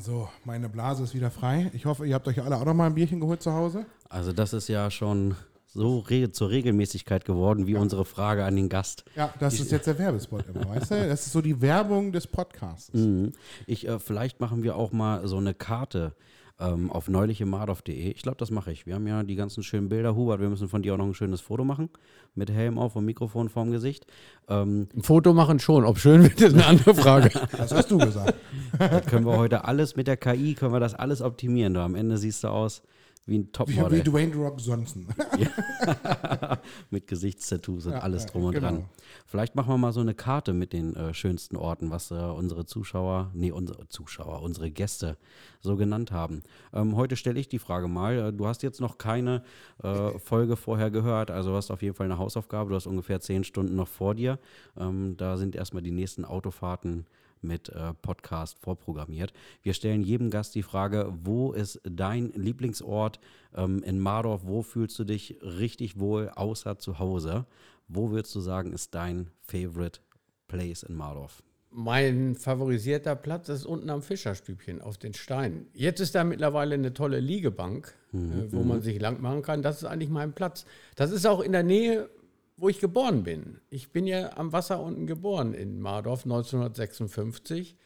so, 0.00 0.28
meine 0.44 0.68
Blase 0.68 1.04
ist 1.04 1.14
wieder 1.14 1.30
frei. 1.30 1.70
Ich 1.74 1.86
hoffe, 1.86 2.06
ihr 2.06 2.14
habt 2.14 2.26
euch 2.28 2.42
alle 2.42 2.56
auch 2.56 2.64
noch 2.64 2.74
mal 2.74 2.86
ein 2.86 2.94
Bierchen 2.94 3.20
geholt 3.20 3.42
zu 3.42 3.52
Hause. 3.52 3.86
Also 4.08 4.32
das 4.32 4.52
ist 4.52 4.68
ja 4.68 4.90
schon 4.90 5.34
so 5.66 5.98
re 5.98 6.30
zur 6.30 6.50
Regelmäßigkeit 6.50 7.24
geworden, 7.24 7.66
wie 7.66 7.74
unsere 7.74 8.04
Frage 8.04 8.44
an 8.44 8.56
den 8.56 8.68
Gast. 8.68 9.04
Ja, 9.16 9.32
das 9.40 9.58
ist 9.58 9.72
jetzt 9.72 9.86
der 9.86 9.98
Werbespot 9.98 10.44
immer, 10.46 10.68
weißt 10.68 10.92
du? 10.92 11.08
Das 11.08 11.26
ist 11.26 11.32
so 11.32 11.40
die 11.40 11.60
Werbung 11.60 12.12
des 12.12 12.26
Podcasts. 12.26 12.94
Mhm. 12.94 13.32
Ich, 13.66 13.88
äh, 13.88 13.98
vielleicht 13.98 14.40
machen 14.40 14.62
wir 14.62 14.76
auch 14.76 14.92
mal 14.92 15.26
so 15.26 15.36
eine 15.36 15.52
Karte 15.52 16.14
ähm, 16.60 16.90
auf 16.90 17.08
neulichemadorf.de. 17.08 18.12
Ich 18.12 18.22
glaube, 18.22 18.38
das 18.38 18.50
mache 18.50 18.70
ich. 18.70 18.86
Wir 18.86 18.94
haben 18.94 19.06
ja 19.06 19.22
die 19.22 19.34
ganzen 19.34 19.62
schönen 19.62 19.88
Bilder. 19.88 20.14
Hubert, 20.14 20.40
wir 20.40 20.48
müssen 20.48 20.68
von 20.68 20.82
dir 20.82 20.94
auch 20.94 20.98
noch 20.98 21.06
ein 21.06 21.14
schönes 21.14 21.40
Foto 21.40 21.64
machen. 21.64 21.90
Mit 22.34 22.50
Helm 22.50 22.78
auf 22.78 22.96
und 22.96 23.04
Mikrofon 23.04 23.48
vorm 23.48 23.70
Gesicht. 23.70 24.06
Ähm, 24.48 24.88
Ein 24.94 25.02
Foto 25.02 25.32
machen 25.34 25.58
schon, 25.58 25.84
ob 25.84 25.98
schön 25.98 26.22
wird, 26.22 26.40
ist 26.40 26.54
eine 26.54 26.66
andere 26.66 26.94
Frage. 26.94 27.30
Das 27.56 27.72
hast 27.72 27.90
du 27.90 27.98
gesagt. 27.98 28.34
das 28.78 29.06
können 29.06 29.26
wir 29.26 29.36
heute 29.36 29.64
alles 29.64 29.96
mit 29.96 30.06
der 30.06 30.16
KI, 30.16 30.54
können 30.54 30.72
wir 30.72 30.80
das 30.80 30.94
alles 30.94 31.22
optimieren. 31.22 31.74
Da 31.74 31.84
am 31.84 31.94
Ende 31.94 32.18
siehst 32.18 32.44
du 32.44 32.48
aus 32.48 32.82
wie 33.26 33.38
ein 33.38 33.52
Topmodel. 33.52 33.98
wie 33.98 34.02
Dwayne 34.10 34.34
Rock 34.34 34.60
Johnson. 34.60 35.06
mit 36.90 37.06
Gesichtstattoos 37.06 37.86
und 37.86 37.92
Ja, 37.92 38.00
alles 38.00 38.24
ja, 38.24 38.30
drum 38.30 38.44
und 38.44 38.54
genau. 38.54 38.68
dran. 38.68 38.84
Vielleicht 39.26 39.54
machen 39.54 39.68
wir 39.68 39.78
mal 39.78 39.92
so 39.92 40.00
eine 40.00 40.14
Karte 40.14 40.52
mit 40.52 40.72
den 40.72 40.94
äh, 40.94 41.14
schönsten 41.14 41.56
Orten, 41.56 41.90
was 41.90 42.10
äh, 42.10 42.14
unsere 42.14 42.66
Zuschauer, 42.66 43.30
nee, 43.34 43.50
unsere 43.50 43.88
Zuschauer, 43.88 44.42
unsere 44.42 44.70
Gäste 44.70 45.16
so 45.60 45.76
genannt 45.76 46.12
haben. 46.12 46.42
Ähm, 46.72 46.96
heute 46.96 47.16
stelle 47.16 47.40
ich 47.40 47.48
die 47.48 47.58
Frage 47.58 47.88
mal. 47.88 48.18
Äh, 48.18 48.32
du 48.32 48.46
hast 48.46 48.62
jetzt 48.62 48.80
noch 48.80 48.98
keine 48.98 49.42
äh, 49.82 50.18
Folge 50.18 50.56
vorher 50.56 50.90
gehört, 50.90 51.30
also 51.30 51.50
du 51.50 51.56
hast 51.56 51.70
auf 51.70 51.82
jeden 51.82 51.94
Fall 51.94 52.06
eine 52.06 52.18
Hausaufgabe. 52.18 52.70
Du 52.70 52.76
hast 52.76 52.86
ungefähr 52.86 53.20
zehn 53.20 53.44
Stunden 53.44 53.74
noch 53.74 53.88
vor 53.88 54.14
dir. 54.14 54.38
Ähm, 54.76 55.16
da 55.16 55.36
sind 55.36 55.56
erstmal 55.56 55.82
die 55.82 55.92
nächsten 55.92 56.24
Autofahrten 56.24 57.06
mit 57.44 57.68
äh, 57.68 57.94
Podcast 58.02 58.58
vorprogrammiert. 58.58 59.32
Wir 59.62 59.74
stellen 59.74 60.02
jedem 60.02 60.30
Gast 60.30 60.54
die 60.54 60.62
Frage, 60.62 61.12
wo 61.22 61.52
ist 61.52 61.80
dein 61.84 62.32
Lieblingsort 62.32 63.20
ähm, 63.54 63.82
in 63.82 64.00
Mardorf? 64.00 64.42
Wo 64.44 64.62
fühlst 64.62 64.98
du 64.98 65.04
dich 65.04 65.36
richtig 65.42 65.98
wohl 65.98 66.30
außer 66.30 66.78
zu 66.78 66.98
Hause? 66.98 67.46
Wo 67.88 68.10
würdest 68.10 68.34
du 68.34 68.40
sagen, 68.40 68.72
ist 68.72 68.94
dein 68.94 69.30
Favorite 69.42 70.00
Place 70.48 70.82
in 70.82 70.96
Mardorf? 70.96 71.42
Mein 71.76 72.36
favorisierter 72.36 73.16
Platz 73.16 73.48
ist 73.48 73.66
unten 73.66 73.90
am 73.90 74.00
Fischerstübchen 74.00 74.80
auf 74.80 74.96
den 74.96 75.12
Steinen. 75.12 75.66
Jetzt 75.74 75.98
ist 75.98 76.14
da 76.14 76.22
mittlerweile 76.22 76.74
eine 76.74 76.94
tolle 76.94 77.18
Liegebank, 77.18 77.92
äh, 78.12 78.16
wo 78.52 78.62
man 78.62 78.80
sich 78.80 79.00
lang 79.00 79.20
machen 79.20 79.42
kann. 79.42 79.62
Das 79.62 79.78
ist 79.78 79.84
eigentlich 79.84 80.08
mein 80.08 80.34
Platz. 80.34 80.66
Das 80.94 81.10
ist 81.10 81.26
auch 81.26 81.40
in 81.40 81.50
der 81.50 81.64
Nähe, 81.64 82.08
wo 82.56 82.68
ich 82.68 82.78
geboren 82.80 83.24
bin. 83.24 83.60
Ich 83.68 83.90
bin 83.92 84.06
ja 84.06 84.36
am 84.36 84.52
Wasser 84.52 84.80
unten 84.80 85.06
geboren 85.06 85.54
in 85.54 85.80
Mardorf 85.80 86.24
1956. 86.24 87.76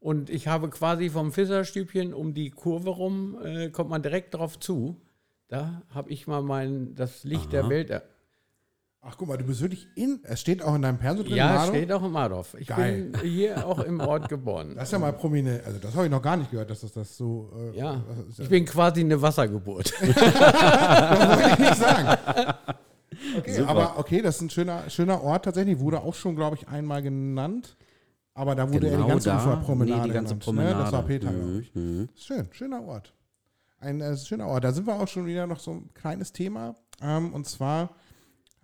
Und 0.00 0.30
ich 0.30 0.46
habe 0.46 0.68
quasi 0.70 1.10
vom 1.10 1.32
Fischerstübchen 1.32 2.14
um 2.14 2.32
die 2.34 2.50
Kurve 2.50 2.90
rum, 2.90 3.36
äh, 3.42 3.70
kommt 3.70 3.90
man 3.90 4.02
direkt 4.02 4.34
drauf 4.34 4.58
zu. 4.60 5.00
Da 5.48 5.82
habe 5.90 6.10
ich 6.10 6.26
mal 6.26 6.42
mein, 6.42 6.94
das 6.94 7.24
Licht 7.24 7.52
der 7.52 7.68
Welt. 7.68 7.90
er- 7.90 8.02
Ach, 9.00 9.16
guck 9.16 9.28
mal, 9.28 9.38
du 9.38 9.44
bist 9.44 9.60
wirklich 9.62 9.86
in. 9.94 10.20
Es 10.24 10.40
steht 10.40 10.60
auch 10.62 10.74
in 10.74 10.82
deinem 10.82 10.98
Perso 10.98 11.22
drin. 11.22 11.36
Ja, 11.36 11.54
Maro. 11.54 11.68
steht 11.70 11.90
auch 11.92 12.02
in 12.04 12.10
Mardorf. 12.10 12.54
Ich 12.58 12.66
Geil. 12.66 13.04
bin 13.12 13.20
hier 13.30 13.66
auch 13.66 13.78
im 13.78 14.00
Ort 14.00 14.28
geboren. 14.28 14.74
Das 14.74 14.88
ist 14.88 14.92
ja 14.92 14.98
mal 14.98 15.12
prominent. 15.12 15.64
Also, 15.64 15.78
das 15.78 15.94
habe 15.94 16.06
ich 16.06 16.10
noch 16.10 16.20
gar 16.20 16.36
nicht 16.36 16.50
gehört, 16.50 16.68
dass 16.68 16.80
das, 16.80 16.92
das 16.92 17.16
so. 17.16 17.50
Äh, 17.72 17.78
Ja, 17.78 18.02
ist 18.28 18.40
ich 18.40 18.48
bin 18.48 18.64
quasi 18.66 19.00
eine 19.00 19.22
Wassergeburt. 19.22 19.92
das 20.00 20.16
wollte 21.38 21.50
ich 21.52 21.58
nicht 21.58 21.76
sagen. 21.76 22.18
Okay, 23.38 23.52
Super. 23.54 23.68
aber 23.68 23.98
okay, 23.98 24.22
das 24.22 24.36
ist 24.36 24.42
ein 24.42 24.50
schöner, 24.50 24.88
schöner 24.90 25.22
Ort 25.22 25.44
tatsächlich. 25.44 25.78
Wurde 25.78 26.00
auch 26.00 26.14
schon, 26.14 26.36
glaube 26.36 26.56
ich, 26.56 26.68
einmal 26.68 27.02
genannt. 27.02 27.76
Aber 28.34 28.54
da 28.54 28.72
wurde 28.72 28.86
ja 28.86 28.92
Genau 28.92 29.04
die 29.04 29.10
ganze 29.10 29.28
da? 29.30 29.36
Uferpromenade 29.38 30.00
Nee, 30.02 30.06
die 30.08 30.14
ganze 30.14 30.36
genannt, 30.36 30.56
Ne? 30.58 30.74
Das 30.74 30.92
war 30.92 31.02
Promenade. 31.02 31.06
Peter, 31.06 31.32
Mhm, 31.32 31.66
glaube 31.72 32.08
ich. 32.14 32.22
Schön, 32.24 32.48
schöner 32.52 32.82
Ort. 32.84 33.12
Ein 33.80 34.00
äh, 34.00 34.16
schöner 34.16 34.46
Ort. 34.46 34.64
Da 34.64 34.72
sind 34.72 34.86
wir 34.86 34.94
auch 34.94 35.08
schon 35.08 35.26
wieder 35.26 35.46
noch 35.46 35.58
so 35.60 35.72
ein 35.72 35.90
kleines 35.94 36.32
Thema. 36.32 36.74
Ähm, 37.02 37.32
und 37.32 37.46
zwar 37.46 37.90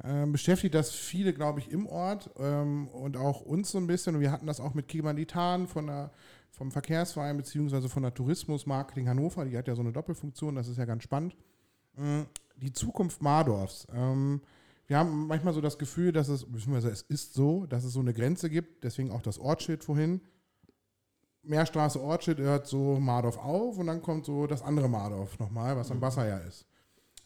ähm, 0.03 0.33
beschäftigt 0.33 0.75
das 0.75 0.91
viele, 0.93 1.33
glaube 1.33 1.61
ich, 1.61 1.71
im 1.71 1.87
Ort 1.87 2.31
ähm, 2.39 2.89
und 2.89 3.17
auch 3.17 3.41
uns 3.41 3.71
so 3.73 3.79
ein 3.79 3.87
bisschen. 3.87 4.15
Und 4.17 4.21
wir 4.21 4.31
hatten 4.33 4.47
das 4.47 4.61
auch 4.61 4.75
mit 4.75 4.87
Kibanitan 4.89 5.67
von 5.69 5.87
der, 5.87 6.11
vom 6.51 6.71
Verkehrsverein 6.71 7.37
beziehungsweise 7.37 7.89
von 7.89 8.03
der 8.03 8.15
Tourismus 8.15 8.67
Marketing 8.67 9.09
Hannover. 9.09 9.45
Die 9.45 9.57
hat 9.57 9.67
ja 9.69 9.75
so 9.75 9.83
eine 9.83 9.93
Doppelfunktion, 9.93 10.55
das 10.57 10.69
ist 10.69 10.79
ja 10.79 10.85
ganz 10.85 11.03
spannend. 11.05 11.37
Mm, 11.97 12.23
Die 12.57 12.73
Zukunft 12.73 13.23
Mardorfs. 13.23 13.87
Ähm, 13.95 14.41
wir 14.87 14.99
haben 14.99 15.27
manchmal 15.27 15.55
so 15.55 15.61
das 15.61 15.79
Gefühl, 15.79 16.13
dass 16.13 16.29
es, 16.29 16.45
beziehungsweise 16.45 16.91
es 16.91 17.03
ist 17.03 17.35
so, 17.35 17.67
dass 17.67 17.85
es 17.85 17.93
so 17.93 18.01
eine 18.01 18.13
Grenze 18.13 18.51
gibt, 18.51 18.85
deswegen 18.85 19.11
auch 19.11 19.23
das 19.23 19.39
Ortsschild 19.39 19.83
vorhin. 19.83 20.21
Meerstraße 21.43 22.01
Ortsschild 22.01 22.39
hört 22.39 22.67
so 22.67 22.99
Mardorf 22.99 23.39
auf 23.39 23.79
und 23.79 23.87
dann 23.87 24.03
kommt 24.03 24.25
so 24.27 24.47
das 24.47 24.63
andere 24.63 24.89
Mardorf 24.89 25.39
nochmal, 25.39 25.77
was 25.77 25.91
am 25.91 26.01
Wasser 26.01 26.27
ja 26.27 26.39
ist. 26.39 26.67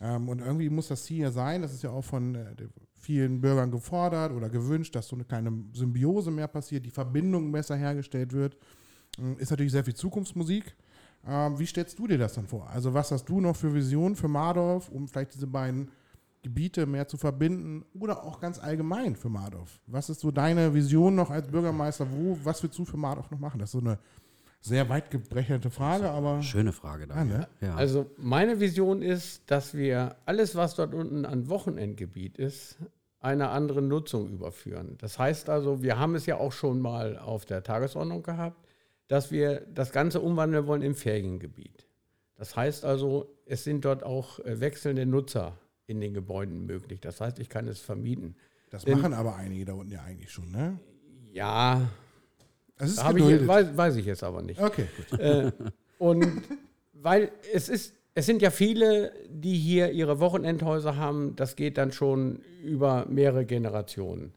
Ähm, 0.00 0.28
und 0.28 0.40
irgendwie 0.40 0.70
muss 0.70 0.88
das 0.88 1.04
Ziel 1.04 1.22
ja 1.22 1.30
sein, 1.30 1.62
das 1.62 1.72
ist 1.72 1.82
ja 1.82 1.90
auch 1.90 2.04
von 2.04 2.34
äh, 2.34 2.54
vielen 2.94 3.40
Bürgern 3.40 3.70
gefordert 3.70 4.32
oder 4.32 4.48
gewünscht, 4.48 4.94
dass 4.94 5.08
so 5.08 5.16
eine 5.16 5.24
kleine 5.24 5.52
Symbiose 5.72 6.30
mehr 6.30 6.48
passiert, 6.48 6.84
die 6.84 6.90
Verbindung 6.90 7.50
besser 7.50 7.76
hergestellt 7.76 8.32
wird. 8.32 8.56
Ähm, 9.18 9.36
ist 9.38 9.50
natürlich 9.50 9.72
sehr 9.72 9.84
viel 9.84 9.94
Zukunftsmusik. 9.94 10.76
Ähm, 11.26 11.58
wie 11.58 11.66
stellst 11.66 11.98
du 11.98 12.06
dir 12.06 12.18
das 12.18 12.34
dann 12.34 12.46
vor? 12.46 12.68
Also 12.70 12.94
was 12.94 13.10
hast 13.10 13.24
du 13.24 13.40
noch 13.40 13.56
für 13.56 13.74
Visionen 13.74 14.14
für 14.14 14.28
Mardorf, 14.28 14.88
um 14.88 15.08
vielleicht 15.08 15.34
diese 15.34 15.48
beiden 15.48 15.90
Gebiete 16.42 16.86
mehr 16.86 17.08
zu 17.08 17.16
verbinden 17.16 17.84
oder 17.98 18.24
auch 18.24 18.40
ganz 18.40 18.58
allgemein 18.58 19.16
für 19.16 19.28
Mardorf? 19.28 19.80
Was 19.86 20.08
ist 20.08 20.20
so 20.20 20.30
deine 20.30 20.74
Vision 20.74 21.14
noch 21.14 21.30
als 21.30 21.48
Bürgermeister? 21.48 22.06
Wo, 22.10 22.38
was 22.44 22.62
willst 22.62 22.78
du 22.78 22.84
für 22.84 22.96
Mardorf 22.96 23.30
noch 23.30 23.38
machen? 23.38 23.58
Das 23.58 23.68
ist 23.68 23.72
so 23.72 23.80
eine 23.80 23.98
sehr 24.60 24.88
weit 24.88 25.10
gebrechnete 25.10 25.70
Frage, 25.70 26.10
aber 26.10 26.42
Schöne 26.42 26.72
Frage, 26.72 27.06
ja, 27.08 27.14
Daniel. 27.14 27.38
ne? 27.38 27.48
Ja. 27.60 27.74
Also 27.74 28.10
meine 28.16 28.60
Vision 28.60 29.02
ist, 29.02 29.50
dass 29.50 29.74
wir 29.74 30.16
alles, 30.26 30.56
was 30.56 30.74
dort 30.74 30.94
unten 30.94 31.24
an 31.24 31.48
Wochenendgebiet 31.48 32.38
ist, 32.38 32.76
einer 33.20 33.50
anderen 33.50 33.88
Nutzung 33.88 34.28
überführen. 34.30 34.96
Das 34.98 35.18
heißt 35.18 35.48
also, 35.48 35.82
wir 35.82 35.98
haben 35.98 36.14
es 36.14 36.26
ja 36.26 36.36
auch 36.36 36.52
schon 36.52 36.80
mal 36.80 37.18
auf 37.18 37.46
der 37.46 37.62
Tagesordnung 37.62 38.22
gehabt, 38.22 38.56
dass 39.08 39.30
wir 39.32 39.66
das 39.74 39.90
Ganze 39.92 40.20
umwandeln 40.20 40.66
wollen 40.66 40.82
im 40.82 40.94
Feriengebiet. 40.94 41.86
Das 42.36 42.54
heißt 42.54 42.84
also, 42.84 43.34
es 43.46 43.64
sind 43.64 43.84
dort 43.84 44.04
auch 44.04 44.38
äh, 44.40 44.60
wechselnde 44.60 45.06
Nutzer 45.06 45.58
in 45.88 46.00
den 46.00 46.14
Gebäuden 46.14 46.66
möglich. 46.66 47.00
Das 47.00 47.20
heißt, 47.20 47.38
ich 47.40 47.48
kann 47.48 47.66
es 47.66 47.80
vermieten. 47.80 48.36
das 48.70 48.84
Denn- 48.84 48.98
machen 49.00 49.14
aber 49.14 49.34
einige 49.36 49.64
da 49.64 49.72
unten 49.72 49.90
ja 49.92 50.02
eigentlich 50.02 50.30
schon, 50.30 50.50
ne? 50.52 50.78
Ja, 51.32 51.88
Das 52.76 52.90
ist 52.90 53.02
habe 53.02 53.18
ich, 53.18 53.46
weiß, 53.46 53.76
weiß 53.76 53.96
ich 53.96 54.04
jetzt 54.06 54.22
aber 54.22 54.42
nicht. 54.42 54.60
Okay, 54.60 54.86
gut. 55.10 55.18
Äh, 55.18 55.50
und 55.98 56.42
weil 56.92 57.30
es 57.52 57.68
ist, 57.70 57.94
es 58.14 58.26
sind 58.26 58.42
ja 58.42 58.50
viele, 58.50 59.12
die 59.30 59.56
hier 59.56 59.90
ihre 59.90 60.20
Wochenendhäuser 60.20 60.96
haben, 60.96 61.34
das 61.36 61.56
geht 61.56 61.78
dann 61.78 61.90
schon 61.92 62.40
über 62.62 63.06
mehrere 63.08 63.46
Generationen. 63.46 64.32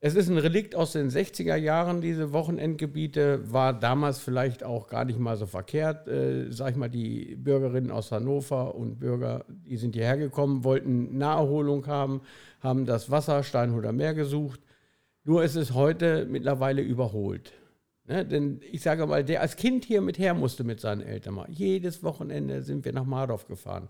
Es 0.00 0.14
ist 0.14 0.28
ein 0.28 0.38
Relikt 0.38 0.76
aus 0.76 0.92
den 0.92 1.10
60er 1.10 1.56
Jahren, 1.56 2.00
diese 2.00 2.32
Wochenendgebiete, 2.32 3.52
war 3.52 3.72
damals 3.72 4.20
vielleicht 4.20 4.62
auch 4.62 4.86
gar 4.86 5.04
nicht 5.04 5.18
mal 5.18 5.36
so 5.36 5.46
verkehrt. 5.46 6.06
Äh, 6.06 6.52
sag 6.52 6.70
ich 6.70 6.76
mal, 6.76 6.88
die 6.88 7.34
Bürgerinnen 7.34 7.90
aus 7.90 8.12
Hannover 8.12 8.76
und 8.76 9.00
Bürger, 9.00 9.44
die 9.48 9.76
sind 9.76 9.96
hierher 9.96 10.16
gekommen, 10.16 10.62
wollten 10.62 11.18
Naherholung 11.18 11.88
haben, 11.88 12.20
haben 12.60 12.86
das 12.86 13.10
Wasser 13.10 13.42
Steinhuder 13.42 13.90
Meer 13.92 14.14
gesucht. 14.14 14.60
Nur 15.24 15.42
ist 15.42 15.56
es 15.56 15.74
heute 15.74 16.26
mittlerweile 16.26 16.80
überholt. 16.80 17.52
Ne, 18.04 18.24
denn 18.24 18.60
ich 18.70 18.82
sage 18.82 19.04
mal, 19.04 19.24
der 19.24 19.40
als 19.40 19.56
Kind 19.56 19.84
hier 19.84 20.00
mit 20.00 20.16
her 20.18 20.32
musste 20.32 20.62
mit 20.62 20.80
seinen 20.80 21.02
Eltern 21.02 21.34
mal. 21.34 21.50
Jedes 21.50 22.04
Wochenende 22.04 22.62
sind 22.62 22.84
wir 22.84 22.92
nach 22.92 23.04
Mardorf 23.04 23.48
gefahren. 23.48 23.88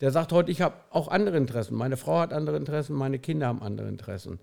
Der 0.00 0.10
sagt 0.10 0.30
heute, 0.32 0.52
ich 0.52 0.60
habe 0.60 0.76
auch 0.90 1.08
andere 1.08 1.38
Interessen. 1.38 1.74
Meine 1.74 1.96
Frau 1.96 2.20
hat 2.20 2.34
andere 2.34 2.58
Interessen, 2.58 2.94
meine 2.94 3.18
Kinder 3.18 3.46
haben 3.46 3.62
andere 3.62 3.88
Interessen. 3.88 4.38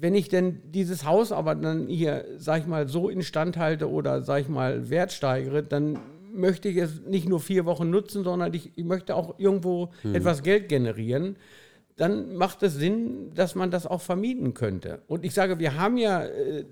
Wenn 0.00 0.14
ich 0.14 0.28
denn 0.28 0.62
dieses 0.72 1.04
Haus 1.04 1.30
aber 1.30 1.54
dann 1.54 1.86
hier, 1.88 2.24
sag 2.38 2.62
ich 2.62 2.66
mal, 2.66 2.88
so 2.88 3.10
instand 3.10 3.58
halte 3.58 3.90
oder, 3.90 4.22
sag 4.22 4.40
ich 4.40 4.48
mal, 4.48 4.88
Wert 4.88 5.12
steigere, 5.12 5.62
dann 5.62 5.98
möchte 6.32 6.68
ich 6.68 6.78
es 6.78 7.02
nicht 7.02 7.28
nur 7.28 7.40
vier 7.40 7.66
Wochen 7.66 7.90
nutzen, 7.90 8.24
sondern 8.24 8.54
ich, 8.54 8.72
ich 8.76 8.84
möchte 8.84 9.14
auch 9.14 9.38
irgendwo 9.38 9.90
hm. 10.02 10.14
etwas 10.14 10.42
Geld 10.42 10.68
generieren. 10.68 11.36
Dann 11.96 12.34
macht 12.34 12.62
es 12.62 12.76
Sinn, 12.76 13.32
dass 13.34 13.54
man 13.54 13.70
das 13.70 13.86
auch 13.86 14.00
vermieten 14.00 14.54
könnte. 14.54 15.02
Und 15.06 15.24
ich 15.24 15.34
sage, 15.34 15.58
wir 15.58 15.76
haben 15.76 15.98
ja 15.98 16.24
äh, 16.24 16.64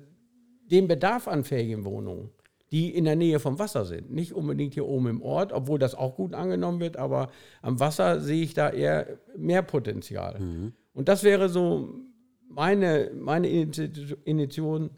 den 0.71 0.89
Bedarf 0.89 1.29
an 1.29 1.45
Ferienwohnungen 1.45 2.31
die 2.71 2.95
in 2.95 3.05
der 3.05 3.17
Nähe 3.17 3.41
vom 3.41 3.59
Wasser 3.59 3.85
sind. 3.85 4.11
Nicht 4.11 4.35
unbedingt 4.35 4.75
hier 4.75 4.87
oben 4.87 5.07
im 5.09 5.23
Ort, 5.23 5.53
obwohl 5.53 5.79
das 5.79 5.95
auch 5.95 6.17
gut 6.17 6.35
angenommen 6.35 6.81
wird, 6.81 6.97
aber 6.97 7.31
am 7.63 7.81
Wasser 7.81 8.21
sehe 8.21 8.43
ich 8.43 8.55
da 8.55 8.69
eher 8.69 9.19
mehr 9.37 9.63
Potenzial. 9.63 10.39
Mhm. 10.39 10.73
Und 10.93 11.09
das 11.09 11.23
wäre 11.23 11.49
so 11.49 11.95
meine, 12.59 13.13
meine 13.15 13.49
Initiation, 13.49 14.91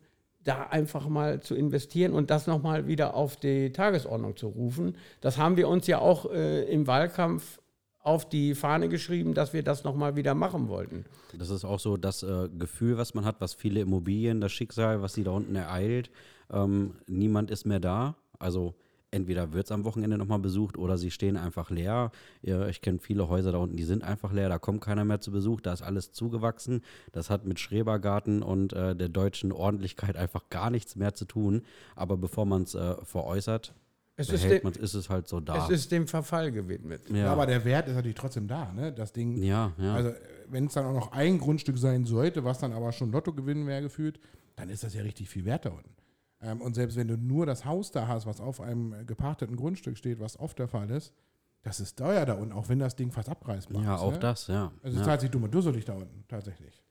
da 0.42 0.62
einfach 0.62 1.06
mal 1.08 1.40
zu 1.40 1.54
investieren 1.54 2.14
und 2.14 2.30
das 2.30 2.46
nochmal 2.46 2.86
wieder 2.86 3.14
auf 3.14 3.36
die 3.36 3.70
Tagesordnung 3.72 4.34
zu 4.34 4.48
rufen. 4.48 4.96
Das 5.20 5.36
haben 5.36 5.58
wir 5.58 5.68
uns 5.68 5.86
ja 5.86 5.98
auch 5.98 6.30
äh, 6.32 6.62
im 6.72 6.86
Wahlkampf 6.86 7.60
auf 8.02 8.26
die 8.26 8.54
Fahne 8.54 8.88
geschrieben, 8.88 9.34
dass 9.34 9.52
wir 9.52 9.62
das 9.62 9.84
nochmal 9.84 10.16
wieder 10.16 10.34
machen 10.34 10.68
wollten. 10.68 11.04
Das 11.36 11.50
ist 11.50 11.66
auch 11.66 11.78
so 11.78 11.98
das 11.98 12.22
äh, 12.22 12.48
Gefühl, 12.48 12.96
was 12.96 13.12
man 13.12 13.26
hat, 13.26 13.36
was 13.40 13.52
viele 13.52 13.80
Immobilien, 13.80 14.40
das 14.40 14.52
Schicksal, 14.52 15.02
was 15.02 15.12
sie 15.12 15.24
da 15.24 15.32
unten 15.32 15.54
ereilt. 15.54 16.10
Ähm, 16.50 16.94
niemand 17.06 17.50
ist 17.50 17.66
mehr 17.66 17.80
da. 17.80 18.16
Also 18.38 18.74
entweder 19.10 19.52
wird 19.52 19.66
es 19.66 19.72
am 19.72 19.84
Wochenende 19.84 20.18
nochmal 20.18 20.38
besucht 20.38 20.78
oder 20.78 20.98
sie 20.98 21.10
stehen 21.10 21.36
einfach 21.36 21.70
leer. 21.70 22.10
Ich 22.42 22.80
kenne 22.80 22.98
viele 22.98 23.28
Häuser 23.28 23.52
da 23.52 23.58
unten, 23.58 23.76
die 23.76 23.84
sind 23.84 24.04
einfach 24.04 24.32
leer, 24.32 24.48
da 24.48 24.58
kommt 24.58 24.80
keiner 24.80 25.04
mehr 25.04 25.20
zu 25.20 25.30
Besuch, 25.30 25.60
da 25.60 25.72
ist 25.72 25.82
alles 25.82 26.12
zugewachsen. 26.12 26.82
Das 27.12 27.30
hat 27.30 27.44
mit 27.44 27.58
Schrebergarten 27.58 28.42
und 28.42 28.72
äh, 28.72 28.94
der 28.94 29.08
deutschen 29.08 29.52
Ordentlichkeit 29.52 30.16
einfach 30.16 30.48
gar 30.50 30.70
nichts 30.70 30.96
mehr 30.96 31.14
zu 31.14 31.24
tun. 31.24 31.62
Aber 31.96 32.16
bevor 32.16 32.46
man 32.46 32.62
es 32.62 32.74
äh, 32.74 32.96
veräußert, 33.04 33.74
es 34.20 34.28
ist, 34.28 34.44
dem, 34.44 34.68
ist, 34.68 34.94
es 34.94 35.08
halt 35.08 35.28
so 35.28 35.40
da. 35.40 35.64
Es 35.64 35.70
ist 35.70 35.90
dem 35.92 36.06
Verfall 36.06 36.52
gewidmet. 36.52 37.08
Ja. 37.08 37.16
ja. 37.16 37.32
aber 37.32 37.46
der 37.46 37.64
Wert 37.64 37.88
ist 37.88 37.94
natürlich 37.94 38.16
trotzdem 38.16 38.48
da, 38.48 38.70
ne? 38.72 38.92
Das 38.92 39.14
Ding. 39.14 39.42
Ja, 39.42 39.72
ja. 39.78 39.94
Also, 39.94 40.12
wenn 40.48 40.66
es 40.66 40.74
dann 40.74 40.84
auch 40.84 40.92
noch 40.92 41.12
ein 41.12 41.38
Grundstück 41.38 41.78
sein 41.78 42.04
sollte, 42.04 42.44
was 42.44 42.58
dann 42.58 42.72
aber 42.72 42.92
schon 42.92 43.12
Lotto 43.12 43.32
gewinnen 43.32 43.66
wäre 43.66 43.80
gefühlt, 43.80 44.20
dann 44.56 44.68
ist 44.68 44.84
das 44.84 44.92
ja 44.92 45.02
richtig 45.02 45.30
viel 45.30 45.46
wert 45.46 45.64
da 45.64 45.70
unten. 45.70 45.99
Ähm, 46.42 46.60
und 46.60 46.74
selbst 46.74 46.96
wenn 46.96 47.08
du 47.08 47.16
nur 47.16 47.46
das 47.46 47.64
Haus 47.64 47.90
da 47.90 48.06
hast, 48.06 48.26
was 48.26 48.40
auf 48.40 48.60
einem 48.60 49.06
gepachteten 49.06 49.56
Grundstück 49.56 49.98
steht, 49.98 50.20
was 50.20 50.38
oft 50.38 50.58
der 50.58 50.68
Fall 50.68 50.90
ist, 50.90 51.14
das 51.62 51.80
ist 51.80 51.98
teuer 51.98 52.24
da 52.24 52.34
unten, 52.34 52.52
auch 52.52 52.68
wenn 52.68 52.78
das 52.78 52.96
Ding 52.96 53.10
fast 53.10 53.28
abreißbar 53.28 53.82
ja, 53.82 53.94
ist. 53.94 54.00
Ja, 54.00 54.06
auch 54.06 54.12
ne? 54.12 54.18
das, 54.18 54.46
ja. 54.46 54.72
Also 54.82 54.96
es 54.96 55.00
ja. 55.00 55.04
zahlt 55.04 55.20
sich 55.20 55.30
dumm 55.30 55.44
und 55.44 55.54
dusselig 55.54 55.84
da 55.84 55.94
unten, 55.94 56.24
tatsächlich. 56.28 56.82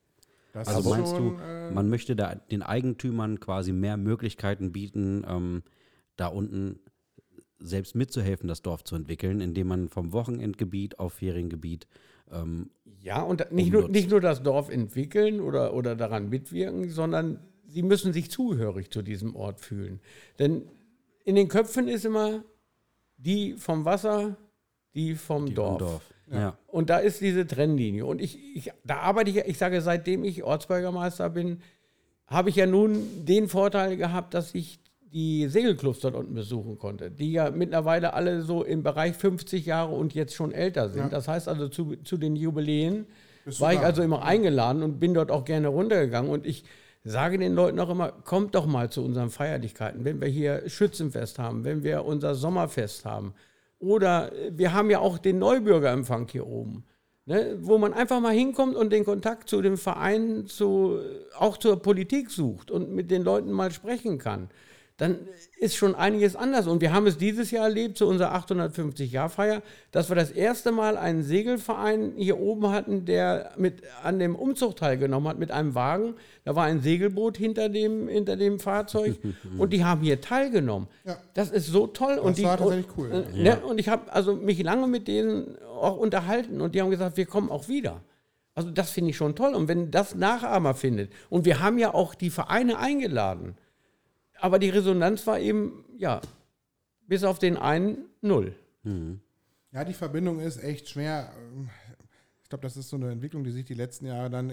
Das 0.53 0.67
also 0.67 0.89
meinst 0.89 1.15
schon, 1.15 1.37
du, 1.37 1.43
äh, 1.43 1.71
man 1.71 1.89
möchte 1.89 2.15
da 2.15 2.35
den 2.35 2.63
Eigentümern 2.63 3.39
quasi 3.39 3.71
mehr 3.71 3.97
Möglichkeiten 3.97 4.71
bieten, 4.71 5.25
ähm, 5.27 5.63
da 6.15 6.27
unten 6.27 6.79
selbst 7.59 7.95
mitzuhelfen, 7.95 8.47
das 8.47 8.61
Dorf 8.61 8.83
zu 8.83 8.95
entwickeln, 8.95 9.41
indem 9.41 9.67
man 9.67 9.89
vom 9.89 10.11
Wochenendgebiet 10.11 10.99
auf 10.99 11.13
Feriengebiet 11.13 11.87
ähm, 12.31 12.69
ja, 13.01 13.21
und 13.21 13.51
nicht 13.51 13.71
nur, 13.71 13.87
nicht 13.89 14.09
nur 14.09 14.21
das 14.21 14.43
Dorf 14.43 14.69
entwickeln 14.69 15.39
oder, 15.39 15.73
oder 15.73 15.95
daran 15.95 16.29
mitwirken, 16.29 16.89
sondern 16.89 17.39
sie 17.69 17.83
müssen 17.83 18.13
sich 18.13 18.31
zugehörig 18.31 18.91
zu 18.91 19.01
diesem 19.01 19.35
Ort 19.35 19.59
fühlen. 19.59 19.99
Denn 20.37 20.63
in 21.23 21.35
den 21.35 21.47
Köpfen 21.47 21.87
ist 21.87 22.05
immer 22.05 22.43
die 23.17 23.53
vom 23.53 23.85
Wasser, 23.85 24.37
die 24.95 25.15
vom 25.15 25.45
die 25.45 25.53
Dorf. 25.53 25.79
Dorf. 25.79 26.13
Ja. 26.31 26.57
Und 26.67 26.89
da 26.89 26.97
ist 26.99 27.21
diese 27.21 27.45
Trennlinie. 27.45 28.05
Und 28.05 28.21
ich, 28.21 28.37
ich, 28.55 28.71
da 28.83 28.97
arbeite 28.97 29.31
ich, 29.31 29.37
ich 29.37 29.57
sage, 29.57 29.81
seitdem 29.81 30.23
ich 30.23 30.43
Ortsbürgermeister 30.43 31.29
bin, 31.29 31.61
habe 32.27 32.49
ich 32.49 32.55
ja 32.55 32.67
nun 32.67 33.25
den 33.25 33.47
Vorteil 33.47 33.97
gehabt, 33.97 34.33
dass 34.33 34.53
ich 34.53 34.79
die 35.11 35.47
Segelclubs 35.47 36.01
dort 36.01 36.15
unten 36.15 36.35
besuchen 36.35 36.77
konnte, 36.77 37.09
die 37.09 37.31
ja 37.31 37.49
mittlerweile 37.49 38.13
alle 38.13 38.43
so 38.43 38.63
im 38.63 38.83
Bereich 38.83 39.15
50 39.15 39.65
Jahre 39.65 39.95
und 39.95 40.13
jetzt 40.13 40.35
schon 40.35 40.51
älter 40.51 40.89
sind. 40.89 41.03
Ja. 41.03 41.09
Das 41.09 41.27
heißt 41.27 41.47
also, 41.47 41.67
zu, 41.67 41.95
zu 42.03 42.17
den 42.17 42.35
Jubiläen 42.35 43.07
war 43.57 43.73
ich 43.73 43.79
also 43.79 44.03
immer 44.03 44.23
eingeladen 44.23 44.83
und 44.83 44.99
bin 44.99 45.15
dort 45.15 45.31
auch 45.31 45.45
gerne 45.45 45.69
runtergegangen. 45.69 46.29
Und 46.29 46.45
ich 46.45 46.63
sage 47.03 47.37
den 47.37 47.53
Leuten 47.53 47.79
auch 47.79 47.89
immer, 47.89 48.11
kommt 48.11 48.55
doch 48.55 48.65
mal 48.65 48.89
zu 48.89 49.03
unseren 49.03 49.29
Feierlichkeiten, 49.29 50.05
wenn 50.05 50.21
wir 50.21 50.27
hier 50.27 50.67
Schützenfest 50.67 51.39
haben, 51.39 51.63
wenn 51.63 51.83
wir 51.83 52.05
unser 52.05 52.35
Sommerfest 52.35 53.05
haben. 53.05 53.33
Oder 53.79 54.31
wir 54.51 54.73
haben 54.73 54.89
ja 54.89 54.99
auch 54.99 55.17
den 55.17 55.39
Neubürgerempfang 55.39 56.27
hier 56.29 56.45
oben, 56.45 56.83
ne, 57.25 57.57
wo 57.61 57.77
man 57.77 57.93
einfach 57.93 58.19
mal 58.19 58.33
hinkommt 58.33 58.75
und 58.75 58.91
den 58.91 59.05
Kontakt 59.05 59.49
zu 59.49 59.61
dem 59.61 59.77
Verein, 59.77 60.45
zu, 60.47 60.99
auch 61.37 61.57
zur 61.57 61.81
Politik 61.81 62.29
sucht 62.29 62.71
und 62.71 62.91
mit 62.91 63.09
den 63.09 63.23
Leuten 63.23 63.51
mal 63.51 63.71
sprechen 63.71 64.17
kann 64.17 64.49
dann 64.99 65.17
ist 65.57 65.75
schon 65.75 65.95
einiges 65.95 66.35
anders. 66.35 66.67
Und 66.67 66.81
wir 66.81 66.93
haben 66.93 67.07
es 67.07 67.17
dieses 67.17 67.51
Jahr 67.51 67.65
erlebt, 67.65 67.97
zu 67.97 68.05
unserer 68.05 68.35
850-Jahr-Feier, 68.35 69.61
dass 69.91 70.09
wir 70.09 70.15
das 70.15 70.29
erste 70.29 70.71
Mal 70.71 70.97
einen 70.97 71.23
Segelverein 71.23 72.13
hier 72.17 72.37
oben 72.37 72.69
hatten, 72.69 73.05
der 73.05 73.51
mit 73.57 73.81
an 74.03 74.19
dem 74.19 74.35
Umzug 74.35 74.75
teilgenommen 74.75 75.29
hat 75.29 75.39
mit 75.39 75.51
einem 75.51 75.73
Wagen. 75.73 76.15
Da 76.43 76.55
war 76.55 76.65
ein 76.65 76.81
Segelboot 76.81 77.37
hinter 77.37 77.69
dem, 77.69 78.09
hinter 78.09 78.35
dem 78.35 78.59
Fahrzeug 78.59 79.17
und 79.57 79.71
die 79.71 79.85
haben 79.85 80.01
hier 80.01 80.19
teilgenommen. 80.19 80.89
Ja. 81.05 81.17
Das 81.33 81.49
ist 81.49 81.67
so 81.67 81.87
toll. 81.87 82.17
Das 82.17 82.25
und 82.25 82.37
die, 82.37 82.43
war 82.43 82.57
tatsächlich 82.57 82.87
cool. 82.97 83.09
Und, 83.11 83.35
ja. 83.35 83.55
ne, 83.55 83.65
und 83.65 83.79
ich 83.79 83.87
habe 83.87 84.11
also 84.11 84.35
mich 84.35 84.61
lange 84.61 84.87
mit 84.87 85.07
denen 85.07 85.57
auch 85.63 85.97
unterhalten 85.97 86.59
und 86.59 86.75
die 86.75 86.81
haben 86.81 86.89
gesagt, 86.89 87.15
wir 87.15 87.25
kommen 87.25 87.49
auch 87.49 87.69
wieder. 87.69 88.01
Also 88.53 88.69
das 88.69 88.91
finde 88.91 89.11
ich 89.11 89.17
schon 89.17 89.35
toll. 89.35 89.53
Und 89.55 89.69
wenn 89.69 89.91
das 89.91 90.15
Nachahmer 90.15 90.73
findet, 90.73 91.13
und 91.29 91.45
wir 91.45 91.61
haben 91.61 91.77
ja 91.77 91.93
auch 91.93 92.13
die 92.15 92.29
Vereine 92.29 92.77
eingeladen, 92.77 93.55
aber 94.41 94.59
die 94.59 94.69
Resonanz 94.69 95.25
war 95.27 95.39
eben, 95.39 95.85
ja, 95.97 96.21
bis 97.07 97.23
auf 97.23 97.39
den 97.39 97.57
einen 97.57 98.05
null. 98.21 98.55
Mhm. 98.83 99.19
Ja, 99.71 99.83
die 99.83 99.93
Verbindung 99.93 100.39
ist 100.39 100.63
echt 100.63 100.89
schwer. 100.89 101.31
Ich 102.43 102.49
glaube, 102.49 102.63
das 102.63 102.77
ist 102.77 102.89
so 102.89 102.95
eine 102.95 103.11
Entwicklung, 103.11 103.43
die 103.43 103.51
sich 103.51 103.65
die 103.65 103.75
letzten 103.75 104.07
Jahre 104.07 104.29
dann 104.29 104.51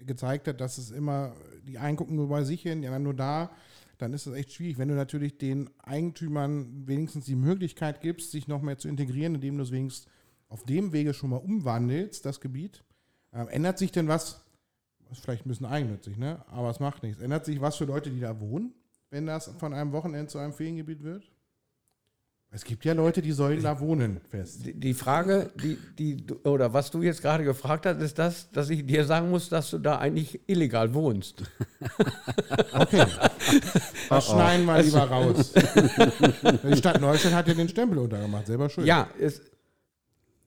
gezeigt 0.00 0.48
hat, 0.48 0.60
dass 0.60 0.78
es 0.78 0.90
immer, 0.90 1.34
die 1.66 1.78
einen 1.78 1.96
gucken 1.96 2.16
nur 2.16 2.28
bei 2.28 2.44
sich 2.44 2.62
hin, 2.62 2.80
die 2.80 2.86
anderen 2.86 3.04
nur 3.04 3.14
da. 3.14 3.50
Dann 3.98 4.12
ist 4.12 4.26
es 4.26 4.34
echt 4.34 4.52
schwierig, 4.52 4.78
wenn 4.78 4.88
du 4.88 4.94
natürlich 4.94 5.38
den 5.38 5.70
Eigentümern 5.82 6.86
wenigstens 6.86 7.24
die 7.24 7.36
Möglichkeit 7.36 8.00
gibst, 8.00 8.30
sich 8.30 8.46
noch 8.46 8.62
mehr 8.62 8.78
zu 8.78 8.88
integrieren, 8.88 9.34
indem 9.34 9.56
du 9.56 9.62
es 9.62 9.70
wenigstens 9.70 10.10
auf 10.48 10.64
dem 10.64 10.92
Wege 10.92 11.14
schon 11.14 11.30
mal 11.30 11.36
umwandelst, 11.36 12.24
das 12.24 12.40
Gebiet. 12.40 12.84
Ähm, 13.32 13.48
ändert 13.48 13.78
sich 13.78 13.92
denn 13.92 14.08
was? 14.08 14.44
Ist 15.10 15.22
vielleicht 15.22 15.46
ein 15.46 15.48
bisschen 15.48 15.66
eigennützig, 15.66 16.16
ne? 16.16 16.44
Aber 16.48 16.70
es 16.70 16.80
macht 16.80 17.02
nichts. 17.02 17.20
Ändert 17.20 17.44
sich 17.44 17.60
was 17.60 17.76
für 17.76 17.84
Leute, 17.84 18.10
die 18.10 18.20
da 18.20 18.40
wohnen? 18.40 18.74
Wenn 19.16 19.24
das 19.24 19.50
von 19.58 19.72
einem 19.72 19.92
Wochenende 19.92 20.26
zu 20.26 20.36
einem 20.38 20.52
Feriengebiet 20.52 21.02
wird? 21.02 21.24
Es 22.50 22.64
gibt 22.64 22.84
ja 22.84 22.92
Leute, 22.92 23.22
die 23.22 23.32
sollen 23.32 23.62
da 23.62 23.80
wohnen 23.80 24.20
fest. 24.30 24.60
Die, 24.66 24.94
Frage, 24.94 25.50
die, 25.56 25.78
die, 25.98 26.24
oder 26.44 26.72
was 26.74 26.90
du 26.90 27.02
jetzt 27.02 27.22
gerade 27.22 27.42
gefragt 27.42 27.86
hast, 27.86 28.00
ist 28.02 28.18
das, 28.18 28.50
dass 28.50 28.68
ich 28.68 28.86
dir 28.86 29.04
sagen 29.04 29.30
muss, 29.30 29.48
dass 29.48 29.70
du 29.70 29.78
da 29.78 29.98
eigentlich 29.98 30.40
illegal 30.46 30.92
wohnst. 30.94 31.42
Okay. 32.72 33.06
Das 34.08 34.26
schneiden 34.26 34.66
wir 34.66 34.82
lieber 34.82 35.04
raus. 35.04 35.52
Die 35.52 36.76
Stadt 36.76 37.00
Neustadt 37.00 37.32
hat 37.32 37.48
ja 37.48 37.54
den 37.54 37.68
Stempel 37.68 37.98
untergemacht, 37.98 38.46
selber 38.46 38.68
schuld. 38.68 38.86
Ja, 38.86 39.08
es 39.18 39.40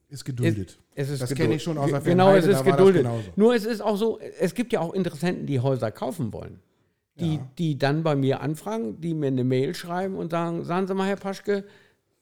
ist 0.08 0.24
geduldet. 0.24 0.78
Es, 0.94 1.08
es 1.08 1.14
ist 1.14 1.22
das 1.22 1.34
kenne 1.34 1.54
ich 1.54 1.62
schon 1.62 1.76
aus 1.76 1.90
der 1.90 2.00
Genau, 2.00 2.34
es 2.34 2.46
ist 2.46 2.64
geduldet. 2.64 3.06
Nur 3.36 3.54
es 3.54 3.64
ist 3.64 3.80
auch 3.80 3.96
so, 3.96 4.18
es 4.38 4.54
gibt 4.54 4.72
ja 4.72 4.80
auch 4.80 4.94
Interessenten, 4.94 5.46
die 5.46 5.60
Häuser 5.60 5.90
kaufen 5.90 6.32
wollen 6.32 6.60
die, 7.20 7.34
ja. 7.36 7.50
die 7.58 7.78
dann 7.78 8.02
bei 8.02 8.16
mir 8.16 8.40
anfragen, 8.40 9.00
die 9.00 9.14
mir 9.14 9.28
eine 9.28 9.44
Mail 9.44 9.74
schreiben 9.74 10.16
und 10.16 10.30
sagen, 10.30 10.64
sagen 10.64 10.86
Sie 10.86 10.94
mal, 10.94 11.06
Herr 11.06 11.16
Paschke, 11.16 11.64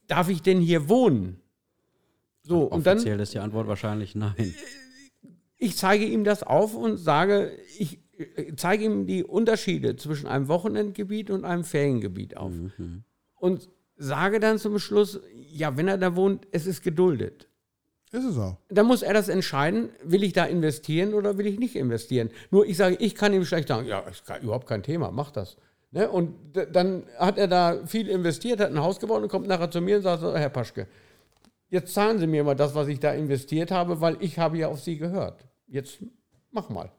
darf 0.07 0.28
ich 0.28 0.42
denn 0.42 0.61
hier 0.61 0.88
wohnen? 0.88 1.40
So, 2.42 2.62
und 2.62 2.86
Offiziell 2.86 3.16
dann, 3.16 3.22
ist 3.22 3.34
die 3.34 3.38
Antwort 3.38 3.68
wahrscheinlich 3.68 4.14
nein. 4.14 4.55
Ich 5.61 5.76
zeige 5.76 6.05
ihm 6.05 6.22
das 6.22 6.44
auf 6.44 6.74
und 6.74 6.99
sage, 6.99 7.51
ich 7.78 7.99
äh, 8.18 8.55
zeige 8.57 8.84
ihm 8.84 9.07
die 9.07 9.24
Unterschiede 9.24 9.96
zwischen 9.96 10.26
einem 10.26 10.49
Wochenendgebiet 10.49 11.30
und 11.30 11.44
einem 11.44 11.64
Feriengebiet 11.64 12.36
auf. 12.36 12.53
Mhm. 12.53 13.03
Und 13.34 13.68
sage 13.96 14.40
dann 14.40 14.59
zum 14.59 14.78
Schluss, 14.78 15.20
ja, 15.34 15.76
wenn 15.76 15.88
er 15.88 15.99
da 15.99 16.14
wohnt, 16.16 16.46
es 16.53 16.66
ist 16.66 16.82
geduldet. 16.82 17.49
Ist 18.11 18.25
es 18.25 18.39
auch. 18.39 18.57
Dann 18.69 18.87
muss 18.87 19.03
er 19.03 19.13
das 19.13 19.29
entscheiden, 19.29 19.91
will 20.03 20.23
ich 20.23 20.33
da 20.33 20.45
investieren 20.45 21.15
oder 21.15 21.37
will 21.37 21.47
ich 21.47 21.59
nicht 21.59 21.77
investieren. 21.77 22.31
Nur 22.51 22.67
ich 22.67 22.77
sage, 22.77 22.97
ich 22.99 23.15
kann 23.15 23.33
ihm 23.33 23.45
schlecht 23.45 23.69
sagen, 23.69 23.87
ja, 23.87 24.01
ist 24.01 24.25
überhaupt 24.43 24.67
kein 24.67 24.83
Thema, 24.83 25.11
mach 25.11 25.31
das. 25.31 25.57
Ne? 25.91 26.09
Und 26.09 26.35
dann 26.73 27.05
hat 27.19 27.39
er 27.39 27.49
da 27.49 27.87
viel 27.87 28.09
investiert, 28.09 28.61
hat 28.61 28.71
ein 28.71 28.81
Haus 28.81 28.99
gebaut 28.99 29.23
und 29.23 29.29
kommt 29.29 29.47
nachher 29.47 29.71
zu 29.71 29.81
mir 29.81 29.97
und 29.97 30.03
sagt, 30.03 30.23
Herr 30.23 30.49
Paschke, 30.49 30.87
jetzt 31.69 31.93
zahlen 31.95 32.19
Sie 32.19 32.27
mir 32.27 32.45
mal 32.45 32.55
das, 32.55 32.75
was 32.75 32.89
ich 32.89 33.01
da 33.01 33.13
investiert 33.13 33.71
habe, 33.71 34.01
weil 34.01 34.17
ich 34.21 34.39
habe 34.39 34.59
ja 34.59 34.69
auf 34.69 34.81
Sie 34.81 34.97
gehört. 34.97 35.45
Jetzt 35.67 35.99
mach 36.51 36.69
mal. 36.71 36.91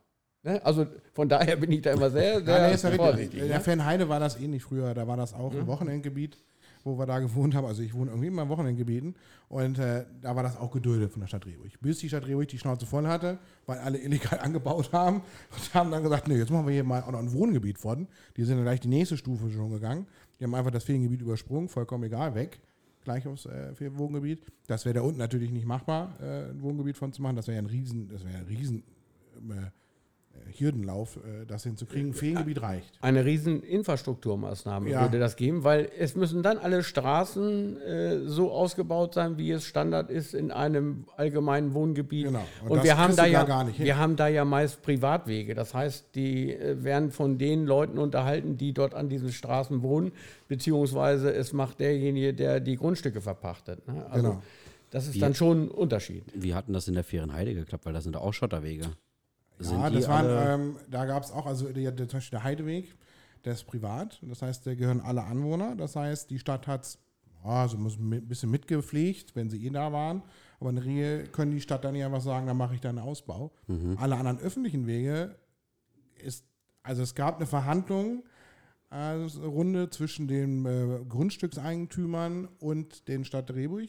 Ne? 0.44 0.64
Also 0.64 0.86
von 1.14 1.28
daher 1.28 1.56
bin 1.56 1.72
ich 1.72 1.82
da 1.82 1.92
immer 1.92 2.10
sehr, 2.10 2.42
sehr 2.46 2.72
ja, 2.72 2.90
nee, 2.90 2.98
vorsichtig. 2.98 3.42
In 3.42 3.48
der 3.48 3.58
ne? 3.58 3.64
Fanheide 3.64 4.10
war 4.10 4.20
das 4.20 4.40
ähnlich 4.40 4.64
früher, 4.64 4.94
da 4.94 5.08
war 5.08 5.18
das 5.18 5.34
auch 5.34 5.54
ja. 5.54 5.60
ein 5.60 5.68
Wochenendgebiet. 5.68 6.38
Wo 6.90 7.00
wir 7.00 7.06
da 7.06 7.20
gewohnt 7.20 7.56
haben. 7.56 7.66
Also 7.66 7.82
ich 7.82 7.94
wohne 7.94 8.12
irgendwie 8.12 8.28
immer 8.28 8.44
in 8.44 8.50
Wochenendgebieten. 8.50 9.16
Und 9.48 9.80
äh, 9.80 10.06
da 10.22 10.36
war 10.36 10.44
das 10.44 10.58
auch 10.58 10.72
geduldet 10.72 11.12
von 11.12 11.22
der 11.22 11.28
Stadt 11.28 11.46
Rehburg. 11.46 11.72
Bis 11.82 12.00
die 12.00 12.10
Stadt 12.10 12.28
Rehburg 12.28 12.48
die 12.48 12.60
Schnauze 12.60 12.86
voll 12.86 13.08
hatte, 13.08 13.40
weil 13.66 13.80
alle 13.80 13.98
illegal 14.04 14.40
angebaut 14.40 14.92
haben. 14.92 15.22
Und 15.52 15.74
haben 15.74 15.92
dann 15.92 16.04
gesagt, 16.04 16.28
nee, 16.28 16.38
jetzt 16.38 16.52
machen 16.52 16.68
wir 16.68 16.74
hier 16.74 16.84
mal 16.84 17.02
auch 17.04 17.12
noch 17.12 17.20
ein 17.20 17.32
Wohngebiet 17.32 17.78
von. 17.78 18.08
Die 18.38 18.44
sind 18.44 18.58
dann 18.58 18.66
gleich 18.66 18.80
die 18.80 18.88
nächste 18.88 19.18
Stufe 19.18 19.50
schon 19.50 19.72
gegangen. 19.72 20.08
Die 20.40 20.44
haben 20.44 20.56
einfach 20.56 20.72
das 20.72 20.84
Feriengebiet 20.84 21.22
übersprungen, 21.22 21.70
vollkommen 21.70 22.04
egal, 22.04 22.36
weg. 22.36 22.60
Gleich 23.04 23.28
aufs 23.28 23.46
äh, 23.46 23.74
Wohngebiet. 23.98 24.42
Das 24.68 24.86
wäre 24.86 24.96
da 24.96 25.02
unten 25.02 25.20
natürlich 25.20 25.52
nicht 25.52 25.66
machbar, 25.66 26.16
äh, 26.22 26.50
ein 26.50 26.62
Wohngebiet 26.62 26.98
von 26.98 27.14
zu 27.14 27.22
machen. 27.22 27.36
Das 27.36 27.48
wäre 27.48 27.56
ja 27.56 27.62
ein 27.62 27.66
riesen, 27.66 28.08
das 28.10 28.26
wäre 28.26 28.38
ein 28.38 28.46
riesen 28.46 28.84
äh, 29.50 29.72
Hürdenlauf, 30.58 31.18
äh, 31.18 31.46
das 31.46 31.64
hinzukriegen. 31.64 32.14
Feengebiet 32.14 32.62
reicht. 32.62 32.92
Eine 33.02 33.24
riesen 33.24 33.62
Infrastrukturmaßnahme 33.64 34.90
Ja. 34.90 35.02
würde 35.04 35.20
das 35.20 35.36
geben, 35.36 35.64
weil 35.64 35.90
es 35.98 36.16
müssen 36.16 36.42
dann 36.44 36.58
alle 36.58 36.84
Straßen 36.84 37.78
äh, 37.82 38.20
so 38.26 38.52
ausgebaut 38.52 39.14
sein, 39.14 39.38
wie 39.38 39.52
es 39.52 39.66
Standard 39.66 40.10
ist 40.10 40.34
in 40.34 40.52
einem 40.52 41.06
allgemeinen 41.16 41.74
Wohngebiet. 41.74 42.26
Genau. 42.28 42.44
Und 42.64 42.72
Und, 42.72 42.78
das 42.78 42.84
wir 42.86 42.98
haben 42.98 43.16
da 43.16 43.26
ja 43.26 43.44
gar 43.44 43.64
nicht 43.64 43.78
hin. 43.78 43.86
wir 43.86 43.98
haben 43.98 44.16
da 44.16 44.28
ja 44.28 44.44
meist 44.44 44.82
Privatwege. 44.82 45.54
Das 45.56 45.74
heißt, 45.74 46.16
die 46.16 46.52
äh, 46.54 46.84
werden 46.84 47.12
von 47.12 47.38
den 47.38 47.66
Leuten 47.66 47.98
unterhalten, 48.00 48.58
die 48.58 48.74
dort 48.74 48.96
an 48.96 49.08
diesen 49.08 49.32
Straßen 49.32 49.82
wohnen, 49.84 50.12
beziehungsweise 50.48 51.32
es 51.34 51.54
macht 51.54 51.80
derjenige, 51.80 52.34
der 52.34 52.60
die 52.60 52.76
Grundstücke 52.76 53.22
verpachtet. 53.22 53.88
Ne? 53.88 54.06
Also 54.10 54.28
Genau. 54.30 54.44
das 54.90 55.08
ist 55.08 55.16
Wie- 55.16 55.20
dann 55.20 55.36
schon 55.36 55.66
ein 55.66 55.68
Unterschied. 55.70 56.24
Wie 56.34 56.54
hatten 56.54 56.74
das 56.74 56.88
in 56.88 56.96
der 56.96 57.04
Ferienheide 57.04 57.54
geklappt? 57.54 57.86
Weil 57.86 57.94
das 57.94 58.04
sind 58.04 58.18
auch 58.18 58.34
Schotterwege. 58.34 58.86
Sind 59.60 59.80
Ja, 59.80 59.90
das 59.90 60.08
waren, 60.08 60.62
ähm, 60.62 60.76
da 60.90 61.06
gab 61.06 61.24
es 61.24 61.32
auch, 61.32 61.46
also 61.46 61.72
der, 61.72 61.92
der, 61.92 62.08
zum 62.08 62.18
Beispiel 62.18 62.38
der 62.38 62.44
Heideweg, 62.44 62.96
der 63.46 63.54
ist 63.54 63.66
privat. 63.66 64.20
Das 64.22 64.42
heißt, 64.42 64.66
da 64.66 64.74
gehören 64.74 65.02
alle 65.02 65.24
Anwohner. 65.24 65.76
Das 65.76 65.96
heißt, 65.96 66.30
die 66.30 66.40
Stadt 66.40 66.68
hat 66.68 66.84
es 66.84 67.00
also 67.44 67.78
muss 67.78 67.98
ein 67.98 68.28
bisschen 68.28 68.52
mitgepflegt, 68.52 69.36
wenn 69.36 69.50
sie 69.50 69.66
eh 69.66 69.70
da 69.70 69.92
waren. 69.94 70.24
Aber 70.60 70.72
in 70.72 70.76
der 70.76 70.86
Regel 70.86 71.28
können 71.28 71.52
die 71.52 71.62
Stadt 71.62 71.86
dann 71.86 71.96
ja 71.96 72.08
einfach 72.08 72.22
sagen, 72.22 72.48
dann 72.48 72.58
mache 72.58 72.76
ich 72.76 72.82
da 72.82 72.90
einen 72.90 73.00
Ausbau. 73.00 73.54
Alle 73.98 74.18
anderen 74.18 74.40
öffentlichen 74.40 74.88
Wege 74.88 75.36
ist, 76.22 76.46
also 76.84 77.02
es 77.02 77.16
gab 77.16 77.38
eine 77.38 77.46
Verhandlung, 77.46 78.24
also 78.90 79.40
eine 79.40 79.48
Runde 79.48 79.90
zwischen 79.90 80.28
den 80.28 80.66
äh, 80.66 81.06
Grundstückseigentümern 81.08 82.50
und 82.60 83.08
den 83.08 83.24
Stadt 83.24 83.52
Rehburg 83.52 83.88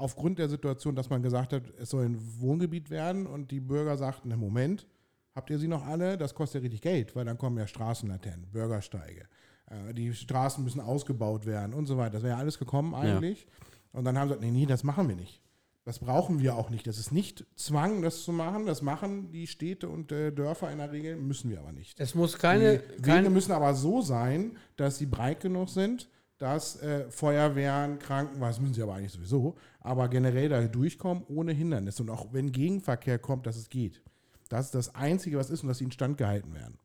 aufgrund 0.00 0.38
der 0.38 0.48
Situation, 0.48 0.94
dass 0.96 1.10
man 1.10 1.22
gesagt 1.22 1.52
hat, 1.52 1.62
es 1.78 1.90
soll 1.90 2.04
ein 2.04 2.18
Wohngebiet 2.40 2.90
werden 2.90 3.26
und 3.26 3.50
die 3.50 3.60
Bürger 3.60 3.96
sagten, 3.96 4.30
im 4.30 4.40
Moment, 4.40 4.86
habt 5.34 5.50
ihr 5.50 5.58
sie 5.58 5.68
noch 5.68 5.86
alle? 5.86 6.16
Das 6.18 6.34
kostet 6.34 6.60
ja 6.60 6.64
richtig 6.64 6.82
Geld, 6.82 7.14
weil 7.14 7.24
dann 7.24 7.38
kommen 7.38 7.56
ja 7.58 7.66
Straßenlaternen, 7.66 8.46
Bürgersteige, 8.50 9.28
äh, 9.70 9.94
die 9.94 10.12
Straßen 10.12 10.64
müssen 10.64 10.80
ausgebaut 10.80 11.46
werden 11.46 11.74
und 11.74 11.86
so 11.86 11.96
weiter. 11.96 12.12
Das 12.14 12.22
wäre 12.22 12.34
ja 12.34 12.38
alles 12.38 12.58
gekommen 12.58 12.94
eigentlich. 12.94 13.46
Und 13.92 14.04
dann 14.04 14.18
haben 14.18 14.28
sie 14.28 14.34
gesagt, 14.34 14.52
nee, 14.52 14.58
nee, 14.60 14.66
das 14.66 14.84
machen 14.84 15.08
wir 15.08 15.16
nicht. 15.16 15.42
Das 15.84 15.98
brauchen 15.98 16.40
wir 16.40 16.56
auch 16.56 16.70
nicht. 16.70 16.86
Das 16.86 16.98
ist 16.98 17.10
nicht 17.10 17.46
Zwang, 17.56 18.02
das 18.02 18.22
zu 18.22 18.32
machen. 18.32 18.66
Das 18.66 18.82
machen 18.82 19.32
die 19.32 19.46
Städte 19.46 19.88
und 19.88 20.12
äh, 20.12 20.30
Dörfer 20.30 20.70
in 20.70 20.78
der 20.78 20.92
Regel, 20.92 21.16
müssen 21.16 21.50
wir 21.50 21.58
aber 21.60 21.72
nicht. 21.72 21.98
Es 21.98 22.14
muss 22.14 22.32
Die 22.32 22.38
keine, 22.38 22.72
Wege 22.74 23.02
keine 23.02 23.30
müssen 23.30 23.52
aber 23.52 23.74
so 23.74 24.02
sein, 24.02 24.56
dass 24.76 24.98
sie 24.98 25.06
breit 25.06 25.40
genug 25.40 25.68
sind, 25.70 26.08
dass 26.40 26.80
äh, 26.80 27.10
Feuerwehren, 27.10 27.98
Krankenwagen, 27.98 28.62
müssen 28.62 28.74
sie 28.74 28.82
aber 28.82 28.94
eigentlich 28.94 29.12
sowieso, 29.12 29.56
aber 29.80 30.08
generell 30.08 30.48
da 30.48 30.62
durchkommen 30.62 31.22
ohne 31.28 31.52
Hindernis. 31.52 32.00
Und 32.00 32.08
auch 32.08 32.32
wenn 32.32 32.50
Gegenverkehr 32.50 33.18
kommt, 33.18 33.46
dass 33.46 33.56
es 33.56 33.68
geht. 33.68 34.02
Das 34.48 34.64
ist 34.66 34.74
das 34.74 34.94
Einzige, 34.94 35.36
was 35.36 35.50
ist 35.50 35.62
und 35.62 35.68
dass 35.68 35.78
sie 35.78 35.84
instand 35.84 36.16
gehalten 36.16 36.54
werden. 36.54 36.78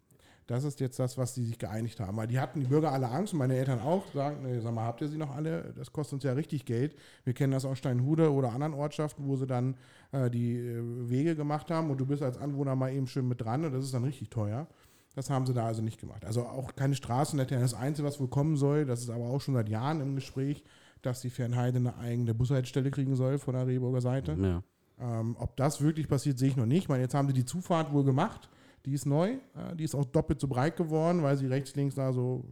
Das 0.45 0.65
ist 0.65 0.79
jetzt 0.81 0.99
das, 0.99 1.17
was 1.17 1.33
die 1.33 1.43
sich 1.43 1.57
geeinigt 1.57 2.01
haben. 2.01 2.17
Weil 2.17 2.27
die 2.27 2.39
hatten 2.39 2.59
die 2.59 2.67
Bürger 2.67 2.91
alle 2.91 3.07
Angst 3.07 3.33
meine 3.33 3.55
Eltern 3.55 3.79
auch, 3.79 4.11
sagen, 4.13 4.43
nee, 4.43 4.59
sag 4.59 4.73
mal, 4.73 4.83
habt 4.83 5.01
ihr 5.01 5.07
sie 5.07 5.17
noch 5.17 5.33
alle? 5.33 5.73
Das 5.75 5.91
kostet 5.91 6.15
uns 6.15 6.23
ja 6.23 6.33
richtig 6.33 6.65
Geld. 6.65 6.95
Wir 7.23 7.33
kennen 7.33 7.53
das 7.53 7.65
aus 7.65 7.77
Steinhude 7.77 8.31
oder 8.31 8.51
anderen 8.51 8.73
Ortschaften, 8.73 9.25
wo 9.25 9.37
sie 9.37 9.47
dann 9.47 9.75
äh, 10.11 10.29
die 10.29 10.57
äh, 10.57 11.09
Wege 11.09 11.35
gemacht 11.35 11.71
haben 11.71 11.89
und 11.89 11.97
du 11.97 12.05
bist 12.05 12.21
als 12.21 12.37
Anwohner 12.37 12.75
mal 12.75 12.93
eben 12.93 13.07
schön 13.07 13.27
mit 13.27 13.41
dran 13.41 13.65
und 13.65 13.73
das 13.73 13.85
ist 13.85 13.93
dann 13.93 14.03
richtig 14.03 14.29
teuer. 14.29 14.67
Das 15.15 15.29
haben 15.29 15.45
sie 15.45 15.53
da 15.53 15.65
also 15.65 15.81
nicht 15.81 15.99
gemacht. 15.99 16.25
Also 16.25 16.41
auch 16.43 16.75
keine 16.75 16.95
Straßenlaternen. 16.95 17.63
Das 17.63 17.73
Einzige, 17.73 18.07
was 18.07 18.19
wohl 18.19 18.27
kommen 18.27 18.57
soll, 18.57 18.85
das 18.85 19.01
ist 19.01 19.09
aber 19.09 19.25
auch 19.25 19.39
schon 19.39 19.53
seit 19.53 19.69
Jahren 19.69 20.01
im 20.01 20.15
Gespräch, 20.15 20.63
dass 21.01 21.21
die 21.21 21.29
Fernheide 21.29 21.77
eine 21.77 21.97
eigene 21.97 22.33
Bushaltestelle 22.33 22.91
kriegen 22.91 23.15
soll 23.15 23.37
von 23.37 23.53
der 23.53 23.65
Rehburger 23.65 24.01
Seite. 24.01 24.35
ja. 24.39 24.63
Ähm, 24.97 25.35
ob 25.39 25.57
das 25.57 25.81
wirklich 25.81 26.07
passiert, 26.07 26.39
sehe 26.39 26.49
ich 26.49 26.55
noch 26.55 26.65
nicht. 26.65 26.83
Ich 26.83 26.89
meine, 26.89 27.03
jetzt 27.03 27.13
haben 27.13 27.27
sie 27.27 27.33
die 27.33 27.45
Zufahrt 27.45 27.91
wohl 27.91 28.03
gemacht. 28.03 28.49
Die 28.85 28.93
ist 28.93 29.05
neu. 29.05 29.31
Äh, 29.31 29.75
die 29.75 29.83
ist 29.83 29.95
auch 29.95 30.05
doppelt 30.05 30.39
so 30.39 30.47
breit 30.47 30.77
geworden, 30.77 31.21
weil 31.21 31.37
sie 31.37 31.47
rechts, 31.47 31.75
links 31.75 31.95
da 31.95 32.13
so, 32.13 32.45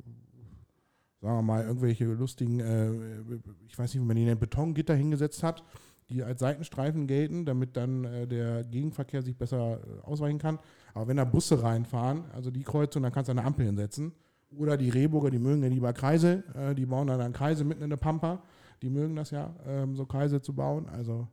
sagen 1.22 1.38
wir 1.38 1.42
mal, 1.42 1.64
irgendwelche 1.64 2.06
lustigen, 2.06 2.60
äh, 2.60 2.92
ich 3.68 3.78
weiß 3.78 3.94
nicht, 3.94 4.04
wie 4.04 4.08
man 4.08 4.18
die 4.18 4.26
nennt, 4.26 4.42
Betongitter 4.42 4.94
hingesetzt 4.94 5.42
hat, 5.42 5.64
die 6.10 6.24
als 6.24 6.40
Seitenstreifen 6.40 7.08
gelten, 7.08 7.46
damit 7.46 7.76
dann 7.78 8.04
äh, 8.06 8.28
der 8.28 8.64
Gegenverkehr 8.64 9.22
sich 9.22 9.38
besser 9.38 9.80
äh, 9.80 10.02
ausweichen 10.02 10.40
kann. 10.40 10.60
Aber 10.94 11.08
wenn 11.08 11.18
da 11.18 11.26
Busse 11.26 11.64
reinfahren, 11.64 12.26
also 12.34 12.52
die 12.52 12.64
Kreuzung, 12.64 13.04
dann 13.04 13.12
kannst 13.12 13.30
du 13.30 13.32
eine 13.32 13.44
Ampel 13.44 13.66
hinsetzen. 13.66 14.14
Oder 14.58 14.78
die 14.78 14.90
Rehburger, 14.90 15.32
die 15.32 15.40
mögen 15.40 15.64
ja 15.64 15.70
lieber 15.70 15.94
Kreise, 15.94 16.44
äh, 16.56 16.76
die 16.76 16.86
bauen 16.86 17.08
dann, 17.08 17.20
dann 17.20 17.34
Kreise 17.34 17.64
mitten 17.64 17.84
in 17.84 17.90
der 17.90 17.98
Pampa. 17.98 18.44
Die 18.82 18.90
mögen 18.90 19.16
das 19.16 19.32
ja, 19.32 19.56
ähm, 19.66 19.96
so 19.96 20.06
Kreise 20.06 20.42
zu 20.42 20.54
bauen. 20.54 20.88
Also, 20.90 21.28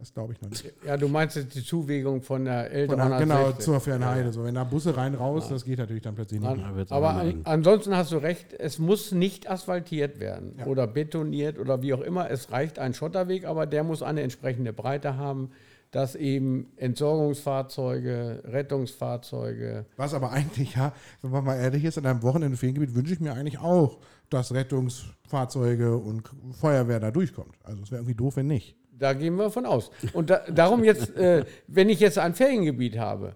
das 0.00 0.12
glaube 0.12 0.32
ich 0.32 0.40
noch 0.40 0.48
nicht. 0.50 0.64
Ja, 0.86 0.96
du 0.96 1.06
meinst 1.08 1.36
jetzt 1.36 1.54
die 1.54 1.62
Zuwegung 1.62 2.22
von 2.22 2.44
der 2.46 2.68
der, 2.70 2.86
genau, 2.88 3.04
160. 3.04 3.64
zur 3.64 3.80
Fernheide. 3.80 4.32
So, 4.32 4.44
wenn 4.44 4.54
da 4.54 4.64
Busse 4.64 4.96
rein, 4.96 5.14
raus, 5.14 5.48
das 5.48 5.64
geht 5.64 5.78
natürlich 5.78 6.02
dann 6.02 6.14
plötzlich 6.14 6.40
nicht 6.40 6.56
mehr. 6.56 6.86
Aber 6.90 7.10
an, 7.10 7.40
ansonsten 7.44 7.96
hast 7.96 8.10
du 8.10 8.16
recht, 8.16 8.52
es 8.58 8.78
muss 8.78 9.12
nicht 9.12 9.48
asphaltiert 9.48 10.18
werden 10.18 10.56
Ja. 10.58 10.66
oder 10.66 10.86
betoniert 10.86 11.58
oder 11.58 11.82
wie 11.82 11.94
auch 11.94 12.00
immer. 12.00 12.30
Es 12.30 12.50
reicht 12.50 12.78
ein 12.78 12.94
Schotterweg, 12.94 13.44
aber 13.44 13.66
der 13.66 13.84
muss 13.84 14.02
eine 14.02 14.22
entsprechende 14.22 14.72
Breite 14.72 15.16
haben, 15.16 15.50
dass 15.90 16.14
eben 16.14 16.72
Entsorgungsfahrzeuge, 16.76 18.42
Rettungsfahrzeuge, 18.44 19.86
Was 19.96 20.14
aber 20.14 20.30
eigentlich, 20.32 20.76
ja, 20.76 20.92
wenn 21.22 21.30
man 21.30 21.44
mal 21.44 21.56
ehrlich 21.56 21.84
ist, 21.84 21.98
an 21.98 22.06
einem 22.06 22.22
Wochenende 22.22 22.56
Feriengebiet 22.56 22.94
wünsche 22.94 23.12
ich 23.12 23.20
mir 23.20 23.32
eigentlich 23.32 23.58
auch, 23.58 23.98
dass 24.30 24.54
Rettungsfahrzeuge 24.54 25.96
und 25.96 26.30
Feuerwehr 26.52 27.00
da 27.00 27.10
durchkommt. 27.10 27.56
Also 27.64 27.82
es 27.82 27.90
wäre 27.90 28.00
irgendwie 28.02 28.14
doof, 28.14 28.36
wenn 28.36 28.46
nicht. 28.46 28.76
Da 29.00 29.14
gehen 29.14 29.34
wir 29.36 29.50
von 29.50 29.66
aus. 29.66 29.90
Und 30.12 30.30
da, 30.30 30.42
darum 30.48 30.84
jetzt, 30.84 31.16
äh, 31.16 31.44
wenn 31.66 31.88
ich 31.88 31.98
jetzt 32.00 32.18
ein 32.18 32.34
Feriengebiet 32.34 32.98
habe, 32.98 33.34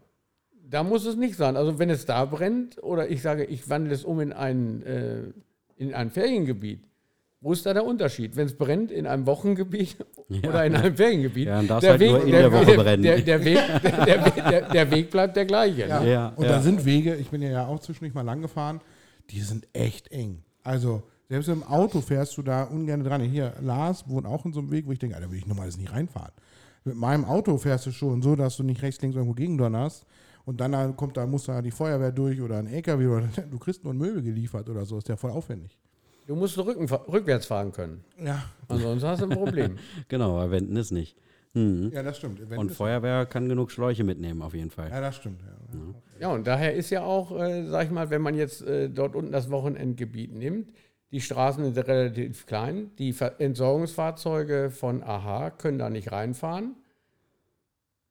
da 0.68 0.82
muss 0.82 1.06
es 1.06 1.16
nicht 1.16 1.36
sein. 1.36 1.56
Also 1.56 1.78
wenn 1.78 1.90
es 1.90 2.04
da 2.06 2.24
brennt 2.26 2.82
oder 2.82 3.08
ich 3.08 3.22
sage, 3.22 3.44
ich 3.44 3.68
wandle 3.68 3.92
es 3.94 4.04
um 4.04 4.20
in 4.20 4.32
ein, 4.32 4.82
äh, 4.82 5.22
in 5.76 5.94
ein 5.94 6.10
Feriengebiet, 6.10 6.84
wo 7.40 7.52
ist 7.52 7.66
da 7.66 7.74
der 7.74 7.84
Unterschied? 7.84 8.36
Wenn 8.36 8.46
es 8.46 8.56
brennt 8.56 8.90
in 8.90 9.06
einem 9.06 9.26
Wochengebiet 9.26 9.96
oder 10.46 10.64
in 10.66 10.76
einem 10.76 10.96
Feriengebiet? 10.96 11.46
Ja, 11.46 11.56
halt 11.56 11.68
der 11.70 12.00
Woche 12.52 12.66
Weg- 12.66 12.76
brennen. 12.76 13.02
Der, 13.02 13.18
der, 13.20 13.44
Weg, 13.44 13.58
der, 13.82 14.24
Weg- 14.26 14.70
der, 14.72 14.90
Weg 14.90 15.10
bleibt 15.10 15.36
der 15.36 15.44
gleiche. 15.46 15.86
Ja. 15.86 16.00
Ne? 16.00 16.10
Ja, 16.12 16.28
und 16.36 16.44
ja. 16.44 16.52
da 16.52 16.60
sind 16.62 16.84
Wege, 16.84 17.14
ich 17.16 17.30
bin 17.30 17.42
ja 17.42 17.50
ja 17.50 17.66
auch 17.66 17.80
zwischendurch 17.80 18.14
mal 18.14 18.22
lang 18.22 18.42
gefahren, 18.42 18.80
die 19.30 19.40
sind 19.40 19.66
echt 19.72 20.10
eng. 20.12 20.42
Also 20.62 21.02
selbst 21.28 21.48
im 21.48 21.62
Auto 21.62 22.00
fährst 22.00 22.36
du 22.36 22.42
da 22.42 22.64
ungern 22.64 23.02
dran. 23.02 23.20
Hier, 23.22 23.54
Lars 23.60 24.08
wohnt 24.08 24.26
auch 24.26 24.44
in 24.44 24.52
so 24.52 24.60
einem 24.60 24.70
Weg, 24.70 24.86
wo 24.86 24.92
ich 24.92 24.98
denke, 24.98 25.16
Alter, 25.16 25.30
will 25.30 25.38
ich 25.38 25.46
normalerweise 25.46 25.78
nicht 25.78 25.92
reinfahren. 25.92 26.32
Mit 26.84 26.96
meinem 26.96 27.24
Auto 27.24 27.56
fährst 27.56 27.86
du 27.86 27.92
schon 27.92 28.20
so, 28.20 28.36
dass 28.36 28.56
du 28.56 28.62
nicht 28.62 28.82
rechts, 28.82 29.00
links 29.00 29.16
irgendwo 29.16 29.34
gegendonnerst. 29.34 30.04
Und 30.44 30.60
dann 30.60 30.72
da 30.72 30.86
kommt 30.88 31.16
da, 31.16 31.26
muss 31.26 31.44
da 31.44 31.62
die 31.62 31.70
Feuerwehr 31.70 32.12
durch 32.12 32.40
oder 32.42 32.58
ein 32.58 32.66
LKW 32.66 33.06
oder 33.06 33.28
du 33.50 33.58
kriegst 33.58 33.82
nur 33.84 33.94
ein 33.94 33.98
Möbel 33.98 34.22
geliefert 34.22 34.68
oder 34.68 34.84
so. 34.84 34.98
Ist 34.98 35.08
ja 35.08 35.16
voll 35.16 35.30
aufwendig. 35.30 35.78
Du 36.26 36.34
musst 36.34 36.56
rücken, 36.58 36.86
rückwärts 36.86 37.46
fahren 37.46 37.72
können. 37.72 38.04
Ja, 38.22 38.44
Ansonsten 38.68 39.08
hast 39.08 39.22
du 39.22 39.26
ein 39.26 39.36
Problem. 39.36 39.78
Genau, 40.08 40.38
aber 40.38 40.50
wenden 40.50 40.76
ist 40.76 40.90
nicht. 40.90 41.16
Mhm. 41.54 41.90
ja 41.94 42.02
das 42.02 42.16
stimmt. 42.18 42.40
Wenn 42.50 42.58
Und 42.58 42.72
Feuerwehr 42.72 43.26
kann 43.26 43.48
genug 43.48 43.70
Schläuche 43.70 44.04
mitnehmen, 44.04 44.42
auf 44.42 44.54
jeden 44.54 44.70
Fall. 44.70 44.90
ja, 44.90 45.00
das 45.00 45.16
stimmt. 45.16 45.40
Ja. 45.42 45.54
Ja, 46.20 46.28
und 46.28 46.46
daher 46.46 46.74
ist 46.74 46.90
ja 46.90 47.02
auch, 47.02 47.38
äh, 47.38 47.66
sag 47.68 47.86
ich 47.86 47.90
mal, 47.90 48.10
wenn 48.10 48.22
man 48.22 48.34
jetzt 48.34 48.62
äh, 48.62 48.88
dort 48.88 49.16
unten 49.16 49.32
das 49.32 49.50
Wochenendgebiet 49.50 50.32
nimmt, 50.32 50.72
die 51.14 51.20
Straßen 51.20 51.62
sind 51.62 51.86
relativ 51.86 52.44
klein, 52.44 52.90
die 52.98 53.14
Entsorgungsfahrzeuge 53.38 54.72
von 54.72 55.00
AHA 55.00 55.50
können 55.50 55.78
da 55.78 55.88
nicht 55.88 56.10
reinfahren. 56.10 56.74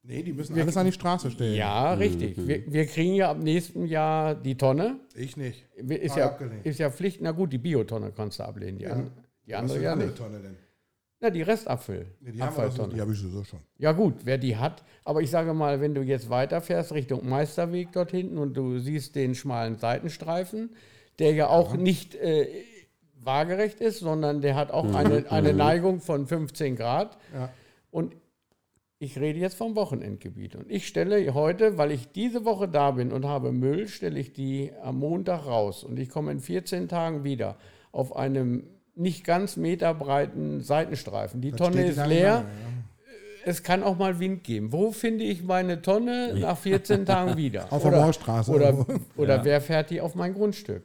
Nee, 0.04 0.24
die 0.24 0.32
müssen 0.32 0.58
alles 0.58 0.78
an 0.78 0.86
die 0.86 0.94
Straße 0.94 1.30
stellen. 1.30 1.54
Ja, 1.54 1.96
richtig. 1.96 2.38
Wir, 2.48 2.64
wir 2.72 2.86
kriegen 2.86 3.16
ja 3.16 3.32
ab 3.32 3.40
nächstem 3.44 3.88
Jahr 3.88 4.36
die 4.36 4.56
Tonne. 4.56 5.02
Ich 5.16 5.36
nicht. 5.36 5.66
Ist 5.76 6.16
ja, 6.16 6.28
abgelehnt. 6.28 6.66
ist 6.66 6.80
ja 6.80 6.90
Pflicht. 6.90 7.20
Na 7.20 7.32
gut, 7.32 7.52
die 7.52 7.58
Biotonne 7.58 8.14
kannst 8.16 8.40
du 8.40 8.44
ablehnen, 8.44 8.78
die, 8.78 8.88
an, 8.88 9.12
die 9.46 9.52
Was 9.52 9.60
andere 9.60 9.82
ja 9.82 9.96
nicht. 9.98 10.16
Tonne 10.16 10.40
denn? 10.40 10.56
Na, 11.20 11.30
die 11.30 11.42
Restabfüll. 11.42 12.06
Nee, 12.22 12.32
die 12.32 12.42
haben 12.42 12.56
wir 12.56 12.64
doch 12.64 12.72
so, 12.72 12.84
Abfalltonne. 12.84 12.94
die 12.94 13.02
habe 13.02 13.12
ich 13.12 13.20
sowieso 13.20 13.44
schon. 13.44 13.60
Ja 13.80 13.92
gut, 13.92 14.14
wer 14.24 14.38
die 14.38 14.56
hat. 14.56 14.82
Aber 15.04 15.22
ich 15.22 15.30
sage 15.30 15.54
mal, 15.54 15.82
wenn 15.82 15.94
du 15.94 16.02
jetzt 16.02 16.30
weiterfährst 16.30 16.94
Richtung 16.94 17.28
Meisterweg 17.28 17.90
dort 17.92 18.12
hinten 18.12 18.38
und 18.38 18.54
du 18.54 18.80
siehst 18.80 19.16
den 19.16 19.36
schmalen 19.36 19.78
Seitenstreifen, 19.78 20.70
der 21.20 21.34
ja 21.34 21.48
auch 21.48 21.76
nicht 21.76 22.16
äh, 22.16 22.48
waagerecht 23.26 23.80
ist, 23.82 24.00
sondern 24.00 24.41
der 24.41 24.56
hat 24.56 24.72
auch 24.72 24.94
eine, 24.94 25.32
eine 25.32 25.54
Neigung 25.54 26.00
von 26.00 26.26
15 26.26 26.76
Grad. 26.76 27.18
Ja. 27.34 27.50
Und 27.91 28.16
ich 29.00 29.20
rede 29.20 29.40
jetzt 29.40 29.56
vom 29.56 29.76
Wochenendgebiet. 29.76 30.56
Und 30.56 30.72
ich 30.72 30.88
stelle 30.88 31.34
heute, 31.34 31.78
weil 31.78 31.91
ich 31.91 32.12
diese 32.12 32.45
Woche 32.45 32.70
da 32.70 32.91
bin 32.91 33.12
und 33.12 33.26
habe 33.26 33.52
Müll, 33.52 33.88
stelle 33.88 34.20
ich 34.20 34.32
die 34.32 34.72
am 34.82 35.00
Montag 35.00 35.45
raus. 35.45 35.84
Und 35.84 36.00
ich 36.00 36.10
komme 36.10 36.32
in 36.32 36.40
14 36.40 36.88
Tagen 36.88 37.24
wieder 37.24 37.58
auf 37.91 38.16
einem 38.16 38.64
nicht 38.95 39.24
ganz 39.26 39.58
meterbreiten 39.58 40.62
Seitenstreifen. 40.62 41.41
Die 41.41 41.52
Das 41.52 41.60
Tonne 41.60 41.86
ist 41.86 41.98
leer. 42.06 42.38
einem 42.38 42.45
Mangel, 42.45 42.73
Es 43.45 43.61
kann 43.64 43.84
auch 43.84 43.98
mal 43.98 44.20
Wind 44.20 44.44
geben. 44.44 44.72
Wo 44.72 44.91
finde 44.91 45.24
ich 45.26 45.44
meine 45.44 45.82
Tonne 45.82 46.34
nach 46.40 46.57
14 46.57 47.06
Tagen 47.06 47.36
wieder? 47.38 47.65
Auf 47.72 47.84
der 47.84 47.91
Moorstraße 47.91 48.52
Oder, 48.52 48.86
oder 49.18 49.36
Ja. 49.38 49.45
wer 49.45 49.61
fährt 49.61 49.90
die 49.90 49.99
auf 50.02 50.15
mein 50.15 50.34
Grundstück? 50.34 50.84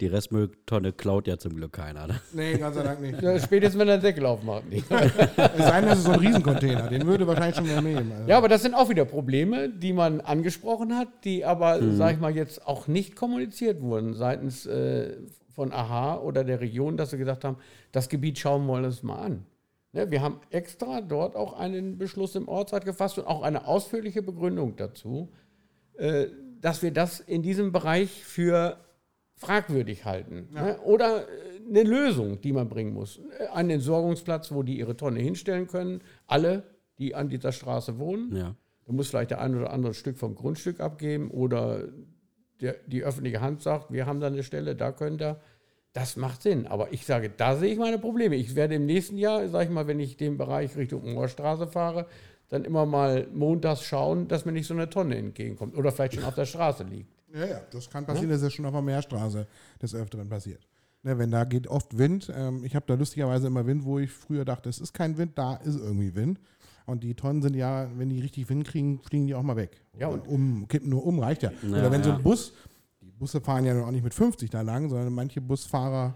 Die 0.00 0.06
Restmülltonne 0.06 0.92
klaut 0.92 1.26
ja 1.26 1.38
zum 1.38 1.56
Glück 1.56 1.72
keiner. 1.72 2.06
Ne? 2.06 2.20
Nee, 2.32 2.58
Gott 2.58 2.74
sei 2.74 2.82
Dank 2.82 3.00
nicht. 3.00 3.22
Ja, 3.22 3.38
spätestens, 3.38 3.78
wenn 3.78 3.86
der 3.86 3.98
Deckel 3.98 4.26
aufmacht. 4.26 4.68
Nicht. 4.68 4.84
Es 4.90 5.66
sei 5.66 5.80
denn, 5.80 5.88
das 5.88 5.98
ist 5.98 6.04
so 6.04 6.10
ein 6.12 6.20
Riesencontainer. 6.20 6.88
Den 6.88 7.06
würde 7.06 7.26
wahrscheinlich 7.26 7.56
schon 7.56 7.66
mehr 7.66 7.80
nehmen. 7.80 8.12
Also. 8.12 8.28
Ja, 8.28 8.38
aber 8.38 8.48
das 8.48 8.62
sind 8.62 8.74
auch 8.74 8.88
wieder 8.88 9.04
Probleme, 9.04 9.68
die 9.70 9.92
man 9.92 10.20
angesprochen 10.20 10.96
hat, 10.96 11.08
die 11.24 11.44
aber, 11.44 11.80
Mhm. 11.80 11.96
sag 11.96 12.14
ich 12.14 12.20
mal, 12.20 12.34
jetzt 12.34 12.66
auch 12.66 12.86
nicht 12.88 13.16
kommuniziert 13.16 13.80
wurden 13.80 14.14
seitens 14.14 14.66
äh, 14.66 15.16
von 15.54 15.72
AHA 15.72 16.18
oder 16.18 16.44
der 16.44 16.60
Region, 16.60 16.96
dass 16.96 17.10
sie 17.10 17.18
gesagt 17.18 17.44
haben, 17.44 17.56
das 17.92 18.08
Gebiet 18.08 18.38
schauen 18.38 18.66
wir 18.66 18.74
uns 18.74 19.02
mal 19.04 19.16
an. 19.20 19.46
Ne, 19.94 20.10
wir 20.10 20.22
haben 20.22 20.40
extra 20.50 21.00
dort 21.00 21.36
auch 21.36 21.52
einen 21.52 21.98
Beschluss 21.98 22.34
im 22.34 22.48
Ortsrat 22.48 22.84
gefasst 22.84 23.16
und 23.16 23.26
auch 23.28 23.42
eine 23.42 23.68
ausführliche 23.68 24.22
Begründung 24.22 24.74
dazu, 24.74 25.30
äh, 25.94 26.26
dass 26.60 26.82
wir 26.82 26.92
das 26.92 27.20
in 27.20 27.42
diesem 27.42 27.70
Bereich 27.70 28.24
für 28.24 28.76
fragwürdig 29.36 30.04
halten. 30.04 30.48
Ne? 30.52 30.80
Oder 30.80 31.28
äh, 31.28 31.68
eine 31.68 31.84
Lösung, 31.84 32.40
die 32.40 32.52
man 32.52 32.68
bringen 32.68 32.92
muss. 32.92 33.20
Einen 33.52 33.70
Entsorgungsplatz, 33.70 34.50
wo 34.50 34.64
die 34.64 34.78
ihre 34.78 34.96
Tonne 34.96 35.20
hinstellen 35.20 35.68
können. 35.68 36.00
Alle, 36.26 36.64
die 36.98 37.14
an 37.14 37.28
dieser 37.28 37.52
Straße 37.52 37.96
wohnen. 37.98 38.34
Ja. 38.34 38.56
Da 38.86 38.92
muss 38.92 39.08
vielleicht 39.08 39.30
der 39.30 39.40
ein 39.40 39.54
oder 39.54 39.72
andere 39.72 39.92
ein 39.92 39.94
Stück 39.94 40.18
vom 40.18 40.34
Grundstück 40.34 40.80
abgeben 40.80 41.30
oder 41.30 41.84
der, 42.60 42.76
die 42.86 43.04
öffentliche 43.04 43.40
Hand 43.40 43.62
sagt, 43.62 43.92
wir 43.92 44.06
haben 44.06 44.18
da 44.18 44.26
eine 44.26 44.42
Stelle, 44.42 44.74
da 44.74 44.90
könnt 44.90 45.22
ihr. 45.22 45.40
Das 45.94 46.16
macht 46.16 46.42
Sinn. 46.42 46.66
Aber 46.66 46.92
ich 46.92 47.06
sage, 47.06 47.30
da 47.34 47.56
sehe 47.56 47.72
ich 47.72 47.78
meine 47.78 47.98
Probleme. 47.98 48.34
Ich 48.34 48.54
werde 48.54 48.74
im 48.74 48.84
nächsten 48.84 49.16
Jahr, 49.16 49.48
sage 49.48 49.64
ich 49.64 49.70
mal, 49.70 49.86
wenn 49.86 50.00
ich 50.00 50.16
den 50.16 50.36
Bereich 50.36 50.76
Richtung 50.76 51.14
Moorstraße 51.14 51.68
fahre, 51.68 52.06
dann 52.48 52.64
immer 52.64 52.84
mal 52.84 53.26
montags 53.32 53.84
schauen, 53.84 54.28
dass 54.28 54.44
mir 54.44 54.52
nicht 54.52 54.66
so 54.66 54.74
eine 54.74 54.90
Tonne 54.90 55.16
entgegenkommt 55.16 55.76
oder 55.76 55.92
vielleicht 55.92 56.14
schon 56.14 56.24
auf 56.24 56.34
der 56.34 56.46
Straße 56.46 56.82
liegt. 56.84 57.08
Ja, 57.32 57.46
ja, 57.46 57.60
das 57.70 57.88
kann 57.88 58.04
passieren, 58.04 58.28
das 58.28 58.38
ist 58.38 58.44
ja 58.44 58.50
schon 58.50 58.66
auf 58.66 58.72
der 58.72 58.82
Meerstraße 58.82 59.46
des 59.80 59.94
Öfteren 59.94 60.28
passiert. 60.28 60.66
Ne, 61.02 61.18
wenn 61.18 61.30
da 61.30 61.44
geht 61.44 61.66
oft 61.68 61.96
Wind, 61.98 62.32
ähm, 62.34 62.64
ich 62.64 62.74
habe 62.74 62.86
da 62.86 62.94
lustigerweise 62.94 63.46
immer 63.46 63.66
Wind, 63.66 63.84
wo 63.84 63.98
ich 63.98 64.10
früher 64.10 64.44
dachte, 64.44 64.68
es 64.68 64.78
ist 64.78 64.92
kein 64.94 65.16
Wind, 65.18 65.32
da 65.36 65.56
ist 65.56 65.76
irgendwie 65.76 66.14
Wind. 66.14 66.40
Und 66.86 67.02
die 67.02 67.14
Tonnen 67.14 67.40
sind 67.42 67.54
ja, 67.54 67.88
wenn 67.96 68.10
die 68.10 68.20
richtig 68.20 68.48
Wind 68.48 68.66
kriegen, 68.66 69.00
fliegen 69.00 69.26
die 69.26 69.34
auch 69.34 69.42
mal 69.42 69.56
weg. 69.56 69.80
Ja, 69.98 70.08
und- 70.08 70.26
um, 70.28 70.66
kippen 70.68 70.90
nur 70.90 71.04
um, 71.06 71.18
reicht 71.18 71.42
ja. 71.42 71.50
Ja, 71.62 71.78
Oder 71.78 71.90
wenn 71.90 72.02
so 72.02 72.10
ja. 72.10 72.16
ein 72.16 72.22
Bus, 72.22 72.52
Busse 73.24 73.40
fahren 73.40 73.64
ja 73.64 73.82
auch 73.82 73.90
nicht 73.90 74.04
mit 74.04 74.12
50 74.12 74.50
da 74.50 74.60
lang, 74.60 74.90
sondern 74.90 75.10
manche 75.12 75.40
Busfahrer, 75.40 76.14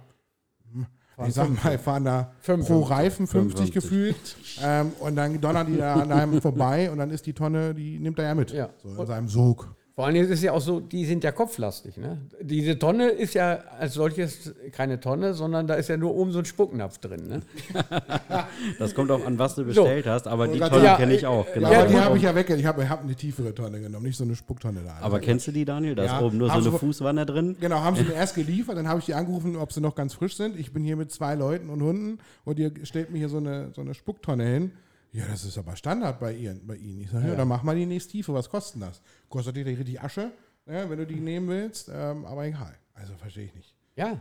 hm, 0.70 0.86
ich 1.26 1.32
sag 1.32 1.64
mal, 1.64 1.78
fahren 1.78 2.04
da 2.04 2.32
55. 2.42 2.68
pro 2.68 2.82
Reifen 2.82 3.26
50 3.26 3.72
55. 3.72 3.72
gefühlt. 3.72 4.36
Ähm, 4.62 4.92
und 5.00 5.16
dann 5.16 5.40
donnern 5.40 5.66
die 5.66 5.78
da 5.78 5.94
an 5.94 6.12
einem 6.12 6.42
vorbei 6.42 6.90
und 6.90 6.98
dann 6.98 7.10
ist 7.10 7.24
die 7.24 7.32
Tonne, 7.32 7.74
die 7.74 7.98
nimmt 7.98 8.18
er 8.18 8.26
ja 8.26 8.34
mit. 8.34 8.50
Ja. 8.52 8.68
So 8.82 9.00
in 9.00 9.06
seinem 9.06 9.28
Sog. 9.28 9.74
Vor 9.98 10.06
allem 10.06 10.14
ist 10.14 10.30
es 10.30 10.42
ja 10.44 10.52
auch 10.52 10.60
so, 10.60 10.78
die 10.78 11.04
sind 11.06 11.24
ja 11.24 11.32
kopflastig. 11.32 11.96
Ne? 11.96 12.18
Diese 12.40 12.78
Tonne 12.78 13.08
ist 13.08 13.34
ja 13.34 13.64
als 13.80 13.94
solches 13.94 14.54
keine 14.70 15.00
Tonne, 15.00 15.34
sondern 15.34 15.66
da 15.66 15.74
ist 15.74 15.88
ja 15.88 15.96
nur 15.96 16.14
oben 16.14 16.30
so 16.30 16.38
ein 16.38 16.44
Spucknapf 16.44 16.98
drin. 16.98 17.26
Ne? 17.26 17.42
Das 18.78 18.94
kommt 18.94 19.10
auch 19.10 19.26
an, 19.26 19.40
was 19.40 19.56
du 19.56 19.64
bestellt 19.64 20.06
hast, 20.06 20.28
aber 20.28 20.46
die 20.46 20.60
Tonne 20.60 20.84
ja, 20.84 20.94
kenne 20.96 21.14
ich 21.14 21.26
auch. 21.26 21.52
Genau. 21.52 21.72
Ja, 21.72 21.84
die 21.84 21.96
habe 21.96 22.16
ich 22.16 22.22
ja 22.22 22.32
weg. 22.32 22.48
Ich 22.50 22.64
habe 22.64 22.88
hab 22.88 23.02
eine 23.02 23.16
tiefere 23.16 23.52
Tonne 23.52 23.80
genommen, 23.80 24.06
nicht 24.06 24.16
so 24.16 24.22
eine 24.22 24.36
Spucktonne 24.36 24.82
da. 24.84 24.98
aber 25.00 25.18
kennst 25.18 25.48
du 25.48 25.50
die, 25.50 25.64
Daniel? 25.64 25.96
Da 25.96 26.04
Ja, 26.04 26.18
ist 26.18 26.22
oben 26.22 26.38
nur 26.38 26.48
so 26.48 26.70
eine 26.70 26.78
Fußwanne 26.78 27.26
drin. 27.26 27.56
Genau, 27.58 27.80
haben 27.80 27.96
sie 27.96 28.04
mir 28.04 28.14
erst 28.14 28.36
geliefert, 28.36 28.76
dann 28.76 28.86
habe 28.86 29.00
ich 29.00 29.06
die 29.06 29.14
angerufen, 29.14 29.56
ob 29.56 29.72
sie 29.72 29.80
noch 29.80 29.96
ganz 29.96 30.14
frisch 30.14 30.36
sind. 30.36 30.56
Ich 30.60 30.72
bin 30.72 30.84
hier 30.84 30.94
mit 30.94 31.10
zwei 31.10 31.34
Leuten 31.34 31.70
und 31.70 31.82
Hunden 31.82 32.18
und 32.44 32.60
ihr 32.60 32.70
stellt 32.84 33.10
mir 33.10 33.18
hier 33.18 33.28
so 33.28 33.38
eine, 33.38 33.72
so 33.74 33.80
eine 33.80 33.94
Spucktonne 33.94 34.44
hin. 34.44 34.70
Ja, 35.12 35.24
das 35.26 35.44
ist 35.44 35.56
aber 35.56 35.74
Standard 35.76 36.20
bei, 36.20 36.34
ihr, 36.34 36.58
bei 36.66 36.76
Ihnen. 36.76 37.00
Ich 37.00 37.10
sage, 37.10 37.28
ja, 37.28 37.34
dann 37.34 37.48
mach 37.48 37.62
mal 37.62 37.74
die 37.74 37.86
nächste 37.86 38.12
Tiefe. 38.12 38.34
Was 38.34 38.48
kostet 38.48 38.82
das? 38.82 39.00
Kostet 39.28 39.56
die 39.56 39.62
richtig 39.62 40.00
Asche, 40.00 40.32
ja, 40.66 40.88
wenn 40.88 40.98
du 40.98 41.06
die 41.06 41.20
nehmen 41.20 41.48
willst, 41.48 41.90
ähm, 41.92 42.24
aber 42.26 42.44
egal. 42.44 42.74
Also 42.94 43.14
verstehe 43.14 43.44
ich 43.44 43.54
nicht. 43.54 43.74
Ja, 43.96 44.20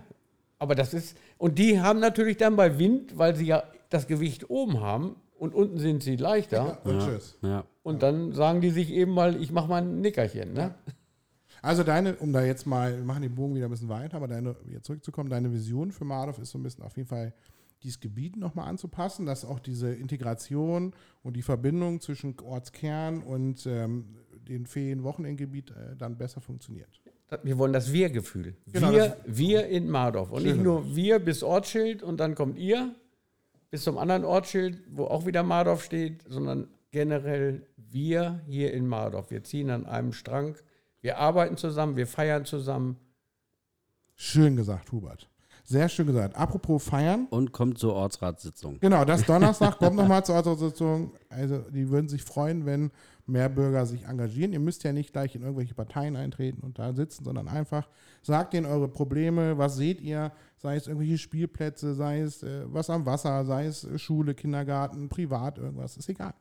aber 0.59 0.75
das 0.75 0.93
ist, 0.93 1.17
und 1.37 1.59
die 1.59 1.79
haben 1.79 1.99
natürlich 1.99 2.37
dann 2.37 2.55
bei 2.55 2.79
Wind, 2.79 3.17
weil 3.17 3.35
sie 3.35 3.45
ja 3.45 3.63
das 3.89 4.07
Gewicht 4.07 4.49
oben 4.49 4.81
haben 4.81 5.15
und 5.37 5.53
unten 5.53 5.77
sind 5.77 6.03
sie 6.03 6.15
leichter. 6.15 6.79
Und 6.83 6.99
tschüss. 6.99 7.37
Ja. 7.41 7.65
Und 7.83 8.01
dann 8.01 8.33
sagen 8.33 8.61
die 8.61 8.71
sich 8.71 8.91
eben 8.91 9.11
mal, 9.11 9.41
ich 9.41 9.51
mache 9.51 9.67
mal 9.67 9.81
ein 9.81 10.01
Nickerchen. 10.01 10.53
Ne? 10.53 10.73
Also 11.61 11.83
deine, 11.83 12.15
um 12.15 12.33
da 12.33 12.43
jetzt 12.43 12.65
mal, 12.65 12.95
wir 12.95 13.03
machen 13.03 13.21
den 13.21 13.35
Bogen 13.35 13.55
wieder 13.55 13.65
ein 13.65 13.71
bisschen 13.71 13.89
weiter, 13.89 14.17
aber 14.17 14.27
deine, 14.27 14.55
wieder 14.65 14.81
zurückzukommen, 14.81 15.29
deine 15.29 15.51
Vision 15.51 15.91
für 15.91 16.05
Mardov 16.05 16.39
ist 16.39 16.51
so 16.51 16.57
ein 16.57 16.63
bisschen 16.63 16.83
auf 16.83 16.95
jeden 16.97 17.09
Fall 17.09 17.33
dieses 17.83 17.99
Gebiet 17.99 18.37
nochmal 18.37 18.67
anzupassen, 18.67 19.25
dass 19.25 19.45
auch 19.45 19.59
diese 19.59 19.93
Integration 19.93 20.93
und 21.23 21.35
die 21.35 21.41
Verbindung 21.41 22.01
zwischen 22.01 22.39
Ortskern 22.39 23.21
und 23.21 23.65
ähm, 23.65 24.17
den 24.47 24.65
Ferien-Wochenendgebiet 24.65 25.71
äh, 25.71 25.95
dann 25.95 26.17
besser 26.17 26.41
funktioniert. 26.41 27.01
Wir 27.43 27.57
wollen 27.57 27.73
das 27.73 27.91
Wir-Gefühl. 27.91 28.55
Genau, 28.71 28.91
wir, 28.91 29.17
wir 29.25 29.67
in 29.67 29.89
Mardorf. 29.89 30.31
Und 30.31 30.41
Schön 30.41 30.53
nicht 30.53 30.63
nur 30.63 30.95
wir 30.95 31.19
bis 31.19 31.43
Ortsschild 31.43 32.01
und 32.01 32.19
dann 32.19 32.35
kommt 32.35 32.57
ihr 32.57 32.95
bis 33.69 33.83
zum 33.83 33.97
anderen 33.97 34.23
Ortsschild, 34.23 34.81
wo 34.89 35.05
auch 35.05 35.25
wieder 35.25 35.43
Mardorf 35.43 35.83
steht, 35.83 36.23
sondern 36.29 36.69
generell 36.91 37.67
wir 37.75 38.41
hier 38.47 38.73
in 38.73 38.87
Mardorf. 38.87 39.29
Wir 39.29 39.43
ziehen 39.43 39.69
an 39.69 39.85
einem 39.85 40.13
Strang. 40.13 40.55
Wir 41.01 41.17
arbeiten 41.17 41.57
zusammen, 41.57 41.97
wir 41.97 42.07
feiern 42.07 42.45
zusammen. 42.45 42.97
Schön 44.15 44.55
gesagt, 44.55 44.91
Hubert. 44.91 45.29
Sehr 45.69 45.89
schön 45.89 46.07
gesagt. 46.07 46.37
Apropos 46.37 46.81
feiern. 46.81 47.27
Und 47.29 47.51
kommt 47.51 47.77
zur 47.77 47.93
Ortsratssitzung. 47.93 48.79
Genau, 48.79 49.03
das 49.03 49.23
Donnerstag 49.25 49.77
kommt 49.77 49.97
nochmal 49.97 50.23
zur 50.23 50.35
Ortssitzung. 50.35 51.11
Also 51.27 51.57
die 51.57 51.89
würden 51.89 52.07
sich 52.07 52.23
freuen, 52.23 52.65
wenn 52.65 52.89
mehr 53.25 53.49
Bürger 53.49 53.85
sich 53.85 54.05
engagieren. 54.05 54.53
Ihr 54.53 54.61
müsst 54.61 54.85
ja 54.85 54.93
nicht 54.93 55.11
gleich 55.11 55.35
in 55.35 55.41
irgendwelche 55.41 55.75
Parteien 55.75 56.15
eintreten 56.15 56.61
und 56.61 56.79
da 56.79 56.93
sitzen, 56.93 57.25
sondern 57.25 57.49
einfach 57.49 57.89
sagt 58.21 58.53
ihnen 58.53 58.65
eure 58.65 58.87
Probleme, 58.87 59.57
was 59.57 59.75
seht 59.75 59.99
ihr, 59.99 60.31
sei 60.55 60.77
es 60.77 60.87
irgendwelche 60.87 61.17
Spielplätze, 61.17 61.95
sei 61.95 62.21
es 62.21 62.43
äh, 62.43 62.63
was 62.67 62.89
am 62.89 63.05
Wasser, 63.05 63.43
sei 63.43 63.65
es 63.65 63.83
äh, 63.83 63.99
Schule, 63.99 64.35
Kindergarten, 64.35 65.09
privat, 65.09 65.57
irgendwas, 65.57 65.97
ist 65.97 66.07
egal. 66.07 66.33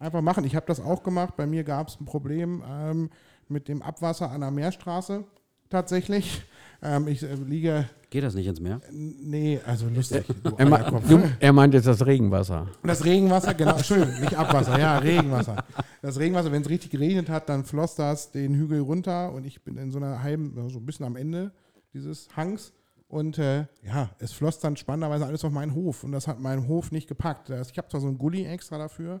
Einfach 0.00 0.22
machen. 0.22 0.42
Ich 0.42 0.56
habe 0.56 0.66
das 0.66 0.80
auch 0.80 1.04
gemacht. 1.04 1.36
Bei 1.36 1.46
mir 1.46 1.62
gab 1.62 1.86
es 1.86 2.00
ein 2.00 2.04
Problem 2.04 2.64
ähm, 2.68 3.10
mit 3.46 3.68
dem 3.68 3.80
Abwasser 3.80 4.32
an 4.32 4.40
der 4.40 4.50
Meerstraße 4.50 5.24
tatsächlich. 5.70 6.42
Ähm, 6.82 7.06
ich 7.08 7.22
äh, 7.22 7.34
liege, 7.34 7.88
Geht 8.10 8.24
das 8.24 8.34
nicht 8.34 8.46
ins 8.46 8.60
Meer? 8.60 8.80
nee, 8.90 9.60
also 9.64 9.86
lustig. 9.88 10.24
Er, 10.58 10.66
du, 11.00 11.22
er 11.40 11.52
meint 11.52 11.72
jetzt 11.74 11.86
das 11.86 12.04
Regenwasser. 12.04 12.66
Und 12.82 12.88
das 12.88 13.04
Regenwasser, 13.04 13.54
genau, 13.54 13.76
Entschuldigung, 13.76 14.20
nicht 14.20 14.34
Abwasser, 14.36 14.78
ja, 14.78 14.98
Regenwasser. 14.98 15.64
Das 16.02 16.18
Regenwasser, 16.18 16.50
wenn 16.52 16.62
es 16.62 16.68
richtig 16.68 16.90
geregnet 16.90 17.28
hat, 17.30 17.48
dann 17.48 17.64
floss 17.64 17.94
das 17.94 18.32
den 18.32 18.54
Hügel 18.54 18.80
runter 18.80 19.32
und 19.32 19.46
ich 19.46 19.62
bin 19.62 19.76
in 19.78 19.90
so 19.92 19.98
einer 19.98 20.22
halben, 20.22 20.54
so 20.70 20.78
ein 20.78 20.84
bisschen 20.84 21.06
am 21.06 21.16
Ende 21.16 21.52
dieses 21.94 22.28
Hangs. 22.36 22.72
Und 23.08 23.38
äh, 23.38 23.66
ja, 23.84 24.10
es 24.18 24.32
floss 24.32 24.58
dann 24.58 24.76
spannenderweise 24.76 25.26
alles 25.26 25.44
auf 25.44 25.52
meinen 25.52 25.74
Hof 25.74 26.02
und 26.02 26.12
das 26.12 26.26
hat 26.26 26.40
meinen 26.40 26.66
Hof 26.66 26.90
nicht 26.92 27.08
gepackt. 27.08 27.48
Das- 27.50 27.70
Ich 27.70 27.78
habe 27.78 27.88
zwar 27.88 28.00
so 28.00 28.08
einen 28.08 28.18
Gully 28.18 28.44
extra 28.46 28.78
dafür 28.78 29.20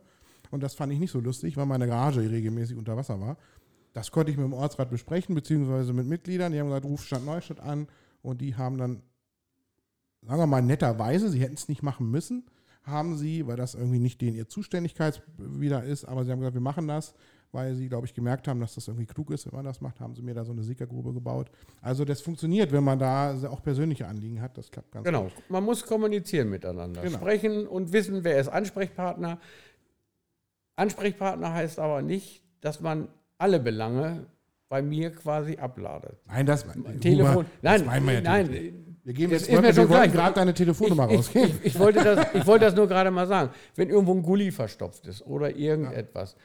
und 0.50 0.62
das 0.62 0.74
fand 0.74 0.92
ich 0.92 0.98
nicht 0.98 1.12
so 1.12 1.20
lustig, 1.20 1.56
weil 1.56 1.66
meine 1.66 1.86
Garage 1.86 2.20
regelmäßig 2.28 2.76
unter 2.76 2.96
Wasser 2.96 3.20
war. 3.20 3.36
Das 3.92 4.10
konnte 4.10 4.30
ich 4.30 4.38
mit 4.38 4.44
dem 4.46 4.54
Ortsrat 4.54 4.90
besprechen, 4.90 5.34
beziehungsweise 5.34 5.92
mit 5.92 6.06
Mitgliedern. 6.06 6.52
Die 6.52 6.58
haben 6.60 6.68
gesagt, 6.68 6.86
ruf 6.86 7.04
Stadt 7.04 7.24
Neustadt 7.24 7.60
an 7.60 7.88
und 8.22 8.40
die 8.40 8.56
haben 8.56 8.78
dann 8.78 9.02
sagen 10.24 10.40
wir 10.40 10.46
mal 10.46 10.62
netterweise, 10.62 11.28
sie 11.30 11.40
hätten 11.40 11.54
es 11.54 11.68
nicht 11.68 11.82
machen 11.82 12.08
müssen, 12.10 12.44
haben 12.84 13.16
sie, 13.16 13.46
weil 13.46 13.56
das 13.56 13.74
irgendwie 13.74 13.98
nicht 13.98 14.20
denen 14.20 14.36
ihr 14.36 14.48
Zuständigkeitswider 14.48 15.82
ist, 15.84 16.04
aber 16.04 16.24
sie 16.24 16.30
haben 16.30 16.38
gesagt, 16.38 16.54
wir 16.54 16.60
machen 16.60 16.86
das, 16.86 17.14
weil 17.50 17.74
sie, 17.74 17.88
glaube 17.88 18.06
ich, 18.06 18.14
gemerkt 18.14 18.46
haben, 18.48 18.60
dass 18.60 18.74
das 18.76 18.86
irgendwie 18.88 19.06
klug 19.06 19.30
ist, 19.32 19.46
wenn 19.46 19.54
man 19.56 19.64
das 19.64 19.80
macht, 19.80 20.00
haben 20.00 20.14
sie 20.14 20.22
mir 20.22 20.32
da 20.34 20.44
so 20.44 20.52
eine 20.52 20.62
Sickergrube 20.62 21.12
gebaut. 21.12 21.50
Also 21.80 22.04
das 22.04 22.20
funktioniert, 22.20 22.70
wenn 22.72 22.84
man 22.84 22.98
da 23.00 23.36
auch 23.48 23.62
persönliche 23.62 24.06
Anliegen 24.06 24.40
hat, 24.40 24.56
das 24.56 24.70
klappt 24.70 24.92
ganz 24.92 25.04
Genau. 25.04 25.24
gut. 25.24 25.32
Man 25.48 25.64
muss 25.64 25.84
kommunizieren 25.84 26.48
miteinander, 26.50 27.02
Genau. 27.02 27.18
sprechen 27.18 27.66
und 27.66 27.92
wissen, 27.92 28.22
wer 28.24 28.38
ist 28.38 28.48
Ansprechpartner. 28.48 29.40
Ansprechpartner 30.76 31.52
heißt 31.52 31.78
aber 31.78 32.00
nicht, 32.02 32.42
dass 32.60 32.80
man 32.80 33.08
alle 33.42 33.58
Belange 33.58 34.26
bei 34.68 34.80
mir 34.80 35.10
quasi 35.10 35.56
abladet. 35.56 36.16
Nein, 36.28 36.46
das 36.46 36.64
Telefon. 37.00 37.44
Nein, 37.60 37.80
das 37.80 37.86
meinen 37.86 38.06
wir 38.06 38.14
ja 38.14 38.20
nein. 38.20 38.94
Wir 39.04 39.14
geben 39.14 39.32
jetzt 39.32 39.48
ist 39.48 39.60
mir 39.60 39.74
schon 39.74 39.88
gerade 39.88 40.34
deine 40.34 40.54
Telefonnummer 40.54 41.10
ich, 41.10 41.18
rausgeben. 41.18 41.58
Ich, 41.60 41.74
ich, 41.74 41.78
wollte 41.78 42.04
das, 42.04 42.26
ich 42.34 42.46
wollte 42.46 42.66
das 42.66 42.76
nur 42.76 42.86
gerade 42.86 43.10
mal 43.10 43.26
sagen. 43.26 43.50
Wenn 43.74 43.90
irgendwo 43.90 44.14
ein 44.14 44.22
Gully 44.22 44.52
verstopft 44.52 45.06
ist 45.08 45.26
oder 45.26 45.56
irgendetwas. 45.56 46.36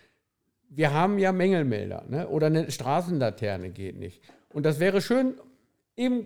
Wir 0.69 0.91
haben 0.91 1.19
ja 1.19 1.31
Mängelmelder 1.31 2.03
ne? 2.09 2.27
oder 2.27 2.47
eine 2.47 2.71
Straßenlaterne 2.71 3.69
geht 3.69 3.97
nicht. 3.97 4.23
Und 4.49 4.65
das 4.65 4.79
wäre 4.79 5.01
schön, 5.01 5.35
eben, 5.95 6.25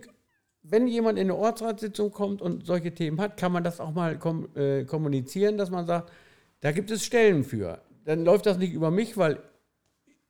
wenn 0.62 0.88
jemand 0.88 1.18
in 1.18 1.26
eine 1.26 1.36
Ortsratssitzung 1.36 2.10
kommt 2.10 2.40
und 2.40 2.64
solche 2.64 2.94
Themen 2.94 3.20
hat, 3.20 3.36
kann 3.36 3.52
man 3.52 3.62
das 3.62 3.78
auch 3.78 3.92
mal 3.92 4.18
kom 4.18 4.48
äh, 4.56 4.84
kommunizieren, 4.84 5.58
dass 5.58 5.70
man 5.70 5.86
sagt, 5.86 6.10
da 6.60 6.72
gibt 6.72 6.90
es 6.90 7.04
Stellen 7.04 7.44
für. 7.44 7.82
Dann 8.04 8.24
läuft 8.24 8.46
das 8.46 8.56
nicht 8.56 8.72
über 8.72 8.90
mich, 8.90 9.16
weil 9.16 9.38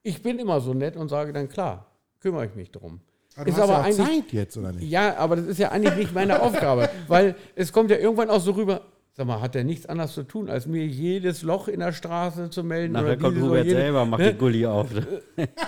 ich 0.03 0.23
bin 0.23 0.39
immer 0.39 0.61
so 0.61 0.75
nett 0.75 0.97
und 0.97 1.09
sage 1.09 1.33
dann, 1.33 1.49
klar, 1.49 1.87
kümmere 2.21 2.47
ich 2.47 2.55
mich 2.55 2.71
drum. 2.71 3.01
Aber 3.35 3.45
du 3.47 3.51
ist 3.51 3.57
hast 3.57 3.63
aber 3.65 3.73
ja 3.73 3.79
auch 3.81 3.85
eigentlich, 3.85 4.07
Zeit 4.07 4.33
jetzt, 4.33 4.57
oder 4.59 4.73
nicht? 4.73 4.91
Ja, 4.91 5.17
aber 5.17 5.37
das 5.37 5.47
ist 5.47 5.59
ja 5.59 5.71
eigentlich 5.71 5.97
nicht 5.97 6.15
meine 6.15 6.43
Aufgabe, 6.43 6.91
weil 7.09 7.35
es 7.55 7.73
kommt 7.73 7.91
ja 7.91 7.97
irgendwann 7.97 8.29
auch 8.29 8.41
so 8.41 8.51
rüber, 8.53 8.83
sag 9.15 9.27
mal, 9.27 9.41
hat 9.41 9.57
er 9.57 9.65
nichts 9.65 9.87
anderes 9.87 10.13
zu 10.13 10.23
tun, 10.25 10.51
als 10.51 10.67
mir 10.67 10.85
jedes 10.87 11.43
Loch 11.43 11.69
in 11.69 11.81
der 11.81 11.93
Straße 11.93 12.51
zu 12.51 12.63
melden? 12.63 12.93
Nachher 12.93 13.17
kommt 13.17 13.41
Hubert 13.41 13.67
selber, 13.69 14.05
macht 14.05 14.21
Ne? 14.21 14.33
die 14.33 14.39
Gulli 14.39 14.67
auf. 14.67 14.89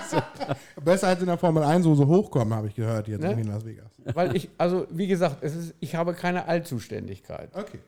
Besser 0.83 1.07
als 1.07 1.21
in 1.21 1.25
der 1.27 1.37
Formel 1.39 1.63
1 1.63 1.83
so, 1.85 1.95
so 1.95 2.05
hochkommen, 2.05 2.53
habe 2.53 2.67
ich 2.67 2.75
gehört, 2.75 3.07
jetzt 3.07 3.21
Ne? 3.21 3.31
in 3.39 3.47
Las 3.47 3.65
Vegas. 3.65 3.89
Weil 4.13 4.35
ich, 4.35 4.49
also 4.59 4.85
wie 4.91 5.07
gesagt, 5.07 5.37
es 5.41 5.55
ist, 5.55 5.73
ich 5.79 5.95
habe 5.95 6.13
keine 6.13 6.47
Allzuständigkeit. 6.47 7.49
Okay. 7.53 7.79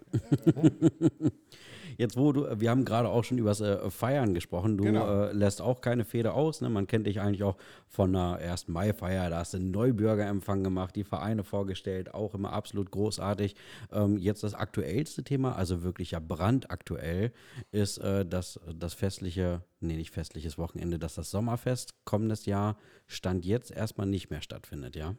Jetzt, 1.97 2.15
wo 2.17 2.31
du, 2.31 2.59
wir 2.59 2.69
haben 2.69 2.85
gerade 2.85 3.09
auch 3.09 3.23
schon 3.23 3.37
über 3.37 3.49
das 3.49 3.61
äh, 3.61 3.89
Feiern 3.89 4.33
gesprochen. 4.33 4.77
Du 4.77 4.83
Genau. 4.83 5.25
äh, 5.25 5.31
lässt 5.33 5.61
auch 5.61 5.81
keine 5.81 6.05
Feder 6.05 6.33
aus. 6.35 6.61
Ne? 6.61 6.69
Man 6.69 6.87
kennt 6.87 7.07
dich 7.07 7.19
eigentlich 7.19 7.43
auch 7.43 7.57
von 7.87 8.15
einer 8.15 8.37
1. 8.37 8.67
Mai-Feier. 8.67 9.29
Da 9.29 9.39
hast 9.39 9.53
du 9.53 9.57
einen 9.57 9.71
Neubürgerempfang 9.71 10.63
gemacht, 10.63 10.95
die 10.95 11.03
Vereine 11.03 11.43
vorgestellt, 11.43 12.13
auch 12.13 12.33
immer 12.35 12.53
absolut 12.53 12.91
großartig. 12.91 13.55
Ähm, 13.91 14.17
jetzt 14.17 14.43
das 14.43 14.53
aktuellste 14.53 15.23
Thema, 15.23 15.55
also 15.55 15.83
wirklich 15.83 16.11
ja 16.11 16.19
brandaktuell, 16.19 17.31
ist 17.71 17.97
äh, 17.97 18.25
das, 18.25 18.59
das 18.73 18.93
festliche, 18.93 19.63
nee, 19.79 19.95
nicht 19.95 20.11
festliches 20.13 20.57
Wochenende, 20.57 20.99
dass 20.99 21.15
das 21.15 21.31
Sommerfest 21.31 21.95
kommendes 22.05 22.45
Jahr 22.45 22.77
Stand 23.07 23.45
jetzt 23.45 23.71
erstmal 23.71 24.07
nicht 24.07 24.29
mehr 24.29 24.41
stattfindet, 24.41 24.95
ja? 24.95 25.15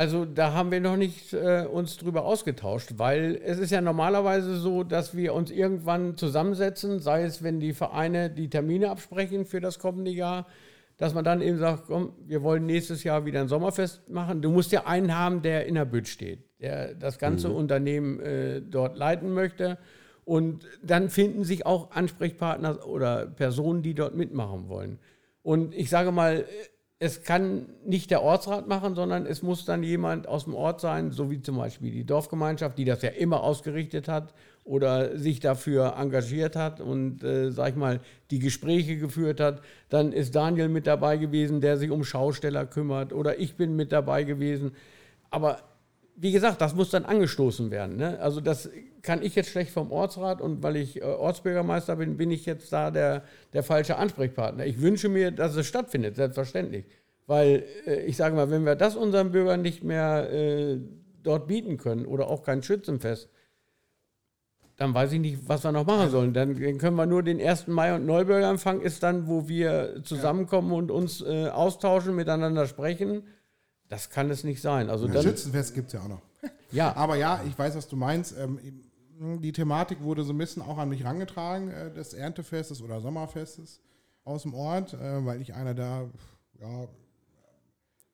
Also 0.00 0.24
da 0.24 0.54
haben 0.54 0.70
wir 0.70 0.80
noch 0.80 0.96
nicht 0.96 1.34
äh, 1.34 1.66
uns 1.70 1.98
drüber 1.98 2.24
ausgetauscht, 2.24 2.92
weil 2.96 3.38
es 3.44 3.58
ist 3.58 3.70
ja 3.70 3.82
normalerweise 3.82 4.56
so, 4.56 4.82
dass 4.82 5.14
wir 5.14 5.34
uns 5.34 5.50
irgendwann 5.50 6.16
zusammensetzen, 6.16 7.00
sei 7.00 7.24
es, 7.24 7.42
wenn 7.42 7.60
die 7.60 7.74
Vereine 7.74 8.30
die 8.30 8.48
Termine 8.48 8.88
absprechen 8.88 9.44
für 9.44 9.60
das 9.60 9.78
kommende 9.78 10.10
Jahr, 10.10 10.46
dass 10.96 11.12
man 11.12 11.22
dann 11.22 11.42
eben 11.42 11.58
sagt, 11.58 11.82
komm, 11.88 12.14
wir 12.26 12.42
wollen 12.42 12.64
nächstes 12.64 13.04
Jahr 13.04 13.26
wieder 13.26 13.42
ein 13.42 13.48
Sommerfest 13.48 14.08
machen. 14.08 14.40
Du 14.40 14.50
musst 14.50 14.72
ja 14.72 14.86
einen 14.86 15.14
haben, 15.14 15.42
der 15.42 15.66
in 15.66 15.74
der 15.74 15.84
Bütt 15.84 16.08
steht, 16.08 16.44
der 16.62 16.94
das 16.94 17.18
ganze 17.18 17.50
Unternehmen 17.50 18.20
äh, 18.20 18.62
dort 18.62 18.96
leiten 18.96 19.34
möchte. 19.34 19.76
Und 20.24 20.66
dann 20.82 21.10
finden 21.10 21.44
sich 21.44 21.66
auch 21.66 21.90
Ansprechpartner 21.90 22.86
oder 22.86 23.26
Personen, 23.26 23.82
die 23.82 23.92
dort 23.92 24.14
mitmachen 24.14 24.70
wollen. 24.70 24.98
Und 25.42 25.74
ich 25.74 25.90
sage 25.90 26.10
mal, 26.10 26.46
es 27.02 27.22
kann 27.22 27.64
nicht 27.86 28.10
der 28.10 28.22
Ortsrat 28.22 28.68
machen, 28.68 28.94
sondern 28.94 29.24
es 29.24 29.42
muss 29.42 29.64
dann 29.64 29.82
jemand 29.82 30.28
aus 30.28 30.44
dem 30.44 30.54
Ort 30.54 30.82
sein, 30.82 31.12
so 31.12 31.30
wie 31.30 31.40
zum 31.40 31.56
Beispiel 31.56 31.90
die 31.90 32.04
Dorfgemeinschaft, 32.04 32.76
die 32.76 32.84
das 32.84 33.00
ja 33.00 33.08
immer 33.08 33.42
ausgerichtet 33.42 34.06
hat 34.06 34.34
oder 34.64 35.16
sich 35.16 35.40
dafür 35.40 35.94
engagiert 35.98 36.56
hat 36.56 36.78
und, 36.78 37.24
äh, 37.24 37.52
sag 37.52 37.70
ich 37.70 37.76
mal, 37.76 38.00
die 38.30 38.38
Gespräche 38.38 38.98
geführt 38.98 39.40
hat. 39.40 39.62
Dann 39.88 40.12
ist 40.12 40.34
Daniel 40.34 40.68
mit 40.68 40.86
dabei 40.86 41.16
gewesen, 41.16 41.62
der 41.62 41.78
sich 41.78 41.90
um 41.90 42.04
Schausteller 42.04 42.66
kümmert 42.66 43.14
oder 43.14 43.38
ich 43.38 43.56
bin 43.56 43.76
mit 43.76 43.92
dabei 43.92 44.24
gewesen. 44.24 44.72
Aber 45.30 45.62
wie 46.22 46.32
gesagt, 46.32 46.60
das 46.60 46.74
muss 46.74 46.90
dann 46.90 47.06
angestoßen 47.06 47.70
werden. 47.70 47.96
Ne? 47.96 48.20
Also 48.20 48.42
das 48.42 48.68
kann 49.00 49.22
ich 49.22 49.34
jetzt 49.34 49.48
schlecht 49.48 49.70
vom 49.70 49.90
Ortsrat 49.90 50.42
und 50.42 50.62
weil 50.62 50.76
ich 50.76 51.00
äh, 51.00 51.04
Ortsbürgermeister 51.04 51.96
bin, 51.96 52.18
bin 52.18 52.30
ich 52.30 52.44
jetzt 52.44 52.70
da 52.72 52.90
der, 52.90 53.24
der 53.54 53.62
falsche 53.62 53.96
Ansprechpartner. 53.96 54.66
Ich 54.66 54.82
wünsche 54.82 55.08
mir, 55.08 55.30
dass 55.30 55.56
es 55.56 55.66
stattfindet, 55.66 56.16
selbstverständlich. 56.16 56.84
Weil 57.26 57.64
äh, 57.86 58.02
ich 58.02 58.18
sage 58.18 58.36
mal, 58.36 58.50
wenn 58.50 58.66
wir 58.66 58.74
das 58.76 58.96
unseren 58.96 59.32
Bürgern 59.32 59.62
nicht 59.62 59.82
mehr 59.82 60.30
äh, 60.30 60.78
dort 61.22 61.46
bieten 61.46 61.78
können 61.78 62.04
oder 62.04 62.28
auch 62.28 62.42
kein 62.42 62.62
Schützenfest, 62.62 63.30
dann 64.76 64.92
weiß 64.92 65.12
ich 65.12 65.20
nicht, 65.20 65.48
was 65.48 65.64
wir 65.64 65.72
noch 65.72 65.86
machen 65.86 66.10
sollen. 66.10 66.34
Dann, 66.34 66.58
können 66.78 66.96
wir 66.96 67.06
nur 67.06 67.22
den 67.22 67.40
1. 67.40 67.66
Mai 67.66 67.94
und 67.94 68.04
Neubürgerempfang 68.04 68.82
ist 68.82 69.02
dann, 69.02 69.26
wo 69.26 69.48
wir 69.48 70.02
zusammenkommen 70.04 70.72
und 70.72 70.90
uns 70.90 71.22
äh, 71.22 71.48
austauschen, 71.48 72.14
miteinander 72.14 72.66
sprechen. 72.66 73.22
Das 73.90 74.08
kann 74.08 74.30
es 74.30 74.44
nicht 74.44 74.62
sein. 74.62 74.88
Also 74.88 75.08
dann, 75.08 75.22
Schützenfest 75.22 75.74
gibt 75.74 75.88
es 75.88 75.94
ja 75.94 76.00
auch 76.00 76.08
noch. 76.08 76.22
ja, 76.70 76.96
Aber 76.96 77.16
ja, 77.16 77.42
ich 77.46 77.58
weiß, 77.58 77.76
was 77.76 77.88
du 77.88 77.96
meinst. 77.96 78.34
Ähm, 78.38 78.58
die 79.42 79.52
Thematik 79.52 80.02
wurde 80.02 80.22
so 80.22 80.32
ein 80.32 80.38
bisschen 80.38 80.62
auch 80.62 80.78
an 80.78 80.88
mich 80.88 81.04
rangetragen, 81.04 81.70
äh, 81.70 81.92
des 81.92 82.14
Erntefestes 82.14 82.80
oder 82.80 83.00
Sommerfestes 83.00 83.80
aus 84.24 84.42
dem 84.42 84.54
Ort, 84.54 84.94
äh, 84.94 85.26
weil 85.26 85.42
ich 85.42 85.54
einer 85.54 85.74
der 85.74 86.08
ja, 86.60 86.88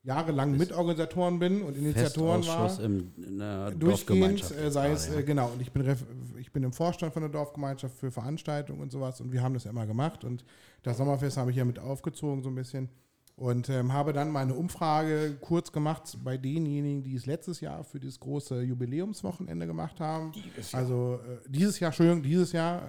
jahrelang 0.01 0.57
Mitorganisatoren 0.57 1.37
bin 1.37 1.61
und 1.61 1.77
Initiatoren 1.77 2.45
war. 2.47 2.79
Im, 2.79 3.13
in 3.15 3.37
der 3.37 3.71
durchgehend, 3.71 4.51
äh, 4.51 4.71
sei 4.71 4.91
es, 4.91 5.07
ja. 5.07 5.19
äh, 5.19 5.23
genau, 5.23 5.49
und 5.49 5.61
ich 5.61 5.71
bin, 5.71 5.83
ref, 5.83 6.03
ich 6.39 6.51
bin 6.51 6.63
im 6.63 6.73
Vorstand 6.73 7.13
von 7.13 7.21
der 7.21 7.29
Dorfgemeinschaft 7.29 7.95
für 7.95 8.09
Veranstaltungen 8.09 8.81
und 8.81 8.91
sowas 8.91 9.21
und 9.21 9.31
wir 9.31 9.43
haben 9.43 9.53
das 9.53 9.65
ja 9.65 9.69
immer 9.69 9.85
gemacht 9.85 10.23
und 10.23 10.43
das 10.81 10.97
Sommerfest 10.97 11.37
habe 11.37 11.51
ich 11.51 11.57
ja 11.57 11.65
mit 11.65 11.77
aufgezogen 11.77 12.41
so 12.41 12.49
ein 12.49 12.55
bisschen 12.55 12.89
und 13.37 13.69
ähm, 13.69 13.93
habe 13.93 14.13
dann 14.13 14.31
meine 14.31 14.55
Umfrage 14.55 15.37
kurz 15.39 15.71
gemacht 15.71 16.17
bei 16.23 16.37
denjenigen, 16.37 17.03
die 17.03 17.15
es 17.15 17.27
letztes 17.27 17.61
Jahr 17.61 17.83
für 17.83 17.99
dieses 17.99 18.19
große 18.19 18.63
Jubiläumswochenende 18.63 19.67
gemacht 19.67 19.99
haben. 19.99 20.31
Also 20.73 21.19
äh, 21.23 21.47
dieses 21.47 21.79
Jahr, 21.79 21.89
Entschuldigung, 21.89 22.23
dieses 22.23 22.51
Jahr, 22.51 22.81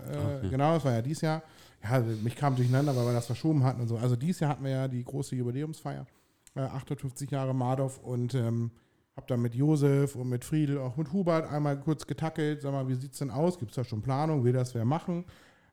äh, 0.42 0.48
genau, 0.48 0.72
das 0.72 0.84
war 0.86 0.92
ja 0.92 1.02
dieses 1.02 1.20
Jahr. 1.20 1.42
Ja, 1.82 2.00
mich 2.00 2.34
kam 2.34 2.56
durcheinander, 2.56 2.96
weil 2.96 3.04
wir 3.04 3.12
das 3.12 3.26
verschoben 3.26 3.62
hatten 3.62 3.82
und 3.82 3.88
so. 3.88 3.98
Also 3.98 4.16
dieses 4.16 4.40
Jahr 4.40 4.50
hatten 4.50 4.64
wir 4.64 4.70
ja 4.70 4.88
die 4.88 5.04
große 5.04 5.36
Jubiläumsfeier, 5.36 6.06
äh, 6.54 6.60
58 6.60 7.30
Jahre 7.30 7.54
Mardorf 7.54 7.98
und 7.98 8.34
ähm, 8.34 8.70
habe 9.16 9.26
dann 9.26 9.42
mit 9.42 9.54
Josef 9.54 10.16
und 10.16 10.30
mit 10.30 10.46
Friedel, 10.46 10.78
auch 10.78 10.96
mit 10.96 11.12
Hubert 11.12 11.52
einmal 11.52 11.78
kurz 11.78 12.06
getackelt. 12.06 12.62
Sag 12.62 12.72
mal, 12.72 12.88
wie 12.88 12.94
sieht 12.94 13.12
es 13.12 13.18
denn 13.18 13.30
aus? 13.30 13.58
Gibt 13.58 13.72
es 13.72 13.76
da 13.76 13.84
schon 13.84 14.00
Planung? 14.00 14.44
Will 14.44 14.54
das 14.54 14.74
wer 14.74 14.86
machen? 14.86 15.26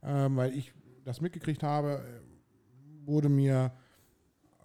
Ähm, 0.04 0.36
weil 0.36 0.54
ich 0.54 0.74
das 1.06 1.22
mitgekriegt 1.22 1.64
habe, 1.64 2.04
äh, 2.04 3.08
wurde 3.08 3.30
mir 3.30 3.72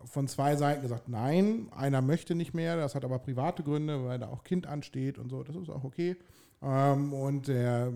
von 0.05 0.29
zwei 0.29 0.57
Seiten 0.57 0.83
gesagt, 0.83 1.09
nein, 1.09 1.69
einer 1.73 2.03
möchte 2.03 2.35
nicht 2.35 2.55
mehr, 2.55 2.77
das 2.77 2.95
hat 2.95 3.05
aber 3.05 3.19
private 3.19 3.63
Gründe, 3.63 4.05
weil 4.05 4.19
da 4.19 4.29
auch 4.29 4.45
Kind 4.45 4.67
ansteht 4.67 5.19
und 5.19 5.31
so, 5.31 5.43
das 5.43 5.57
ist 5.57 5.71
auch 5.71 5.85
okay. 5.85 6.17
Ähm, 6.63 7.13
und 7.13 7.49
der 7.49 7.93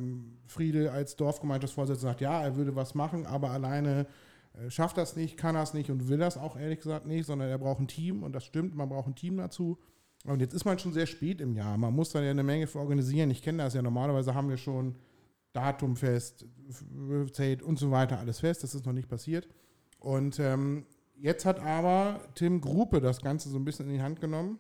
Friedel 0.46 0.88
als 0.88 1.16
Dorfgemeinschaftsvorsitzender 1.16 2.10
sagt, 2.10 2.20
ja, 2.20 2.42
er 2.42 2.56
würde 2.56 2.74
was 2.74 2.94
machen, 2.94 3.26
aber 3.26 3.50
alleine 3.50 4.06
äh, 4.54 4.70
schafft 4.70 4.96
das 4.96 5.16
nicht, 5.16 5.36
kann 5.36 5.54
das 5.54 5.74
nicht 5.74 5.90
und 5.90 6.08
will 6.08 6.18
das 6.18 6.38
auch 6.38 6.56
ehrlich 6.56 6.78
gesagt 6.78 7.06
nicht, 7.06 7.26
sondern 7.26 7.48
er 7.48 7.58
braucht 7.58 7.80
ein 7.80 7.88
Team 7.88 8.22
und 8.22 8.32
das 8.32 8.44
stimmt, 8.44 8.74
man 8.74 8.88
braucht 8.88 9.08
ein 9.08 9.14
Team 9.14 9.36
dazu. 9.36 9.78
Und 10.26 10.40
jetzt 10.40 10.54
ist 10.54 10.64
man 10.64 10.78
schon 10.78 10.94
sehr 10.94 11.06
spät 11.06 11.40
im 11.42 11.54
Jahr, 11.54 11.76
man 11.76 11.94
muss 11.94 12.10
da 12.10 12.22
ja 12.22 12.30
eine 12.30 12.42
Menge 12.42 12.66
für 12.66 12.78
organisieren. 12.78 13.30
Ich 13.30 13.42
kenne 13.42 13.62
das 13.62 13.74
ja, 13.74 13.82
normalerweise 13.82 14.34
haben 14.34 14.48
wir 14.48 14.56
schon 14.56 14.94
Datum 15.52 15.96
fest, 15.96 16.46
Zelt 17.32 17.62
und 17.62 17.78
so 17.78 17.90
weiter, 17.90 18.18
alles 18.18 18.40
fest, 18.40 18.62
das 18.62 18.74
ist 18.74 18.86
noch 18.86 18.94
nicht 18.94 19.08
passiert. 19.08 19.46
Und 19.98 20.38
ähm, 20.40 20.86
jetzt 21.16 21.44
hat 21.44 21.60
aber 21.60 22.20
Tim 22.34 22.60
Gruppe 22.60 23.00
das 23.00 23.20
Ganze 23.20 23.48
so 23.48 23.58
ein 23.58 23.64
bisschen 23.64 23.86
in 23.86 23.94
die 23.94 24.02
Hand 24.02 24.20
genommen 24.20 24.58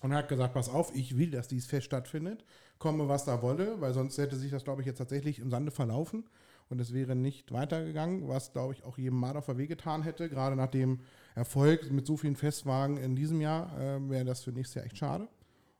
und 0.00 0.14
hat 0.14 0.28
gesagt, 0.28 0.54
pass 0.54 0.68
auf, 0.68 0.94
ich 0.94 1.18
will, 1.18 1.30
dass 1.30 1.48
dieses 1.48 1.68
Fest 1.68 1.86
stattfindet, 1.86 2.44
komme 2.78 3.08
was 3.08 3.24
da 3.24 3.42
wolle, 3.42 3.80
weil 3.80 3.92
sonst 3.94 4.18
hätte 4.18 4.36
sich 4.36 4.50
das, 4.50 4.64
glaube 4.64 4.82
ich, 4.82 4.86
jetzt 4.86 4.98
tatsächlich 4.98 5.38
im 5.38 5.50
Sande 5.50 5.70
verlaufen 5.70 6.24
und 6.68 6.80
es 6.80 6.92
wäre 6.92 7.16
nicht 7.16 7.52
weitergegangen, 7.52 8.28
was, 8.28 8.52
glaube 8.52 8.74
ich, 8.74 8.84
auch 8.84 8.98
jedem 8.98 9.18
Mardorfer 9.18 9.56
wehgetan 9.58 10.02
hätte, 10.02 10.28
gerade 10.28 10.56
nach 10.56 10.68
dem 10.68 11.00
Erfolg 11.34 11.90
mit 11.90 12.06
so 12.06 12.16
vielen 12.16 12.36
Festwagen 12.36 12.96
in 12.96 13.16
diesem 13.16 13.40
Jahr, 13.40 13.78
äh, 13.78 14.10
wäre 14.10 14.24
das 14.24 14.44
für 14.44 14.52
nächstes 14.52 14.76
Jahr 14.76 14.84
echt 14.84 14.98
schade. 14.98 15.28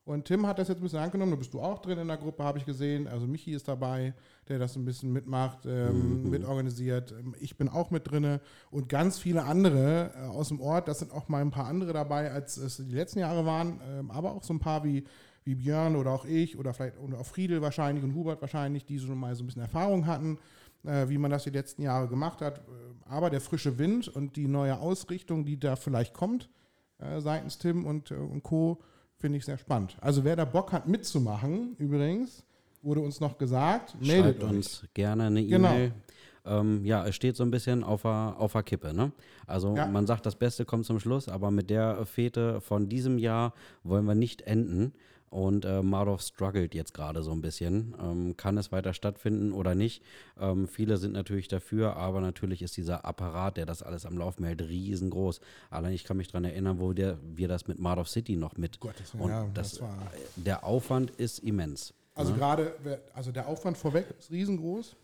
Und 0.08 0.24
Tim 0.24 0.46
hat 0.46 0.58
das 0.58 0.68
jetzt 0.68 0.78
ein 0.78 0.84
bisschen 0.84 1.00
angenommen, 1.00 1.32
da 1.32 1.36
bist 1.36 1.52
du 1.52 1.60
auch 1.60 1.80
drin 1.80 1.98
in 1.98 2.08
der 2.08 2.16
Gruppe, 2.16 2.42
habe 2.42 2.56
ich 2.56 2.64
gesehen. 2.64 3.06
Also 3.06 3.26
Michi 3.26 3.52
ist 3.52 3.68
dabei, 3.68 4.14
der 4.48 4.58
das 4.58 4.74
ein 4.74 4.86
bisschen 4.86 5.12
mitmacht, 5.12 5.66
ähm, 5.66 6.30
mitorganisiert. 6.30 7.12
Ähm, 7.12 7.34
Ich 7.40 7.58
bin 7.58 7.68
auch 7.68 7.90
mit 7.90 8.10
drinne 8.10 8.40
und 8.70 8.88
ganz 8.88 9.18
viele 9.18 9.44
andere 9.44 10.10
äh, 10.16 10.20
aus 10.28 10.48
dem 10.48 10.62
Ort. 10.62 10.88
Das 10.88 11.00
sind 11.00 11.12
auch 11.12 11.28
mal 11.28 11.42
ein 11.42 11.50
paar 11.50 11.66
andere 11.66 11.92
dabei, 11.92 12.30
als 12.32 12.56
es 12.56 12.78
die 12.78 12.94
letzten 12.94 13.18
Jahre 13.18 13.44
waren, 13.44 13.82
ähm, 13.86 14.10
aber 14.10 14.32
auch 14.32 14.42
so 14.42 14.54
ein 14.54 14.60
paar 14.60 14.82
wie, 14.82 15.04
wie 15.44 15.54
Björn 15.54 15.94
oder 15.94 16.12
auch 16.12 16.24
ich 16.24 16.58
oder 16.58 16.72
vielleicht 16.72 16.98
oder 17.00 17.20
auch 17.20 17.26
Friedel 17.26 17.60
wahrscheinlich 17.60 18.02
und 18.02 18.14
Hubert 18.14 18.40
wahrscheinlich, 18.40 18.86
die 18.86 18.98
schon 18.98 19.18
mal 19.18 19.34
so 19.34 19.44
ein 19.44 19.46
bisschen 19.46 19.60
Erfahrung 19.60 20.06
hatten, 20.06 20.38
äh, 20.84 21.06
wie 21.10 21.18
man 21.18 21.30
das 21.30 21.44
die 21.44 21.50
letzten 21.50 21.82
Jahre 21.82 22.08
gemacht 22.08 22.40
hat. 22.40 22.60
Äh, 22.60 22.62
Aber 23.04 23.28
der 23.28 23.42
frische 23.42 23.78
Wind 23.78 24.08
und 24.08 24.36
die 24.36 24.48
neue 24.48 24.78
Ausrichtung, 24.78 25.44
die 25.44 25.60
da 25.60 25.76
vielleicht 25.76 26.14
kommt, 26.14 26.48
äh, 26.98 27.20
seitens 27.20 27.58
Tim 27.58 27.84
und, 27.84 28.10
äh, 28.10 28.14
und 28.14 28.42
Co., 28.42 28.78
finde 29.18 29.38
ich 29.38 29.44
sehr 29.44 29.58
spannend. 29.58 29.96
Also 30.00 30.24
wer 30.24 30.36
da 30.36 30.44
Bock 30.44 30.72
hat 30.72 30.86
mitzumachen, 30.88 31.74
übrigens, 31.78 32.44
wurde 32.82 33.00
uns 33.00 33.20
noch 33.20 33.36
gesagt, 33.38 33.94
meldet 34.00 34.40
Schreibt 34.40 34.42
uns 34.52 34.86
gerne 34.94 35.24
eine 35.24 35.44
Genau. 35.44 35.68
E-Mail. 35.70 35.92
Ähm, 36.44 36.84
ja, 36.86 37.06
es 37.06 37.14
steht 37.14 37.36
so 37.36 37.42
ein 37.42 37.50
bisschen 37.50 37.84
auf 37.84 38.02
der, 38.02 38.36
auf 38.38 38.52
der 38.52 38.62
Kippe. 38.62 38.94
Ne? 38.94 39.12
Also 39.46 39.76
Ja. 39.76 39.86
man 39.86 40.06
sagt, 40.06 40.24
das 40.24 40.34
Beste 40.36 40.64
kommt 40.64 40.86
zum 40.86 40.98
Schluss, 40.98 41.28
aber 41.28 41.50
mit 41.50 41.68
der 41.68 42.06
Fete 42.06 42.60
von 42.60 42.88
diesem 42.88 43.18
Jahr 43.18 43.52
wollen 43.82 44.06
wir 44.06 44.14
nicht 44.14 44.42
enden. 44.42 44.92
Und 45.30 45.64
äh, 45.64 45.82
Mardorf 45.82 46.22
struggelt 46.22 46.74
jetzt 46.74 46.94
gerade 46.94 47.22
so 47.22 47.32
ein 47.32 47.40
bisschen. 47.40 47.94
Ähm, 48.02 48.36
kann 48.36 48.56
es 48.56 48.72
weiter 48.72 48.94
stattfinden 48.94 49.52
oder 49.52 49.74
nicht? 49.74 50.02
Ähm, 50.40 50.66
viele 50.68 50.96
sind 50.96 51.12
natürlich 51.12 51.48
dafür, 51.48 51.96
aber 51.96 52.20
natürlich 52.20 52.62
ist 52.62 52.76
dieser 52.76 53.04
Apparat, 53.04 53.56
der 53.56 53.66
das 53.66 53.82
alles 53.82 54.06
am 54.06 54.16
Laufen 54.16 54.44
hält, 54.44 54.62
riesengroß. 54.62 55.40
Allein 55.70 55.92
ich 55.92 56.04
kann 56.04 56.16
mich 56.16 56.28
daran 56.28 56.44
erinnern, 56.44 56.80
wo 56.80 56.92
der, 56.92 57.18
wir 57.34 57.48
das 57.48 57.66
mit 57.68 57.78
Mardorf 57.78 58.08
City 58.08 58.36
noch 58.36 58.56
mit. 58.56 58.80
Gottes 58.80 59.12
Willen, 59.14 59.24
und 59.24 59.30
ja, 59.30 59.46
das, 59.54 59.72
das 59.72 59.82
war- 59.82 60.12
der 60.36 60.64
Aufwand 60.64 61.10
ist 61.12 61.40
immens. 61.40 61.92
Also 62.14 62.32
gerade, 62.34 62.74
wer- 62.82 63.00
also 63.14 63.30
der 63.30 63.46
Aufwand 63.46 63.76
vorweg 63.78 64.06
ist 64.18 64.30
riesengroß. 64.30 64.96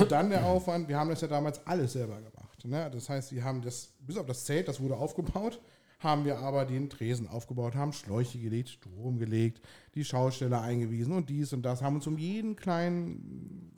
Und 0.00 0.10
dann 0.10 0.30
der 0.30 0.44
Aufwand, 0.46 0.88
wir 0.88 0.98
haben 0.98 1.10
das 1.10 1.20
ja 1.20 1.28
damals 1.28 1.60
alles 1.66 1.92
selber 1.92 2.16
gemacht. 2.16 2.64
Ne? 2.64 2.90
Das 2.90 3.08
heißt, 3.08 3.32
wir 3.34 3.44
haben 3.44 3.60
das, 3.62 3.90
bis 4.00 4.16
auf 4.16 4.24
das 4.26 4.44
Zelt, 4.44 4.66
das 4.66 4.80
wurde 4.80 4.96
aufgebaut, 4.96 5.60
haben 5.98 6.24
wir 6.24 6.38
aber 6.38 6.64
den 6.64 6.88
Tresen 6.90 7.28
aufgebaut, 7.28 7.74
haben 7.74 7.92
Schläuche 7.92 8.38
gelegt, 8.38 8.68
Strom 8.68 9.18
gelegt, 9.18 9.60
die 9.94 10.04
Schausteller 10.04 10.62
eingewiesen 10.62 11.12
und 11.12 11.28
dies 11.28 11.52
und 11.52 11.62
das, 11.62 11.82
haben 11.82 11.96
uns 11.96 12.06
um 12.06 12.18
jeden 12.18 12.56
kleinen 12.56 13.72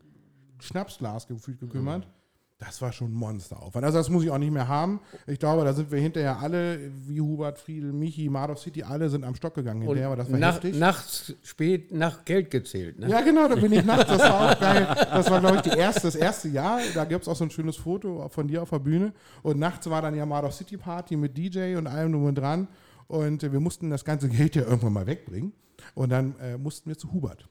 Schnapsglas 0.59 1.27
gefühlt 1.27 1.61
gekümmert. 1.61 2.07
Das 2.61 2.83
war 2.83 2.93
schon 2.93 3.11
ein 3.11 3.15
Monsteraufwand. 3.15 3.87
Also 3.87 3.97
das 3.97 4.11
muss 4.11 4.23
ich 4.23 4.31
auch 4.31 4.37
nicht 4.37 4.53
mehr 4.53 4.69
haben. 4.69 5.01
Ich 5.27 5.39
glaube, 5.39 5.65
da 5.65 5.73
sind 5.73 5.91
wir 5.91 5.99
hinterher 5.99 6.41
alle, 6.41 6.79
wie 7.07 7.19
Hubert, 7.19 7.59
Friedel, 7.59 7.91
Michi, 7.91 8.29
Mardov 8.29 8.59
City, 8.59 8.83
alle 8.83 9.09
sind 9.09 9.25
am 9.25 9.35
Stock 9.35 9.55
gegangen 9.55 9.81
hinterher, 9.81 10.09
aber 10.09 10.17
das 10.17 10.31
war 10.31 10.39
nach, 10.39 10.55
heftig. 10.57 10.77
nachts 10.77 11.33
spät 11.43 11.91
nach 11.91 12.23
Geld 12.27 12.51
gezählt. 12.51 12.99
Ne? 12.99 13.09
Ja, 13.09 13.23
genau, 13.23 13.49
da 13.49 13.55
bin 13.55 13.73
ich 13.73 13.83
nachts. 13.83 14.11
Das 14.11 14.19
war 14.19 14.53
auch 14.53 14.61
geil. 14.61 14.87
Das 14.95 15.31
war, 15.31 15.41
glaube 15.41 15.57
ich, 15.57 15.63
die 15.63 15.79
erste, 15.79 16.03
das 16.03 16.15
erste 16.15 16.49
Jahr. 16.49 16.81
Da 16.95 17.07
gibt 17.07 17.23
es 17.23 17.29
auch 17.29 17.37
so 17.37 17.45
ein 17.45 17.51
schönes 17.51 17.77
Foto 17.77 18.29
von 18.29 18.47
dir 18.47 18.63
auf 18.63 18.69
der 18.69 18.79
Bühne. 18.79 19.15
Und 19.43 19.59
nachts 19.59 19.89
war 19.89 20.03
dann 20.03 20.15
ja 20.15 20.27
Mardov 20.27 20.53
City 20.53 20.77
Party 20.77 21.17
mit 21.17 21.39
DJ 21.39 21.77
und 21.77 21.87
allem 21.87 22.13
drum 22.13 22.25
und 22.25 22.35
dran. 22.35 22.69
Und 23.09 23.43
äh, 23.43 23.53
wir 23.53 23.61
mussten 23.61 23.89
das 23.89 24.05
ganze 24.05 24.29
Geld 24.29 24.55
ja 24.55 24.63
irgendwann 24.65 24.93
mal 24.93 25.07
wegbringen. 25.07 25.55
Und 25.95 26.11
dann 26.11 26.39
äh, 26.41 26.59
mussten 26.59 26.91
wir 26.91 26.99
zu 26.99 27.11
Hubert. 27.11 27.49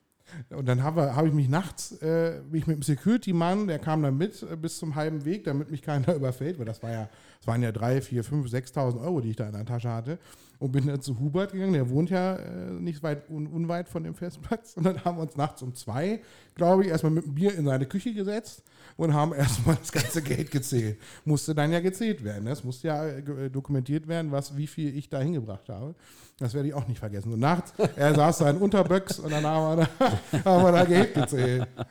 Und 0.49 0.67
dann 0.67 0.83
habe 0.83 1.15
hab 1.15 1.25
ich 1.25 1.33
mich 1.33 1.49
nachts, 1.49 1.91
äh, 2.01 2.41
bin 2.49 2.59
ich 2.59 2.67
mit 2.67 2.77
dem 2.77 2.83
Security-Mann, 2.83 3.67
der 3.67 3.79
kam 3.79 4.01
dann 4.03 4.17
mit 4.17 4.43
äh, 4.43 4.55
bis 4.55 4.77
zum 4.77 4.95
halben 4.95 5.25
Weg, 5.25 5.43
damit 5.43 5.71
mich 5.71 5.81
keiner 5.81 6.13
überfällt, 6.15 6.59
weil 6.59 6.65
das 6.65 6.81
war 6.83 6.91
ja, 6.91 7.09
das 7.39 7.47
waren 7.47 7.61
ja 7.61 7.71
drei, 7.71 8.01
vier, 8.01 8.23
fünf, 8.23 8.47
6.000 8.47 9.01
Euro, 9.01 9.21
die 9.21 9.31
ich 9.31 9.35
da 9.35 9.47
in 9.47 9.53
der 9.53 9.65
Tasche 9.65 9.89
hatte. 9.89 10.19
Und 10.59 10.73
bin 10.73 10.87
dann 10.87 11.01
zu 11.01 11.17
Hubert 11.19 11.53
gegangen, 11.53 11.71
der 11.71 11.89
wohnt 11.89 12.09
ja 12.09 12.35
äh, 12.35 12.71
nicht 12.71 13.01
weit 13.01 13.29
un, 13.29 13.47
unweit 13.47 13.87
von 13.87 14.03
dem 14.03 14.13
Festplatz. 14.13 14.75
Und 14.75 14.83
dann 14.83 15.05
haben 15.05 15.17
wir 15.17 15.21
uns 15.21 15.37
nachts 15.37 15.61
um 15.61 15.73
zwei, 15.73 16.21
glaube 16.55 16.83
ich, 16.83 16.89
erstmal 16.89 17.13
mit 17.13 17.25
dem 17.25 17.33
Bier 17.33 17.55
in 17.55 17.65
seine 17.65 17.85
Küche 17.85 18.13
gesetzt 18.13 18.63
und 18.97 19.13
haben 19.13 19.33
erstmal 19.35 19.77
das 19.77 19.91
ganze 19.91 20.21
Geld 20.21 20.51
gezählt. 20.51 20.99
Musste 21.23 21.55
dann 21.55 21.71
ja 21.71 21.79
gezählt 21.79 22.25
werden. 22.25 22.43
ne? 22.43 22.51
Es 22.51 22.63
musste 22.63 22.89
ja 22.89 23.07
äh, 23.07 23.49
dokumentiert 23.49 24.07
werden, 24.07 24.31
was, 24.31 24.57
wie 24.57 24.67
viel 24.67 24.97
ich 24.97 25.07
da 25.07 25.19
hingebracht 25.21 25.69
habe. 25.69 25.95
Das 26.39 26.53
werde 26.53 26.69
ich 26.69 26.73
auch 26.73 26.87
nicht 26.87 26.99
vergessen. 26.99 27.33
Und 27.33 27.39
nachts, 27.41 27.73
er 27.97 28.15
saß 28.15 28.37
da 28.39 28.49
in 28.49 28.57
Unterböcks 28.57 29.19
und 29.19 29.29
dann 29.31 29.45
haben 29.45 29.77
wir 29.79 29.87
da, 29.99 30.45
haben 30.45 30.63
wir 30.63 30.71
da 30.71 30.85
Geld 30.85 31.13
gezählt. 31.13 31.67
Ah, 31.77 31.83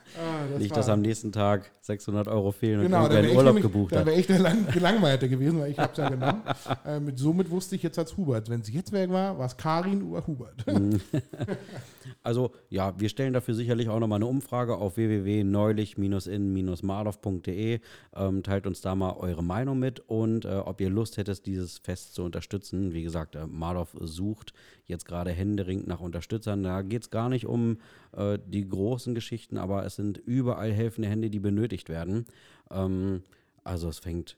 das 0.51 0.59
Nicht, 0.59 0.71
war- 0.71 0.77
dass 0.77 0.89
am 0.89 1.01
nächsten 1.01 1.31
Tag 1.31 1.71
600 1.81 2.27
Euro 2.27 2.51
fehlen 2.51 2.79
und 2.79 2.85
Genau, 2.87 2.97
da 3.07 3.13
irgendwer 3.13 3.23
wäre 3.23 3.37
Urlaub 3.37 3.53
nämlich- 3.55 3.71
gebucht 3.71 3.91
da 3.93 3.99
hat. 3.99 4.05
wär 4.07 4.17
ich 4.17 4.25
der 4.27 4.39
Lang 4.39 4.65
Gelangweilte 4.71 5.29
gewesen, 5.29 5.59
weil 5.59 5.69
ich 5.71 5.77
habe 5.77 5.91
es 5.91 5.97
ja 5.99 6.09
genommen. 6.09 6.41
äh, 6.85 6.99
mit, 6.99 7.19
somit 7.19 7.49
wusste 7.51 7.75
ich 7.75 7.83
jetzt 7.83 7.99
als 7.99 8.17
Hubert. 8.17 8.49
Wenn 8.49 8.61
es 8.61 8.73
jetzt 8.73 8.91
weg 8.91 9.11
war, 9.11 9.37
war 9.37 9.45
es 9.45 9.55
Karin 9.55 10.01
oder 10.03 10.25
Hubert. 10.25 10.65
Also 12.23 12.51
ja, 12.69 12.99
wir 12.99 13.09
stellen 13.09 13.33
dafür 13.33 13.53
sicherlich 13.53 13.89
auch 13.89 13.99
nochmal 13.99 14.17
eine 14.17 14.27
Umfrage 14.27 14.77
auf 14.77 14.97
www.neulich-in-marlow.de. 14.97 17.79
Ähm, 18.15 18.43
teilt 18.43 18.67
uns 18.67 18.81
da 18.81 18.95
mal 18.95 19.15
eure 19.17 19.43
Meinung 19.43 19.79
mit 19.79 19.99
und 20.01 20.45
äh, 20.45 20.49
ob 20.49 20.81
ihr 20.81 20.89
Lust 20.89 21.17
hättet, 21.17 21.45
dieses 21.45 21.79
Fest 21.79 22.13
zu 22.13 22.23
unterstützen. 22.23 22.93
Wie 22.93 23.03
gesagt, 23.03 23.35
äh, 23.35 23.47
Marlow 23.47 23.87
sucht 23.99 24.53
jetzt 24.85 25.05
gerade 25.05 25.31
händeringend 25.31 25.87
nach 25.87 25.99
Unterstützern. 25.99 26.63
Da 26.63 26.81
geht 26.81 27.03
es 27.03 27.09
gar 27.09 27.29
nicht 27.29 27.45
um 27.45 27.77
äh, 28.11 28.37
die 28.45 28.67
großen 28.67 29.15
Geschichten, 29.15 29.57
aber 29.57 29.85
es 29.85 29.95
sind 29.95 30.17
überall 30.17 30.71
helfende 30.71 31.09
Hände, 31.09 31.29
die 31.29 31.39
benötigt 31.39 31.89
werden. 31.89 32.25
Ähm, 32.71 33.23
also 33.63 33.89
es 33.89 33.99
fängt 33.99 34.37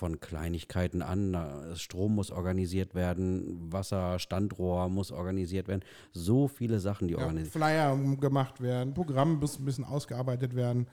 von 0.00 0.18
Kleinigkeiten 0.18 1.02
an. 1.02 1.36
Strom 1.74 2.14
muss 2.14 2.30
organisiert 2.30 2.94
werden, 2.94 3.70
Wasser, 3.70 4.18
Standrohr 4.18 4.88
muss 4.88 5.12
organisiert 5.12 5.68
werden. 5.68 5.82
So 6.12 6.48
viele 6.48 6.80
Sachen, 6.80 7.06
die 7.06 7.14
Ja, 7.14 7.20
organisiert 7.20 7.52
Flyer 7.52 7.96
gemacht 8.18 8.62
werden, 8.62 8.94
Programm 8.94 9.38
muss 9.38 9.58
ein 9.58 9.66
bisschen 9.66 9.84
ausgearbeitet 9.84 10.56
werden, 10.56 10.86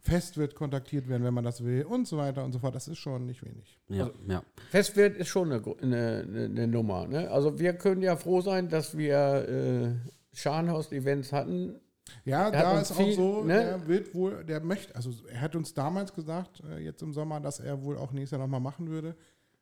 Fest 0.00 0.38
wird 0.38 0.54
kontaktiert 0.54 1.08
werden, 1.08 1.24
wenn 1.24 1.34
man 1.34 1.44
das 1.44 1.62
will 1.62 1.84
und 1.84 2.08
so 2.08 2.16
weiter 2.16 2.42
und 2.42 2.52
so 2.52 2.58
fort. 2.58 2.74
Das 2.74 2.88
ist 2.88 2.98
schon 2.98 3.26
nicht 3.26 3.44
wenig. 3.44 3.78
Ja, 3.88 4.10
ja. 4.26 4.42
Festwert 4.70 5.16
ist 5.16 5.28
schon 5.28 5.52
eine, 5.52 5.62
eine, 5.82 6.44
eine 6.44 6.66
Nummer. 6.66 7.06
Ne? 7.06 7.30
Also 7.30 7.58
wir 7.58 7.74
können 7.74 8.00
ja 8.00 8.16
froh 8.16 8.40
sein, 8.40 8.70
dass 8.70 8.96
wir 8.96 9.14
äh, 9.14 10.36
Scharnhaus-Events 10.36 11.32
hatten. 11.32 11.80
Ja, 12.24 12.48
Er 12.48 12.62
da 12.62 12.80
ist 12.80 12.92
viel, 12.92 13.12
auch 13.12 13.16
so, 13.16 13.44
ne? 13.44 13.54
der 13.54 13.86
wird 13.86 14.14
wohl, 14.14 14.44
der 14.44 14.60
möchte, 14.60 14.94
also 14.94 15.10
er 15.30 15.40
hat 15.40 15.56
uns 15.56 15.74
damals 15.74 16.12
gesagt, 16.14 16.62
äh, 16.70 16.78
jetzt 16.78 17.02
im 17.02 17.12
Sommer, 17.12 17.40
dass 17.40 17.60
er 17.60 17.82
wohl 17.82 17.96
auch 17.98 18.12
nächstes 18.12 18.32
Jahr 18.38 18.46
nochmal 18.46 18.60
machen 18.60 18.88
würde. 18.88 19.14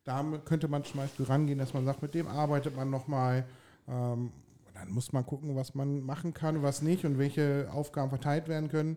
Da 0.04 0.24
könnte 0.44 0.66
man 0.68 0.82
zum 0.84 0.98
Beispiel 1.00 1.24
rangehen, 1.26 1.58
dass 1.58 1.74
man 1.74 1.84
sagt, 1.84 2.02
mit 2.02 2.14
dem 2.14 2.26
arbeitet 2.26 2.74
man 2.76 2.90
nochmal. 2.90 3.44
Ähm, 3.88 4.32
dann 4.74 4.90
muss 4.90 5.12
man 5.12 5.24
gucken, 5.24 5.54
was 5.54 5.74
man 5.74 6.00
machen 6.00 6.34
kann, 6.34 6.62
was 6.62 6.82
nicht 6.82 7.04
und 7.04 7.18
welche 7.18 7.68
Aufgaben 7.72 8.08
verteilt 8.10 8.48
werden 8.48 8.68
können. 8.68 8.96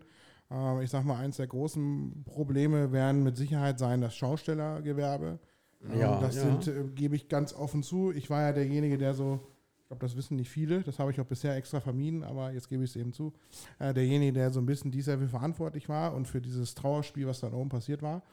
Ähm, 0.50 0.82
ich 0.82 0.90
sag 0.90 1.04
mal, 1.06 1.18
eins 1.18 1.38
der 1.38 1.48
großen 1.48 2.24
Probleme 2.26 2.92
werden 2.92 3.24
mit 3.24 3.38
Sicherheit 3.38 3.78
sein 3.78 4.02
das 4.02 4.16
Schaustellergewerbe. 4.16 5.38
Ähm, 5.84 6.00
Ja, 6.00 6.20
das 6.20 6.36
ja. 6.36 6.42
sind, 6.44 6.68
äh, 6.68 6.84
gebe 6.96 7.16
ich 7.16 7.30
ganz 7.30 7.54
offen 7.54 7.84
zu. 7.84 8.12
Ich 8.12 8.30
war 8.32 8.42
ja 8.42 8.52
derjenige, 8.54 8.98
der 8.98 9.14
so, 9.14 9.40
ich 9.86 9.88
glaube, 9.90 10.04
das 10.04 10.16
wissen 10.16 10.36
nicht 10.36 10.50
viele, 10.50 10.82
das 10.82 10.98
habe 10.98 11.12
ich 11.12 11.22
auch 11.22 11.28
bisher 11.28 11.56
extra 11.56 11.80
vermieden, 11.80 12.24
aber 12.24 12.52
jetzt 12.52 12.70
gebe 12.70 12.84
ich 12.84 12.90
es 12.90 12.96
eben 12.96 13.14
zu. 13.14 13.34
Äh, 13.78 13.94
derjenige, 13.94 14.34
der 14.34 14.50
so 14.50 14.60
ein 14.60 14.66
bisschen 14.66 14.90
dies 14.90 15.06
verantwortlich 15.06 15.88
war 15.90 16.16
und 16.16 16.28
für 16.28 16.42
dieses 16.42 16.74
Trauerspiel, 16.74 17.28
was 17.28 17.42
dann 17.42 17.54
oben 17.54 17.70
passiert 17.70 18.02
war. 18.02 18.24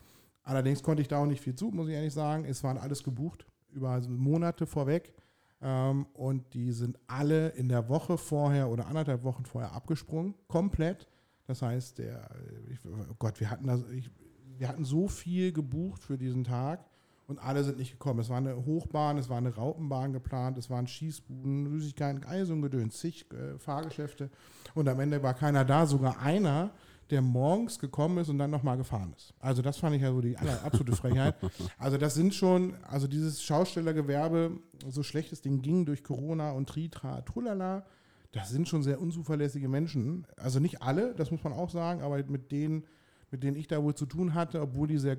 Allerdings 0.45 0.83
konnte 0.83 1.03
ich 1.03 1.09
da 1.09 1.19
auch 1.19 1.27
nicht 1.27 1.43
viel 1.43 1.55
zu, 1.55 1.67
muss 1.67 1.89
ich 1.89 1.95
ehrlich 1.95 2.15
sagen. 2.15 2.47
Es 2.47 2.65
waren 2.65 2.79
alles 2.79 3.05
gebucht, 3.05 3.45
über 3.71 4.01
Monate 4.09 4.65
vorweg. 4.65 5.13
Ähm, 5.61 6.07
und 6.15 6.55
die 6.55 6.73
sind 6.73 6.99
alle 7.07 7.51
in 7.51 7.69
der 7.69 7.91
Woche 7.91 8.17
vorher 8.17 8.71
oder 8.71 8.87
anderthalb 8.87 9.23
Wochen 9.23 9.45
vorher 9.45 9.73
abgesprungen, 9.73 10.35
komplett. 10.49 11.07
Das 11.47 11.61
heißt, 11.61 11.99
der, 11.99 12.31
ich, 12.71 12.79
oh 12.87 13.15
Gott, 13.19 13.41
wir 13.41 13.51
hatten, 13.51 13.67
das, 13.67 13.85
ich, 13.91 14.11
wir 14.57 14.69
hatten 14.69 14.87
so 14.87 15.07
viel 15.07 15.53
gebucht 15.53 16.03
für 16.03 16.17
diesen 16.17 16.45
Tag 16.45 16.83
und 17.27 17.39
alle 17.39 17.65
sind 17.65 17.79
nicht 17.79 17.93
gekommen. 17.93 18.21
Es 18.21 18.29
war 18.29 18.39
eine 18.39 18.65
Hochbahn, 18.65 19.19
es 19.19 19.29
war 19.29 19.39
eine 19.39 19.55
Raupenbahn 19.55 20.13
geplant, 20.13 20.59
es 20.59 20.71
waren 20.71 20.87
Schießbuden, 20.87 21.67
Süßigkeiten, 21.67 22.25
all 22.25 22.45
so 22.45 22.53
ein 22.55 22.63
Gedöns, 22.63 22.99
zig 22.99 23.27
äh, 23.33 23.59
Fahrgeschäfte. 23.59 24.31
Und 24.75 24.89
am 24.89 25.01
Ende 25.01 25.23
war 25.23 25.35
keiner 25.35 25.65
da, 25.65 25.87
sogar 25.87 26.21
einer, 26.21 26.71
der 27.11 27.21
morgens 27.21 27.79
gekommen 27.79 28.19
ist 28.19 28.31
und 28.31 28.39
dann 28.39 28.51
nochmal 28.51 28.77
gefahren 28.79 29.13
ist. 29.15 29.35
Also 29.39 29.61
das 29.61 29.77
fand 29.77 29.95
ich 29.97 30.03
ja 30.03 30.11
so 30.11 30.21
die 30.21 30.37
absolute 30.37 30.97
Frechheit. 30.97 31.35
Also 31.79 31.99
das 31.99 32.15
sind 32.15 32.35
schon, 32.35 32.75
also 32.85 33.07
dieses 33.07 33.43
Schaustellergewerbe, 33.43 34.59
so 34.89 35.03
schlecht 35.03 35.31
es 35.33 35.43
denen 35.43 35.61
ging 35.61 35.85
durch 35.85 36.03
Corona 36.03 36.53
und 36.53 36.69
Tritra, 36.71 37.21
Trulala, 37.21 37.85
das 38.33 38.49
sind 38.49 38.67
schon 38.67 38.83
sehr 38.83 38.99
unzuverlässige 39.01 39.69
Menschen. 39.69 40.27
Also 40.37 40.59
nicht 40.59 40.81
alle, 40.81 41.15
das 41.15 41.31
muss 41.31 41.45
man 41.45 41.53
auch 41.53 41.69
sagen, 41.69 42.01
aber 42.01 42.23
mit 42.25 42.51
denen, 42.51 42.85
mit 43.31 43.43
denen 43.43 43.57
ich 43.57 43.69
da 43.69 43.83
wohl 43.83 43.95
zu 43.95 44.07
tun 44.07 44.33
hatte, 44.33 44.63
obwohl 44.63 44.89
die 44.89 44.99
sehr, 44.99 45.19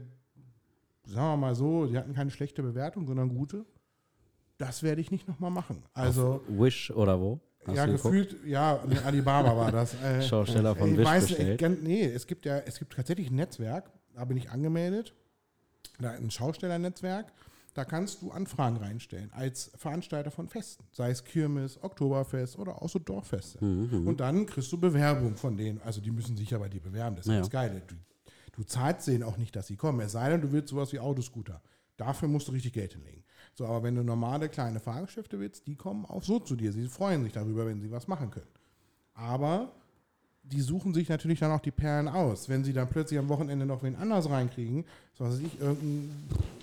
sagen 1.05 1.33
wir 1.33 1.37
mal 1.37 1.55
so, 1.55 1.85
die 1.85 1.97
hatten 1.97 2.13
keine 2.13 2.31
schlechte 2.31 2.61
Bewertung, 2.63 3.05
sondern 3.07 3.29
gute. 3.29 3.65
Das 4.57 4.83
werde 4.83 5.01
ich 5.01 5.11
nicht 5.11 5.27
nochmal 5.27 5.51
machen. 5.51 5.83
Also 5.93 6.41
Wish 6.47 6.91
oder 6.91 7.19
wo? 7.19 7.39
Hast 7.65 7.75
ja, 7.75 7.85
du 7.85 7.93
geguckt? 7.93 8.13
gefühlt, 8.13 8.45
ja, 8.45 8.79
Alibaba 9.05 9.55
war 9.55 9.71
das. 9.71 9.93
Äh, 10.03 10.21
Schausteller 10.21 10.75
von 10.75 10.91
ich 10.91 10.97
Wish 10.97 11.05
weiß 11.05 11.27
bestellt. 11.27 11.59
ganz- 11.59 11.81
nee, 11.81 12.03
es 12.05 12.27
gibt 12.27 12.45
ja, 12.45 12.57
es 12.59 12.77
gibt 12.79 12.93
tatsächlich 12.93 13.29
ein 13.31 13.35
Netzwerk, 13.35 13.89
da 14.13 14.25
bin 14.25 14.37
ich 14.37 14.49
angemeldet, 14.49 15.13
da 15.99 16.11
ein 16.11 16.29
Schaustellernetzwerk, 16.29 17.31
da 17.73 17.85
kannst 17.85 18.21
du 18.21 18.31
Anfragen 18.31 18.77
reinstellen 18.77 19.31
als 19.33 19.71
Veranstalter 19.77 20.29
von 20.29 20.47
Festen, 20.47 20.83
sei 20.91 21.09
es 21.09 21.23
Kirmes, 21.23 21.81
Oktoberfest 21.81 22.59
oder 22.59 22.81
auch 22.81 22.89
so 22.89 22.99
Dorffeste. 22.99 23.63
Mhm, 23.63 24.07
Und 24.07 24.19
dann 24.19 24.45
kriegst 24.45 24.71
du 24.71 24.77
Bewerbung 24.79 25.35
von 25.37 25.57
denen, 25.57 25.81
also 25.83 25.99
die 26.01 26.11
müssen 26.11 26.37
sich 26.37 26.51
ja 26.51 26.59
bei 26.59 26.69
dir 26.69 26.81
bewerben, 26.81 27.15
das 27.15 27.25
ist 27.25 27.31
Ja. 27.31 27.39
ganz 27.39 27.49
geil. 27.49 27.81
Du, 27.87 27.95
du 28.53 28.63
zahlst 28.63 29.07
denen 29.07 29.23
auch 29.23 29.37
nicht, 29.37 29.55
dass 29.55 29.67
sie 29.67 29.75
kommen, 29.75 29.99
es 29.99 30.13
sei 30.13 30.29
denn, 30.29 30.41
du 30.41 30.51
willst 30.51 30.69
sowas 30.69 30.93
wie 30.93 30.99
Autoscooter. 30.99 31.61
Dafür 31.97 32.27
musst 32.27 32.47
du 32.47 32.51
richtig 32.53 32.73
Geld 32.73 32.93
hinlegen. 32.93 33.23
So, 33.53 33.65
aber 33.65 33.83
wenn 33.83 33.95
du 33.95 34.03
normale 34.03 34.49
kleine 34.49 34.79
Fahrgeschäfte 34.79 35.39
willst, 35.39 35.67
die 35.67 35.75
kommen 35.75 36.05
auch 36.05 36.23
so 36.23 36.39
zu 36.39 36.55
dir. 36.55 36.71
Sie 36.71 36.87
freuen 36.87 37.23
sich 37.23 37.33
darüber, 37.33 37.67
wenn 37.67 37.81
sie 37.81 37.91
was 37.91 38.07
machen 38.07 38.31
können. 38.31 38.47
Aber 39.13 39.71
die 40.43 40.61
suchen 40.61 40.93
sich 40.93 41.07
natürlich 41.07 41.39
dann 41.39 41.51
auch 41.51 41.61
die 41.61 41.71
Perlen 41.71 42.07
aus. 42.07 42.49
Wenn 42.49 42.63
sie 42.63 42.73
dann 42.73 42.89
plötzlich 42.89 43.19
am 43.19 43.29
Wochenende 43.29 43.65
noch 43.65 43.83
wen 43.83 43.95
anders 43.95 44.29
reinkriegen, 44.29 44.85
so 45.13 45.23
was 45.23 45.35
weiß 45.35 45.39
ich, 45.39 45.59
irgendein, 45.59 46.09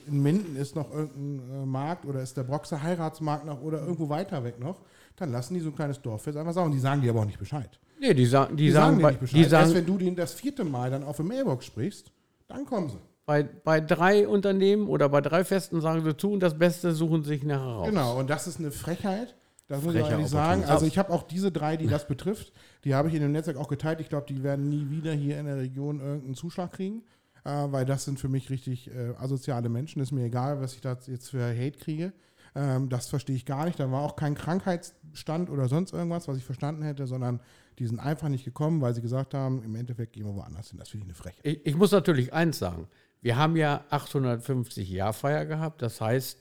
in 0.07 0.23
Minden 0.23 0.57
ist 0.57 0.75
noch 0.75 0.93
irgendein 0.93 1.63
äh, 1.63 1.67
Markt 1.67 2.05
oder 2.05 2.23
ist 2.23 2.37
der 2.37 2.43
Broxer 2.43 2.83
Heiratsmarkt 2.83 3.47
noch 3.47 3.63
oder 3.63 3.81
irgendwo 3.81 4.09
weiter 4.09 4.45
weg 4.45 4.59
noch, 4.59 4.81
dann 5.17 5.33
lassen 5.33 5.55
die 5.55 5.61
so 5.61 5.71
ein 5.71 5.77
kleines 5.77 6.03
Dorffest 6.03 6.37
einfach 6.37 6.53
sagen. 6.53 6.73
Die 6.73 6.79
sagen 6.79 7.01
dir 7.01 7.11
aber 7.11 7.21
auch 7.21 7.27
nicht 7.27 7.39
Bescheid. 7.39 7.79
Nee, 8.01 8.15
die, 8.15 8.25
sagen, 8.27 8.57
die, 8.57 8.65
Die, 8.65 8.71
sagen, 8.71 8.93
sagen 8.93 9.03
bei, 9.03 9.11
nicht 9.11 9.21
Bescheid. 9.21 9.37
die 9.37 9.41
Erst 9.41 9.51
sagen 9.51 9.75
wenn 9.75 9.87
du 9.87 9.99
denen 9.99 10.17
das 10.17 10.33
vierte 10.33 10.65
Mal 10.65 10.91
dann 10.91 11.05
auf 11.05 11.17
der 11.17 11.27
Mailbox 11.27 11.67
sprichst, 11.67 12.11
dann 12.49 12.65
kommen 12.65 12.89
sie. 12.89 12.99
bei, 13.27 13.43
bei 13.43 13.81
drei 13.81 14.27
Unternehmen 14.27 14.89
oder 14.89 15.09
bei 15.09 15.21
drei 15.21 15.45
Festen 15.45 15.81
sagen 15.81 16.03
sie 16.05 16.17
zu 16.17 16.33
und 16.33 16.41
das 16.41 16.59
Beste 16.59 16.93
suchen 16.93 17.23
sich 17.25 17.45
nachher 17.45 17.63
raus. 17.65 17.89
Genau, 17.89 18.19
und 18.19 18.31
das 18.31 18.47
ist 18.47 18.59
eine 18.59 18.71
Frechheit. 18.71 19.37
Das 19.69 19.83
muss 19.85 19.95
ich 19.95 20.01
ehrlich 20.05 20.27
sagen. 20.27 20.65
Also 20.65 20.85
ich 20.85 20.99
habe 20.99 21.13
auch 21.13 21.23
diese 21.23 21.53
drei, 21.53 21.77
die 21.77 21.87
das 21.87 22.09
betrifft, 22.09 22.53
die 22.83 22.95
habe 22.97 23.07
ich 23.09 23.15
in 23.15 23.21
dem 23.21 23.31
Netzwerk 23.31 23.57
auch 23.57 23.69
geteilt. 23.69 24.01
Ich 24.01 24.09
glaube, 24.09 24.27
die 24.29 24.43
werden 24.43 24.69
nie 24.69 24.91
wieder 24.91 25.13
hier 25.13 25.39
in 25.39 25.47
der 25.47 25.59
Region 25.59 26.01
irgendeinen 26.01 26.35
Zuschlag 26.35 26.73
kriegen, 26.73 27.05
äh, 27.45 27.51
weil 27.71 27.85
das 27.85 28.05
sind 28.05 28.19
für 28.19 28.29
mich 28.29 28.51
richtig 28.51 28.91
äh, 28.91 29.15
asoziale 29.17 29.69
Menschen. 29.69 30.03
Ist 30.03 30.11
mir 30.11 30.25
egal, 30.25 30.61
was 30.61 30.75
ich 30.75 30.81
da 30.81 30.97
jetzt 31.07 31.29
für 31.31 31.45
Hate 31.51 31.79
kriege. 31.79 32.13
Ähm, 32.57 32.89
das 32.89 33.07
verstehe 33.07 33.37
ich 33.37 33.47
gar 33.47 33.65
nicht. 33.65 33.79
Da 33.79 33.89
war 33.93 34.03
auch 34.03 34.17
kein 34.17 34.35
Krankheitsstand 34.35 35.51
oder 35.51 35.69
sonst 35.69 35.93
irgendwas, 35.93 36.27
was 36.27 36.37
ich 36.37 36.45
verstanden 36.45 36.83
hätte, 36.83 37.07
sondern 37.07 37.39
die 37.81 37.87
sind 37.87 37.99
einfach 37.99 38.29
nicht 38.29 38.45
gekommen, 38.45 38.83
weil 38.83 38.95
sie 38.95 39.01
gesagt 39.01 39.33
haben, 39.33 39.63
im 39.63 39.75
Endeffekt 39.75 40.13
gehen 40.13 40.27
wir 40.27 40.37
woanders 40.37 40.69
hin. 40.69 40.79
Das 40.79 40.91
finde 40.91 41.07
ich 41.07 41.09
eine 41.09 41.15
Frechheit. 41.15 41.41
Ich, 41.43 41.67
ich 41.67 41.77
muss 41.77 41.91
natürlich 41.91 42.33
eins 42.35 42.59
sagen. 42.59 42.87
Wir 43.23 43.37
haben 43.37 43.57
ja 43.57 43.85
850 43.89 44.89
Jahrfeier 44.89 45.47
gehabt. 45.47 45.81
Das 45.81 46.01
heißt, 46.01 46.39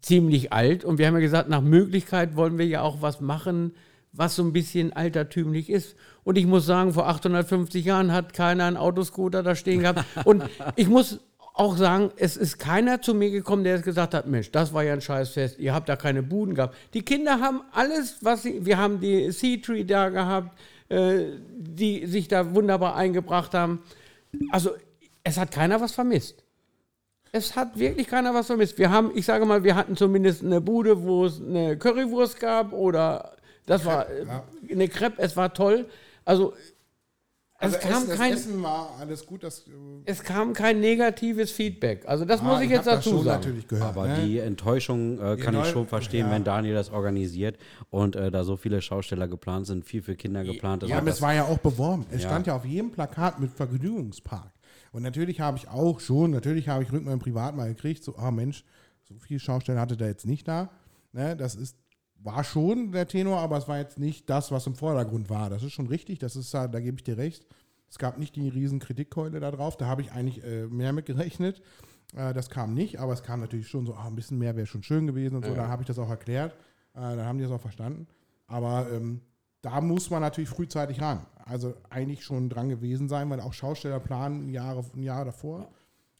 ziemlich 0.00 0.52
alt 0.52 0.84
und 0.84 0.96
wir 0.96 1.06
haben 1.06 1.14
ja 1.14 1.20
gesagt, 1.20 1.50
nach 1.50 1.60
Möglichkeit 1.60 2.34
wollen 2.34 2.56
wir 2.56 2.66
ja 2.66 2.80
auch 2.80 3.02
was 3.02 3.20
machen, 3.20 3.74
was 4.12 4.34
so 4.34 4.42
ein 4.42 4.54
bisschen 4.54 4.94
altertümlich 4.94 5.68
ist. 5.68 5.96
Und 6.24 6.38
ich 6.38 6.46
muss 6.46 6.64
sagen, 6.64 6.94
vor 6.94 7.08
850 7.08 7.84
Jahren 7.84 8.10
hat 8.10 8.32
keiner 8.32 8.64
einen 8.64 8.78
Autoscooter 8.78 9.42
da 9.42 9.54
stehen 9.54 9.80
gehabt. 9.80 10.04
Und 10.24 10.44
ich 10.76 10.88
muss 10.88 11.20
auch 11.54 11.76
sagen, 11.76 12.10
es 12.16 12.36
ist 12.36 12.58
keiner 12.58 13.02
zu 13.02 13.14
mir 13.14 13.30
gekommen, 13.30 13.64
der 13.64 13.78
gesagt 13.80 14.14
hat, 14.14 14.26
Mensch, 14.26 14.50
das 14.50 14.72
war 14.72 14.82
ja 14.82 14.94
ein 14.94 15.00
Scheißfest, 15.00 15.58
ihr 15.58 15.74
habt 15.74 15.88
da 15.88 15.96
keine 15.96 16.22
Buden 16.22 16.54
gehabt. 16.54 16.76
Die 16.94 17.02
Kinder 17.02 17.40
haben 17.40 17.62
alles, 17.72 18.16
was 18.22 18.42
sie, 18.42 18.64
wir 18.64 18.78
haben 18.78 19.00
die 19.00 19.30
Sea-Tree 19.30 19.84
da 19.84 20.08
gehabt, 20.08 20.58
äh, 20.88 21.24
die 21.56 22.06
sich 22.06 22.28
da 22.28 22.54
wunderbar 22.54 22.96
eingebracht 22.96 23.54
haben. 23.54 23.82
Also 24.50 24.70
es 25.24 25.38
hat 25.38 25.50
keiner 25.50 25.80
was 25.80 25.92
vermisst. 25.92 26.42
Es 27.32 27.56
hat 27.56 27.78
wirklich 27.78 28.08
keiner 28.08 28.34
was 28.34 28.46
vermisst. 28.46 28.78
Wir 28.78 28.90
haben, 28.90 29.10
ich 29.14 29.24
sage 29.24 29.46
mal, 29.46 29.64
wir 29.64 29.74
hatten 29.74 29.96
zumindest 29.96 30.42
eine 30.42 30.60
Bude, 30.60 31.02
wo 31.02 31.26
es 31.26 31.40
eine 31.40 31.76
Currywurst 31.78 32.40
gab 32.40 32.72
oder 32.72 33.36
das 33.66 33.84
war 33.84 34.08
äh, 34.10 34.24
eine 34.70 34.88
Crepe, 34.88 35.20
es 35.22 35.36
war 35.36 35.52
toll. 35.54 35.86
Also, 36.24 36.54
Also 37.62 37.76
es, 37.76 37.82
kam 37.82 38.02
Essen, 38.02 38.16
kein, 38.16 38.32
das 38.32 38.40
Essen 38.40 38.62
war 38.62 38.96
alles 38.98 39.26
gut. 39.26 39.44
Das, 39.44 39.60
äh, 39.60 39.70
es 40.04 40.22
kam 40.22 40.52
kein 40.52 40.80
negatives 40.80 41.52
Feedback. 41.52 42.04
Also 42.06 42.24
das 42.24 42.40
ah, 42.40 42.44
muss 42.44 42.60
ich, 42.60 42.70
jetzt 42.70 42.86
hab 42.86 42.96
das 42.96 43.04
dazu 43.04 43.10
schon 43.10 43.24
sagen. 43.24 43.40
natürlich 43.40 43.68
gehört. 43.68 43.88
Aber 43.88 44.08
ne? 44.08 44.24
die 44.24 44.38
Enttäuschung 44.38 45.18
äh, 45.18 45.36
kann 45.36 45.54
ich 45.54 45.60
Enttäu- 45.60 45.72
schon 45.72 45.86
verstehen, 45.86 46.26
ja. 46.26 46.32
wenn 46.32 46.44
Daniel 46.44 46.74
das 46.74 46.90
organisiert 46.90 47.58
und 47.90 48.16
äh, 48.16 48.30
da 48.30 48.42
so 48.44 48.56
viele 48.56 48.82
Schausteller 48.82 49.28
geplant 49.28 49.66
sind, 49.66 49.84
viel 49.84 50.02
für 50.02 50.16
Kinder 50.16 50.42
geplant 50.44 50.82
ist. 50.82 50.88
Ja, 50.90 50.96
aber 50.98 51.06
das- 51.06 51.16
es 51.16 51.22
war 51.22 51.34
ja 51.34 51.44
auch 51.44 51.58
beworben. 51.58 52.04
Es 52.10 52.22
Ja. 52.22 52.28
stand 52.28 52.46
ja 52.46 52.56
auf 52.56 52.64
jedem 52.64 52.90
Plakat 52.90 53.38
mit 53.38 53.52
Vergnügungspark. 53.52 54.52
Und 54.90 55.02
natürlich 55.02 55.40
habe 55.40 55.56
ich 55.56 55.68
auch 55.68 56.00
schon, 56.00 56.32
natürlich 56.32 56.68
habe 56.68 56.82
ich 56.82 56.92
Rückmeldung 56.92 57.20
privat 57.20 57.56
mal 57.56 57.68
gekriegt, 57.68 58.02
so, 58.02 58.16
ah 58.16 58.30
Mensch, 58.30 58.64
so 59.04 59.14
viel 59.18 59.38
Schaustellen 59.38 59.78
hatte 59.78 59.96
der 59.96 60.08
jetzt 60.08 60.26
nicht 60.26 60.46
da. 60.48 60.68
Ne, 61.12 61.36
das 61.36 61.54
ist, 61.54 61.76
war 62.22 62.44
schon 62.44 62.92
der 62.92 63.06
Tenor, 63.06 63.40
aber 63.40 63.56
es 63.56 63.68
war 63.68 63.78
jetzt 63.78 63.98
nicht 63.98 64.30
das, 64.30 64.50
was 64.50 64.66
im 64.66 64.74
Vordergrund 64.74 65.30
war. 65.30 65.50
Das 65.50 65.62
ist 65.62 65.72
schon 65.72 65.86
richtig, 65.86 66.18
das 66.18 66.36
ist, 66.36 66.52
da 66.54 66.68
da 66.68 66.80
gebe 66.80 66.96
ich 66.96 67.04
dir 67.04 67.16
recht. 67.16 67.46
Es 67.88 67.98
gab 67.98 68.18
nicht 68.18 68.36
die 68.36 68.48
riesen 68.48 68.78
Kritikkeule 68.78 69.38
da 69.40 69.50
drauf, 69.50 69.76
da 69.76 69.86
habe 69.86 70.02
ich 70.02 70.12
eigentlich 70.12 70.42
äh, 70.44 70.66
mehr 70.66 70.92
mit 70.92 71.06
gerechnet. 71.06 71.62
Äh, 72.16 72.32
das 72.32 72.48
kam 72.48 72.74
nicht, 72.74 72.98
aber 73.00 73.12
es 73.12 73.22
kam 73.22 73.40
natürlich 73.40 73.68
schon 73.68 73.86
so, 73.86 73.94
ah, 73.94 74.06
ein 74.06 74.14
bisschen 74.14 74.38
mehr 74.38 74.56
wäre 74.56 74.66
schon 74.66 74.82
schön 74.82 75.06
gewesen 75.06 75.36
und 75.36 75.44
so. 75.44 75.54
Da 75.54 75.68
habe 75.68 75.82
ich 75.82 75.88
das 75.88 75.98
auch 75.98 76.08
erklärt. 76.08 76.54
Äh, 76.94 77.00
dann 77.00 77.24
haben 77.24 77.38
die 77.38 77.44
das 77.44 77.52
auch 77.52 77.60
verstanden. 77.60 78.06
Aber 78.46 78.86
ähm, 78.90 79.20
da 79.62 79.80
muss 79.80 80.10
man 80.10 80.20
natürlich 80.20 80.50
frühzeitig 80.50 81.00
ran. 81.00 81.26
Also 81.44 81.74
eigentlich 81.90 82.24
schon 82.24 82.48
dran 82.48 82.68
gewesen 82.68 83.08
sein, 83.08 83.30
weil 83.30 83.40
auch 83.40 83.52
Schausteller 83.52 84.00
planen 84.00 84.48
Jahre, 84.48 84.84
ein 84.94 85.02
Jahr 85.02 85.24
davor. 85.24 85.70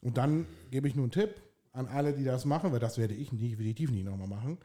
Und 0.01 0.17
dann 0.17 0.45
gebe 0.71 0.87
ich 0.87 0.95
nur 0.95 1.05
einen 1.05 1.11
Tipp 1.11 1.41
an 1.71 1.87
alle, 1.87 2.13
die 2.13 2.23
das 2.23 2.45
machen, 2.45 2.71
weil 2.71 2.79
das 2.79 2.97
werde 2.97 3.13
ich 3.13 3.29
definitiv 3.31 3.91
nicht 3.91 4.05
nochmal 4.05 4.27
machen. 4.27 4.57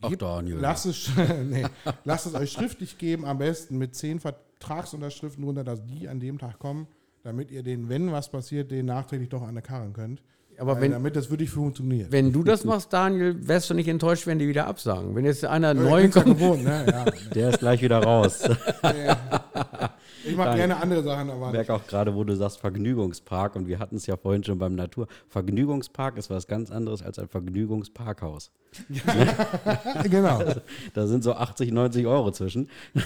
Ach, 0.00 0.08
Gebt- 0.10 0.22
Daniel. 0.22 0.58
Lasst 0.60 0.86
es, 0.86 1.10
nee, 1.48 1.64
lasst 2.04 2.26
es 2.26 2.34
euch 2.34 2.52
schriftlich 2.52 2.98
geben, 2.98 3.24
am 3.24 3.38
besten 3.38 3.78
mit 3.78 3.94
zehn 3.94 4.20
Vertragsunterschriften 4.20 5.42
runter, 5.44 5.64
dass 5.64 5.84
die 5.84 6.08
an 6.08 6.20
dem 6.20 6.38
Tag 6.38 6.58
kommen, 6.58 6.86
damit 7.24 7.50
ihr 7.50 7.62
den, 7.62 7.88
wenn 7.88 8.12
was 8.12 8.30
passiert, 8.30 8.70
den 8.70 8.86
nachträglich 8.86 9.28
doch 9.28 9.42
an 9.42 9.54
der 9.54 9.62
Karren 9.62 9.92
könnt. 9.92 10.22
Aber 10.60 10.74
Weil 10.74 10.82
wenn, 10.82 10.90
damit 10.92 11.14
das 11.14 11.30
wirklich 11.30 11.50
funktioniert. 11.50 12.10
wenn 12.10 12.32
du 12.32 12.42
das 12.42 12.64
machst, 12.64 12.92
Daniel, 12.92 13.36
wärst 13.46 13.70
du 13.70 13.74
nicht 13.74 13.86
enttäuscht, 13.86 14.26
wenn 14.26 14.40
die 14.40 14.48
wieder 14.48 14.66
absagen. 14.66 15.14
Wenn 15.14 15.24
jetzt 15.24 15.44
einer 15.44 15.68
Ja, 15.68 15.74
neu 15.74 16.02
ja 16.02 16.08
kommt. 16.08 16.24
gewohnt, 16.26 16.64
ne? 16.64 16.84
ja. 16.90 17.04
Der 17.32 17.50
ist 17.50 17.60
gleich 17.60 17.80
wieder 17.80 18.02
raus. 18.02 18.42
Ich 20.28 20.36
mache 20.36 20.56
gerne 20.56 20.76
andere 20.76 21.02
Sachen, 21.02 21.30
aber 21.30 21.46
Ich 21.46 21.52
merke 21.52 21.74
auch 21.74 21.86
gerade, 21.86 22.14
wo 22.14 22.24
du 22.24 22.34
sagst 22.36 22.58
Vergnügungspark 22.58 23.56
und 23.56 23.66
wir 23.66 23.78
hatten 23.78 23.96
es 23.96 24.06
ja 24.06 24.16
vorhin 24.16 24.44
schon 24.44 24.58
beim 24.58 24.74
Natur. 24.74 25.06
Vergnügungspark 25.28 26.16
ist 26.16 26.30
was 26.30 26.46
ganz 26.46 26.70
anderes 26.70 27.02
als 27.02 27.18
ein 27.18 27.28
Vergnügungsparkhaus. 27.28 28.50
genau. 30.04 30.42
Da 30.94 31.06
sind 31.06 31.22
so 31.24 31.34
80, 31.34 31.72
90 31.72 32.06
Euro 32.06 32.30
zwischen. 32.32 32.68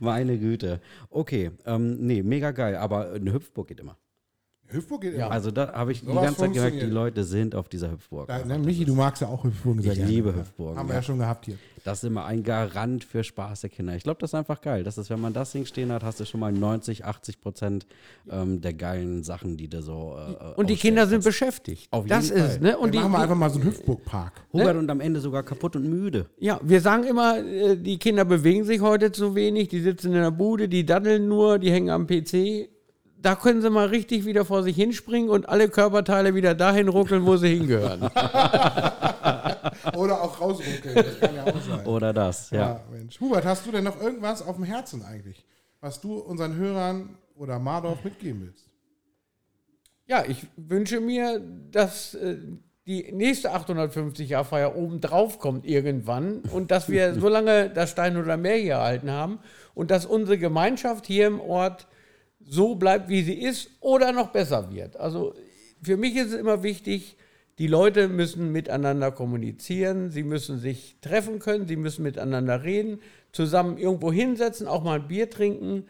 Meine 0.00 0.38
Güte. 0.38 0.80
Okay, 1.10 1.50
ähm, 1.66 1.98
nee, 2.06 2.22
mega 2.22 2.50
geil, 2.50 2.76
aber 2.76 3.12
eine 3.12 3.32
Hüpfburg 3.32 3.68
geht 3.68 3.80
immer. 3.80 3.96
Hüpfburg 4.70 5.00
geht 5.00 5.14
immer. 5.14 5.30
Also 5.30 5.50
da 5.50 5.72
habe 5.72 5.92
ich 5.92 6.00
die 6.00 6.06
Sowas 6.06 6.24
ganze 6.24 6.40
Zeit 6.40 6.52
gemerkt, 6.52 6.82
die. 6.82 6.86
Leute 6.86 7.24
sind 7.24 7.54
auf 7.54 7.68
dieser 7.68 7.90
Hüpfburg. 7.90 8.28
Da, 8.28 8.44
ne, 8.44 8.58
Michi, 8.58 8.84
du 8.84 8.94
magst 8.94 9.22
ja 9.22 9.28
auch 9.28 9.44
Hüpfburgen 9.44 9.82
sehr 9.82 9.92
Ich 9.92 9.98
gerne. 9.98 10.12
liebe 10.12 10.34
Hüpfburgen, 10.34 10.78
Haben 10.78 10.88
wir 10.88 10.94
ja. 10.94 11.00
ja 11.00 11.02
schon 11.02 11.18
gehabt 11.18 11.46
hier. 11.46 11.56
Das 11.88 12.02
ist 12.02 12.04
immer 12.04 12.26
ein 12.26 12.42
Garant 12.42 13.02
für 13.02 13.24
Spaß 13.24 13.62
der 13.62 13.70
Kinder. 13.70 13.96
Ich 13.96 14.02
glaube, 14.02 14.20
das 14.20 14.30
ist 14.30 14.34
einfach 14.34 14.60
geil. 14.60 14.84
Das 14.84 14.98
ist, 14.98 15.08
wenn 15.08 15.22
man 15.22 15.32
das 15.32 15.52
Ding 15.52 15.64
stehen 15.64 15.90
hat, 15.90 16.04
hast 16.04 16.20
du 16.20 16.26
schon 16.26 16.38
mal 16.38 16.52
90, 16.52 17.06
80 17.06 17.40
Prozent 17.40 17.86
ähm, 18.30 18.60
der 18.60 18.74
geilen 18.74 19.22
Sachen, 19.22 19.56
die 19.56 19.68
du 19.68 19.80
so. 19.80 20.14
Äh, 20.18 20.60
Und 20.60 20.68
die 20.68 20.76
Kinder 20.76 21.06
sind 21.06 21.24
beschäftigt. 21.24 21.88
Auf 21.90 22.04
das 22.04 22.28
jeden 22.28 22.44
ist, 22.44 22.50
Fall. 22.56 22.60
ne? 22.60 22.76
Und 22.76 22.92
die, 22.92 22.98
machen 22.98 23.12
wir 23.12 23.20
einfach 23.20 23.36
mal 23.36 23.48
so 23.48 23.58
einen 23.58 23.70
Hüpfburgpark. 23.70 24.34
Hubert 24.52 24.76
und 24.76 24.90
am 24.90 25.00
Ende 25.00 25.18
sogar 25.20 25.42
kaputt 25.42 25.76
und 25.76 25.88
müde. 25.88 26.26
Ja, 26.38 26.60
wir 26.62 26.82
sagen 26.82 27.04
immer, 27.04 27.38
äh, 27.38 27.78
die 27.78 27.98
Kinder 27.98 28.26
bewegen 28.26 28.64
sich 28.64 28.82
heute 28.82 29.10
zu 29.10 29.34
wenig, 29.34 29.68
die 29.68 29.80
sitzen 29.80 30.08
in 30.08 30.20
der 30.20 30.30
Bude, 30.30 30.68
die 30.68 30.84
daddeln 30.84 31.26
nur, 31.26 31.58
die 31.58 31.70
hängen 31.72 31.88
am 31.88 32.06
PC. 32.06 32.68
Da 33.16 33.34
können 33.34 33.62
sie 33.62 33.70
mal 33.70 33.86
richtig 33.86 34.26
wieder 34.26 34.44
vor 34.44 34.62
sich 34.62 34.76
hinspringen 34.76 35.30
und 35.30 35.48
alle 35.48 35.70
Körperteile 35.70 36.34
wieder 36.34 36.54
dahin 36.54 36.88
ruckeln, 36.88 37.24
wo 37.24 37.38
sie 37.38 37.48
hingehören. 37.56 38.10
Oder 39.96 40.22
auch 40.22 40.40
rausruckeln. 40.40 40.94
Das 40.94 41.20
kann 41.20 41.34
ja 41.34 41.44
auch 41.44 41.60
sein. 41.60 41.86
Oder 41.86 42.12
das, 42.12 42.50
ja. 42.50 42.58
Ja, 42.58 42.84
Mensch. 42.90 43.20
Hubert, 43.20 43.44
hast 43.44 43.66
du 43.66 43.72
denn 43.72 43.84
noch 43.84 44.00
irgendwas 44.00 44.42
auf 44.42 44.56
dem 44.56 44.64
Herzen 44.64 45.04
eigentlich, 45.04 45.44
was 45.80 46.00
du 46.00 46.18
unseren 46.18 46.56
Hörern 46.56 47.16
oder 47.34 47.58
Mardorf 47.58 48.04
mitgeben 48.04 48.42
willst? 48.42 48.66
Ja, 50.06 50.24
ich 50.26 50.46
wünsche 50.56 51.00
mir, 51.00 51.40
dass 51.70 52.14
äh, 52.14 52.38
die 52.86 53.12
nächste 53.12 53.54
850-Jahr-Feier 53.54 54.74
oben 54.74 55.02
drauf 55.02 55.38
kommt 55.38 55.66
irgendwann 55.66 56.40
und 56.52 56.70
dass 56.70 56.88
wir 56.88 57.14
so 57.20 57.28
lange 57.28 57.68
das 57.68 57.90
Stein 57.90 58.16
oder 58.16 58.38
Meer 58.38 58.56
hier 58.56 58.72
erhalten 58.74 59.10
haben 59.10 59.40
und 59.74 59.90
dass 59.90 60.06
unsere 60.06 60.38
Gemeinschaft 60.38 61.06
hier 61.06 61.26
im 61.26 61.40
Ort 61.40 61.86
so 62.40 62.76
bleibt, 62.76 63.10
wie 63.10 63.22
sie 63.22 63.34
ist 63.34 63.68
oder 63.80 64.12
noch 64.12 64.30
besser 64.30 64.72
wird. 64.72 64.96
Also 64.96 65.34
für 65.82 65.98
mich 65.98 66.16
ist 66.16 66.32
es 66.32 66.40
immer 66.40 66.62
wichtig, 66.62 67.17
die 67.58 67.66
Leute 67.66 68.08
müssen 68.08 68.52
miteinander 68.52 69.10
kommunizieren, 69.10 70.10
sie 70.10 70.22
müssen 70.22 70.58
sich 70.58 70.96
treffen 71.00 71.40
können, 71.40 71.66
sie 71.66 71.76
müssen 71.76 72.04
miteinander 72.04 72.62
reden, 72.62 73.00
zusammen 73.32 73.78
irgendwo 73.78 74.12
hinsetzen, 74.12 74.68
auch 74.68 74.84
mal 74.84 75.00
ein 75.00 75.08
Bier 75.08 75.28
trinken, 75.28 75.86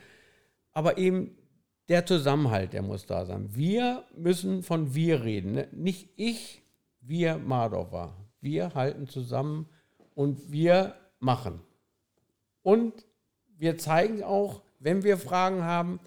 aber 0.73 0.97
eben 0.99 1.37
der 1.89 2.07
Zusammenhalt, 2.07 2.73
der 2.73 2.83
muss 2.83 3.07
da 3.07 3.25
sein. 3.25 3.49
Wir 3.55 4.05
müssen 4.17 4.63
von 4.63 4.95
wir 4.95 5.25
reden. 5.25 5.53
Ne? 5.53 5.69
Nicht 5.73 6.11
ich, 6.17 6.63
wir 7.01 7.39
Mardorfer. 7.39 8.15
Wir 8.41 8.75
halten 8.75 9.09
zusammen 9.09 9.69
und 10.15 10.53
wir 10.53 10.95
machen. 11.19 11.61
Und 12.63 13.07
wir 13.57 13.79
zeigen 13.79 14.23
auch, 14.23 14.63
wenn 14.79 15.03
wir 15.03 15.17
Fragen 15.17 15.65
haben, 15.65 16.01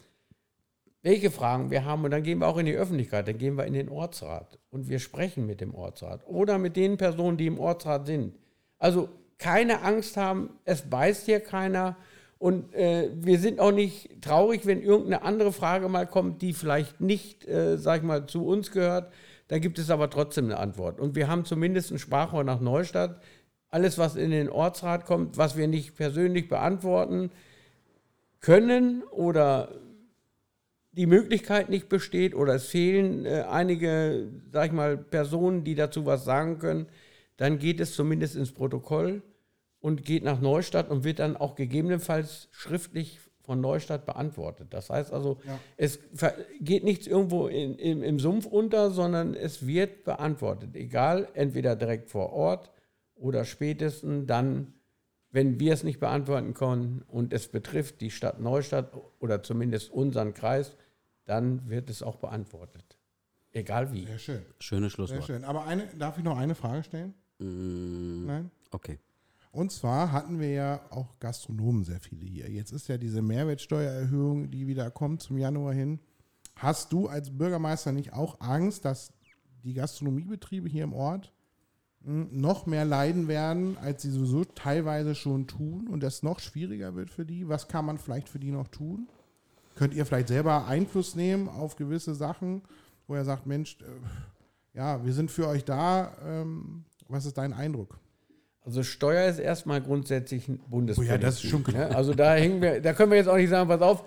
welche 1.03 1.32
Fragen 1.32 1.72
wir 1.72 1.86
haben. 1.86 2.03
Und 2.03 2.11
dann 2.11 2.23
gehen 2.23 2.40
wir 2.40 2.48
auch 2.48 2.57
in 2.57 2.65
die 2.65 2.76
Öffentlichkeit, 2.76 3.28
dann 3.28 3.38
gehen 3.38 3.57
wir 3.57 3.65
in 3.65 3.73
den 3.73 3.90
Ortsrat 3.90 4.60
und 4.69 4.90
wir 4.90 4.99
sprechen 4.99 5.45
mit 5.45 5.61
dem 5.61 5.73
Ortsrat 5.73 6.26
oder 6.28 6.57
mit 6.57 6.76
den 6.76 6.98
Personen, 6.98 7.38
die 7.38 7.48
im 7.48 7.60
Ortsrat 7.60 8.06
sind. 8.06 8.36
Also 8.78 9.10
keine 9.38 9.82
Angst 9.82 10.18
haben, 10.18 10.52
es 10.65 10.84
beißt 10.84 11.26
hier 11.26 11.40
keiner. 11.40 11.98
Und 12.38 12.73
äh, 12.73 13.10
wir 13.14 13.38
sind 13.38 13.60
auch 13.60 13.72
nicht 13.72 14.22
traurig, 14.22 14.65
wenn 14.65 14.82
irgendeine 14.82 15.22
andere 15.22 15.52
Frage 15.52 15.90
mal 15.90 16.07
kommt, 16.07 16.41
die 16.41 16.53
vielleicht 16.53 16.99
nicht, 16.99 17.48
äh, 17.48 17.78
sag 17.78 17.98
ich 17.98 18.03
mal, 18.03 18.26
zu 18.26 18.45
uns 18.48 18.72
gehört. 18.72 19.11
Da 19.48 19.60
gibt 19.60 19.78
es 19.78 19.91
aber 19.91 20.10
trotzdem 20.10 20.45
eine 20.45 20.57
Antwort. 20.57 20.99
Und 20.99 21.15
wir 21.15 21.28
haben 21.28 21.45
zumindest 21.45 21.91
ein 21.91 21.99
Sprachrohr 21.99 22.44
nach 22.44 22.60
Neustadt. 22.60 23.22
Alles, 23.69 23.98
was 23.98 24.15
in 24.15 24.32
den 24.32 24.49
Ortsrat 24.49 25.06
kommt, 25.06 25.38
was 25.38 25.56
wir 25.56 25.68
nicht 25.68 25.95
persönlich 25.95 26.49
beantworten 26.49 27.32
können 28.40 29.03
oder 29.11 29.69
die 30.93 31.05
Möglichkeit 31.05 31.69
nicht 31.69 31.88
besteht 31.89 32.35
oder 32.35 32.55
es 32.55 32.68
fehlen 32.68 33.26
äh, 33.26 33.45
einige, 33.49 34.30
sag 34.51 34.68
ich 34.68 34.72
mal, 34.73 34.97
Personen, 34.97 35.63
die 35.63 35.76
dazu 35.76 36.05
was 36.05 36.26
sagen 36.26 36.59
können, 36.59 36.88
dann 37.38 37.59
geht 37.59 37.80
es 37.80 37.95
zumindest 37.95 38.35
ins 38.35 38.51
Protokoll 38.51 39.22
und 39.80 40.03
geht 40.05 40.23
nach 40.23 40.41
Neustadt 40.41 40.89
und 40.89 41.03
wird 41.03 41.19
dann 41.19 41.38
auch 41.38 41.55
gegebenenfalls 41.55 42.49
schriftlich 42.51 43.19
von 43.41 43.59
Neustadt 43.61 44.05
beantwortet. 44.05 44.68
Das 44.72 44.89
heißt 44.89 45.11
also, 45.11 45.39
es 45.77 45.99
ver- 46.13 46.35
geht 46.59 46.84
nichts 46.84 47.07
irgendwo 47.07 47.47
in, 47.47 47.76
im, 47.76 48.03
im 48.03 48.19
Sumpf 48.19 48.45
unter, 48.45 48.91
sondern 48.91 49.34
es 49.34 49.65
wird 49.65 50.03
beantwortet. 50.03 50.76
Egal, 50.76 51.27
entweder 51.34 51.76
direkt 51.76 52.09
vor 52.09 52.31
Ort 52.34 52.72
oder 53.15 53.43
spätestens 53.45 54.27
dann, 54.27 54.73
wenn 55.31 55.59
wir 55.59 55.73
es 55.73 55.84
nicht 55.84 55.99
beantworten 55.99 56.53
können 56.53 57.03
und 57.07 57.34
es 57.34 57.47
betrifft 57.47 58.01
die 58.01 58.11
Stadt 58.11 58.39
Neustadt 58.39 58.91
oder 59.19 59.41
zumindest 59.41 59.89
unseren 59.91 60.34
Kreis, 60.34 60.76
dann 61.32 61.70
wird 61.70 61.90
es 61.90 62.03
auch 62.03 62.18
beantwortet. 62.18 62.98
Egal 63.53 63.94
wie. 63.94 64.06
Sehr 64.06 64.20
schön. 64.20 64.45
Schönes 64.60 64.91
Sehr 64.91 64.95
Schlusswort. 65.08 65.24
schön. 65.26 65.45
Aber 65.45 65.66
eine, 65.66 65.88
darf 65.98 66.18
ich 66.18 66.24
noch 66.26 66.38
eine 66.38 66.56
Frage 66.56 66.84
stellen? 66.84 67.14
Mm, 67.40 68.26
Nein? 68.26 68.52
okay. 68.72 68.99
Und 69.52 69.72
zwar 69.72 70.12
hatten 70.12 70.40
wir 70.40 70.49
ja 70.52 70.82
auch 70.91 71.20
Gastronomen 71.20 71.84
sehr 71.86 71.99
viele 72.02 72.26
hier. 72.26 72.49
Jetzt 72.49 72.72
ist 72.72 72.88
ja 72.90 72.98
diese 72.98 73.22
Mehrwertsteuererhöhung, 73.22 74.52
die 74.52 74.68
wieder 74.68 74.91
kommt 74.91 75.22
zum 75.22 75.38
Januar 75.38 75.74
hin. 75.74 75.99
Hast 76.58 76.91
du 76.91 77.08
als 77.08 77.38
Bürgermeister 77.38 77.91
nicht 77.94 78.14
auch 78.14 78.40
Angst, 78.41 78.84
dass 78.86 79.14
die 79.64 79.74
Gastronomiebetriebe 79.74 80.68
hier 80.70 80.84
im 80.84 80.94
Ort 80.94 81.34
mh, 82.02 82.28
noch 82.32 82.66
mehr 82.66 82.84
leiden 82.86 83.28
werden, 83.30 83.78
als 83.78 84.02
sie 84.02 84.12
sowieso 84.12 84.44
teilweise 84.44 85.16
schon 85.16 85.48
tun 85.48 85.88
und 85.88 86.03
es 86.03 86.24
noch 86.24 86.40
schwieriger 86.40 86.95
wird 86.95 87.10
für 87.10 87.26
die. 87.26 87.48
Was 87.48 87.68
kann 87.70 87.86
man 87.86 87.98
vielleicht 87.98 88.28
für 88.30 88.40
die 88.40 88.52
noch 88.52 88.68
tun? 88.68 89.08
Könnt 89.76 89.93
ihr 89.93 90.06
vielleicht 90.06 90.27
selber 90.27 90.68
Einfluss 90.68 91.15
nehmen 91.15 91.48
auf 91.49 91.76
gewisse 91.76 92.15
Sachen, 92.15 92.61
wo 93.07 93.15
ihr 93.15 93.23
sagt, 93.23 93.45
Mensch, 93.48 93.77
äh, 93.81 94.77
ja, 94.77 95.03
wir 95.03 95.14
sind 95.14 95.31
für 95.31 95.48
euch 95.48 95.65
da. 95.65 96.15
Ähm, 96.26 96.85
was 97.07 97.26
ist 97.26 97.38
dein 97.38 97.53
Eindruck? 97.53 97.99
Also 98.64 98.84
Steuer 98.84 99.27
ist 99.27 99.39
erstmal 99.39 99.81
grundsätzlich 99.81 100.48
ein 100.48 100.60
Bundespolitik. 100.60 101.11
Oh 101.11 101.15
ja, 101.15 101.22
das 101.22 101.43
ist 101.43 101.49
schon 101.49 101.64
klar. 101.64 101.89
Ne? 101.89 101.95
Also 101.95 102.14
da 102.14 102.35
hängen 102.35 102.61
wir, 102.61 102.80
da 102.80 102.93
können 102.93 103.11
wir 103.11 103.18
jetzt 103.18 103.27
auch 103.27 103.38
nicht 103.38 103.49
sagen, 103.49 103.68
pass 103.68 103.81
auf, 103.81 104.03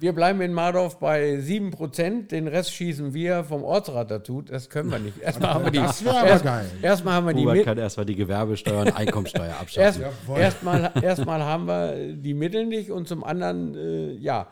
wir 0.00 0.14
bleiben 0.14 0.40
in 0.40 0.54
Mardorf 0.54 0.98
bei 0.98 1.34
7%, 1.34 2.28
den 2.28 2.48
Rest 2.48 2.72
schießen 2.72 3.12
wir 3.12 3.44
vom 3.44 3.62
Ortsrat 3.62 4.10
dazu. 4.10 4.40
Das 4.40 4.70
können 4.70 4.90
wir 4.90 4.98
nicht. 4.98 5.18
Erstmal 5.22 5.54
haben 5.54 5.64
wir 5.64 5.70
die. 5.70 5.78
Das 5.78 6.02
wäre 6.02 6.18
aber 6.18 6.28
erst, 6.28 6.44
geil. 6.44 6.70
Erstmal 6.80 7.14
haben 7.14 7.26
wir 7.26 7.34
die 7.34 7.42
Hubert 7.42 7.64
kann 7.64 7.78
erstmal 7.78 8.06
die 8.06 8.14
Gewerbesteuer 8.16 8.80
und 8.80 8.96
Einkommensteuer 8.96 9.46
Erst, 9.46 9.60
abschaffen. 9.60 10.36
Erstmal, 10.36 10.92
erstmal 11.02 11.42
haben 11.44 11.66
wir 11.66 12.14
die 12.14 12.32
Mittel 12.32 12.64
nicht 12.64 12.90
und 12.90 13.08
zum 13.08 13.22
anderen, 13.22 13.74
äh, 13.74 14.12
ja, 14.12 14.48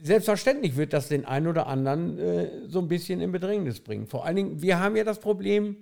selbstverständlich 0.00 0.76
wird 0.76 0.94
das 0.94 1.08
den 1.08 1.26
einen 1.26 1.46
oder 1.46 1.66
anderen 1.66 2.18
äh, 2.18 2.48
so 2.68 2.80
ein 2.80 2.88
bisschen 2.88 3.20
in 3.20 3.32
Bedrängnis 3.32 3.80
bringen. 3.80 4.06
Vor 4.06 4.24
allen 4.24 4.36
Dingen, 4.36 4.62
wir 4.62 4.80
haben 4.80 4.96
ja 4.96 5.04
das 5.04 5.20
Problem, 5.20 5.76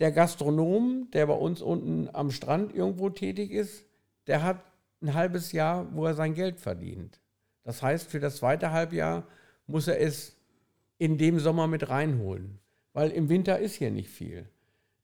der 0.00 0.10
Gastronom, 0.10 1.08
der 1.12 1.26
bei 1.26 1.34
uns 1.34 1.62
unten 1.62 2.08
am 2.12 2.32
Strand 2.32 2.74
irgendwo 2.74 3.10
tätig 3.10 3.52
ist, 3.52 3.84
der 4.26 4.42
hat 4.42 4.64
ein 5.02 5.14
halbes 5.14 5.52
Jahr, 5.52 5.86
wo 5.92 6.04
er 6.06 6.14
sein 6.14 6.34
Geld 6.34 6.58
verdient. 6.58 7.20
Das 7.70 7.82
heißt, 7.82 8.10
für 8.10 8.18
das 8.18 8.38
zweite 8.38 8.72
Halbjahr 8.72 9.22
muss 9.68 9.86
er 9.86 10.00
es 10.00 10.36
in 10.98 11.18
dem 11.18 11.38
Sommer 11.38 11.68
mit 11.68 11.88
reinholen, 11.88 12.58
weil 12.94 13.10
im 13.10 13.28
Winter 13.28 13.60
ist 13.60 13.76
hier 13.76 13.92
nicht 13.92 14.08
viel. 14.08 14.48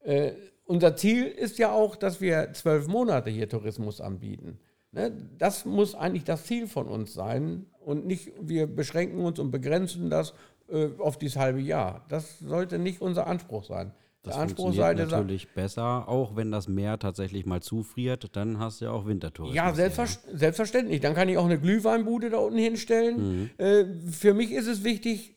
Äh, 0.01 0.33
unser 0.65 0.97
Ziel 0.97 1.27
ist 1.27 1.59
ja 1.59 1.71
auch, 1.71 1.95
dass 1.95 2.21
wir 2.21 2.53
zwölf 2.55 2.89
Monate 2.89 3.31
hier 3.31 3.49
Tourismus 3.49 4.01
anbieten. 4.01 4.59
Ne? 4.91 5.13
Das 5.39 5.65
muss 5.65 5.95
eigentlich 5.95 6.25
das 6.25 6.47
Ziel 6.47 6.67
von 6.67 6.89
uns 6.89 7.15
sein 7.15 7.67
und 7.85 8.05
nicht, 8.05 8.33
wir 8.41 8.67
beschränken 8.67 9.21
uns 9.21 9.39
und 9.39 9.53
begrenzen 9.53 10.11
das 10.11 10.35
äh, 10.69 10.89
auf 10.99 11.19
dieses 11.19 11.37
halbe 11.37 11.61
Jahr. 11.61 12.05
Das 12.09 12.41
sollte 12.41 12.81
nicht 12.81 13.01
unser 13.01 13.29
Anspruch 13.29 13.63
sein. 13.63 13.93
Das 14.27 14.37
Der 14.37 14.49
funktioniert 14.49 15.11
natürlich 15.11 15.49
besser, 15.55 16.09
auch 16.09 16.35
wenn 16.35 16.51
das 16.51 16.67
Meer 16.67 16.99
tatsächlich 16.99 17.47
mal 17.47 17.63
zufriert, 17.63 18.29
dann 18.35 18.59
hast 18.59 18.81
du 18.81 18.87
ja 18.87 18.91
auch 18.91 19.07
Wintertourismus. 19.07 19.55
Ja, 19.57 19.73
selbstver 19.73 20.07
selbstverständlich. 20.35 21.01
Dann 21.01 21.15
kann 21.15 21.29
ich 21.29 21.39
auch 21.39 21.45
eine 21.45 21.61
Glühweinbude 21.61 22.31
da 22.31 22.39
unten 22.39 22.59
hinstellen. 22.59 23.51
Äh, 23.59 23.85
für 24.11 24.35
mich 24.35 24.51
ist 24.51 24.67
es 24.67 24.83
wichtig, 24.83 25.37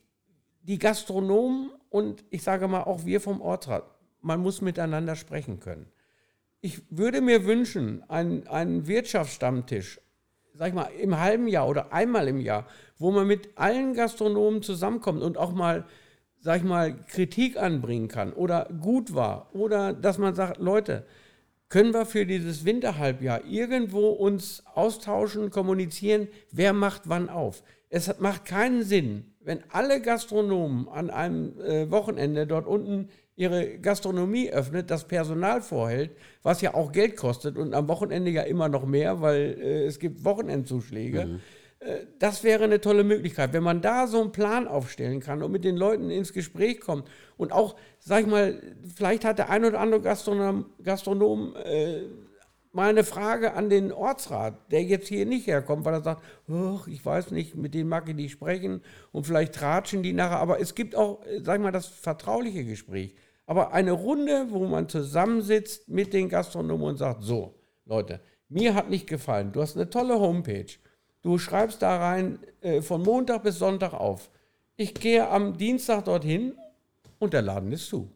die 0.64 0.80
Gastronomen 0.80 1.70
und 1.90 2.24
ich 2.32 2.42
sage 2.42 2.68
mal 2.68 2.84
auch 2.84 3.06
wir 3.06 3.22
vom 3.22 3.42
Ortsrat, 3.42 3.84
man 4.22 4.40
muss 4.40 4.62
miteinander 4.62 5.16
sprechen 5.16 5.60
können. 5.60 5.88
Ich 6.62 6.82
würde 6.90 7.22
mir 7.22 7.46
wünschen, 7.46 8.04
einen, 8.10 8.48
einen 8.48 8.88
Wirtschaftsstammtisch, 8.88 10.02
sag 10.54 10.70
ich 10.70 10.74
mal, 10.74 10.90
im 11.00 11.20
halben 11.20 11.48
Jahr 11.48 11.68
oder 11.68 11.94
einmal 11.94 12.28
im 12.28 12.42
Jahr, 12.42 12.66
wo 12.98 13.12
man 13.12 13.28
mit 13.28 13.50
allen 13.56 13.94
Gastronomen 13.94 14.62
zusammenkommt 14.62 15.22
und 15.22 15.38
auch 15.38 15.54
mal, 15.54 15.86
sag 16.42 16.58
ich 16.58 16.64
mal, 16.64 16.96
Kritik 17.08 17.58
anbringen 17.58 18.08
kann 18.08 18.34
oder 18.34 18.70
gut 18.82 19.14
war 19.14 19.50
oder 19.54 19.94
dass 19.94 20.18
man 20.18 20.36
sagt, 20.36 20.60
Leute, 20.60 21.06
können 21.70 21.94
wir 21.94 22.06
für 22.06 22.26
dieses 22.26 22.66
Winterhalbjahr 22.66 23.46
irgendwo 23.46 24.10
uns 24.10 24.64
austauschen, 24.74 25.52
kommunizieren, 25.52 26.28
wer 26.52 26.74
macht 26.74 27.04
wann 27.06 27.30
auf. 27.30 27.64
Es 27.90 28.20
macht 28.20 28.46
keinen 28.46 28.84
Sinn, 28.84 29.26
wenn 29.40 29.64
alle 29.70 30.02
Gastronomen 30.02 30.88
an 30.90 31.10
einem 31.10 31.60
äh, 31.62 31.90
Wochenende 31.92 32.48
dort 32.48 32.68
unten 32.68 33.10
ihre 33.36 33.80
Gastronomie 33.80 34.50
öffnet, 34.50 34.92
das 34.92 35.08
Personal 35.08 35.62
vorhält, 35.62 36.12
was 36.44 36.62
ja 36.62 36.74
auch 36.74 36.92
Geld 36.92 37.16
kostet 37.16 37.58
und 37.58 37.74
am 37.74 37.88
Wochenende 37.88 38.32
ja 38.32 38.42
immer 38.42 38.68
noch 38.68 38.86
mehr, 38.86 39.22
weil 39.22 39.58
äh, 39.60 39.86
es 39.86 40.00
gibt 40.00 40.26
Wochenendzuschläge. 40.26 41.22
Äh, 41.22 41.28
Das 42.20 42.44
wäre 42.44 42.66
eine 42.66 42.82
tolle 42.82 43.06
Möglichkeit, 43.06 43.54
wenn 43.54 43.64
man 43.64 43.82
da 43.82 44.06
so 44.08 44.20
einen 44.20 44.34
Plan 44.34 44.68
aufstellen 44.68 45.22
kann 45.22 45.42
und 45.42 45.52
mit 45.52 45.64
den 45.64 45.78
Leuten 45.78 46.10
ins 46.10 46.34
Gespräch 46.34 46.82
kommt 46.82 47.08
und 47.38 47.54
auch, 47.54 47.78
sag 48.00 48.22
ich 48.22 48.28
mal, 48.28 48.62
vielleicht 48.96 49.24
hat 49.24 49.38
der 49.38 49.50
ein 49.50 49.64
oder 49.64 49.80
andere 49.80 50.02
Gastronom, 50.02 50.66
Gastronom 50.84 51.56
äh, 51.56 52.02
mal 52.74 52.90
eine 52.90 53.06
Frage 53.06 53.54
an 53.54 53.70
den 53.70 53.94
Ortsrat, 53.94 54.72
der 54.72 54.84
jetzt 54.84 55.08
hier 55.08 55.26
nicht 55.26 55.48
herkommt, 55.48 55.86
weil 55.86 55.94
er 55.94 56.02
sagt, 56.02 56.22
"Och, 56.50 56.88
ich 56.88 57.06
weiß 57.06 57.32
nicht, 57.32 57.56
mit 57.56 57.74
denen 57.74 57.88
mag 57.90 58.10
ich 58.10 58.16
nicht 58.16 58.32
sprechen 58.32 58.82
und 59.14 59.26
vielleicht 59.26 59.56
tratschen 59.56 60.04
die 60.04 60.12
nachher, 60.12 60.40
aber 60.40 60.60
es 60.60 60.76
gibt 60.76 60.96
auch, 60.96 61.22
sag 61.42 61.56
ich 61.56 61.64
mal, 61.64 61.72
das 61.72 61.88
vertrauliche 61.88 62.66
Gespräch. 62.66 63.16
Aber 63.46 63.72
eine 63.74 63.94
Runde, 63.94 64.48
wo 64.50 64.66
man 64.68 64.90
zusammensitzt 64.90 65.88
mit 65.88 66.12
den 66.12 66.28
Gastronomen 66.28 66.90
und 66.90 66.98
sagt, 66.98 67.24
so, 67.24 67.56
Leute, 67.86 68.20
mir 68.50 68.76
hat 68.76 68.90
nicht 68.90 69.08
gefallen, 69.08 69.54
du 69.54 69.62
hast 69.62 69.78
eine 69.78 69.90
tolle 69.90 70.20
Homepage. 70.20 70.68
Du 71.22 71.38
schreibst 71.38 71.82
da 71.82 71.98
rein 71.98 72.40
äh, 72.62 72.82
von 72.82 73.02
Montag 73.04 73.44
bis 73.44 73.60
Sonntag 73.60 73.94
auf. 73.94 74.30
Ich 74.76 74.94
gehe 74.94 75.28
am 75.28 75.58
Dienstag 75.58 76.06
dorthin 76.06 76.54
und 77.20 77.34
der 77.34 77.42
Laden 77.42 77.72
ist 77.72 77.88
zu. 77.88 78.10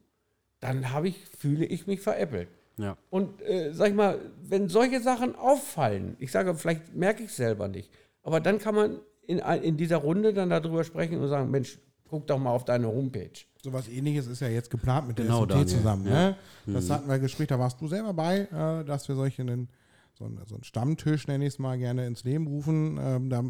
Dann 0.59 0.91
habe 0.91 1.09
ich, 1.09 1.17
fühle 1.37 1.65
ich 1.65 1.87
mich 1.87 1.99
veräppelt. 1.99 2.47
Ja. 2.77 2.97
Und 3.09 3.41
äh, 3.41 3.73
sag 3.73 3.89
ich 3.89 3.95
mal, 3.95 4.19
wenn 4.41 4.69
solche 4.69 5.01
Sachen 5.01 5.35
auffallen, 5.35 6.15
ich 6.19 6.31
sage, 6.31 6.55
vielleicht 6.55 6.95
merke 6.95 7.23
ich 7.23 7.29
es 7.29 7.35
selber 7.35 7.67
nicht, 7.67 7.91
aber 8.23 8.39
dann 8.39 8.59
kann 8.59 8.73
man 8.73 8.99
in, 9.27 9.39
in 9.39 9.77
dieser 9.77 9.97
Runde 9.97 10.33
dann 10.33 10.49
darüber 10.49 10.83
sprechen 10.83 11.19
und 11.19 11.27
sagen, 11.27 11.51
Mensch, 11.51 11.77
guck 12.09 12.25
doch 12.27 12.39
mal 12.39 12.51
auf 12.51 12.65
deine 12.65 12.87
Homepage. 12.87 13.29
Sowas 13.61 13.87
ähnliches 13.87 14.27
ist 14.27 14.41
ja 14.41 14.47
jetzt 14.47 14.69
geplant 14.69 15.07
mit 15.07 15.17
der 15.17 15.25
Genau, 15.25 15.41
SMT 15.41 15.51
Daniel. 15.51 15.67
zusammen. 15.67 16.07
Ja. 16.07 16.29
Ne? 16.29 16.37
Das 16.67 16.89
hatten 16.89 17.09
wir 17.09 17.19
Gespräch, 17.19 17.47
da 17.47 17.59
warst 17.59 17.79
du 17.79 17.87
selber 17.87 18.13
bei, 18.13 18.39
äh, 18.39 18.85
dass 18.85 19.07
wir 19.07 19.15
solche 19.15 19.41
einen, 19.41 19.69
so, 20.13 20.25
einen, 20.25 20.39
so 20.45 20.55
einen 20.55 20.63
Stammtisch, 20.63 21.27
nenne 21.27 21.45
ich 21.45 21.53
es 21.53 21.59
mal, 21.59 21.77
gerne 21.77 22.05
ins 22.05 22.23
Leben 22.23 22.47
rufen. 22.47 22.97
Ähm, 23.01 23.29
da 23.29 23.41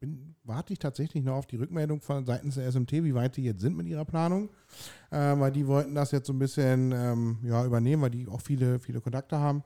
bin, 0.00 0.34
warte 0.44 0.72
ich 0.72 0.78
tatsächlich 0.78 1.24
noch 1.24 1.34
auf 1.34 1.46
die 1.46 1.56
Rückmeldung 1.56 2.00
von 2.00 2.24
seitens 2.24 2.54
der 2.54 2.70
SMT, 2.70 2.92
wie 3.04 3.14
weit 3.14 3.36
die 3.36 3.44
jetzt 3.44 3.60
sind 3.60 3.76
mit 3.76 3.86
ihrer 3.86 4.04
Planung. 4.04 4.50
Äh, 5.10 5.38
weil 5.38 5.52
die 5.52 5.66
wollten 5.66 5.94
das 5.94 6.10
jetzt 6.12 6.26
so 6.26 6.32
ein 6.32 6.38
bisschen 6.38 6.92
ähm, 6.92 7.38
ja, 7.42 7.64
übernehmen, 7.64 8.02
weil 8.02 8.10
die 8.10 8.28
auch 8.28 8.40
viele, 8.40 8.78
viele 8.78 9.00
Kontakte 9.00 9.38
haben. 9.38 9.62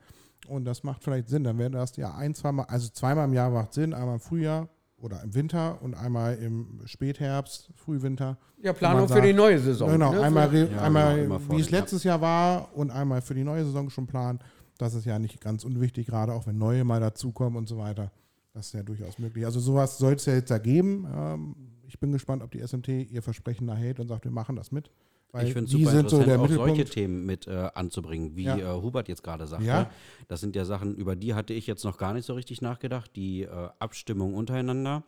Und 0.48 0.64
das 0.64 0.82
macht 0.82 1.04
vielleicht 1.04 1.28
Sinn. 1.28 1.44
Dann 1.44 1.58
wäre 1.58 1.70
das 1.70 1.96
ja 1.96 2.14
ein, 2.14 2.34
zweimal, 2.34 2.66
also 2.66 2.88
zweimal 2.88 3.26
im 3.26 3.32
Jahr 3.32 3.50
macht 3.50 3.74
Sinn, 3.74 3.94
einmal 3.94 4.14
im 4.14 4.20
Frühjahr 4.20 4.68
oder 4.96 5.22
im 5.22 5.34
Winter 5.34 5.80
und 5.82 5.94
einmal 5.94 6.36
im 6.36 6.80
Spätherbst, 6.84 7.70
Frühwinter. 7.74 8.38
Ja, 8.62 8.72
Planung 8.72 9.00
man 9.00 9.08
für 9.08 9.14
sagt, 9.14 9.26
die 9.26 9.32
neue 9.32 9.58
Saison. 9.58 9.90
Genau, 9.90 10.12
ne? 10.12 10.22
einmal, 10.22 10.54
Ja, 10.54 10.82
einmal 10.82 11.22
genau, 11.22 11.40
wie 11.50 11.60
es 11.60 11.70
letztes 11.70 12.04
Jahr 12.04 12.20
war 12.20 12.76
und 12.76 12.90
einmal 12.90 13.20
für 13.20 13.34
die 13.34 13.44
neue 13.44 13.64
Saison 13.64 13.90
schon 13.90 14.06
planen. 14.06 14.38
Das 14.78 14.94
ist 14.94 15.04
ja 15.04 15.18
nicht 15.18 15.40
ganz 15.40 15.64
unwichtig, 15.64 16.06
gerade 16.06 16.32
auch 16.32 16.46
wenn 16.46 16.58
neue 16.58 16.84
mal 16.84 17.00
dazukommen 17.00 17.56
und 17.56 17.68
so 17.68 17.78
weiter. 17.78 18.10
Das 18.52 18.66
ist 18.66 18.72
ja 18.74 18.82
durchaus 18.82 19.18
möglich. 19.18 19.44
Also 19.46 19.60
sowas 19.60 19.98
soll 19.98 20.14
es 20.14 20.26
ja 20.26 20.34
jetzt 20.34 20.50
da 20.50 20.58
geben. 20.58 21.06
Ähm, 21.14 21.56
ich 21.86 21.98
bin 21.98 22.12
gespannt, 22.12 22.42
ob 22.42 22.50
die 22.50 22.60
SMT 22.66 22.88
ihr 22.88 23.22
Versprechen 23.22 23.66
da 23.66 23.74
hält 23.74 24.00
und 24.00 24.08
sagt, 24.08 24.24
wir 24.24 24.32
machen 24.32 24.56
das 24.56 24.72
mit. 24.72 24.90
Weil 25.30 25.46
Ich 25.46 25.54
finde 25.54 25.64
es 25.66 25.70
super 25.72 25.90
sind 25.90 26.10
so 26.10 26.18
interessant, 26.18 26.50
der 26.50 26.58
auch 26.60 26.66
solche. 26.66 26.84
Themen 26.84 27.24
mit 27.24 27.46
äh, 27.46 27.70
anzubringen, 27.74 28.36
wie 28.36 28.44
Ja. 28.44 28.56
äh, 28.58 28.82
Hubert 28.82 29.08
jetzt 29.08 29.22
gerade 29.22 29.46
sagte. 29.46 29.64
Ja. 29.64 29.90
Das 30.28 30.40
sind 30.42 30.54
ja 30.54 30.66
Sachen, 30.66 30.94
über 30.94 31.16
die 31.16 31.32
hatte 31.32 31.54
ich 31.54 31.66
jetzt 31.66 31.84
noch 31.84 31.96
gar 31.96 32.12
nicht 32.12 32.26
so 32.26 32.34
richtig 32.34 32.60
nachgedacht. 32.60 33.16
Die 33.16 33.42
äh, 33.44 33.68
Abstimmung 33.78 34.34
untereinander. 34.34 35.04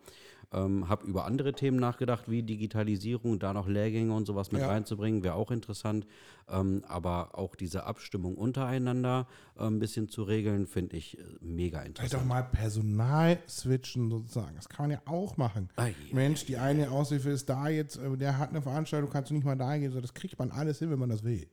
Ähm, 0.53 0.89
habe 0.89 1.07
über 1.07 1.25
andere 1.25 1.53
Themen 1.53 1.79
nachgedacht, 1.79 2.31
wie 2.31 2.43
Digitalisierung, 2.43 3.39
da 3.39 3.53
noch 3.53 3.67
Lehrgänge 3.69 4.13
und 4.15 4.27
sowas 4.27 4.53
mit 4.53 4.61
Ja. 4.63 4.69
reinzubringen, 4.69 5.23
wäre 5.23 5.35
auch 5.35 5.51
interessant. 5.51 6.07
Ähm, 6.49 6.85
aber 6.87 7.39
auch 7.39 7.55
diese 7.57 7.85
Abstimmung 7.85 8.37
untereinander 8.37 9.27
äh, 9.59 9.65
ein 9.65 9.79
bisschen 9.79 10.09
zu 10.09 10.23
regeln, 10.25 10.67
finde 10.67 10.97
ich 10.97 11.19
äh, 11.19 11.23
mega 11.41 11.79
Vielleicht 11.81 11.99
interessant. 12.01 12.23
auch 12.23 12.27
mal 12.29 12.43
Personal 12.43 13.39
switchen 13.49 14.11
sozusagen. 14.11 14.55
Das 14.57 14.69
kann 14.69 14.85
man 14.85 14.91
ja 14.93 15.03
auch 15.07 15.37
machen. 15.37 15.71
Ei. 15.77 15.95
Mensch, 16.13 16.45
die 16.45 16.57
eine 16.59 16.91
Aushilfe 16.91 17.31
ist 17.31 17.49
da 17.49 17.69
jetzt, 17.69 17.97
äh, 17.97 18.17
der 18.17 18.39
hat 18.39 18.51
eine 18.51 18.61
Veranstaltung, 18.63 19.11
kannst 19.11 19.31
du 19.31 19.35
nicht 19.35 19.45
mal 19.45 19.57
da 19.57 19.77
gehen. 19.79 19.91
So, 19.93 20.01
das 20.01 20.13
kriegt 20.15 20.39
man 20.39 20.51
alles 20.51 20.79
hin, 20.79 20.91
wenn 20.91 20.99
man 20.99 21.09
das 21.09 21.25
will. 21.25 21.49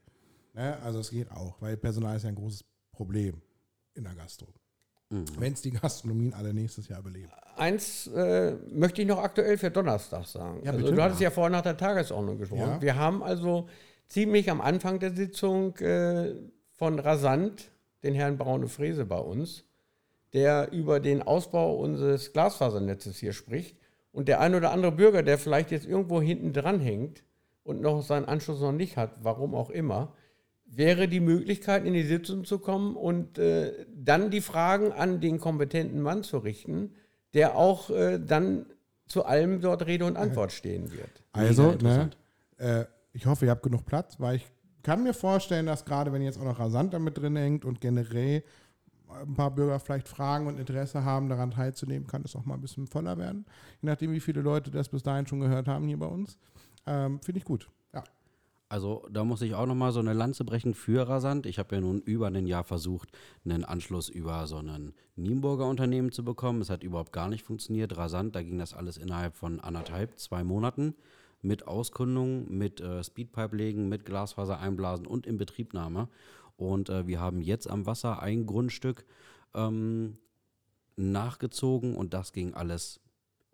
Ne? 0.54 0.76
Also 0.82 0.98
es 0.98 1.10
geht 1.10 1.30
auch, 1.30 1.60
weil 1.62 1.76
Personal 1.76 2.16
ist 2.16 2.24
ja 2.24 2.28
ein 2.28 2.34
großes 2.34 2.64
Problem 2.92 3.40
in 3.94 4.04
der 4.04 4.14
Gastro. 4.14 4.46
Mhm. 5.12 5.24
Wenn 5.38 5.52
es 5.52 5.60
die 5.60 5.70
Gastronomien 5.70 6.32
alle 6.32 6.54
nächstes 6.54 6.88
Jahr 6.88 7.02
beleben. 7.02 7.30
Eins 7.56 8.06
äh, 8.06 8.54
möchte 8.70 9.02
ich 9.02 9.08
noch 9.08 9.18
aktuell 9.18 9.58
für 9.58 9.70
Donnerstag 9.70 10.24
sagen. 10.24 10.62
Ja, 10.64 10.72
also, 10.72 10.90
du 10.90 11.02
hattest 11.02 11.20
ja 11.20 11.30
vorhin 11.30 11.52
nach 11.52 11.62
der 11.62 11.76
Tagesordnung 11.76 12.38
gesprochen. 12.38 12.60
Ja. 12.60 12.82
Wir 12.82 12.96
haben 12.96 13.22
also 13.22 13.68
ziemlich 14.08 14.50
am 14.50 14.62
Anfang 14.62 14.98
der 15.00 15.12
Sitzung 15.12 15.76
äh, 15.76 16.34
von 16.72 16.98
Rasant 16.98 17.70
den 18.02 18.14
Herrn 18.14 18.38
Braune 18.38 18.68
Frese 18.68 19.04
bei 19.04 19.18
uns, 19.18 19.64
der 20.32 20.72
über 20.72 20.98
den 20.98 21.22
Ausbau 21.22 21.76
unseres 21.76 22.32
Glasfasernetzes 22.32 23.18
hier 23.18 23.34
spricht. 23.34 23.76
Und 24.12 24.28
der 24.28 24.40
ein 24.40 24.54
oder 24.54 24.72
andere 24.72 24.92
Bürger, 24.92 25.22
der 25.22 25.38
vielleicht 25.38 25.70
jetzt 25.70 25.86
irgendwo 25.86 26.20
hinten 26.20 26.52
dran 26.52 26.80
hängt 26.80 27.22
und 27.64 27.80
noch 27.80 28.02
seinen 28.02 28.24
Anschluss 28.24 28.60
noch 28.60 28.72
nicht 28.72 28.96
hat, 28.96 29.12
warum 29.22 29.54
auch 29.54 29.70
immer, 29.70 30.14
wäre 30.74 31.06
die 31.06 31.20
Möglichkeit, 31.20 31.84
in 31.84 31.92
die 31.92 32.02
Sitzung 32.02 32.44
zu 32.44 32.58
kommen 32.58 32.96
und 32.96 33.38
äh, 33.38 33.86
dann 33.94 34.30
die 34.30 34.40
Fragen 34.40 34.92
an 34.92 35.20
den 35.20 35.38
kompetenten 35.38 36.00
Mann 36.00 36.22
zu 36.22 36.38
richten, 36.38 36.94
der 37.34 37.56
auch 37.56 37.90
äh, 37.90 38.18
dann 38.18 38.66
zu 39.06 39.26
allem 39.26 39.60
dort 39.60 39.86
Rede 39.86 40.06
und 40.06 40.16
Antwort 40.16 40.52
stehen 40.52 40.90
wird. 40.92 41.22
Also, 41.32 41.66
ne, 41.66 41.72
interessant. 41.72 42.16
äh, 42.56 42.84
ich 43.12 43.26
hoffe, 43.26 43.44
ihr 43.44 43.50
habt 43.50 43.62
genug 43.62 43.84
Platz, 43.84 44.18
weil 44.18 44.36
ich 44.36 44.46
kann 44.82 45.02
mir 45.02 45.12
vorstellen, 45.12 45.66
dass 45.66 45.84
gerade 45.84 46.12
wenn 46.12 46.22
jetzt 46.22 46.38
auch 46.38 46.44
noch 46.44 46.58
Rasant 46.58 46.94
damit 46.94 47.18
drin 47.18 47.36
hängt 47.36 47.64
und 47.66 47.80
generell 47.80 48.42
ein 49.08 49.34
paar 49.34 49.50
Bürger 49.50 49.78
vielleicht 49.78 50.08
Fragen 50.08 50.46
und 50.46 50.58
Interesse 50.58 51.04
haben, 51.04 51.28
daran 51.28 51.50
teilzunehmen, 51.50 52.06
kann 52.06 52.22
es 52.24 52.34
auch 52.34 52.46
mal 52.46 52.54
ein 52.54 52.62
bisschen 52.62 52.86
voller 52.86 53.18
werden. 53.18 53.44
Je 53.82 53.88
nachdem, 53.90 54.12
wie 54.12 54.20
viele 54.20 54.40
Leute 54.40 54.70
das 54.70 54.88
bis 54.88 55.02
dahin 55.02 55.26
schon 55.26 55.40
gehört 55.40 55.68
haben 55.68 55.86
hier 55.86 55.98
bei 55.98 56.06
uns. 56.06 56.38
Ähm, 56.86 57.20
Finde 57.20 57.38
ich 57.38 57.44
gut. 57.44 57.68
Also 58.72 59.06
da 59.10 59.22
muss 59.22 59.42
ich 59.42 59.54
auch 59.54 59.66
nochmal 59.66 59.92
so 59.92 60.00
eine 60.00 60.14
Lanze 60.14 60.46
brechen 60.46 60.72
für 60.72 61.06
Rasant. 61.06 61.44
Ich 61.44 61.58
habe 61.58 61.74
ja 61.74 61.82
nun 61.82 62.00
über 62.00 62.28
ein 62.28 62.46
Jahr 62.46 62.64
versucht, 62.64 63.10
einen 63.44 63.66
Anschluss 63.66 64.08
über 64.08 64.46
so 64.46 64.56
ein 64.56 64.94
Nienburger 65.14 65.66
Unternehmen 65.68 66.10
zu 66.10 66.24
bekommen. 66.24 66.62
Es 66.62 66.70
hat 66.70 66.82
überhaupt 66.82 67.12
gar 67.12 67.28
nicht 67.28 67.44
funktioniert. 67.44 67.98
Rasant, 67.98 68.34
da 68.34 68.42
ging 68.42 68.56
das 68.56 68.72
alles 68.72 68.96
innerhalb 68.96 69.36
von 69.36 69.60
anderthalb, 69.60 70.18
zwei 70.18 70.42
Monaten 70.42 70.94
mit 71.42 71.68
Auskundung, 71.68 72.50
mit 72.50 72.80
äh, 72.80 73.04
Speedpipe 73.04 73.54
legen, 73.54 73.90
mit 73.90 74.06
Glasfaser 74.06 74.58
einblasen 74.58 75.06
und 75.06 75.26
Inbetriebnahme. 75.26 76.08
Und 76.56 76.88
äh, 76.88 77.06
wir 77.06 77.20
haben 77.20 77.42
jetzt 77.42 77.68
am 77.68 77.84
Wasser 77.84 78.22
ein 78.22 78.46
Grundstück 78.46 79.04
ähm, 79.52 80.16
nachgezogen 80.96 81.94
und 81.94 82.14
das 82.14 82.32
ging 82.32 82.54
alles 82.54 83.01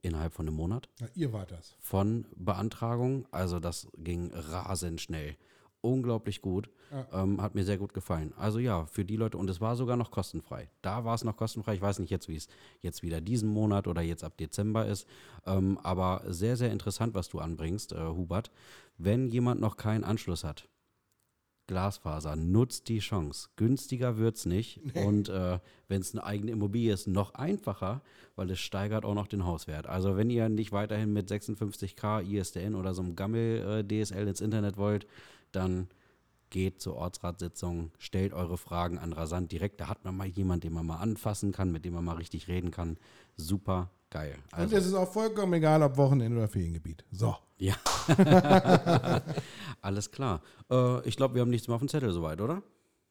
innerhalb 0.02 0.32
von 0.34 0.46
einem 0.46 0.56
Monat. 0.56 0.88
Na, 1.00 1.08
ihr 1.14 1.32
wart 1.32 1.50
das. 1.50 1.74
Von 1.78 2.26
Beantragung. 2.36 3.26
Also 3.30 3.60
das 3.60 3.88
ging 3.96 4.30
rasend 4.32 5.00
schnell. 5.00 5.36
Unglaublich 5.80 6.40
gut. 6.40 6.70
Ja. 6.90 7.22
Ähm, 7.22 7.40
hat 7.40 7.54
mir 7.54 7.64
sehr 7.64 7.78
gut 7.78 7.94
gefallen. 7.94 8.32
Also 8.36 8.58
ja, 8.58 8.86
für 8.86 9.04
die 9.04 9.16
Leute, 9.16 9.38
und 9.38 9.48
es 9.48 9.60
war 9.60 9.76
sogar 9.76 9.96
noch 9.96 10.10
kostenfrei. 10.10 10.70
Da 10.82 11.04
war 11.04 11.14
es 11.14 11.22
noch 11.22 11.36
kostenfrei. 11.36 11.74
Ich 11.74 11.82
weiß 11.82 11.98
nicht 11.98 12.10
jetzt, 12.10 12.28
wie 12.28 12.36
es 12.36 12.48
jetzt 12.80 13.02
wieder 13.02 13.20
diesen 13.20 13.48
Monat 13.48 13.86
oder 13.86 14.02
jetzt 14.02 14.24
ab 14.24 14.36
Dezember 14.38 14.86
ist. 14.86 15.06
Ähm, 15.46 15.78
aber 15.82 16.22
sehr, 16.26 16.56
sehr 16.56 16.72
interessant, 16.72 17.14
was 17.14 17.28
du 17.28 17.38
anbringst, 17.38 17.92
äh, 17.92 18.06
Hubert. 18.08 18.50
Wenn 18.96 19.28
jemand 19.28 19.60
noch 19.60 19.76
keinen 19.76 20.02
Anschluss 20.02 20.42
hat, 20.42 20.68
Glasfaser, 21.68 22.34
nutzt 22.34 22.88
die 22.88 22.98
Chance. 22.98 23.50
Günstiger 23.54 24.18
wird 24.18 24.36
es 24.36 24.46
nicht. 24.46 24.80
Nee. 24.94 25.04
Und 25.04 25.28
äh, 25.28 25.58
wenn 25.88 26.00
es 26.00 26.14
eine 26.14 26.24
eigene 26.24 26.52
Immobilie 26.52 26.94
ist, 26.94 27.06
noch 27.06 27.34
einfacher, 27.34 28.00
weil 28.36 28.50
es 28.50 28.58
steigert 28.58 29.04
auch 29.04 29.14
noch 29.14 29.26
den 29.26 29.44
Hauswert. 29.44 29.86
Also 29.86 30.16
wenn 30.16 30.30
ihr 30.30 30.48
nicht 30.48 30.72
weiterhin 30.72 31.12
mit 31.12 31.30
56k 31.30 32.22
ISDN 32.22 32.74
oder 32.74 32.94
so 32.94 33.02
einem 33.02 33.14
Gammel 33.14 33.84
äh, 33.86 34.04
DSL 34.04 34.26
ins 34.26 34.40
Internet 34.40 34.78
wollt, 34.78 35.06
dann 35.52 35.88
geht 36.48 36.80
zur 36.80 36.96
Ortsratssitzung, 36.96 37.92
stellt 37.98 38.32
eure 38.32 38.56
Fragen 38.56 38.98
an 38.98 39.12
Rasant 39.12 39.52
direkt. 39.52 39.80
Da 39.80 39.88
hat 39.88 40.04
man 40.04 40.16
mal 40.16 40.26
jemanden, 40.26 40.62
den 40.62 40.72
man 40.72 40.86
mal 40.86 40.96
anfassen 40.96 41.52
kann, 41.52 41.70
mit 41.70 41.84
dem 41.84 41.92
man 41.92 42.04
mal 42.04 42.16
richtig 42.16 42.48
reden 42.48 42.70
kann. 42.70 42.96
Super 43.36 43.90
geil. 44.10 44.34
Also, 44.52 44.74
Und 44.74 44.80
es 44.80 44.86
ist 44.86 44.94
auch 44.94 45.10
vollkommen 45.10 45.54
egal, 45.54 45.82
ob 45.82 45.96
Wochenende 45.96 46.38
oder 46.38 46.48
Feriengebiet. 46.48 47.04
So. 47.10 47.36
Ja. 47.58 47.74
Alles 49.82 50.10
klar. 50.10 50.42
Äh, 50.70 51.06
ich 51.08 51.16
glaube, 51.16 51.34
wir 51.34 51.42
haben 51.42 51.50
nichts 51.50 51.68
mehr 51.68 51.74
auf 51.74 51.80
dem 51.82 51.88
Zettel 51.88 52.12
soweit, 52.12 52.40
oder? 52.40 52.62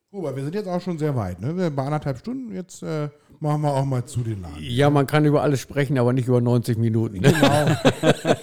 Hubert, 0.10 0.38
wir 0.38 0.44
sind 0.44 0.56
jetzt 0.56 0.70
auch 0.70 0.80
schon 0.80 0.98
sehr 0.98 1.16
weit. 1.18 1.42
Ne? 1.42 1.58
Wir 1.58 1.70
bei 1.70 1.84
anderthalb 1.84 2.18
Stunden. 2.20 2.54
Jetzt 2.54 2.82
äh, 2.82 3.10
machen 3.42 3.62
wir 3.62 3.74
auch 3.74 3.84
mal 3.84 4.06
zu 4.06 4.22
den 4.22 4.42
Laden. 4.42 4.58
Ja, 4.60 4.90
man 4.90 5.06
kann 5.06 5.26
über 5.26 5.42
alles 5.42 5.60
sprechen, 5.60 5.98
aber 5.98 6.14
nicht 6.14 6.30
über 6.30 6.40
90 6.40 6.78
Minuten. 6.78 7.22
Genau. 7.22 7.68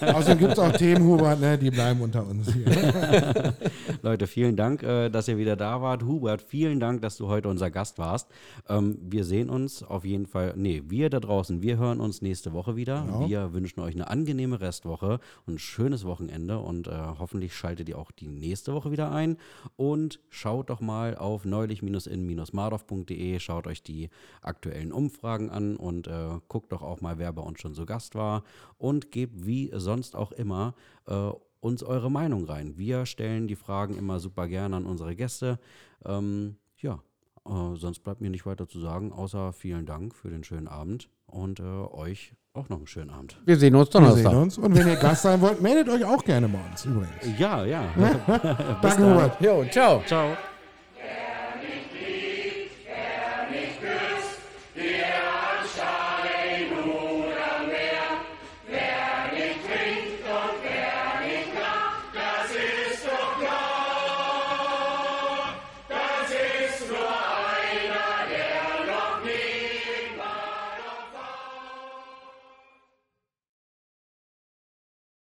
Außerdem 0.13 0.37
gibt 0.37 0.53
es 0.53 0.59
auch 0.59 0.71
Themen, 0.73 1.03
Hubert, 1.05 1.39
ne? 1.39 1.57
die 1.57 1.71
bleiben 1.71 2.01
unter 2.01 2.25
uns 2.25 2.53
hier. 2.53 3.53
Leute, 4.03 4.27
vielen 4.27 4.55
Dank, 4.55 4.83
äh, 4.83 5.09
dass 5.09 5.27
ihr 5.27 5.37
wieder 5.37 5.55
da 5.55 5.81
wart. 5.81 6.03
Hubert, 6.03 6.43
vielen 6.43 6.79
Dank, 6.79 7.01
dass 7.01 7.17
du 7.17 7.27
heute 7.27 7.49
unser 7.49 7.71
Gast 7.71 7.97
warst. 7.97 8.29
Ähm, 8.69 8.99
wir 9.01 9.25
sehen 9.25 9.49
uns 9.49 9.81
auf 9.81 10.05
jeden 10.05 10.27
Fall, 10.27 10.53
nee, 10.55 10.83
wir 10.87 11.09
da 11.09 11.19
draußen, 11.19 11.63
wir 11.63 11.77
hören 11.77 11.99
uns 11.99 12.21
nächste 12.21 12.53
Woche 12.53 12.75
wieder. 12.75 13.05
Genau. 13.05 13.27
Wir 13.27 13.53
wünschen 13.53 13.79
euch 13.79 13.95
eine 13.95 14.07
angenehme 14.07 14.61
Restwoche 14.61 15.19
und 15.47 15.55
ein 15.55 15.59
schönes 15.59 16.05
Wochenende 16.05 16.59
und 16.59 16.87
äh, 16.87 16.91
hoffentlich 17.17 17.55
schaltet 17.55 17.89
ihr 17.89 17.97
auch 17.97 18.11
die 18.11 18.27
nächste 18.27 18.73
Woche 18.73 18.91
wieder 18.91 19.11
ein 19.11 19.37
und 19.77 20.19
schaut 20.29 20.69
doch 20.69 20.79
mal 20.79 21.17
auf 21.17 21.43
neulich-in-mardorf.de, 21.55 23.39
schaut 23.39 23.67
euch 23.67 23.83
die 23.83 24.09
aktuellen 24.41 24.91
Umfragen 24.91 25.49
an 25.49 25.75
und 25.75 26.07
äh, 26.07 26.39
guckt 26.47 26.71
doch 26.71 26.81
auch 26.81 27.01
mal, 27.01 27.17
wer 27.17 27.31
bei 27.33 27.41
uns 27.41 27.59
schon 27.59 27.73
so 27.73 27.85
Gast 27.85 28.15
war 28.15 28.43
und 28.77 29.11
gebt 29.11 29.45
wie 29.45 29.71
sonst 29.73 30.15
auch 30.15 30.31
immer 30.31 30.75
äh, 31.07 31.31
uns 31.61 31.83
eure 31.83 32.11
Meinung 32.11 32.45
rein. 32.45 32.77
Wir 32.77 33.05
stellen 33.05 33.47
die 33.47 33.55
Fragen 33.55 33.97
immer 33.97 34.19
super 34.19 34.47
gerne 34.47 34.75
an 34.75 34.85
unsere 34.85 35.15
Gäste. 35.15 35.59
Ähm, 36.05 36.57
ja, 36.77 36.99
äh, 37.45 37.75
sonst 37.75 37.99
bleibt 38.03 38.21
mir 38.21 38.29
nicht 38.29 38.45
weiter 38.45 38.67
zu 38.67 38.79
sagen, 38.79 39.11
außer 39.11 39.53
vielen 39.53 39.85
Dank 39.85 40.13
für 40.15 40.29
den 40.29 40.43
schönen 40.43 40.67
Abend 40.67 41.09
und 41.25 41.59
äh, 41.59 41.63
euch 41.63 42.33
auch 42.53 42.69
noch 42.69 42.77
einen 42.77 42.87
schönen 42.87 43.09
Abend. 43.09 43.37
Wir 43.45 43.57
sehen 43.57 43.75
uns 43.75 43.89
Donnerstag. 43.89 44.23
Wir 44.23 44.29
sehen 44.29 44.39
uns. 44.39 44.57
Und 44.57 44.75
wenn 44.77 44.87
ihr 44.87 44.95
Gast 44.95 45.23
sein 45.23 45.41
wollt, 45.41 45.61
meldet 45.61 45.89
euch 45.89 46.05
auch 46.05 46.23
gerne 46.23 46.47
bei 46.47 46.59
uns 46.69 46.85
übrigens. 46.85 47.39
Ja, 47.39 47.65
ja. 47.65 47.83
Danke, 48.81 49.03
Robert. 49.03 49.41
Jo, 49.41 49.65
ciao. 49.71 50.01
Ciao. 50.05 50.37